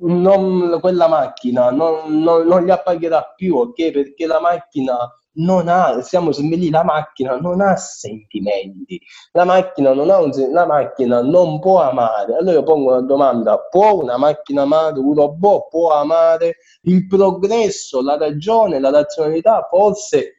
non, 0.00 0.78
quella 0.80 1.06
macchina 1.06 1.70
non, 1.70 2.20
non, 2.20 2.46
non 2.46 2.64
gli 2.64 2.70
appagherà 2.70 3.32
più, 3.36 3.56
ok? 3.56 3.90
Perché 3.92 4.26
la 4.26 4.40
macchina 4.40 4.96
non 5.34 5.68
ha, 5.68 6.00
siamo 6.02 6.30
lì, 6.30 6.70
la 6.70 6.84
macchina 6.84 7.36
non 7.36 7.60
ha 7.60 7.76
sentimenti, 7.76 9.00
la 9.32 9.44
macchina 9.44 9.92
non, 9.92 10.10
ha 10.10 10.20
un, 10.20 10.30
la 10.52 10.66
macchina 10.66 11.22
non 11.22 11.60
può 11.60 11.82
amare. 11.82 12.36
Allora 12.36 12.52
io 12.52 12.62
pongo 12.62 12.90
una 12.92 13.02
domanda, 13.02 13.58
può 13.58 14.02
una 14.02 14.16
macchina 14.16 14.62
amare, 14.62 14.98
un 14.98 15.14
robot 15.14 15.68
può 15.68 15.92
amare? 15.92 16.56
Il 16.82 17.06
progresso, 17.06 18.02
la 18.02 18.16
ragione, 18.16 18.78
la 18.78 18.90
razionalità 18.90 19.66
forse 19.70 20.34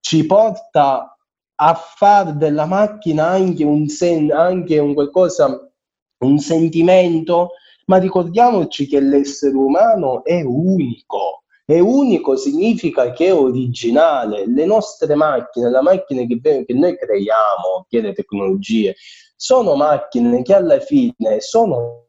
ci 0.00 0.26
porta 0.26 1.16
a 1.56 1.74
fare 1.74 2.36
della 2.36 2.66
macchina 2.66 3.28
anche 3.28 3.64
un, 3.64 3.88
sen, 3.88 4.32
anche 4.32 4.78
un 4.78 4.92
qualcosa, 4.92 5.70
un 6.18 6.38
sentimento, 6.38 7.50
ma 7.86 7.98
ricordiamoci 7.98 8.86
che 8.86 9.00
l'essere 9.00 9.54
umano 9.54 10.24
è 10.24 10.42
unico 10.42 11.43
è 11.66 11.78
unico 11.78 12.36
significa 12.36 13.12
che 13.12 13.26
è 13.26 13.34
originale. 13.34 14.46
Le 14.46 14.66
nostre 14.66 15.14
macchine, 15.14 15.70
le 15.70 15.80
macchine 15.80 16.26
che, 16.26 16.40
che 16.40 16.74
noi 16.74 16.96
creiamo, 16.96 17.86
che 17.88 18.00
le 18.00 18.12
tecnologie, 18.12 18.94
sono 19.36 19.74
macchine 19.74 20.42
che 20.42 20.54
alla 20.54 20.80
fine 20.80 21.40
sono 21.40 22.08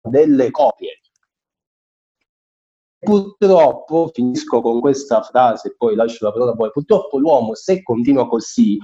delle 0.00 0.50
copie. 0.50 1.00
Purtroppo, 2.98 4.10
finisco 4.12 4.60
con 4.60 4.80
questa 4.80 5.22
frase 5.22 5.68
e 5.68 5.74
poi 5.76 5.94
lascio 5.94 6.24
la 6.24 6.32
parola 6.32 6.52
a 6.52 6.54
voi, 6.54 6.70
purtroppo 6.72 7.18
l'uomo 7.18 7.54
se 7.54 7.82
continua 7.82 8.26
così 8.26 8.76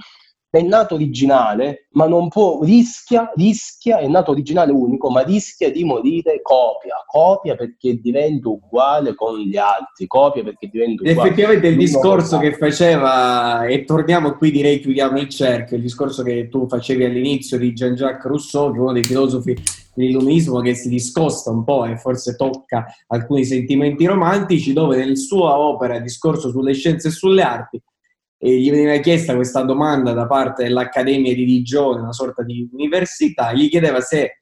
è 0.57 0.61
nato 0.61 0.95
originale, 0.95 1.87
ma 1.91 2.07
non 2.07 2.29
può, 2.29 2.63
rischia, 2.63 3.31
rischia, 3.35 3.97
è 3.97 4.07
nato 4.07 4.31
originale 4.31 4.71
unico, 4.71 5.09
ma 5.09 5.21
rischia 5.21 5.71
di 5.71 5.83
morire 5.83 6.41
copia, 6.41 6.95
copia 7.05 7.55
perché 7.55 7.99
diventa 7.99 8.49
uguale 8.49 9.15
con 9.15 9.37
gli 9.37 9.57
altri, 9.57 10.07
copia 10.07 10.43
perché 10.43 10.67
diventa 10.67 11.01
uguale. 11.01 11.19
Effettivamente 11.19 11.67
il 11.67 11.77
discorso 11.77 12.37
che 12.37 12.53
faceva, 12.53 13.65
e 13.65 13.83
torniamo 13.83 14.33
qui 14.35 14.51
direi 14.51 14.79
chiudiamo 14.79 15.19
il 15.19 15.29
cerchio, 15.29 15.75
il 15.75 15.81
discorso 15.81 16.23
che 16.23 16.47
tu 16.47 16.67
facevi 16.67 17.03
all'inizio 17.03 17.57
di 17.57 17.73
Jean-Jacques 17.73 18.25
Rousseau, 18.25 18.71
che 18.71 18.77
è 18.77 18.81
uno 18.81 18.93
dei 18.93 19.03
filosofi 19.03 19.55
dell'illuminismo 19.93 20.59
che 20.61 20.73
si 20.73 20.89
discosta 20.89 21.51
un 21.51 21.63
po' 21.63 21.85
e 21.85 21.97
forse 21.97 22.35
tocca 22.35 22.85
alcuni 23.07 23.45
sentimenti 23.45 24.05
romantici, 24.05 24.73
dove 24.73 24.97
nella 24.97 25.15
sua 25.15 25.57
opera 25.57 25.99
Discorso 25.99 26.49
sulle 26.49 26.73
scienze 26.73 27.07
e 27.07 27.11
sulle 27.11 27.41
arti 27.41 27.81
e 28.45 28.59
gli 28.59 28.69
veniva 28.69 28.95
chiesta 28.97 29.33
questa 29.33 29.63
domanda 29.63 30.13
da 30.13 30.27
parte 30.27 30.65
dell'Accademia 30.65 31.33
di 31.33 31.45
Digione, 31.45 32.01
una 32.01 32.13
sorta 32.13 32.43
di 32.43 32.69
università, 32.73 33.51
gli 33.53 33.69
chiedeva 33.69 34.01
se 34.01 34.41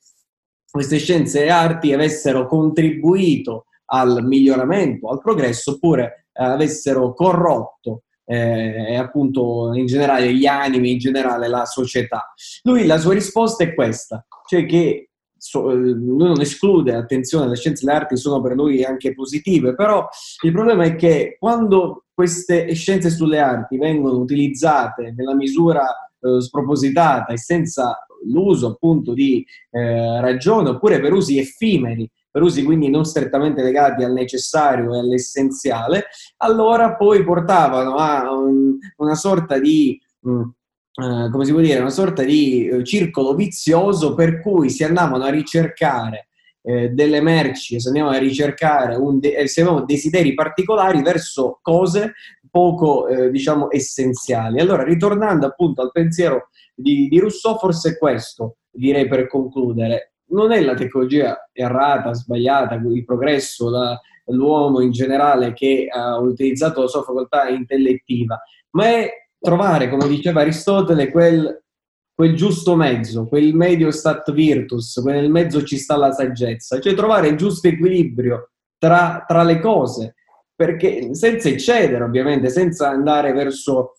queste 0.69 0.97
scienze 0.97 1.45
e 1.45 1.49
arti 1.49 1.93
avessero 1.93 2.45
contribuito 2.45 3.67
al 3.85 4.25
miglioramento, 4.25 5.07
al 5.07 5.21
progresso, 5.21 5.71
oppure 5.71 6.27
eh, 6.33 6.43
avessero 6.43 7.13
corrotto 7.13 8.03
eh, 8.25 8.97
appunto 8.97 9.71
in 9.73 9.85
generale 9.85 10.33
gli 10.33 10.45
animi, 10.45 10.91
in 10.91 10.97
generale 10.97 11.47
la 11.47 11.63
società. 11.63 12.33
Lui 12.63 12.85
la 12.85 12.97
sua 12.97 13.13
risposta 13.13 13.63
è 13.63 13.73
questa, 13.73 14.25
cioè 14.49 14.65
che 14.65 15.11
so, 15.43 15.71
eh, 15.71 15.75
lui 15.75 16.27
non 16.27 16.39
esclude, 16.39 16.95
attenzione, 16.95 17.49
le 17.49 17.55
scienze 17.55 17.83
e 17.83 17.87
le 17.87 17.93
arti 17.93 18.17
sono 18.17 18.41
per 18.41 18.53
lui 18.53 18.83
anche 18.83 19.13
positive, 19.13 19.75
però 19.75 20.07
il 20.43 20.51
problema 20.53 20.85
è 20.85 20.95
che 20.95 21.35
quando 21.37 22.05
queste 22.13 22.73
scienze 22.73 23.09
sulle 23.09 23.39
arti 23.39 23.77
vengono 23.77 24.17
utilizzate 24.19 25.13
nella 25.15 25.35
misura 25.35 25.85
eh, 26.21 26.39
spropositata 26.39 27.33
e 27.33 27.37
senza 27.37 28.05
l'uso 28.25 28.67
appunto 28.67 29.13
di 29.13 29.45
eh, 29.71 30.21
ragione 30.21 30.69
oppure 30.69 31.01
per 31.01 31.11
usi 31.11 31.37
effimeri, 31.37 32.09
per 32.31 32.41
usi 32.41 32.63
quindi 32.63 32.89
non 32.89 33.03
strettamente 33.03 33.61
legati 33.61 34.03
al 34.03 34.13
necessario 34.13 34.95
e 34.95 34.99
all'essenziale, 34.99 36.05
allora 36.37 36.95
poi 36.95 37.21
portavano 37.25 37.95
a 37.95 38.31
un, 38.31 38.77
una 38.95 39.15
sorta 39.15 39.59
di 39.59 39.99
mh, 40.21 40.43
eh, 40.95 41.29
come 41.31 41.45
si 41.45 41.51
può 41.51 41.59
dire, 41.59 41.79
una 41.79 41.89
sorta 41.89 42.21
di 42.23 42.67
eh, 42.67 42.83
circolo 42.83 43.33
vizioso 43.33 44.13
per 44.13 44.39
cui 44.39 44.69
si 44.69 44.83
andavano 44.83 45.23
a 45.23 45.29
ricercare 45.29 46.27
eh, 46.61 46.89
delle 46.89 47.19
merci, 47.19 47.79
se 47.79 47.87
andiamo 47.87 48.09
a 48.09 48.17
ricercare 48.17 48.97
de- 49.19 49.35
eh, 49.35 49.47
se 49.47 49.61
avevamo 49.61 49.85
desideri 49.85 50.35
particolari 50.35 51.01
verso 51.01 51.59
cose 51.61 52.13
poco, 52.53 53.07
diciamo, 53.31 53.71
essenziali. 53.71 54.59
Allora, 54.59 54.83
ritornando 54.83 55.47
appunto 55.47 55.81
al 55.81 55.91
pensiero 55.91 56.49
di, 56.75 57.07
di 57.07 57.17
Rousseau, 57.17 57.57
forse 57.57 57.97
questo 57.97 58.57
direi 58.69 59.07
per 59.07 59.27
concludere. 59.27 60.13
Non 60.27 60.51
è 60.51 60.61
la 60.61 60.75
tecnologia 60.75 61.49
errata, 61.51 62.13
sbagliata, 62.13 62.75
il 62.75 63.03
progresso, 63.05 63.71
la, 63.71 63.99
l'uomo 64.25 64.81
in 64.81 64.91
generale 64.91 65.53
che 65.53 65.87
ha 65.91 66.19
utilizzato 66.19 66.81
la 66.81 66.87
sua 66.87 67.01
facoltà 67.01 67.47
intellettiva, 67.49 68.39
ma 68.71 68.85
è 68.85 69.22
trovare, 69.43 69.89
come 69.89 70.07
diceva 70.07 70.39
Aristotele, 70.39 71.11
quel, 71.11 71.63
quel 72.15 72.33
giusto 72.33 72.77
mezzo, 72.77 73.27
quel 73.27 73.53
medio 73.53 73.91
stat 73.91 74.31
virtus, 74.31 74.95
nel 74.97 75.29
mezzo 75.29 75.63
ci 75.63 75.77
sta 75.77 75.97
la 75.97 76.13
saggezza, 76.13 76.79
cioè 76.79 76.93
trovare 76.93 77.27
il 77.27 77.35
giusto 77.35 77.67
equilibrio 77.67 78.51
tra, 78.77 79.25
tra 79.27 79.43
le 79.43 79.59
cose, 79.59 80.15
perché 80.55 81.13
senza 81.13 81.49
eccedere 81.49 82.05
ovviamente, 82.05 82.49
senza 82.49 82.89
andare 82.89 83.33
verso 83.33 83.97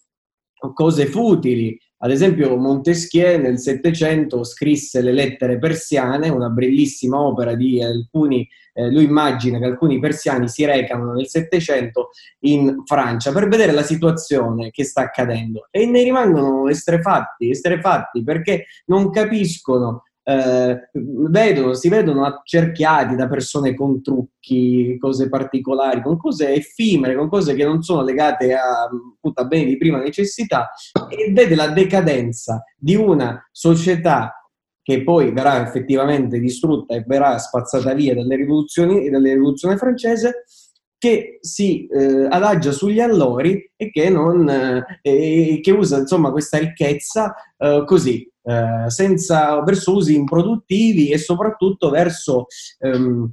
cose 0.73 1.05
futili, 1.05 1.79
ad 2.05 2.11
esempio 2.11 2.55
Montesquieu 2.59 3.41
nel 3.41 3.59
Settecento 3.59 4.45
scrisse 4.45 5.01
le 5.01 5.11
lettere 5.11 5.59
persiane, 5.59 6.29
una 6.29 6.51
bellissima 6.51 7.19
opera 7.19 7.55
di 7.55 7.83
alcuni, 7.83 8.47
eh, 8.75 8.91
lui 8.91 9.05
immagina 9.05 9.59
che 9.59 9.65
alcuni 9.65 9.99
persiani 10.01 10.47
si 10.47 10.67
recano 10.67 11.15
nel 11.15 11.29
Settecento 11.29 12.11
in 12.41 12.83
Francia 12.85 13.33
per 13.33 13.49
vedere 13.49 13.73
la 13.73 13.83
situazione 13.83 14.71
che 14.71 14.85
sta 14.85 15.01
accadendo. 15.01 15.69
E 15.71 15.87
ne 15.87 16.03
rimangono 16.03 16.69
estrefatti, 16.69 17.49
estrefatti 17.49 18.23
perché 18.23 18.67
non 18.87 19.09
capiscono 19.09 20.03
eh, 20.25 20.89
vedono, 20.93 21.75
si 21.75 21.89
vedono 21.89 22.25
accerchiati 22.25 23.15
da 23.15 23.29
persone 23.29 23.75
con 23.75 24.03
trucchi, 24.03 24.97
cose 24.99 25.29
particolari, 25.29 26.03
con 26.03 26.17
cose 26.17 26.55
effimere, 26.55 27.15
con 27.15 27.29
cose 27.29 27.55
che 27.55 27.65
non 27.65 27.83
sono 27.83 28.03
legate 28.03 28.55
a, 28.55 28.85
appunto, 28.85 29.41
a 29.41 29.45
beni 29.45 29.67
di 29.67 29.77
prima 29.77 29.99
necessità 29.99 30.71
e 31.09 31.31
vede 31.31 31.55
la 31.55 31.69
decadenza 31.69 32.65
di 32.77 32.97
una 32.97 33.47
società 33.53 34.39
che 34.83 35.03
poi 35.03 35.33
verrà 35.33 35.67
effettivamente 35.67 36.39
distrutta 36.39 36.95
e 36.95 37.05
verrà 37.07 37.39
spazzata 37.39 37.95
via 37.95 38.15
dalle 38.15 38.37
rivoluzioni, 38.37 39.09
dalle 39.09 39.33
rivoluzione 39.33 39.79
francese, 39.79 40.45
che 41.05 41.37
si 41.43 41.87
eh, 41.89 42.27
adagia 42.31 42.73
sugli 42.73 42.99
allori 42.99 43.71
e 43.77 43.91
che, 43.91 44.09
non, 44.09 44.49
eh, 45.03 45.61
che 45.61 45.71
usa 45.71 45.99
insomma 45.99 46.31
questa 46.31 46.57
ricchezza 46.57 47.35
eh, 47.59 47.83
così, 47.85 48.27
eh, 48.43 48.89
senza, 48.89 49.63
verso 49.63 49.97
usi 49.97 50.15
improduttivi 50.15 51.11
e 51.11 51.19
soprattutto 51.19 51.91
verso 51.91 52.47
ehm, 52.79 53.31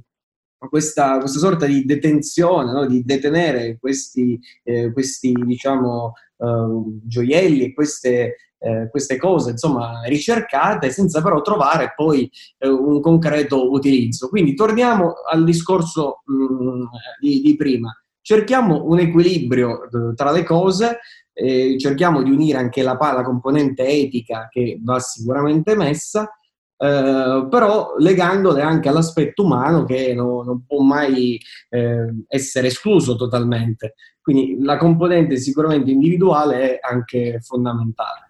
questa, 0.68 1.16
questa, 1.16 1.38
sorta 1.38 1.64
di 1.64 1.86
detenzione, 1.86 2.72
no? 2.72 2.86
di 2.86 3.02
detenere 3.04 3.78
questi, 3.80 4.38
eh, 4.64 4.92
questi 4.92 5.32
diciamo, 5.32 6.12
eh, 6.36 7.00
gioielli 7.06 7.64
e 7.64 7.72
queste, 7.72 8.36
eh, 8.62 8.88
queste 8.90 9.16
cose 9.16 9.50
insomma, 9.50 10.02
ricercate 10.04 10.90
senza 10.90 11.20
però 11.20 11.40
trovare 11.42 11.92
poi 11.96 12.30
eh, 12.58 12.68
un 12.68 13.00
concreto 13.00 13.70
utilizzo. 13.70 14.28
Quindi 14.28 14.54
torniamo 14.54 15.14
al 15.30 15.44
discorso 15.44 16.22
mh, 16.24 16.34
mm, 16.34 16.84
di, 17.20 17.40
di 17.40 17.56
prima. 17.56 17.90
Cerchiamo 18.20 18.84
un 18.84 19.00
equilibrio 19.00 19.82
eh, 19.84 20.14
tra 20.14 20.30
le 20.30 20.44
cose 20.44 20.98
eh, 21.34 21.76
cerchiamo 21.78 22.22
di 22.22 22.30
unire 22.30 22.58
anche 22.58 22.82
la, 22.82 22.96
la, 22.98 23.22
componente 23.22 23.86
etica 23.86 24.48
che 24.50 24.78
va 24.82 24.98
sicuramente 25.00 25.74
messa, 25.74 26.30
eh, 26.76 27.46
però 27.50 27.94
legandole 27.98 28.62
anche 28.62 28.88
all'aspetto 28.88 29.44
umano 29.44 29.84
che 29.84 30.14
no, 30.14 30.42
non 30.42 30.64
può 30.66 30.82
mai 30.82 31.40
eh, 31.70 32.24
essere 32.28 32.66
escluso 32.68 33.16
totalmente. 33.16 33.94
Quindi 34.20 34.62
la 34.62 34.76
componente 34.76 35.36
sicuramente 35.36 35.90
individuale 35.90 36.78
è 36.78 36.78
anche 36.80 37.40
fondamentale. 37.40 38.26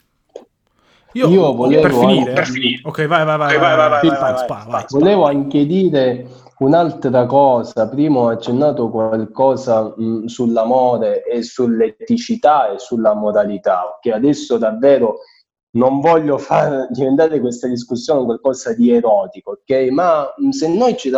Io, 1.14 1.28
Io 1.28 1.52
volevo 1.52 1.82
per 1.82 1.92
finire, 1.92 2.32
per 2.32 2.46
finire. 2.46 2.80
Ok, 2.84 3.06
vai, 3.06 3.24
vai, 3.24 3.38
vai, 3.38 3.58
vai, 3.58 3.76
vai, 3.76 4.00
vai, 4.00 4.66
vai, 4.66 4.84
Volevo 4.88 5.26
anche 5.26 5.66
dire 5.66 6.26
Un'altra 6.62 7.26
cosa, 7.26 7.88
prima 7.88 8.20
ho 8.20 8.28
accennato 8.28 8.88
qualcosa 8.88 9.92
mh, 9.96 10.26
sull'amore 10.26 11.24
e 11.24 11.42
sull'eticità 11.42 12.70
e 12.70 12.78
sulla 12.78 13.14
moralità, 13.14 13.98
che 14.00 14.12
adesso 14.12 14.58
davvero 14.58 15.22
non 15.70 15.98
voglio 15.98 16.38
far 16.38 16.86
diventare 16.94 17.40
questa 17.40 17.66
discussione 17.66 18.24
qualcosa 18.24 18.74
di 18.74 18.92
erotico, 18.92 19.58
ok? 19.60 19.88
Ma 19.90 20.32
mh, 20.36 20.50
se, 20.50 20.68
noi 20.68 20.96
ci, 20.96 21.10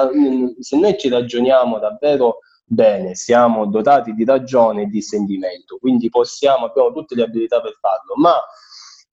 se 0.61 0.79
noi 0.79 0.97
ci 0.99 1.11
ragioniamo 1.11 1.79
davvero 1.79 2.39
bene, 2.65 3.15
siamo 3.15 3.67
dotati 3.67 4.15
di 4.15 4.25
ragione 4.25 4.83
e 4.83 4.87
di 4.87 5.03
sentimento, 5.03 5.77
quindi 5.79 6.09
possiamo, 6.09 6.65
abbiamo 6.65 6.91
tutte 6.91 7.15
le 7.15 7.25
abilità 7.25 7.61
per 7.61 7.77
farlo, 7.79 8.15
ma 8.17 8.33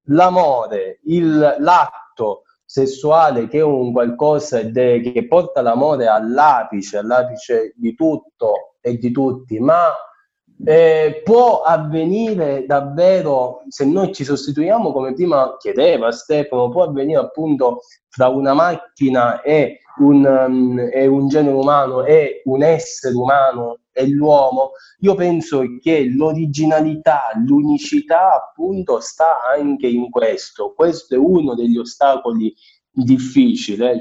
l'amore, 0.06 1.00
il, 1.04 1.56
l'atto, 1.60 2.44
sessuale 2.66 3.48
che 3.48 3.58
è 3.58 3.64
un 3.64 3.92
qualcosa 3.92 4.64
de, 4.64 5.02
che 5.02 5.28
porta 5.28 5.62
l'amore 5.62 6.08
all'apice, 6.08 6.98
all'apice 6.98 7.74
di 7.76 7.94
tutto 7.96 8.78
e 8.80 8.98
di 8.98 9.12
tutti, 9.12 9.60
ma 9.60 9.94
eh, 10.64 11.22
può 11.24 11.62
avvenire 11.62 12.66
davvero 12.66 13.64
se 13.68 13.86
noi 13.86 14.14
ci 14.14 14.24
sostituiamo 14.24 14.92
come 14.92 15.14
prima 15.14 15.56
chiedeva 15.58 16.12
Stefano 16.12 16.70
può 16.70 16.84
avvenire 16.84 17.20
appunto 17.20 17.82
tra 18.10 18.28
una 18.28 18.54
macchina 18.54 19.42
e 19.42 19.80
un, 20.00 20.26
um, 20.26 20.80
e 20.92 21.08
un 21.08 21.28
genere 21.28 21.56
umano 21.56 22.04
e 22.04 22.42
un 22.46 22.64
essere 22.64 23.16
umano 23.16 23.80
e 23.92 24.08
l'uomo 24.08 24.72
io 25.00 25.16
penso 25.16 25.64
che 25.82 26.06
l'originalità 26.06 27.32
l'unicità 27.44 28.36
appunto 28.36 29.00
sta 29.00 29.40
anche 29.52 29.88
in 29.88 30.12
questo. 30.12 30.74
Questo 30.76 31.16
è 31.16 31.18
uno 31.18 31.56
degli 31.56 31.78
ostacoli 31.78 32.54
difficili 32.92 34.00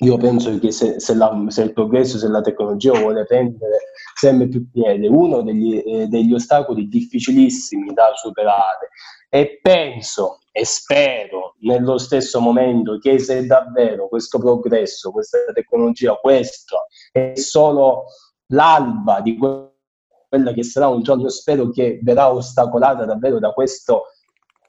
io 0.00 0.16
penso 0.16 0.56
che 0.60 0.70
se, 0.70 1.00
se, 1.00 1.14
la, 1.14 1.44
se, 1.48 1.62
il 1.62 1.72
progresso, 1.72 2.18
se 2.18 2.28
la 2.28 2.40
tecnologia 2.40 2.92
vuole 2.92 3.24
prendere 3.24 3.78
sempre 4.14 4.46
più 4.46 4.70
piede, 4.70 5.08
uno 5.08 5.42
degli, 5.42 5.82
eh, 5.84 6.06
degli 6.06 6.32
ostacoli 6.32 6.88
difficilissimi 6.88 7.92
da 7.92 8.12
superare. 8.14 8.90
E 9.28 9.58
penso 9.60 10.38
e 10.52 10.64
spero 10.64 11.56
nello 11.60 11.98
stesso 11.98 12.40
momento 12.40 12.98
che 12.98 13.18
se 13.18 13.44
davvero 13.46 14.08
questo 14.08 14.38
progresso, 14.38 15.10
questa 15.10 15.38
tecnologia, 15.52 16.14
questo 16.14 16.86
è 17.10 17.32
solo 17.34 18.04
l'alba 18.48 19.20
di 19.20 19.36
quella 19.36 20.52
che 20.52 20.62
sarà 20.62 20.88
un 20.88 21.02
giorno, 21.02 21.28
spero 21.28 21.70
che 21.70 21.98
verrà 22.02 22.32
ostacolata 22.32 23.04
davvero 23.04 23.38
da 23.38 23.52
questo 23.52 24.04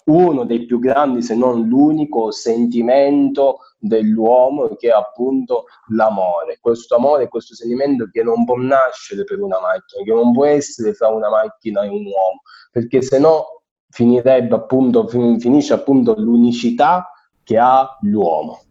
uno 0.06 0.44
dei 0.44 0.66
più 0.66 0.80
grandi, 0.80 1.22
se 1.22 1.36
non 1.36 1.68
l'unico 1.68 2.32
sentimento 2.32 3.60
dell'uomo 3.80 4.76
che 4.76 4.90
è 4.90 4.92
appunto 4.92 5.66
l'amore. 5.88 6.60
Questo 6.60 6.96
amore, 6.96 7.30
questo 7.30 7.56
sentimento 7.56 8.10
che 8.12 8.22
non 8.22 8.46
può 8.46 8.58
nascere 8.58 9.24
per 9.24 9.40
una 9.40 9.60
macchina, 9.60 10.04
che 10.04 10.14
non 10.14 10.34
può 10.34 10.46
essere 10.46 10.94
fra 10.94 11.08
una 11.08 11.30
macchina 11.30 11.84
e 11.84 11.88
un 11.88 12.06
uomo, 12.06 12.42
perché 12.72 13.02
se 13.02 13.18
no 13.20 13.64
finirebbe 13.90 14.56
appunto, 14.56 15.08
finisce 15.08 15.74
appunto 15.74 16.14
l'unicità 16.18 17.12
che 17.44 17.58
ha 17.58 17.98
l'uomo. 18.02 18.62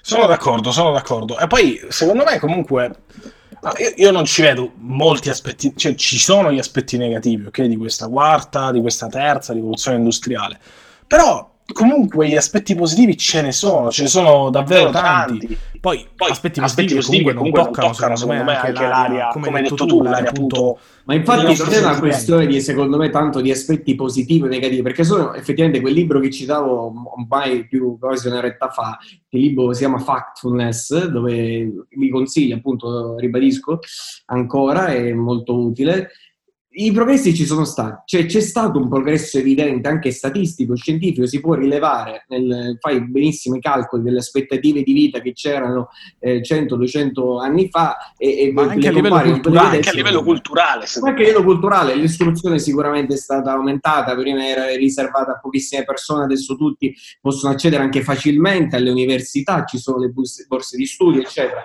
Sono 0.00 0.26
d'accordo, 0.26 0.70
sono 0.70 0.92
d'accordo. 0.92 1.38
E 1.38 1.46
poi, 1.46 1.80
secondo 1.88 2.24
me, 2.24 2.38
comunque, 2.38 2.94
io, 3.78 3.92
io, 3.96 4.10
non 4.10 4.26
ci 4.26 4.42
vedo 4.42 4.72
molti 4.76 5.30
aspetti, 5.30 5.74
cioè 5.76 5.94
ci 5.94 6.18
sono 6.18 6.52
gli 6.52 6.58
aspetti 6.58 6.98
negativi, 6.98 7.46
ok, 7.46 7.62
di 7.62 7.76
questa 7.76 8.08
quarta, 8.08 8.70
di 8.70 8.80
questa 8.80 9.08
terza 9.08 9.54
rivoluzione 9.54 9.96
industriale. 9.96 10.60
Però 11.06 11.53
comunque 11.72 12.28
gli 12.28 12.36
aspetti 12.36 12.74
positivi 12.74 13.16
ce 13.16 13.40
ne 13.40 13.52
sono, 13.52 13.90
ce 13.90 14.02
ne 14.02 14.08
sono 14.08 14.50
davvero 14.50 14.90
tanti. 14.90 15.56
Poi, 15.80 16.06
Poi 16.16 16.30
aspetti, 16.30 16.60
aspetti 16.60 16.94
positivi, 16.94 17.24
comunque, 17.24 17.34
comunque 17.34 17.62
non 17.62 17.72
toccano, 17.72 17.92
toccano 17.92 18.16
secondo, 18.16 18.44
me, 18.44 18.56
anche 18.56 18.72
l'aria, 18.72 19.28
come, 19.28 19.46
come 19.46 19.58
hai 19.58 19.64
detto 19.64 19.84
tu, 19.84 20.02
l'aria 20.02 20.30
appunto... 20.30 20.78
Ma 21.04 21.14
infatti 21.14 21.56
non 21.58 21.72
è 21.72 21.78
una 21.80 21.98
questione 21.98 22.46
di, 22.46 22.58
secondo 22.62 22.96
me, 22.96 23.10
tanto 23.10 23.42
di 23.42 23.50
aspetti 23.50 23.94
positivi 23.94 24.44
o 24.44 24.48
negativi, 24.48 24.80
perché 24.80 25.04
sono 25.04 25.34
effettivamente 25.34 25.82
quel 25.82 25.92
libro 25.92 26.20
che 26.20 26.30
citavo 26.30 27.12
ormai 27.16 27.66
più 27.66 27.98
quasi 27.98 28.28
un'oretta 28.28 28.70
fa, 28.70 28.98
il 29.28 29.40
libro 29.40 29.72
si 29.74 29.80
chiama 29.80 29.98
Factfulness, 29.98 31.06
dove 31.06 31.86
vi 31.90 32.08
consiglio, 32.08 32.56
appunto, 32.56 33.18
ribadisco, 33.18 33.80
ancora, 34.26 34.86
è 34.86 35.12
molto 35.12 35.54
utile, 35.54 36.10
i 36.76 36.90
progressi 36.92 37.34
ci 37.34 37.44
sono 37.44 37.64
stati, 37.64 38.02
cioè, 38.06 38.26
c'è 38.26 38.40
stato 38.40 38.78
un 38.78 38.88
progresso 38.88 39.38
evidente 39.38 39.86
anche 39.86 40.10
statistico, 40.10 40.74
scientifico, 40.74 41.26
si 41.26 41.40
può 41.40 41.54
rilevare, 41.54 42.24
nel, 42.28 42.78
fai 42.80 43.00
benissimo 43.08 43.56
i 43.56 43.60
calcoli 43.60 44.02
delle 44.02 44.18
aspettative 44.18 44.82
di 44.82 44.92
vita 44.92 45.20
che 45.20 45.32
c'erano 45.32 45.90
eh, 46.18 46.40
100-200 46.40 47.40
anni 47.40 47.68
fa 47.70 48.14
e, 48.16 48.40
e 48.40 48.52
ma 48.52 48.62
anche 48.62 48.88
a, 48.88 48.92
culturale, 48.92 49.76
anche 49.76 49.90
a 49.90 49.92
livello 49.92 50.22
culturale, 50.24 50.86
ma 51.00 51.08
anche 51.08 51.22
a 51.22 51.26
livello 51.26 51.44
culturale 51.44 51.94
l'istruzione 51.94 52.58
sicuramente 52.58 53.14
è 53.14 53.18
stata 53.18 53.52
aumentata, 53.52 54.16
prima 54.16 54.44
era 54.44 54.66
riservata 54.74 55.32
a 55.32 55.38
pochissime 55.38 55.84
persone, 55.84 56.24
adesso 56.24 56.56
tutti 56.56 56.92
possono 57.20 57.52
accedere 57.52 57.84
anche 57.84 58.02
facilmente 58.02 58.74
alle 58.74 58.90
università, 58.90 59.64
ci 59.64 59.78
sono 59.78 59.98
le 59.98 60.08
borse 60.10 60.76
di 60.76 60.86
studio, 60.86 61.20
eccetera. 61.20 61.62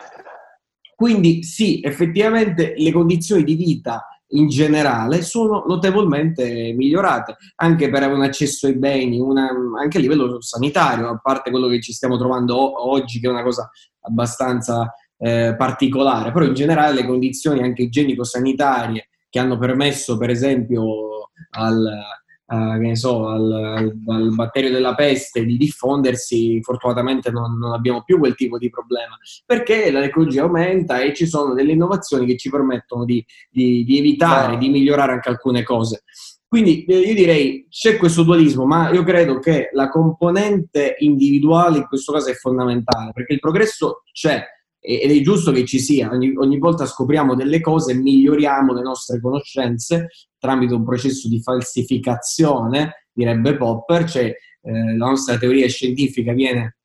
Quindi 0.95 1.43
sì, 1.43 1.79
effettivamente 1.81 2.73
le 2.77 2.91
condizioni 2.91 3.43
di 3.43 3.55
vita 3.55 4.03
in 4.29 4.47
generale 4.47 5.21
sono 5.21 5.63
notevolmente 5.67 6.73
migliorate, 6.75 7.35
anche 7.55 7.89
per 7.89 8.07
un 8.11 8.21
accesso 8.21 8.67
ai 8.67 8.77
beni, 8.77 9.19
una, 9.19 9.49
anche 9.79 9.97
a 9.97 10.01
livello 10.01 10.41
sanitario, 10.41 11.09
a 11.09 11.17
parte 11.17 11.49
quello 11.49 11.67
che 11.67 11.81
ci 11.81 11.93
stiamo 11.93 12.17
trovando 12.17 12.87
oggi, 12.89 13.19
che 13.19 13.27
è 13.27 13.31
una 13.31 13.43
cosa 13.43 13.69
abbastanza 14.01 14.93
eh, 15.17 15.55
particolare, 15.57 16.31
però 16.31 16.45
in 16.45 16.53
generale 16.53 17.01
le 17.01 17.07
condizioni 17.07 17.61
anche 17.61 17.83
igienico-sanitarie 17.83 19.09
che 19.29 19.39
hanno 19.39 19.57
permesso, 19.57 20.17
per 20.17 20.29
esempio, 20.29 21.31
al, 21.51 21.85
uh, 22.49 22.93
so, 22.95 23.27
al, 23.27 23.51
al, 23.51 23.97
al, 24.07 24.35
batterio 24.35 24.71
della 24.71 24.95
peste 24.95 25.45
di 25.45 25.57
diffondersi, 25.57 26.59
fortunatamente 26.61 27.31
non, 27.31 27.57
non, 27.57 27.73
abbiamo 27.73 28.03
più 28.03 28.17
quel 28.17 28.35
tipo 28.35 28.57
di 28.57 28.69
problema, 28.69 29.17
perché 29.45 29.91
la 29.91 30.01
tecnologia 30.01 30.43
aumenta 30.43 30.99
e 30.99 31.13
ci 31.13 31.27
sono 31.27 31.53
delle 31.53 31.73
innovazioni 31.73 32.25
che 32.25 32.37
ci 32.37 32.49
permettono 32.49 33.05
di, 33.05 33.23
di, 33.49 33.83
di 33.83 33.97
evitare, 33.97 34.57
di 34.57 34.69
migliorare 34.69 35.13
anche 35.13 35.29
alcune 35.29 35.63
cose. 35.63 36.03
Quindi 36.49 36.83
eh, 36.85 36.97
io 36.97 37.13
direi 37.13 37.67
c'è 37.69 37.97
questo 37.97 38.23
dualismo, 38.23 38.65
ma 38.65 38.89
io 38.89 39.03
credo 39.03 39.37
che 39.37 39.69
la 39.71 39.87
componente 39.87 40.95
individuale 40.97 41.77
in 41.77 41.85
questo 41.87 42.11
caso 42.11 42.31
è 42.31 42.33
fondamentale, 42.33 43.11
perché 43.13 43.33
il 43.33 43.39
progresso 43.39 44.01
c'è, 44.11 44.43
ed 44.79 45.11
è 45.11 45.21
giusto 45.21 45.51
che 45.51 45.65
ci 45.65 45.79
sia, 45.79 46.09
ogni, 46.09 46.33
ogni, 46.35 46.57
volta 46.57 46.85
scopriamo 46.85 47.35
delle 47.35 47.59
cose 47.59 47.93
miglioriamo 47.93 48.73
le 48.73 48.81
nostre 48.81 49.19
conoscenze 49.19 50.07
tramite 50.37 50.73
un 50.73 50.85
processo 50.85 51.27
di 51.27 51.41
falsificazione, 51.41 53.07
direbbe 53.11 53.57
Popper, 53.57 54.09
cioè 54.09 54.23
eh, 54.25 54.95
la 54.95 55.05
nostra 55.07 55.37
teoria 55.37 55.67
scientifica 55.67 56.31
viene 56.31 56.77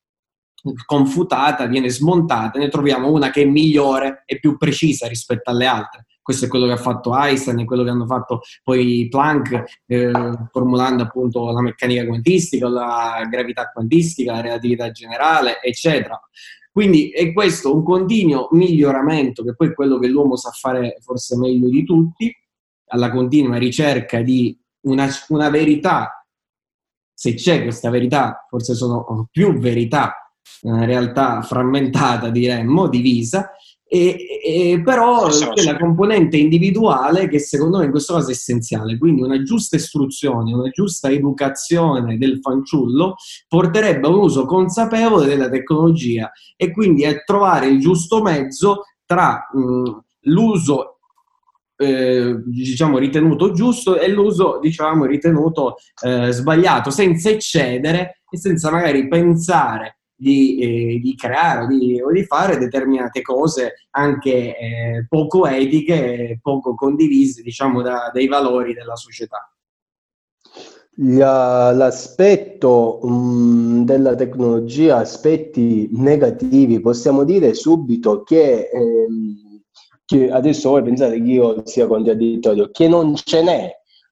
confutata, 0.87 1.67
viene 1.67 1.91
smontata, 1.91 2.59
ne 2.59 2.69
troviamo 2.69 3.11
una 3.11 3.31
che 3.31 3.43
è 3.43 3.45
migliore 3.45 4.23
e 4.27 4.39
più 4.39 4.57
precisa 4.57 5.07
rispetto 5.07 5.51
alle 5.51 5.67
altre. 5.67 6.07
Questo 6.23 6.47
è 6.47 6.49
quello 6.49 6.65
che 6.65 6.73
ha 6.73 6.79
fatto 6.79 7.15
Einstein, 7.15 7.61
è 7.61 7.65
quello 7.67 7.85
che 7.85 7.91
hanno 7.91 8.07
fatto 8.07 8.41
poi 8.63 9.09
Planck, 9.11 9.83
eh, 9.87 10.11
formulando 10.51 11.03
appunto 11.03 11.53
la 11.53 11.61
meccanica 11.61 12.07
quantistica, 12.07 12.67
la 12.67 13.27
gravità 13.31 13.71
quantistica, 13.71 14.33
la 14.33 14.41
relatività 14.41 14.91
generale, 14.91 15.61
eccetera. 15.61 16.19
Quindi 16.75 17.11
è 17.11 17.33
questo 17.33 17.73
un 17.73 17.85
continuo 17.85 18.49
miglioramento, 18.51 19.45
che 19.45 19.55
poi 19.55 19.69
è 19.69 19.75
quello 19.75 20.01
che 20.01 20.09
l'uomo 20.09 20.35
sa 20.35 20.51
fare 20.51 20.97
forse 21.03 21.37
meglio 21.37 21.69
di 21.69 21.85
tutti, 21.85 22.37
alla 22.87 23.13
continua 23.13 23.59
ricerca 23.59 24.23
di 24.23 24.61
una, 24.87 25.09
una 25.29 25.51
verità. 25.51 26.27
Se 27.15 27.35
c'è 27.35 27.63
questa 27.63 27.91
verità, 27.91 28.45
forse 28.49 28.75
sono 28.75 29.29
più 29.31 29.57
verità, 29.57 30.35
una 30.63 30.85
realtà 30.85 31.43
frammentata, 31.43 32.29
diremmo, 32.31 32.89
divisa, 32.89 33.53
e, 33.95 34.41
e, 34.43 34.83
però 34.83 35.29
c'è 35.29 35.63
la 35.63 35.79
componente 35.79 36.37
individuale 36.37 37.29
che 37.29 37.39
secondo 37.39 37.79
me 37.79 37.85
in 37.85 37.93
questo 37.93 38.15
caso 38.15 38.31
è 38.31 38.33
essenziale, 38.33 38.99
quindi 38.99 39.23
una 39.23 39.41
giusta 39.45 39.77
istruzione, 39.77 40.53
una 40.53 40.69
giusta 40.71 41.11
educazione 41.11 42.19
del 42.19 42.41
fanciullo 42.41 43.15
porterebbe 43.47 44.09
a 44.09 44.11
un 44.11 44.19
uso 44.19 44.47
consapevole 44.47 45.27
della 45.27 45.49
tecnologia 45.49 46.33
e 46.57 46.73
quindi 46.73 47.05
a 47.07 47.17
trovare 47.25 47.69
il 47.69 47.79
giusto 47.79 48.21
mezzo 48.21 48.83
tra 49.07 49.49
mh, 49.53 49.99
l'uso 50.23 50.99
eh, 51.77 52.43
diciamo 52.45 52.99
ritenuto 52.99 53.53
giusto 53.53 53.97
e 53.97 54.09
l'uso 54.09 54.59
diciamo 54.61 55.05
ritenuto 55.05 55.77
eh, 56.03 56.33
sbagliato 56.33 56.91
senza 56.91 57.31
eccedere 57.31 58.23
e 58.29 58.39
senza 58.39 58.73
magari 58.73 59.07
pensare 59.07 59.94
di, 60.17 60.59
eh, 60.59 61.01
di 61.01 61.15
creare 61.17 61.67
di, 61.67 62.01
o 62.01 62.11
di, 62.11 62.25
fare 62.25 62.57
determinate 62.57 63.23
cose 63.23 63.87
anche 63.91 64.57
eh, 64.57 65.07
poco 65.09 65.47
etiche, 65.47 66.39
poco 66.41 66.75
condivise, 66.75 67.43
diciamo, 67.43 67.83
da, 67.83 68.11
dai 68.13 68.27
valori 68.27 68.75
della 68.75 68.97
società. 68.97 69.49
L'aspetto 70.97 73.01
um, 73.03 73.85
della 73.85 74.15
tecnologia, 74.15 74.99
aspetti 74.99 75.89
negativi, 75.91 76.81
possiamo 76.81 77.25
dire 77.25 77.53
subito 77.55 78.23
che, 78.23 78.71
ehm, 78.73 79.63
che 80.05 80.31
adesso 80.31 80.71
voi 80.71 80.85
pensate 80.85 81.21
che 81.21 81.29
io 81.29 81.67
sia 81.67 81.89
contraddittorio, 81.89 82.71
che 82.71 82.87
non 82.87 83.17
ce 83.17 83.43
n'è, 83.43 83.71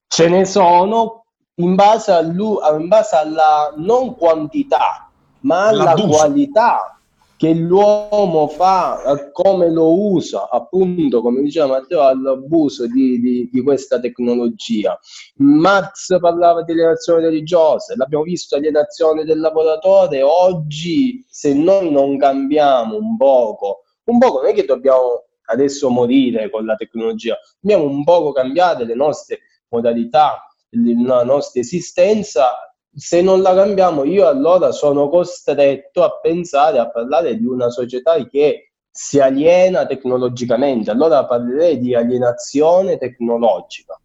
ce 0.09 0.29
ne 0.29 0.45
sono 0.45 1.27
in 1.57 1.77
base, 1.77 2.12
in 2.12 2.89
base 2.89 3.15
alla 3.15 3.73
non 3.77 4.16
quantità 4.16 5.11
ma 5.43 5.69
alla 5.69 5.94
qualità 5.94 6.97
che 7.43 7.55
l'uomo 7.55 8.47
fa, 8.47 9.31
come 9.32 9.69
lo 9.69 10.12
usa, 10.12 10.48
appunto, 10.48 11.20
come 11.20 11.43
diceva 11.43 11.66
Matteo, 11.66 12.02
all'abuso 12.02 12.86
di, 12.86 13.19
di, 13.19 13.51
di, 13.51 13.62
questa 13.62 13.98
tecnologia. 13.98 14.97
Marx 15.39 16.20
parlava 16.20 16.62
di 16.62 16.70
alienazione 16.70 17.23
religiosa, 17.23 17.94
l'abbiamo 17.97 18.23
visto, 18.23 18.55
alienazione 18.55 19.24
del 19.24 19.40
lavoratore. 19.40 20.23
Oggi, 20.23 21.27
se 21.28 21.52
noi 21.52 21.90
non 21.90 22.16
cambiamo 22.16 22.97
un 22.97 23.16
poco, 23.16 23.86
un 24.05 24.19
poco 24.19 24.43
non 24.43 24.51
è 24.51 24.55
che 24.55 24.64
dobbiamo 24.64 25.24
adesso 25.47 25.90
morire 25.90 26.48
con 26.48 26.64
la 26.64 26.77
tecnologia, 26.77 27.36
dobbiamo 27.59 27.90
un 27.90 28.05
poco 28.05 28.31
cambiare 28.31 28.85
le 28.85 28.94
nostre 28.94 29.40
modalità, 29.70 30.47
la 30.70 31.24
nostra 31.24 31.60
esistenza 31.60 32.72
se 32.94 33.23
non 33.23 33.40
la 33.40 33.55
cambiamo 33.55 34.05
io 34.05 34.27
allora 34.27 34.70
sono 34.73 35.09
costretto 35.09 36.02
a 36.02 36.19
pensare, 36.20 36.78
a 36.78 36.90
parlare 36.90 37.36
di 37.36 37.47
una 37.47 37.70
società 37.70 38.23
che 38.27 38.73
si 38.90 39.19
aliena 39.19 39.86
tecnologicamente, 39.86 40.90
allora 40.90 41.24
parlerei 41.24 41.78
di 41.78 41.94
alienazione 41.94 42.98
tecnologica. 42.98 43.98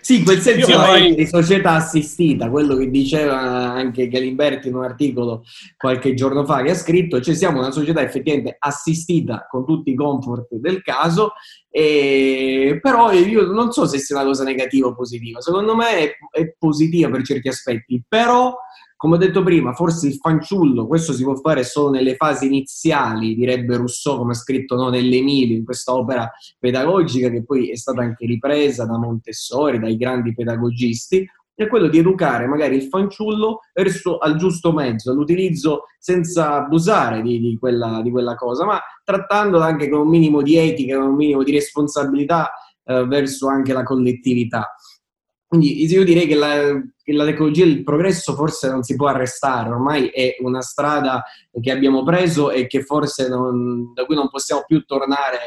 Sì, 0.00 0.18
in 0.18 0.24
quel 0.24 0.40
senso 0.40 0.76
poi... 0.76 1.14
di 1.14 1.26
società 1.26 1.72
assistita, 1.72 2.50
quello 2.50 2.76
che 2.76 2.90
diceva 2.90 3.38
anche 3.38 4.08
Galimberti 4.08 4.68
in 4.68 4.74
un 4.74 4.84
articolo 4.84 5.44
qualche 5.76 6.14
giorno 6.14 6.44
fa 6.44 6.62
che 6.62 6.70
ha 6.70 6.74
scritto, 6.74 7.20
cioè 7.20 7.34
siamo 7.34 7.60
una 7.60 7.70
società 7.70 8.02
effettivamente 8.02 8.56
assistita 8.58 9.46
con 9.48 9.64
tutti 9.64 9.90
i 9.90 9.94
comfort 9.94 10.54
del 10.56 10.82
caso, 10.82 11.32
e... 11.70 12.78
però 12.82 13.10
io 13.12 13.46
non 13.46 13.72
so 13.72 13.86
se 13.86 13.98
sia 13.98 14.16
una 14.16 14.26
cosa 14.26 14.44
negativa 14.44 14.88
o 14.88 14.94
positiva, 14.94 15.40
secondo 15.40 15.74
me 15.74 15.96
è, 15.96 16.12
è 16.30 16.54
positiva 16.58 17.08
per 17.08 17.22
certi 17.22 17.48
aspetti, 17.48 18.02
però 18.06 18.54
come 19.00 19.14
ho 19.14 19.18
detto 19.18 19.42
prima, 19.42 19.72
forse 19.72 20.08
il 20.08 20.16
fanciullo, 20.16 20.86
questo 20.86 21.14
si 21.14 21.22
può 21.22 21.34
fare 21.34 21.64
solo 21.64 21.88
nelle 21.88 22.16
fasi 22.16 22.44
iniziali, 22.44 23.34
direbbe 23.34 23.78
Rousseau, 23.78 24.18
come 24.18 24.32
ha 24.32 24.34
scritto 24.34 24.76
no, 24.76 24.90
nell'Emilio, 24.90 25.56
in 25.56 25.64
questa 25.64 25.94
opera 25.94 26.30
pedagogica 26.58 27.30
che 27.30 27.42
poi 27.42 27.70
è 27.70 27.76
stata 27.76 28.02
anche 28.02 28.26
ripresa 28.26 28.84
da 28.84 28.98
Montessori, 28.98 29.78
dai 29.78 29.96
grandi 29.96 30.34
pedagogisti, 30.34 31.26
è 31.54 31.66
quello 31.66 31.88
di 31.88 31.96
educare 31.96 32.46
magari 32.46 32.76
il 32.76 32.82
fanciullo 32.82 33.60
verso 33.72 34.18
al 34.18 34.36
giusto 34.36 34.70
mezzo, 34.70 35.12
all'utilizzo 35.12 35.84
senza 35.98 36.56
abusare 36.56 37.22
di, 37.22 37.40
di, 37.40 37.56
quella, 37.58 38.02
di 38.02 38.10
quella, 38.10 38.34
cosa, 38.34 38.66
ma 38.66 38.78
trattandola 39.02 39.64
anche 39.64 39.88
con 39.88 40.00
un 40.00 40.08
minimo 40.08 40.42
di 40.42 40.56
etica, 40.56 40.98
con 40.98 41.08
un 41.08 41.16
minimo 41.16 41.42
di 41.42 41.52
responsabilità 41.52 42.50
eh, 42.84 43.06
verso 43.06 43.48
anche 43.48 43.72
la 43.72 43.82
collettività. 43.82 44.74
Quindi 45.46 45.84
io 45.90 46.04
direi 46.04 46.26
che 46.26 46.34
la, 46.34 46.80
e 47.10 47.64
il 47.64 47.82
progresso 47.82 48.34
forse 48.34 48.70
non 48.70 48.82
si 48.82 48.94
può 48.96 49.08
arrestare, 49.08 49.70
ormai 49.70 50.08
è 50.08 50.36
una 50.40 50.62
strada 50.62 51.22
che 51.60 51.70
abbiamo 51.70 52.02
preso 52.02 52.50
e 52.50 52.66
che 52.66 52.82
forse 52.82 53.28
non, 53.28 53.92
da 53.92 54.04
cui 54.04 54.14
non 54.14 54.28
possiamo 54.28 54.62
più 54.66 54.84
tornare 54.84 55.38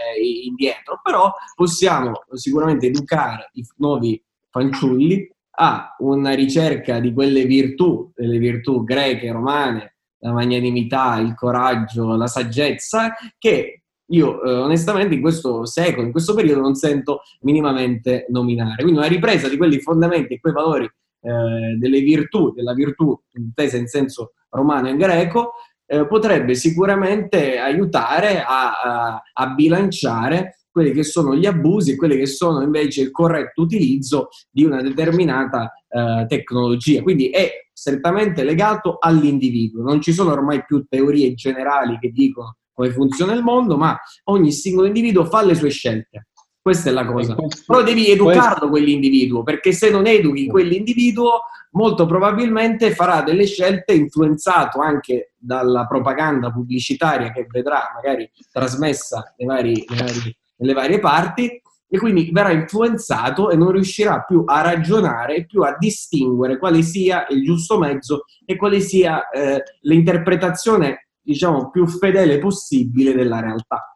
indietro, 0.44 1.00
però 1.02 1.34
possiamo 1.56 2.24
sicuramente 2.34 2.88
educare 2.88 3.50
i 3.54 3.66
nuovi 3.78 4.22
fanciulli 4.50 5.32
a 5.56 5.96
una 6.00 6.32
ricerca 6.32 7.00
di 7.00 7.14
quelle 7.14 7.46
virtù, 7.46 8.12
delle 8.16 8.38
virtù 8.38 8.84
greche, 8.84 9.32
romane, 9.32 9.96
la 10.20 10.32
magnanimità, 10.32 11.20
il 11.20 11.36
coraggio, 11.36 12.16
la 12.16 12.28
saggezza, 12.28 13.14
che 13.38 13.84
io 14.08 14.42
eh, 14.44 14.54
onestamente 14.54 15.16
in 15.16 15.22
questo 15.22 15.66
secolo, 15.66 16.06
in 16.06 16.12
questo 16.12 16.34
periodo 16.34 16.62
non 16.62 16.76
sento 16.76 17.22
minimamente 17.42 18.26
nominare. 18.30 18.82
Quindi 18.82 19.00
una 19.00 19.08
ripresa 19.08 19.48
di 19.48 19.58
quelli 19.58 19.80
fondamenti 19.80 20.34
e 20.34 20.40
quei 20.40 20.54
valori 20.54 20.90
eh, 21.24 21.78
delle 21.80 22.02
virtù, 22.02 22.52
della 22.52 22.74
virtù 22.74 23.18
intesa 23.34 23.78
in 23.78 23.88
senso 23.88 24.34
romano 24.50 24.90
e 24.90 24.98
greco, 24.98 25.54
eh, 25.86 26.06
potrebbe 26.06 26.54
sicuramente 26.54 27.58
aiutare 27.58 28.44
a, 28.44 28.72
a, 28.82 29.22
a 29.34 29.48
bilanciare 29.54 30.58
quelli 30.70 30.92
che 30.92 31.04
sono 31.04 31.36
gli 31.36 31.46
abusi 31.46 31.92
e 31.92 31.96
quelli 31.96 32.18
che 32.18 32.26
sono 32.26 32.62
invece 32.64 33.02
il 33.02 33.12
corretto 33.12 33.62
utilizzo 33.62 34.30
di 34.50 34.66
una 34.66 34.82
determinata 34.82 35.72
eh, 35.88 36.26
tecnologia. 36.28 37.04
Quindi 37.04 37.30
è 37.30 37.68
strettamente 37.72 38.44
legato 38.44 38.98
all'individuo. 39.00 39.84
Non 39.84 40.02
ci 40.02 40.12
sono 40.12 40.32
ormai 40.32 40.66
più 40.66 40.84
teorie 40.90 41.36
generali 41.36 42.00
che 42.00 42.10
dicono 42.10 42.58
come 42.74 42.90
funziona 42.92 43.34
il 43.34 43.44
mondo, 43.44 43.78
ma 43.78 43.96
ogni 44.26 44.52
singolo 44.52 44.88
individuo 44.88 45.26
fa 45.26 45.44
le 45.44 45.54
sue 45.54 45.70
scelte. 45.70 46.30
Questa 46.64 46.90
è 46.90 46.94
la 46.94 47.06
cosa. 47.06 47.36
Però 47.68 47.84
devi 47.84 48.10
educarlo 48.10 48.70
quell'individuo, 48.70 49.44
perché 49.44 49.74
se 49.74 49.90
non 49.90 50.08
educhi 50.08 50.48
quell'individuo, 50.48 51.42
molto 51.72 52.06
probabilmente 52.06 52.92
farà 52.92 53.22
delle 53.22 53.46
scelte 53.46 53.92
influenzato 53.92 54.80
anche 54.80 55.34
dalla 55.38 55.86
propaganda 55.86 56.54
pubblicitaria 56.54 57.34
che 57.34 57.48
vedrà 57.50 57.92
magari 57.94 58.32
trasmessa 58.50 59.34
nei 59.38 59.48
vari, 59.48 59.86
nei 59.90 59.98
vari, 59.98 60.38
nelle 60.56 60.74
varie 60.74 61.00
parti 61.00 61.62
e 61.86 62.00
quindi 62.00 62.30
verrà 62.32 62.52
influenzato 62.52 63.50
e 63.50 63.58
non 63.58 63.72
riuscirà 63.72 64.22
più 64.22 64.44
a 64.46 64.62
ragionare, 64.62 65.46
più 65.46 65.64
a 65.64 65.76
distinguere 65.78 66.58
quale 66.58 66.82
sia 66.82 67.26
il 67.30 67.44
giusto 67.44 67.78
mezzo 67.78 68.24
e 68.46 68.56
quale 68.56 68.80
sia 68.80 69.28
eh, 69.28 69.62
l'interpretazione, 69.82 71.10
diciamo, 71.22 71.70
più 71.72 71.86
fedele 71.88 72.40
possibile 72.40 73.14
della 73.14 73.42
realtà 73.42 73.93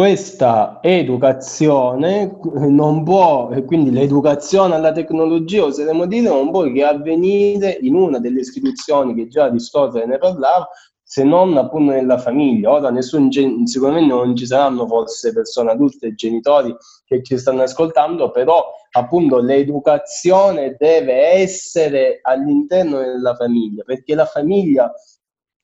questa 0.00 0.78
educazione 0.80 2.38
non 2.54 3.02
può, 3.02 3.50
e 3.52 3.66
quindi 3.66 3.90
l'educazione 3.90 4.74
alla 4.74 4.92
tecnologia, 4.92 5.64
oseremo 5.64 6.06
dire, 6.06 6.30
non 6.30 6.50
può 6.50 6.62
che 6.72 6.82
avvenire 6.82 7.76
in 7.82 7.94
una 7.94 8.18
delle 8.18 8.40
istituzioni 8.40 9.14
che 9.14 9.28
già 9.28 9.44
Aristotele 9.44 10.06
ne 10.06 10.16
parlava, 10.16 10.66
se 11.02 11.22
non 11.22 11.54
appunto 11.58 11.92
nella 11.92 12.16
famiglia. 12.16 12.70
Ora 12.70 12.88
nessun, 12.88 13.30
sicuramente 13.66 14.14
non 14.14 14.34
ci 14.34 14.46
saranno 14.46 14.86
forse 14.86 15.34
persone 15.34 15.70
adulte 15.70 16.06
e 16.06 16.14
genitori 16.14 16.74
che 17.04 17.22
ci 17.22 17.36
stanno 17.36 17.60
ascoltando, 17.60 18.30
però 18.30 18.72
appunto 18.92 19.36
l'educazione 19.36 20.76
deve 20.78 21.26
essere 21.26 22.20
all'interno 22.22 23.00
della 23.00 23.34
famiglia, 23.34 23.82
perché 23.84 24.14
la 24.14 24.24
famiglia 24.24 24.90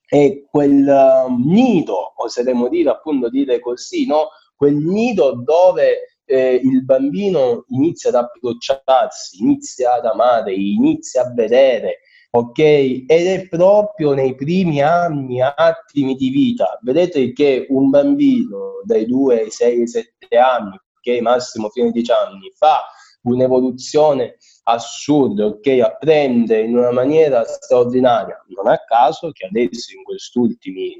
è 0.06 0.44
quel 0.48 1.24
um, 1.26 1.42
nido, 1.44 2.12
oseremo 2.16 2.68
dire 2.68 2.90
appunto 2.90 3.28
dire 3.28 3.60
così, 3.60 4.06
no? 4.06 4.28
quel 4.56 4.76
nido 4.76 5.42
dove 5.44 6.20
eh, 6.24 6.60
il 6.62 6.84
bambino 6.84 7.64
inizia 7.68 8.10
ad 8.10 8.16
approcciarsi, 8.16 9.40
inizia 9.42 9.94
ad 9.94 10.06
amare, 10.06 10.54
inizia 10.54 11.22
a 11.22 11.32
vedere, 11.32 12.00
ok? 12.30 12.58
Ed 12.58 13.06
è 13.08 13.48
proprio 13.48 14.12
nei 14.14 14.34
primi 14.34 14.80
anni, 14.80 15.40
attimi 15.40 16.14
di 16.14 16.30
vita. 16.30 16.78
Vedete 16.82 17.32
che 17.32 17.66
un 17.68 17.90
bambino 17.90 18.80
dai 18.84 19.06
2 19.06 19.40
ai 19.40 19.50
6 19.50 19.80
ai 19.80 19.88
7 19.88 20.36
anni, 20.36 20.74
ok? 20.74 21.20
Massimo 21.20 21.68
fino 21.68 21.86
ai 21.86 21.92
10 21.92 22.10
anni, 22.10 22.50
fa 22.56 22.82
un'evoluzione 23.22 24.36
assurda, 24.68 25.47
ok? 25.47 25.66
Apprende 25.82 26.60
in 26.60 26.76
una 26.76 26.93
maniera 26.93 27.44
straordinaria. 27.44 28.44
Non 28.48 28.68
a 28.68 28.78
caso 28.86 29.30
che 29.32 29.47
adesso 29.47 29.97
in 29.97 30.02
questi 30.02 30.38
ultimi 30.38 30.94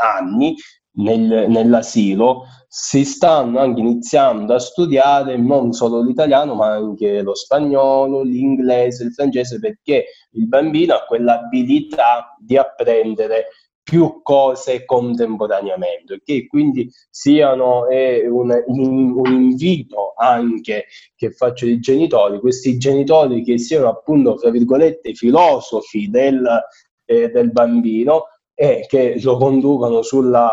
anni 0.00 0.54
nel, 0.94 1.46
nell'asilo 1.48 2.44
si 2.68 3.04
stanno 3.04 3.60
anche 3.60 3.80
iniziando 3.80 4.54
a 4.54 4.58
studiare 4.58 5.36
non 5.36 5.72
solo 5.72 6.02
l'italiano 6.02 6.54
ma 6.54 6.72
anche 6.72 7.22
lo 7.22 7.34
spagnolo, 7.34 8.22
l'inglese, 8.22 9.04
il 9.04 9.12
francese 9.12 9.58
perché 9.58 10.06
il 10.32 10.48
bambino 10.48 10.94
ha 10.94 11.04
quell'abilità 11.04 12.36
di 12.38 12.56
apprendere 12.56 13.46
più 13.92 14.22
cose 14.22 14.86
contemporaneamente, 14.86 16.14
ok? 16.14 16.46
Quindi 16.46 16.90
siano 17.10 17.88
eh, 17.88 18.26
un, 18.26 18.50
un, 18.64 19.26
invito 19.26 20.14
anche 20.16 20.86
che 21.14 21.30
faccio 21.30 21.66
ai 21.66 21.78
genitori, 21.78 22.40
questi 22.40 22.78
genitori 22.78 23.44
che 23.44 23.58
siano 23.58 23.90
appunto, 23.90 24.36
tra 24.36 24.48
virgolette, 24.48 25.12
filosofi 25.12 26.08
del, 26.08 26.42
eh, 27.04 27.28
del 27.28 27.52
bambino 27.52 28.28
e 28.54 28.86
che 28.88 29.20
lo 29.22 29.36
conducano 29.36 30.00
sulla, 30.00 30.50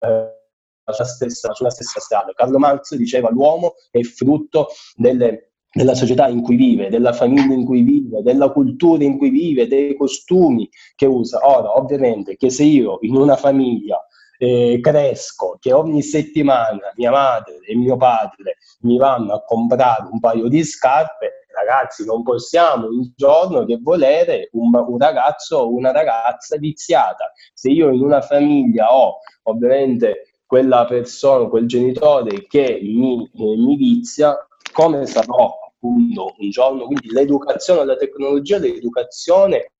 eh, 0.00 1.04
stessa, 1.04 1.54
sulla 1.54 1.70
stessa 1.70 2.00
strada. 2.00 2.32
Carlo 2.32 2.58
Marx 2.58 2.96
diceva 2.96 3.30
l'uomo 3.30 3.74
è 3.92 4.00
frutto 4.02 4.70
delle 4.96 5.52
della 5.76 5.94
società 5.94 6.26
in 6.26 6.40
cui 6.40 6.56
vive, 6.56 6.88
della 6.88 7.12
famiglia 7.12 7.52
in 7.52 7.66
cui 7.66 7.82
vive, 7.82 8.22
della 8.22 8.48
cultura 8.50 9.04
in 9.04 9.18
cui 9.18 9.28
vive, 9.28 9.68
dei 9.68 9.94
costumi 9.94 10.66
che 10.94 11.04
usa. 11.04 11.40
Ora, 11.42 11.76
ovviamente, 11.76 12.36
che 12.36 12.48
se 12.48 12.64
io 12.64 12.96
in 13.02 13.14
una 13.14 13.36
famiglia 13.36 14.02
eh, 14.38 14.78
cresco, 14.80 15.58
che 15.60 15.74
ogni 15.74 16.00
settimana 16.00 16.92
mia 16.96 17.10
madre 17.10 17.58
e 17.68 17.76
mio 17.76 17.98
padre 17.98 18.56
mi 18.80 18.96
vanno 18.96 19.34
a 19.34 19.44
comprare 19.44 20.08
un 20.10 20.18
paio 20.18 20.48
di 20.48 20.64
scarpe, 20.64 21.44
ragazzi, 21.54 22.06
non 22.06 22.22
possiamo 22.22 22.86
un 22.86 23.12
giorno 23.14 23.66
che 23.66 23.78
volere 23.78 24.48
un, 24.52 24.74
un 24.74 24.98
ragazzo 24.98 25.58
o 25.58 25.74
una 25.74 25.92
ragazza 25.92 26.56
viziata. 26.56 27.32
Se 27.52 27.68
io 27.68 27.90
in 27.90 28.00
una 28.00 28.22
famiglia 28.22 28.94
ho 28.94 29.18
ovviamente 29.42 30.38
quella 30.46 30.86
persona, 30.86 31.48
quel 31.48 31.66
genitore 31.66 32.46
che 32.46 32.78
mi, 32.82 33.24
eh, 33.24 33.56
mi 33.58 33.76
vizia, 33.76 34.34
come 34.72 35.04
sarò 35.04 35.64
appunto 35.86 36.34
un 36.38 36.50
giorno, 36.50 36.86
quindi 36.86 37.10
l'educazione 37.12 37.80
alla 37.80 37.96
tecnologia, 37.96 38.58
l'educazione 38.58 39.72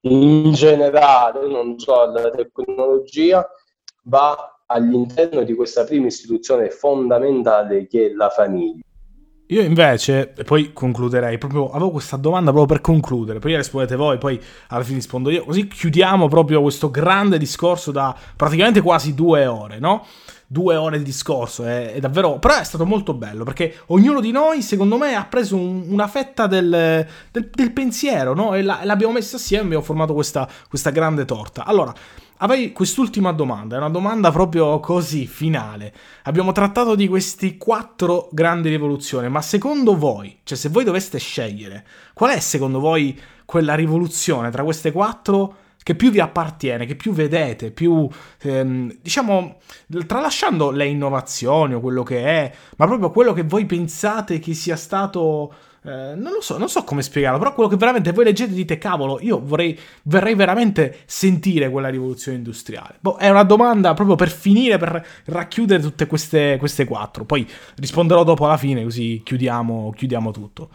in 0.00 0.52
generale, 0.52 1.46
non 1.46 1.78
solo 1.78 2.02
alla 2.02 2.30
tecnologia, 2.30 3.46
va 4.04 4.62
all'interno 4.66 5.44
di 5.44 5.54
questa 5.54 5.84
prima 5.84 6.06
istituzione 6.06 6.70
fondamentale 6.70 7.86
che 7.86 8.06
è 8.06 8.10
la 8.10 8.28
famiglia. 8.28 8.82
Io 9.48 9.60
invece, 9.60 10.32
e 10.36 10.42
poi 10.42 10.72
concluderei, 10.72 11.36
proprio 11.36 11.70
avevo 11.70 11.90
questa 11.90 12.16
domanda 12.16 12.50
proprio 12.50 12.76
per 12.76 12.80
concludere, 12.80 13.40
poi 13.40 13.54
rispondete 13.56 13.94
voi, 13.94 14.16
poi 14.16 14.40
alla 14.68 14.82
fine 14.82 14.96
rispondo 14.96 15.30
io, 15.30 15.44
così 15.44 15.68
chiudiamo 15.68 16.28
proprio 16.28 16.62
questo 16.62 16.90
grande 16.90 17.36
discorso 17.36 17.92
da 17.92 18.16
praticamente 18.36 18.80
quasi 18.80 19.14
due 19.14 19.46
ore, 19.46 19.78
no? 19.78 20.06
Due 20.46 20.76
ore 20.76 20.98
di 20.98 21.04
discorso, 21.04 21.64
è, 21.64 21.92
è, 21.94 22.00
davvero... 22.00 22.38
però 22.38 22.58
è 22.58 22.64
stato 22.64 22.84
molto 22.86 23.14
bello 23.14 23.44
perché 23.44 23.76
ognuno 23.86 24.20
di 24.20 24.30
noi 24.30 24.62
secondo 24.62 24.96
me 24.96 25.14
ha 25.14 25.24
preso 25.24 25.56
un, 25.56 25.84
una 25.88 26.06
fetta 26.06 26.46
del, 26.46 27.06
del, 27.30 27.50
del 27.52 27.72
pensiero 27.72 28.34
no? 28.34 28.54
e, 28.54 28.62
la, 28.62 28.80
l'abbiamo 28.84 29.12
messa 29.12 29.36
assieme 29.36 29.62
e 29.62 29.66
abbiamo 29.66 29.84
formato 29.84 30.14
questa, 30.14 30.48
questa 30.68 30.90
grande 30.90 31.24
torta. 31.24 31.64
Allora, 31.64 31.92
avrei 32.38 32.72
quest'ultima 32.72 33.32
domanda, 33.32 33.76
è 33.76 33.78
una 33.78 33.88
domanda 33.88 34.30
proprio 34.30 34.80
così, 34.80 35.26
finale. 35.26 35.92
Abbiamo 36.24 36.52
trattato 36.52 36.94
di 36.94 37.08
questi 37.08 37.56
quattro 37.56 38.28
grandi 38.32 38.68
rivoluzioni, 38.68 39.28
ma 39.28 39.40
secondo 39.40 39.96
voi, 39.96 40.40
cioè 40.44 40.58
se 40.58 40.68
voi 40.68 40.84
doveste 40.84 41.18
scegliere, 41.18 41.86
qual 42.12 42.30
è 42.30 42.40
secondo 42.40 42.80
voi 42.80 43.18
quella 43.44 43.74
rivoluzione 43.74 44.50
tra 44.50 44.64
queste 44.64 44.92
quattro 44.92 45.56
che 45.84 45.94
più 45.94 46.10
vi 46.10 46.18
appartiene, 46.18 46.86
che 46.86 46.96
più 46.96 47.12
vedete, 47.12 47.70
più 47.70 48.08
ehm, 48.40 48.96
diciamo 49.00 49.58
tralasciando 50.06 50.70
le 50.70 50.86
innovazioni 50.86 51.74
o 51.74 51.80
quello 51.80 52.02
che 52.02 52.24
è, 52.24 52.52
ma 52.78 52.86
proprio 52.86 53.10
quello 53.10 53.32
che 53.32 53.42
voi 53.42 53.66
pensate 53.66 54.40
che 54.40 54.54
sia 54.54 54.76
stato 54.76 55.52
eh, 55.86 56.14
non 56.16 56.32
lo 56.32 56.40
so, 56.40 56.56
non 56.56 56.70
so 56.70 56.82
come 56.84 57.02
spiegarlo, 57.02 57.38
però 57.38 57.52
quello 57.52 57.68
che 57.68 57.76
veramente 57.76 58.12
voi 58.12 58.24
leggete 58.24 58.54
dite, 58.54 58.78
cavolo, 58.78 59.18
io 59.20 59.42
vorrei, 59.44 59.78
vorrei 60.04 60.34
veramente 60.34 61.00
sentire 61.04 61.68
quella 61.68 61.88
rivoluzione 61.90 62.38
industriale. 62.38 62.96
Boh, 63.00 63.16
è 63.16 63.28
una 63.28 63.42
domanda 63.42 63.92
proprio 63.92 64.16
per 64.16 64.30
finire, 64.30 64.78
per 64.78 65.06
racchiudere 65.26 65.82
tutte 65.82 66.06
queste, 66.06 66.56
queste 66.58 66.86
quattro. 66.86 67.26
Poi 67.26 67.46
risponderò 67.76 68.24
dopo 68.24 68.46
alla 68.46 68.56
fine, 68.56 68.82
così 68.82 69.20
chiudiamo, 69.22 69.92
chiudiamo 69.94 70.30
tutto. 70.30 70.70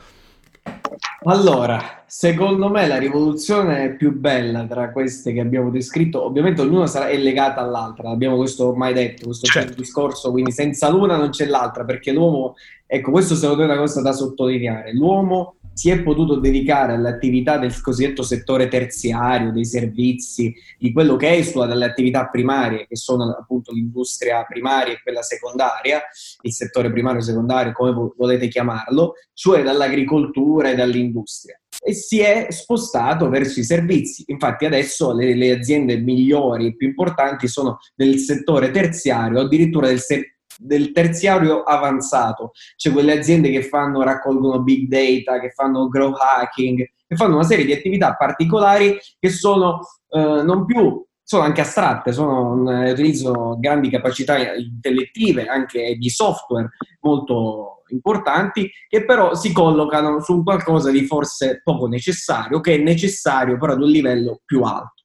Allora, 1.24 2.04
secondo 2.06 2.70
me 2.70 2.88
la 2.88 2.98
rivoluzione 2.98 3.96
più 3.96 4.18
bella 4.18 4.66
tra 4.66 4.92
queste 4.92 5.34
che 5.34 5.42
abbiamo 5.42 5.70
descritto, 5.70 6.24
ovviamente 6.24 6.62
ognuna 6.62 6.88
sarà, 6.88 7.10
è 7.10 7.18
legata 7.18 7.62
all'altra, 7.62 8.10
abbiamo 8.10 8.38
questo 8.38 8.68
ormai 8.68 8.94
detto, 8.94 9.26
questo 9.26 9.46
certo. 9.46 9.76
discorso, 9.76 10.32
quindi 10.32 10.52
senza 10.52 10.90
l'una 10.90 11.18
non 11.18 11.30
c'è 11.30 11.46
l'altra, 11.46 11.84
perché 11.84 12.12
l'uomo, 12.12 12.56
ecco, 12.86 13.12
questo 13.12 13.36
secondo 13.36 13.64
me 13.64 13.70
è 13.70 13.72
una 13.74 13.82
cosa 13.82 14.02
da 14.02 14.14
sottolineare, 14.14 14.94
l'uomo 14.94 15.56
si 15.80 15.90
è 15.90 16.04
potuto 16.04 16.36
dedicare 16.36 16.92
all'attività 16.92 17.58
del 17.58 17.80
cosiddetto 17.80 18.22
settore 18.22 18.68
terziario, 18.68 19.54
dei 19.54 19.64
servizi, 19.64 20.54
di 20.78 20.92
quello 20.92 21.16
che 21.16 21.38
esula 21.38 21.68
dalle 21.68 21.86
attività 21.86 22.28
primarie, 22.28 22.86
che 22.86 22.98
sono 22.98 23.30
appunto 23.30 23.72
l'industria 23.72 24.44
primaria 24.44 24.92
e 24.92 25.02
quella 25.02 25.22
secondaria, 25.22 26.02
il 26.42 26.52
settore 26.52 26.92
primario 26.92 27.22
e 27.22 27.24
secondario, 27.24 27.72
come 27.72 28.12
volete 28.18 28.50
chiamarlo, 28.50 29.14
cioè 29.32 29.64
dall'agricoltura 29.64 30.72
e 30.72 30.76
dall'industria. 30.76 31.58
E 31.82 31.94
si 31.94 32.20
è 32.20 32.48
spostato 32.50 33.30
verso 33.30 33.62
i 33.62 33.64
servizi. 33.64 34.26
Infatti 34.28 34.66
adesso 34.66 35.14
le, 35.14 35.34
le 35.34 35.52
aziende 35.52 35.96
migliori 35.96 36.66
e 36.66 36.76
più 36.76 36.88
importanti 36.88 37.48
sono 37.48 37.78
del 37.96 38.18
settore 38.18 38.70
terziario, 38.72 39.40
addirittura 39.40 39.88
del 39.88 40.02
settore 40.02 40.39
del 40.60 40.92
terziario 40.92 41.64
avanzato, 41.64 42.52
cioè 42.76 42.92
quelle 42.92 43.18
aziende 43.18 43.50
che 43.50 43.64
fanno, 43.64 44.04
raccolgono 44.04 44.62
big 44.62 44.88
data, 44.88 45.40
che 45.40 45.52
fanno 45.52 45.88
grow 45.88 46.14
hacking, 46.14 46.78
che 47.08 47.16
fanno 47.16 47.36
una 47.36 47.44
serie 47.44 47.66
di 47.66 47.74
attività 47.74 48.16
particolari 48.16 48.98
che 49.18 49.30
sono 49.30 49.80
eh, 50.10 50.42
non 50.44 50.66
più 50.66 51.06
sono 51.30 51.44
anche 51.44 51.62
astratte, 51.62 52.12
sono, 52.12 52.72
eh, 52.72 52.92
utilizzano 52.92 53.56
grandi 53.60 53.92
capacità 53.92 54.56
intellettive, 54.56 55.46
anche 55.46 55.96
di 55.96 56.10
software 56.10 56.70
molto 57.02 57.84
importanti, 57.90 58.68
che 58.88 59.06
però 59.06 59.36
si 59.36 59.52
collocano 59.52 60.22
su 60.22 60.42
qualcosa 60.42 60.90
di 60.90 61.06
forse 61.06 61.62
poco 61.64 61.86
necessario, 61.86 62.60
che 62.62 62.74
è 62.74 62.78
necessario 62.80 63.60
però 63.60 63.74
ad 63.74 63.82
un 63.84 63.90
livello 63.90 64.42
più 64.44 64.64
alto. 64.64 65.04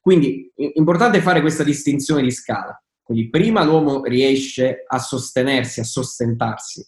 Quindi 0.00 0.50
è 0.56 0.72
importante 0.76 1.20
fare 1.20 1.42
questa 1.42 1.64
distinzione 1.64 2.22
di 2.22 2.30
scala. 2.30 2.82
Quindi 3.10 3.28
prima 3.28 3.64
l'uomo 3.64 4.04
riesce 4.04 4.84
a 4.86 5.00
sostenersi, 5.00 5.80
a 5.80 5.84
sostentarsi, 5.84 6.86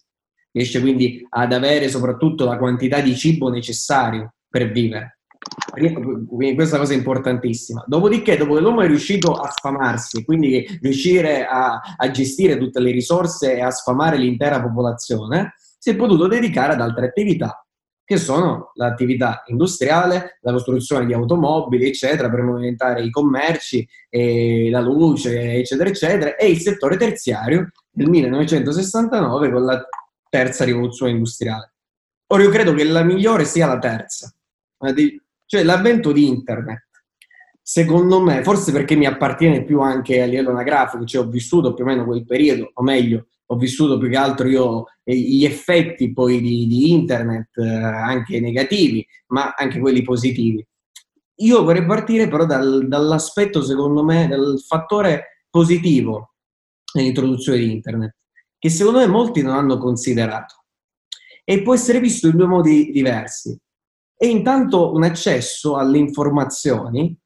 riesce 0.53 0.79
quindi 0.79 1.27
ad 1.27 1.51
avere 1.51 1.89
soprattutto 1.89 2.45
la 2.45 2.57
quantità 2.57 3.01
di 3.01 3.13
cibo 3.13 3.49
necessario 3.49 4.35
per 4.47 4.71
vivere. 4.71 5.19
Quindi 5.69 6.55
questa 6.55 6.77
cosa 6.77 6.93
è 6.93 6.95
importantissima. 6.95 7.83
Dopodiché, 7.85 8.37
dopo 8.37 8.53
che 8.53 8.61
l'uomo 8.61 8.83
è 8.83 8.87
riuscito 8.87 9.33
a 9.33 9.51
sfamarsi, 9.51 10.23
quindi 10.23 10.65
riuscire 10.81 11.45
a, 11.45 11.81
a 11.97 12.09
gestire 12.09 12.57
tutte 12.57 12.79
le 12.79 12.91
risorse 12.91 13.57
e 13.57 13.61
a 13.61 13.69
sfamare 13.69 14.15
l'intera 14.15 14.61
popolazione, 14.61 15.55
si 15.77 15.89
è 15.89 15.95
potuto 15.97 16.27
dedicare 16.27 16.71
ad 16.71 16.79
altre 16.79 17.07
attività 17.07 17.62
che 18.05 18.17
sono 18.17 18.71
l'attività 18.73 19.43
industriale, 19.47 20.37
la 20.41 20.51
costruzione 20.51 21.05
di 21.05 21.13
automobili, 21.13 21.87
eccetera, 21.87 22.29
per 22.29 22.41
movimentare 22.41 23.01
i 23.03 23.09
commerci, 23.09 23.87
la 24.69 24.81
luce, 24.81 25.53
eccetera, 25.53 25.89
eccetera, 25.89 26.35
e 26.35 26.49
il 26.49 26.59
settore 26.59 26.97
terziario 26.97 27.71
del 27.89 28.09
1969 28.09 29.51
con 29.51 29.63
la 29.63 29.85
terza 30.29 30.65
rivoluzione 30.65 31.13
industriale. 31.13 31.73
Ora 32.27 32.43
io 32.43 32.49
credo 32.49 32.73
che 32.73 32.83
la 32.83 33.03
migliore 33.03 33.45
sia 33.45 33.67
la 33.67 33.79
terza, 33.79 34.33
cioè 35.45 35.63
l'avvento 35.63 36.11
di 36.11 36.27
internet. 36.27 36.87
Secondo 37.61 38.19
me, 38.19 38.43
forse 38.43 38.73
perché 38.73 38.95
mi 38.95 39.05
appartiene 39.05 39.63
più 39.63 39.79
anche 39.79 40.21
a 40.21 40.25
livello 40.25 40.49
anagrafico, 40.49 41.05
cioè 41.05 41.23
ho 41.23 41.29
vissuto 41.29 41.73
più 41.73 41.85
o 41.85 41.87
meno 41.87 42.03
quel 42.03 42.25
periodo, 42.25 42.71
o 42.73 42.83
meglio, 42.83 43.27
ho 43.45 43.55
vissuto 43.55 43.97
più 43.97 44.09
che 44.09 44.17
altro 44.17 44.47
io 44.49 44.85
gli 45.03 45.43
effetti 45.43 46.13
poi 46.13 46.39
di, 46.39 46.65
di 46.67 46.91
internet, 46.91 47.57
eh, 47.57 47.67
anche 47.67 48.39
negativi, 48.39 49.05
ma 49.27 49.53
anche 49.55 49.79
quelli 49.79 50.01
positivi. 50.01 50.65
Io 51.37 51.63
vorrei 51.63 51.85
partire 51.85 52.27
però 52.27 52.45
dal, 52.45 52.87
dall'aspetto, 52.87 53.61
secondo 53.63 54.03
me, 54.03 54.27
del 54.27 54.63
fattore 54.65 55.45
positivo 55.49 56.35
nell'introduzione 56.93 57.59
di 57.59 57.71
internet, 57.71 58.15
che 58.57 58.69
secondo 58.69 58.99
me 58.99 59.07
molti 59.07 59.41
non 59.41 59.55
hanno 59.55 59.77
considerato. 59.77 60.63
E 61.43 61.61
può 61.61 61.73
essere 61.73 61.99
visto 61.99 62.27
in 62.27 62.37
due 62.37 62.45
modi 62.45 62.91
diversi. 62.91 63.57
E 64.15 64.27
intanto 64.27 64.93
un 64.93 65.03
accesso 65.03 65.75
alle 65.75 65.97
informazioni 65.97 67.17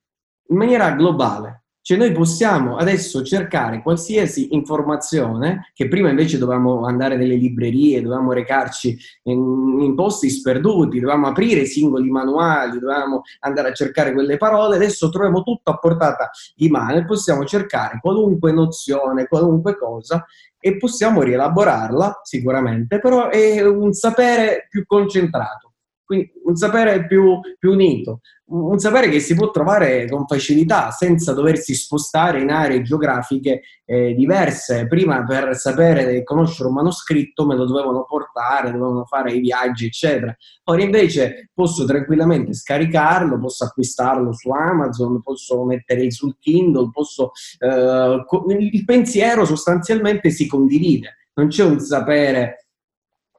in 0.50 0.58
maniera 0.58 0.92
globale. 0.92 1.66
Cioè 1.88 1.98
noi 1.98 2.12
possiamo 2.12 2.76
adesso 2.76 3.24
cercare 3.24 3.82
qualsiasi 3.82 4.54
informazione 4.54 5.72
che 5.74 5.88
prima 5.88 6.10
invece 6.10 6.38
dovevamo 6.38 6.84
andare 6.84 7.16
nelle 7.16 7.36
librerie, 7.36 8.02
dovevamo 8.02 8.34
recarci 8.34 8.98
in, 9.24 9.78
in 9.80 9.96
posti 9.96 10.30
sperduti, 10.30 11.00
dovevamo 11.00 11.28
aprire 11.28 11.64
singoli 11.64 12.10
manuali, 12.10 12.78
dovevamo 12.78 13.22
andare 13.40 13.70
a 13.70 13.72
cercare 13.72 14.12
quelle 14.12 14.36
parole, 14.36 14.76
adesso 14.76 15.10
troviamo 15.10 15.44
tutto 15.44 15.72
a 15.72 15.78
portata 15.78 16.30
di 16.58 16.68
mano 16.68 16.98
e 16.98 17.06
possiamo 17.06 17.46
cercare 17.46 18.00
qualunque 18.02 18.52
nozione, 18.52 19.26
qualunque 19.26 19.78
cosa 19.78 20.26
e 20.60 20.76
possiamo 20.76 21.22
rielaborarla 21.22 22.20
sicuramente, 22.22 23.00
però 23.00 23.30
è 23.30 23.66
un 23.66 23.94
sapere 23.94 24.68
più 24.70 24.86
concentrato 24.86 25.67
quindi 26.08 26.32
un 26.46 26.56
sapere 26.56 27.06
più, 27.06 27.38
più, 27.60 27.74
unito, 27.74 28.22
un 28.46 28.80
sapere 28.80 29.10
che 29.10 29.20
si 29.20 29.36
può 29.36 29.52
trovare 29.52 30.08
con 30.08 30.26
facilità 30.26 30.90
senza 30.92 31.34
doversi 31.34 31.76
spostare 31.76 32.40
in 32.40 32.50
aree 32.50 32.82
geografiche 32.82 33.64
eh, 33.84 34.14
diverse. 34.14 34.88
Prima 34.88 35.26
per 35.26 35.58
sapere 35.58 36.24
conoscere 36.24 36.70
un 36.70 36.76
manoscritto 36.76 37.46
me 37.46 37.58
lo 37.58 37.66
dovevano 37.66 38.06
portare, 38.06 38.72
dovevano 38.72 39.04
fare 39.04 39.34
i 39.34 39.42
viaggi, 39.42 39.88
eccetera. 39.88 40.34
Ora 40.64 40.82
invece 40.82 41.50
posso 41.54 41.84
tranquillamente 41.84 42.54
scaricarlo, 42.54 43.38
posso 43.38 43.66
acquistarlo 43.66 44.32
su 44.32 44.50
Amazon, 44.50 45.22
posso 45.22 45.66
mettere 45.66 46.10
sul 46.10 46.38
Kindle, 46.40 46.90
posso, 46.90 47.32
eh, 47.60 48.26
il 48.60 48.86
pensiero 48.86 49.44
sostanzialmente 49.44 50.30
si 50.30 50.48
condivide, 50.48 51.18
non 51.34 51.50
c'è 51.50 51.66
un 51.66 51.82
sapere 51.82 52.67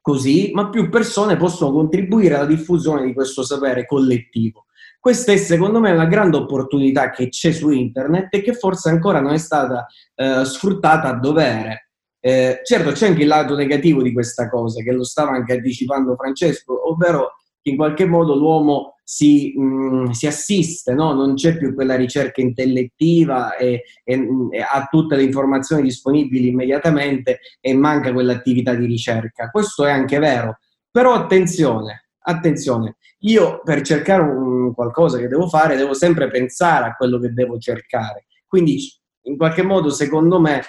così, 0.00 0.50
ma 0.54 0.68
più 0.70 0.88
persone 0.88 1.36
possono 1.36 1.72
contribuire 1.72 2.34
alla 2.34 2.46
diffusione 2.46 3.04
di 3.04 3.12
questo 3.12 3.42
sapere 3.42 3.86
collettivo. 3.86 4.66
Questa 5.00 5.32
è 5.32 5.36
secondo 5.36 5.80
me 5.80 5.92
una 5.92 6.06
grande 6.06 6.36
opportunità 6.36 7.10
che 7.10 7.28
c'è 7.28 7.52
su 7.52 7.70
internet 7.70 8.34
e 8.34 8.42
che 8.42 8.52
forse 8.52 8.88
ancora 8.88 9.20
non 9.20 9.32
è 9.32 9.38
stata 9.38 9.86
eh, 10.14 10.44
sfruttata 10.44 11.08
a 11.08 11.18
dovere. 11.18 11.90
Eh, 12.20 12.60
certo 12.64 12.90
c'è 12.90 13.06
anche 13.06 13.22
il 13.22 13.28
lato 13.28 13.54
negativo 13.54 14.02
di 14.02 14.12
questa 14.12 14.48
cosa, 14.48 14.82
che 14.82 14.92
lo 14.92 15.04
stava 15.04 15.30
anche 15.30 15.52
anticipando 15.52 16.16
Francesco, 16.16 16.90
ovvero 16.90 17.36
che 17.62 17.70
in 17.70 17.76
qualche 17.76 18.06
modo 18.06 18.34
l'uomo 18.34 18.97
si, 19.10 19.54
mh, 19.56 19.62
mm, 19.62 20.10
si 20.10 20.26
assiste, 20.26 20.92
no? 20.92 21.14
non 21.14 21.32
c'è 21.32 21.56
più 21.56 21.74
quella 21.74 21.96
ricerca 21.96 22.42
intellettiva 22.42 23.56
e, 23.56 23.84
e, 24.04 24.28
e, 24.50 24.60
ha 24.60 24.86
tutte 24.90 25.16
le 25.16 25.22
informazioni 25.22 25.80
disponibili 25.80 26.48
immediatamente 26.48 27.40
e 27.58 27.72
manca 27.72 28.12
quell'attività 28.12 28.74
di 28.74 28.84
ricerca. 28.84 29.48
Questo 29.48 29.86
è 29.86 29.90
anche 29.90 30.18
vero, 30.18 30.58
però 30.90 31.14
attenzione, 31.14 32.08
attenzione, 32.18 32.96
io 33.20 33.62
per 33.64 33.80
cercare 33.80 34.20
un, 34.20 34.74
qualcosa 34.74 35.16
che 35.16 35.28
devo 35.28 35.48
fare 35.48 35.76
devo 35.76 35.94
sempre 35.94 36.28
pensare 36.28 36.88
a 36.88 36.94
quello 36.94 37.18
che 37.18 37.32
devo 37.32 37.56
cercare, 37.56 38.26
quindi 38.46 38.92
in 39.22 39.38
qualche 39.38 39.62
modo 39.62 39.88
secondo 39.88 40.38
me 40.38 40.60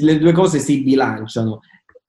le 0.00 0.18
due 0.18 0.32
cose 0.32 0.58
si 0.58 0.82
bilanciano 0.82 1.60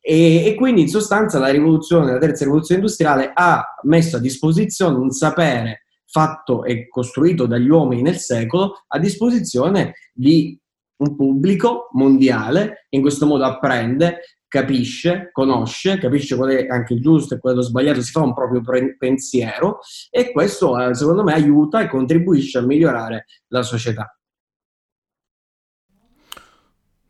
e, 0.05 0.45
e, 0.45 0.55
quindi 0.55 0.81
in 0.81 0.89
sostanza 0.89 1.39
la 1.39 1.47
rivoluzione, 1.47 2.11
la 2.11 2.17
terza 2.17 2.43
rivoluzione 2.43 2.81
industriale 2.81 3.31
ha 3.34 3.63
messo 3.84 4.17
a 4.17 4.19
disposizione 4.19 4.97
un 4.97 5.11
sapere 5.11 5.85
fatto 6.05 6.65
e 6.65 6.89
costruito 6.89 7.45
dagli 7.45 7.69
uomini 7.69 8.01
nel 8.01 8.17
secolo 8.17 8.84
a 8.85 8.99
disposizione 8.99 9.93
di 10.13 10.59
un 10.97 11.15
pubblico 11.15 11.88
mondiale, 11.93 12.85
in 12.89 12.99
questo 12.99 13.25
modo 13.25 13.45
apprende, 13.45 14.19
capisce, 14.45 15.30
conosce, 15.31 15.97
capisce 15.97 16.35
qual 16.35 16.49
è 16.49 16.67
anche 16.67 16.95
il 16.95 17.01
giusto 17.01 17.35
e 17.35 17.39
quello 17.39 17.61
sbagliato, 17.61 18.01
si 18.01 18.11
fa 18.11 18.23
un 18.23 18.34
proprio 18.34 18.59
pre- 18.59 18.97
pensiero 18.97 19.80
e 20.09 20.34
questo 20.34 20.77
eh, 20.77 20.93
secondo 20.93 21.23
me 21.23 21.34
aiuta 21.34 21.80
e 21.80 21.88
contribuisce 21.88 22.57
a 22.57 22.61
migliorare 22.61 23.25
la 23.47 23.63
società. 23.63 24.13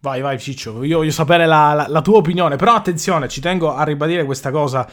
Vai, 0.03 0.19
vai, 0.19 0.38
Ciccio. 0.38 0.84
Io 0.84 0.97
voglio 0.97 1.11
sapere 1.11 1.45
la, 1.45 1.71
la, 1.71 1.85
la, 1.88 2.01
tua 2.01 2.17
opinione. 2.17 2.57
Però 2.57 2.73
attenzione, 2.73 3.30
ci 3.30 3.39
tengo 3.39 3.73
a 3.73 3.85
ribadire 3.85 4.25
questa 4.25 4.51
cosa. 4.51 4.85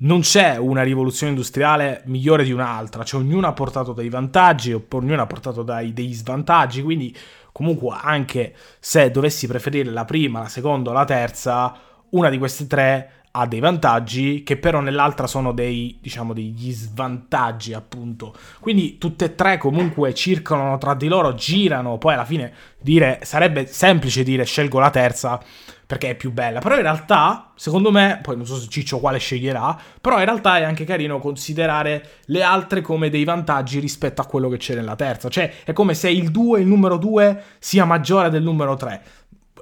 Non 0.00 0.20
c'è 0.20 0.58
una 0.58 0.82
rivoluzione 0.82 1.32
industriale 1.32 2.02
migliore 2.04 2.44
di 2.44 2.52
un'altra. 2.52 3.02
Cioè, 3.02 3.22
ognuno 3.22 3.46
ha 3.46 3.54
portato 3.54 3.94
dei 3.94 4.10
vantaggi, 4.10 4.78
ognuno 4.90 5.22
ha 5.22 5.26
portato 5.26 5.62
dei, 5.62 5.94
degli 5.94 6.12
svantaggi. 6.12 6.82
Quindi, 6.82 7.16
comunque, 7.50 7.96
anche 7.98 8.54
se 8.78 9.10
dovessi 9.10 9.46
preferire 9.46 9.90
la 9.90 10.04
prima, 10.04 10.40
la 10.40 10.48
seconda 10.48 10.90
o 10.90 10.92
la 10.92 11.06
terza, 11.06 11.74
una 12.10 12.28
di 12.28 12.36
queste 12.36 12.66
tre 12.66 13.17
ha 13.32 13.46
dei 13.46 13.60
vantaggi 13.60 14.42
che 14.42 14.56
però 14.56 14.80
nell'altra 14.80 15.26
sono 15.26 15.52
dei, 15.52 15.98
diciamo, 16.00 16.32
degli 16.32 16.72
svantaggi 16.72 17.72
appunto. 17.72 18.34
Quindi 18.60 18.98
tutte 18.98 19.26
e 19.26 19.34
tre 19.34 19.58
comunque 19.58 20.14
circolano 20.14 20.78
tra 20.78 20.94
di 20.94 21.08
loro, 21.08 21.34
girano, 21.34 21.98
poi 21.98 22.14
alla 22.14 22.24
fine 22.24 22.52
dire 22.80 23.20
sarebbe 23.22 23.66
semplice 23.66 24.22
dire 24.22 24.44
scelgo 24.44 24.78
la 24.78 24.90
terza 24.90 25.40
perché 25.88 26.10
è 26.10 26.14
più 26.16 26.32
bella, 26.32 26.60
però 26.60 26.74
in 26.74 26.82
realtà, 26.82 27.52
secondo 27.54 27.90
me, 27.90 28.18
poi 28.22 28.36
non 28.36 28.44
so 28.44 28.56
se 28.56 28.68
Ciccio 28.68 28.98
quale 28.98 29.16
sceglierà, 29.16 29.74
però 30.02 30.18
in 30.18 30.26
realtà 30.26 30.58
è 30.58 30.62
anche 30.62 30.84
carino 30.84 31.18
considerare 31.18 32.04
le 32.26 32.42
altre 32.42 32.82
come 32.82 33.08
dei 33.08 33.24
vantaggi 33.24 33.78
rispetto 33.78 34.20
a 34.20 34.26
quello 34.26 34.50
che 34.50 34.58
c'è 34.58 34.74
nella 34.74 34.96
terza, 34.96 35.30
cioè 35.30 35.50
è 35.64 35.72
come 35.72 35.94
se 35.94 36.10
il 36.10 36.30
2, 36.30 36.60
il 36.60 36.66
numero 36.66 36.98
2 36.98 37.42
sia 37.58 37.86
maggiore 37.86 38.28
del 38.28 38.42
numero 38.42 38.76
3 38.76 39.02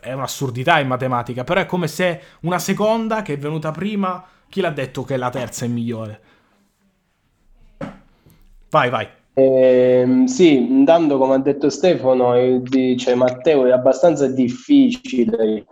è 0.01 0.12
un'assurdità 0.12 0.78
in 0.78 0.89
matematica, 0.89 1.44
però 1.44 1.60
è 1.60 1.66
come 1.66 1.89
se 1.89 2.20
una 2.43 2.59
seconda 2.59 3.23
che 3.23 3.35
è 3.35 3.39
venuta 3.39 3.70
prima, 3.70 4.24
chi 4.48 4.60
l'ha 4.60 4.70
detto 4.70 5.02
che 5.02 5.16
la 5.16 5.31
terza 5.31 5.64
è 5.64 5.68
migliore? 5.68 6.20
Vai, 8.70 8.90
vai. 8.90 9.09
Eh, 9.35 10.24
sì, 10.27 10.56
intanto 10.56 11.18
come 11.18 11.35
ha 11.35 11.39
detto 11.39 11.68
Stefano 11.68 12.60
dice 12.60 13.14
Matteo, 13.14 13.66
è 13.66 13.70
abbastanza 13.70 14.27
difficile 14.28 15.66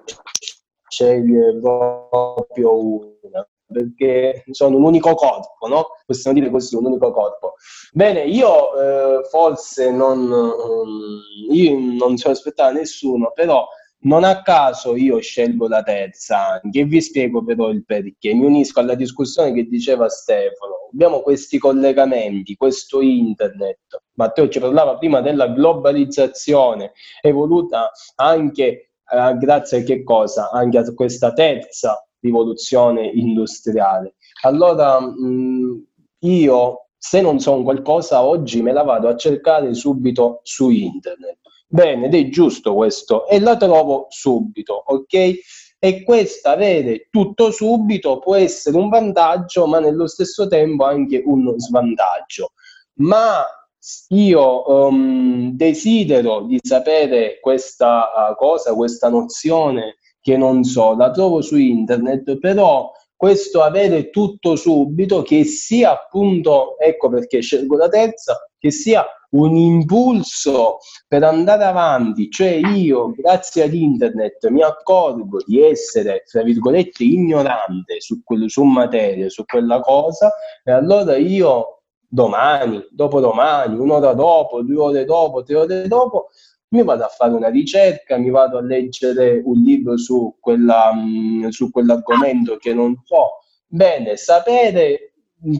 scegliere 0.86 1.58
proprio 1.58 2.78
una 3.22 3.46
perché 3.66 4.44
sono 4.50 4.76
un 4.76 4.84
unico 4.84 5.14
corpo, 5.14 5.66
no? 5.66 5.86
Possiamo 6.06 6.38
dire 6.38 6.50
così, 6.50 6.76
un 6.76 6.86
unico 6.86 7.10
corpo. 7.12 7.54
Bene, 7.92 8.24
io 8.24 8.78
eh, 8.78 9.24
forse 9.28 9.90
non, 9.90 10.30
um, 10.30 11.20
io 11.50 11.76
non 11.98 12.16
so 12.16 12.30
aspettare 12.30 12.74
nessuno, 12.74 13.32
però 13.34 13.66
Non 14.04 14.22
a 14.22 14.42
caso 14.42 14.96
io 14.96 15.18
scelgo 15.18 15.66
la 15.66 15.82
terza 15.82 16.60
anche 16.60 16.80
e 16.80 16.84
vi 16.84 17.00
spiego 17.00 17.42
però 17.42 17.70
il 17.70 17.84
perché. 17.86 18.34
Mi 18.34 18.44
unisco 18.44 18.80
alla 18.80 18.94
discussione 18.94 19.52
che 19.52 19.64
diceva 19.64 20.10
Stefano. 20.10 20.90
Abbiamo 20.92 21.20
questi 21.20 21.58
collegamenti, 21.58 22.54
questo 22.54 23.00
internet. 23.00 24.02
Matteo 24.14 24.48
ci 24.48 24.60
parlava 24.60 24.98
prima 24.98 25.22
della 25.22 25.48
globalizzazione 25.48 26.92
evoluta 27.22 27.90
anche 28.16 28.90
eh, 29.10 29.36
grazie 29.38 29.78
a 29.78 29.82
che 29.82 30.02
cosa? 30.02 30.50
Anche 30.50 30.78
a 30.78 30.94
questa 30.94 31.32
terza 31.32 32.06
rivoluzione 32.20 33.06
industriale. 33.06 34.16
Allora 34.42 35.00
mh, 35.00 35.84
io 36.20 36.88
se 36.98 37.22
non 37.22 37.38
so 37.40 37.62
qualcosa 37.62 38.22
oggi 38.22 38.60
me 38.60 38.72
la 38.72 38.82
vado 38.82 39.08
a 39.08 39.16
cercare 39.16 39.72
subito 39.74 40.40
su 40.42 40.68
internet 40.68 41.38
Bene, 41.74 42.06
ed 42.06 42.14
è 42.14 42.28
giusto 42.28 42.72
questo 42.72 43.26
e 43.26 43.40
la 43.40 43.56
trovo 43.56 44.06
subito, 44.08 44.80
ok? 44.86 45.32
E 45.80 46.04
questa 46.04 46.52
avere 46.52 47.08
tutto 47.10 47.50
subito 47.50 48.20
può 48.20 48.36
essere 48.36 48.76
un 48.76 48.88
vantaggio, 48.88 49.66
ma 49.66 49.80
nello 49.80 50.06
stesso 50.06 50.46
tempo 50.46 50.84
anche 50.84 51.20
uno 51.26 51.58
svantaggio. 51.58 52.52
Ma 52.98 53.44
io 54.10 54.86
um, 54.86 55.50
desidero 55.56 56.42
di 56.42 56.60
sapere 56.62 57.40
questa 57.40 58.04
uh, 58.04 58.36
cosa, 58.36 58.72
questa 58.72 59.08
nozione 59.08 59.96
che 60.20 60.36
non 60.36 60.62
so, 60.62 60.94
la 60.94 61.10
trovo 61.10 61.40
su 61.40 61.56
internet, 61.56 62.38
però 62.38 62.92
questo 63.16 63.62
avere 63.62 64.10
tutto 64.10 64.54
subito, 64.54 65.22
che 65.22 65.42
sia 65.42 65.90
appunto, 65.90 66.78
ecco 66.78 67.08
perché 67.08 67.40
scelgo 67.40 67.76
la 67.76 67.88
terza, 67.88 68.48
che 68.60 68.70
sia 68.70 69.04
un 69.34 69.56
impulso 69.56 70.78
per 71.08 71.22
andare 71.24 71.64
avanti, 71.64 72.30
cioè 72.30 72.50
io 72.50 73.10
grazie 73.10 73.64
ad 73.64 73.74
internet 73.74 74.48
mi 74.48 74.62
accorgo 74.62 75.38
di 75.44 75.60
essere, 75.60 76.22
tra 76.28 76.42
virgolette, 76.42 77.04
ignorante 77.04 78.00
su, 78.00 78.22
quello, 78.22 78.48
su 78.48 78.62
materia, 78.62 79.28
su 79.28 79.44
quella 79.44 79.80
cosa, 79.80 80.32
e 80.62 80.70
allora 80.70 81.16
io 81.16 81.82
domani, 82.06 82.86
dopodomani, 82.90 83.76
un'ora 83.76 84.12
dopo, 84.12 84.62
due 84.62 84.78
ore 84.78 85.04
dopo, 85.04 85.42
tre 85.42 85.56
ore 85.56 85.88
dopo, 85.88 86.28
mi 86.68 86.84
vado 86.84 87.04
a 87.04 87.08
fare 87.08 87.32
una 87.32 87.48
ricerca, 87.48 88.16
mi 88.16 88.30
vado 88.30 88.58
a 88.58 88.62
leggere 88.62 89.40
un 89.44 89.60
libro 89.60 89.96
su, 89.96 90.36
quella, 90.40 90.92
mm, 90.94 91.48
su 91.48 91.70
quell'argomento 91.70 92.56
che 92.56 92.72
non 92.72 93.00
so. 93.04 93.38
Bene, 93.66 94.16
sapere 94.16 95.12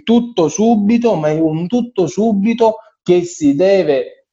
tutto 0.03 0.49
subito, 0.49 1.15
ma 1.15 1.29
è 1.29 1.39
un 1.39 1.67
tutto 1.67 2.07
subito 2.07 2.77
che 3.05 3.23
si 3.23 3.55
deve 3.55 4.29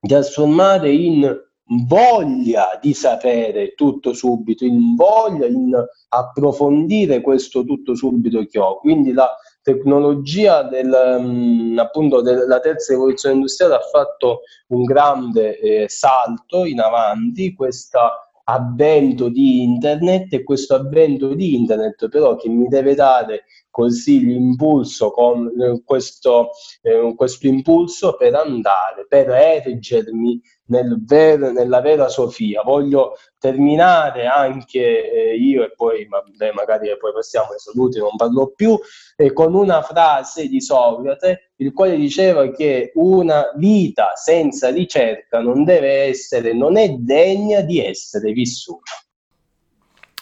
trasformare 0.00 0.90
in 0.92 1.38
voglia 1.86 2.78
di 2.80 2.94
sapere 2.94 3.74
tutto 3.74 4.12
subito, 4.12 4.64
in 4.64 4.94
voglia, 4.94 5.46
in 5.46 5.74
approfondire 6.08 7.20
questo 7.20 7.64
tutto 7.64 7.94
subito 7.94 8.44
che 8.46 8.58
ho. 8.58 8.78
Quindi 8.78 9.12
la 9.12 9.28
tecnologia 9.62 10.62
del, 10.62 11.16
um, 11.18 11.76
appunto 11.78 12.20
della 12.20 12.60
terza 12.60 12.92
rivoluzione 12.92 13.34
industriale 13.34 13.74
ha 13.74 13.80
fatto 13.80 14.42
un 14.68 14.84
grande 14.84 15.58
eh, 15.58 15.88
salto 15.88 16.64
in 16.64 16.80
avanti, 16.80 17.54
questo 17.54 17.98
avvento 18.44 19.28
di 19.28 19.62
internet 19.62 20.32
e 20.32 20.42
questo 20.42 20.74
avvento 20.74 21.34
di 21.34 21.54
internet 21.54 22.08
però 22.08 22.36
che 22.36 22.48
mi 22.48 22.66
deve 22.68 22.94
dare 22.94 23.44
così 23.70 24.20
l'impulso 24.20 25.10
con 25.10 25.46
eh, 25.46 25.82
questo, 25.84 26.50
eh, 26.82 27.14
questo 27.16 27.46
impulso 27.46 28.16
per 28.16 28.34
andare, 28.34 29.06
per 29.08 29.30
ergermi 29.30 30.40
nel 30.72 30.98
ver- 31.04 31.52
nella 31.52 31.80
vera 31.80 32.08
Sofia. 32.08 32.62
Voglio 32.62 33.16
terminare 33.38 34.26
anche 34.26 35.10
eh, 35.12 35.36
io 35.36 35.62
e 35.62 35.72
poi 35.76 36.06
vabbè, 36.08 36.52
magari 36.52 36.88
poi 36.98 37.12
passiamo 37.12 37.48
ai 37.50 37.58
saluti, 37.58 37.98
non 37.98 38.16
parlo 38.16 38.52
più, 38.56 38.78
eh, 39.16 39.32
con 39.32 39.54
una 39.54 39.82
frase 39.82 40.48
di 40.48 40.60
Socrate, 40.60 41.52
il 41.56 41.72
quale 41.72 41.96
diceva 41.96 42.50
che 42.50 42.92
una 42.94 43.52
vita 43.56 44.12
senza 44.14 44.70
ricerca 44.70 45.40
non 45.40 45.64
deve 45.64 46.04
essere, 46.04 46.54
non 46.54 46.76
è 46.76 46.88
degna 46.88 47.60
di 47.60 47.84
essere 47.84 48.32
vissuta. 48.32 48.92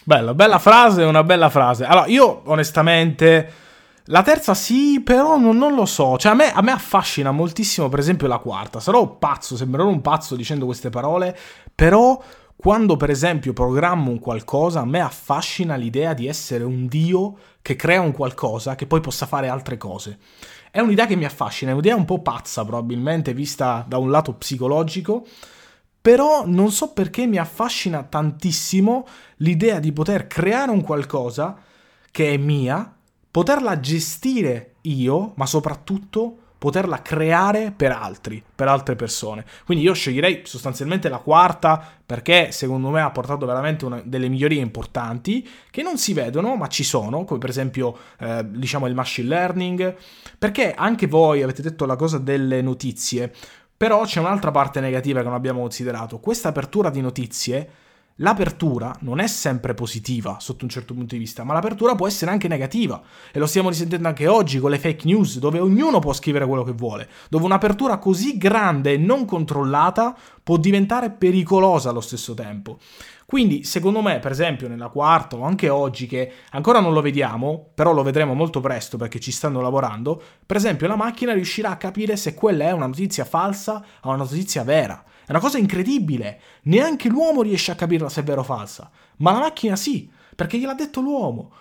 Bella, 0.02 0.34
bella 0.34 0.58
frase, 0.58 1.04
una 1.04 1.22
bella 1.22 1.48
frase. 1.48 1.84
Allora, 1.84 2.06
io 2.06 2.42
onestamente... 2.46 3.68
La 4.10 4.22
terza 4.22 4.54
sì, 4.54 5.00
però 5.04 5.38
non, 5.38 5.56
non 5.56 5.76
lo 5.76 5.86
so. 5.86 6.18
Cioè, 6.18 6.32
a 6.32 6.34
me, 6.34 6.52
a 6.52 6.62
me, 6.62 6.72
affascina 6.72 7.30
moltissimo, 7.30 7.88
per 7.88 8.00
esempio, 8.00 8.26
la 8.26 8.38
quarta. 8.38 8.80
Sarò 8.80 9.06
pazzo, 9.06 9.56
sembrerò 9.56 9.86
un 9.86 10.00
pazzo 10.00 10.34
dicendo 10.34 10.64
queste 10.64 10.90
parole, 10.90 11.36
però 11.72 12.20
quando, 12.56 12.96
per 12.96 13.10
esempio, 13.10 13.52
programmo 13.52 14.10
un 14.10 14.18
qualcosa, 14.18 14.80
a 14.80 14.84
me 14.84 15.00
affascina 15.00 15.76
l'idea 15.76 16.12
di 16.12 16.26
essere 16.26 16.64
un 16.64 16.88
dio 16.88 17.36
che 17.62 17.76
crea 17.76 18.00
un 18.00 18.10
qualcosa 18.10 18.74
che 18.74 18.88
poi 18.88 19.00
possa 19.00 19.26
fare 19.26 19.46
altre 19.46 19.76
cose. 19.76 20.18
È 20.72 20.80
un'idea 20.80 21.06
che 21.06 21.14
mi 21.14 21.24
affascina, 21.24 21.70
è 21.70 21.74
un'idea 21.74 21.94
un 21.94 22.04
po' 22.04 22.20
pazza, 22.20 22.64
probabilmente, 22.64 23.32
vista 23.32 23.84
da 23.86 23.98
un 23.98 24.10
lato 24.10 24.34
psicologico, 24.34 25.24
però 26.00 26.42
non 26.46 26.72
so 26.72 26.92
perché 26.92 27.26
mi 27.26 27.38
affascina 27.38 28.02
tantissimo 28.02 29.06
l'idea 29.36 29.78
di 29.78 29.92
poter 29.92 30.26
creare 30.26 30.72
un 30.72 30.80
qualcosa 30.82 31.56
che 32.10 32.32
è 32.32 32.36
mia, 32.36 32.96
poterla 33.30 33.78
gestire 33.80 34.74
io, 34.82 35.32
ma 35.36 35.46
soprattutto 35.46 36.36
poterla 36.60 37.00
creare 37.00 37.72
per 37.74 37.90
altri, 37.90 38.44
per 38.54 38.68
altre 38.68 38.94
persone. 38.94 39.46
Quindi 39.64 39.82
io 39.82 39.94
sceglierei 39.94 40.42
sostanzialmente 40.44 41.08
la 41.08 41.16
quarta 41.16 41.82
perché 42.04 42.52
secondo 42.52 42.90
me 42.90 43.00
ha 43.00 43.10
portato 43.10 43.46
veramente 43.46 43.86
una, 43.86 44.02
delle 44.04 44.28
migliorie 44.28 44.60
importanti 44.60 45.48
che 45.70 45.80
non 45.80 45.96
si 45.96 46.12
vedono 46.12 46.56
ma 46.56 46.66
ci 46.66 46.84
sono, 46.84 47.24
come 47.24 47.38
per 47.38 47.48
esempio 47.48 47.96
eh, 48.18 48.44
diciamo 48.46 48.86
il 48.86 48.94
machine 48.94 49.28
learning, 49.28 49.96
perché 50.38 50.74
anche 50.74 51.06
voi 51.06 51.42
avete 51.42 51.62
detto 51.62 51.86
la 51.86 51.96
cosa 51.96 52.18
delle 52.18 52.60
notizie, 52.60 53.32
però 53.74 54.04
c'è 54.04 54.20
un'altra 54.20 54.50
parte 54.50 54.80
negativa 54.80 55.20
che 55.20 55.26
non 55.28 55.34
abbiamo 55.34 55.60
considerato. 55.60 56.18
Questa 56.18 56.48
apertura 56.48 56.90
di 56.90 57.00
notizie 57.00 57.70
L'apertura 58.22 58.94
non 59.00 59.18
è 59.18 59.26
sempre 59.26 59.72
positiva 59.72 60.36
sotto 60.40 60.64
un 60.64 60.70
certo 60.70 60.92
punto 60.92 61.14
di 61.14 61.20
vista, 61.20 61.42
ma 61.42 61.54
l'apertura 61.54 61.94
può 61.94 62.06
essere 62.06 62.30
anche 62.30 62.48
negativa. 62.48 63.00
E 63.32 63.38
lo 63.38 63.46
stiamo 63.46 63.70
risentendo 63.70 64.08
anche 64.08 64.26
oggi 64.26 64.58
con 64.58 64.70
le 64.70 64.78
fake 64.78 65.06
news, 65.06 65.38
dove 65.38 65.58
ognuno 65.58 66.00
può 66.00 66.12
scrivere 66.12 66.46
quello 66.46 66.62
che 66.62 66.72
vuole, 66.72 67.08
dove 67.30 67.46
un'apertura 67.46 67.96
così 67.96 68.36
grande 68.36 68.92
e 68.92 68.98
non 68.98 69.24
controllata 69.24 70.14
può 70.42 70.58
diventare 70.58 71.10
pericolosa 71.10 71.88
allo 71.88 72.02
stesso 72.02 72.34
tempo. 72.34 72.78
Quindi, 73.24 73.64
secondo 73.64 74.02
me, 74.02 74.18
per 74.18 74.32
esempio, 74.32 74.68
nella 74.68 74.88
quarta 74.88 75.36
o 75.36 75.44
anche 75.44 75.70
oggi, 75.70 76.06
che 76.06 76.30
ancora 76.50 76.80
non 76.80 76.92
lo 76.92 77.00
vediamo, 77.00 77.70
però 77.74 77.92
lo 77.92 78.02
vedremo 78.02 78.34
molto 78.34 78.60
presto 78.60 78.98
perché 78.98 79.18
ci 79.18 79.30
stanno 79.30 79.62
lavorando, 79.62 80.20
per 80.44 80.56
esempio, 80.56 80.88
la 80.88 80.96
macchina 80.96 81.32
riuscirà 81.32 81.70
a 81.70 81.76
capire 81.76 82.16
se 82.16 82.34
quella 82.34 82.64
è 82.64 82.72
una 82.72 82.86
notizia 82.86 83.24
falsa 83.24 83.82
o 84.02 84.08
una 84.08 84.18
notizia 84.18 84.62
vera. 84.62 85.04
È 85.30 85.32
una 85.32 85.42
cosa 85.42 85.58
incredibile. 85.58 86.40
Neanche 86.62 87.08
l'uomo 87.08 87.42
riesce 87.42 87.70
a 87.70 87.76
capirla 87.76 88.08
se 88.08 88.22
è 88.22 88.24
vera 88.24 88.40
o 88.40 88.42
falsa. 88.42 88.90
Ma 89.18 89.30
la 89.30 89.38
macchina 89.38 89.76
sì, 89.76 90.10
perché 90.34 90.58
gliel'ha 90.58 90.74
detto 90.74 91.00
l'uomo. 91.00 91.52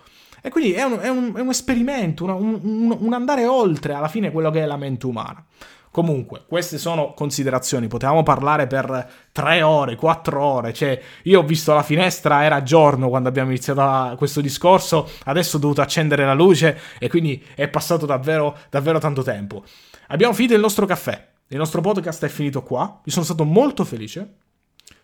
E 0.42 0.50
quindi 0.50 0.72
è 0.72 0.82
un, 0.82 0.98
è 0.98 1.08
un, 1.08 1.32
è 1.36 1.40
un 1.40 1.50
esperimento, 1.50 2.24
una, 2.24 2.34
un, 2.34 2.96
un, 2.98 3.12
andare 3.12 3.46
oltre 3.46 3.92
alla 3.92 4.08
fine 4.08 4.32
quello 4.32 4.50
che 4.50 4.62
è 4.62 4.66
la 4.66 4.76
mente 4.76 5.06
umana. 5.06 5.44
Comunque, 5.92 6.46
queste 6.48 6.78
sono 6.78 7.14
considerazioni. 7.14 7.86
Potevamo 7.86 8.24
parlare 8.24 8.66
per 8.66 9.08
tre 9.30 9.62
ore, 9.62 9.94
quattro 9.94 10.42
ore. 10.42 10.72
Cioè, 10.72 11.00
io 11.22 11.38
ho 11.38 11.44
visto 11.44 11.72
la 11.72 11.84
finestra, 11.84 12.42
era 12.42 12.64
giorno 12.64 13.08
quando 13.08 13.28
abbiamo 13.28 13.50
iniziato 13.50 14.16
questo 14.16 14.40
discorso. 14.40 15.08
Adesso 15.26 15.58
ho 15.58 15.60
dovuto 15.60 15.80
accendere 15.80 16.24
la 16.24 16.34
luce 16.34 16.76
e 16.98 17.08
quindi 17.08 17.40
è 17.54 17.68
passato 17.68 18.04
davvero, 18.04 18.58
davvero 18.68 18.98
tanto 18.98 19.22
tempo. 19.22 19.62
Abbiamo 20.08 20.34
finito 20.34 20.54
il 20.54 20.60
nostro 20.60 20.86
caffè. 20.86 21.29
Il 21.52 21.58
nostro 21.58 21.80
podcast 21.80 22.24
è 22.24 22.28
finito 22.28 22.62
qua. 22.62 23.00
Io 23.04 23.10
sono 23.10 23.24
stato 23.24 23.42
molto 23.42 23.84
felice. 23.84 24.34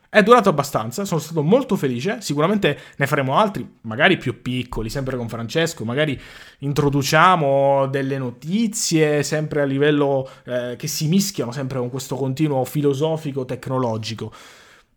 È 0.09 0.23
durato 0.23 0.49
abbastanza, 0.49 1.05
sono 1.05 1.19
stato 1.19 1.43
molto 1.43 1.75
felice. 1.75 2.21
Sicuramente 2.21 2.79
ne 2.97 3.07
faremo 3.09 3.37
altri, 3.37 3.69
magari 3.83 4.17
più 4.17 4.41
piccoli, 4.41 4.89
sempre 4.89 5.17
con 5.17 5.29
Francesco. 5.29 5.85
Magari 5.85 6.19
introduciamo 6.59 7.89
delle 7.89 8.17
notizie, 8.17 9.25
sempre 9.25 9.63
a 9.63 9.65
livello 9.65 10.31
eh, 10.45 10.77
che 10.79 10.87
si 10.87 11.09
mischiano 11.09 11.51
sempre 11.51 11.81
con 11.81 11.91
questo 11.91 12.15
continuo 12.15 12.65
filosofico 12.65 13.45
tecnologico. 13.45 14.33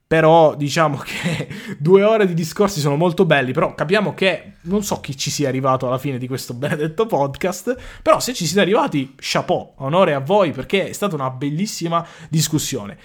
Però 0.09 0.55
diciamo 0.55 0.97
che 0.97 1.47
due 1.77 2.01
ore 2.01 2.25
di 2.25 2.33
discorsi 2.33 2.79
sono 2.79 2.95
molto 2.95 3.25
belli, 3.25 3.51
però 3.51 3.75
capiamo 3.75 4.15
che 4.15 4.53
non 4.61 4.81
so 4.81 4.99
chi 5.01 5.15
ci 5.15 5.29
sia 5.29 5.47
arrivato 5.47 5.85
alla 5.85 5.99
fine 5.99 6.17
di 6.17 6.25
questo 6.25 6.55
benedetto 6.55 7.05
podcast, 7.05 7.75
però 8.01 8.19
se 8.19 8.33
ci 8.33 8.47
siete 8.47 8.61
arrivati, 8.61 9.13
chapeau, 9.15 9.73
onore 9.77 10.15
a 10.15 10.19
voi 10.19 10.51
perché 10.51 10.89
è 10.89 10.93
stata 10.93 11.13
una 11.13 11.29
bellissima 11.29 12.03
discussione. 12.27 12.97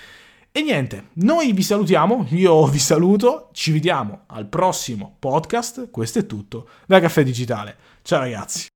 E 0.50 0.62
niente, 0.62 1.08
noi 1.16 1.52
vi 1.52 1.62
salutiamo, 1.62 2.28
io 2.30 2.64
vi 2.72 2.78
saluto, 2.78 3.50
ci 3.52 3.70
vediamo 3.70 4.22
al 4.28 4.46
prossimo 4.46 5.14
podcast, 5.18 5.90
questo 5.90 6.20
è 6.20 6.24
tutto 6.24 6.70
da 6.86 7.00
Caffè 7.00 7.22
Digitale. 7.22 7.76
Ciao 8.00 8.20
ragazzi. 8.20 8.73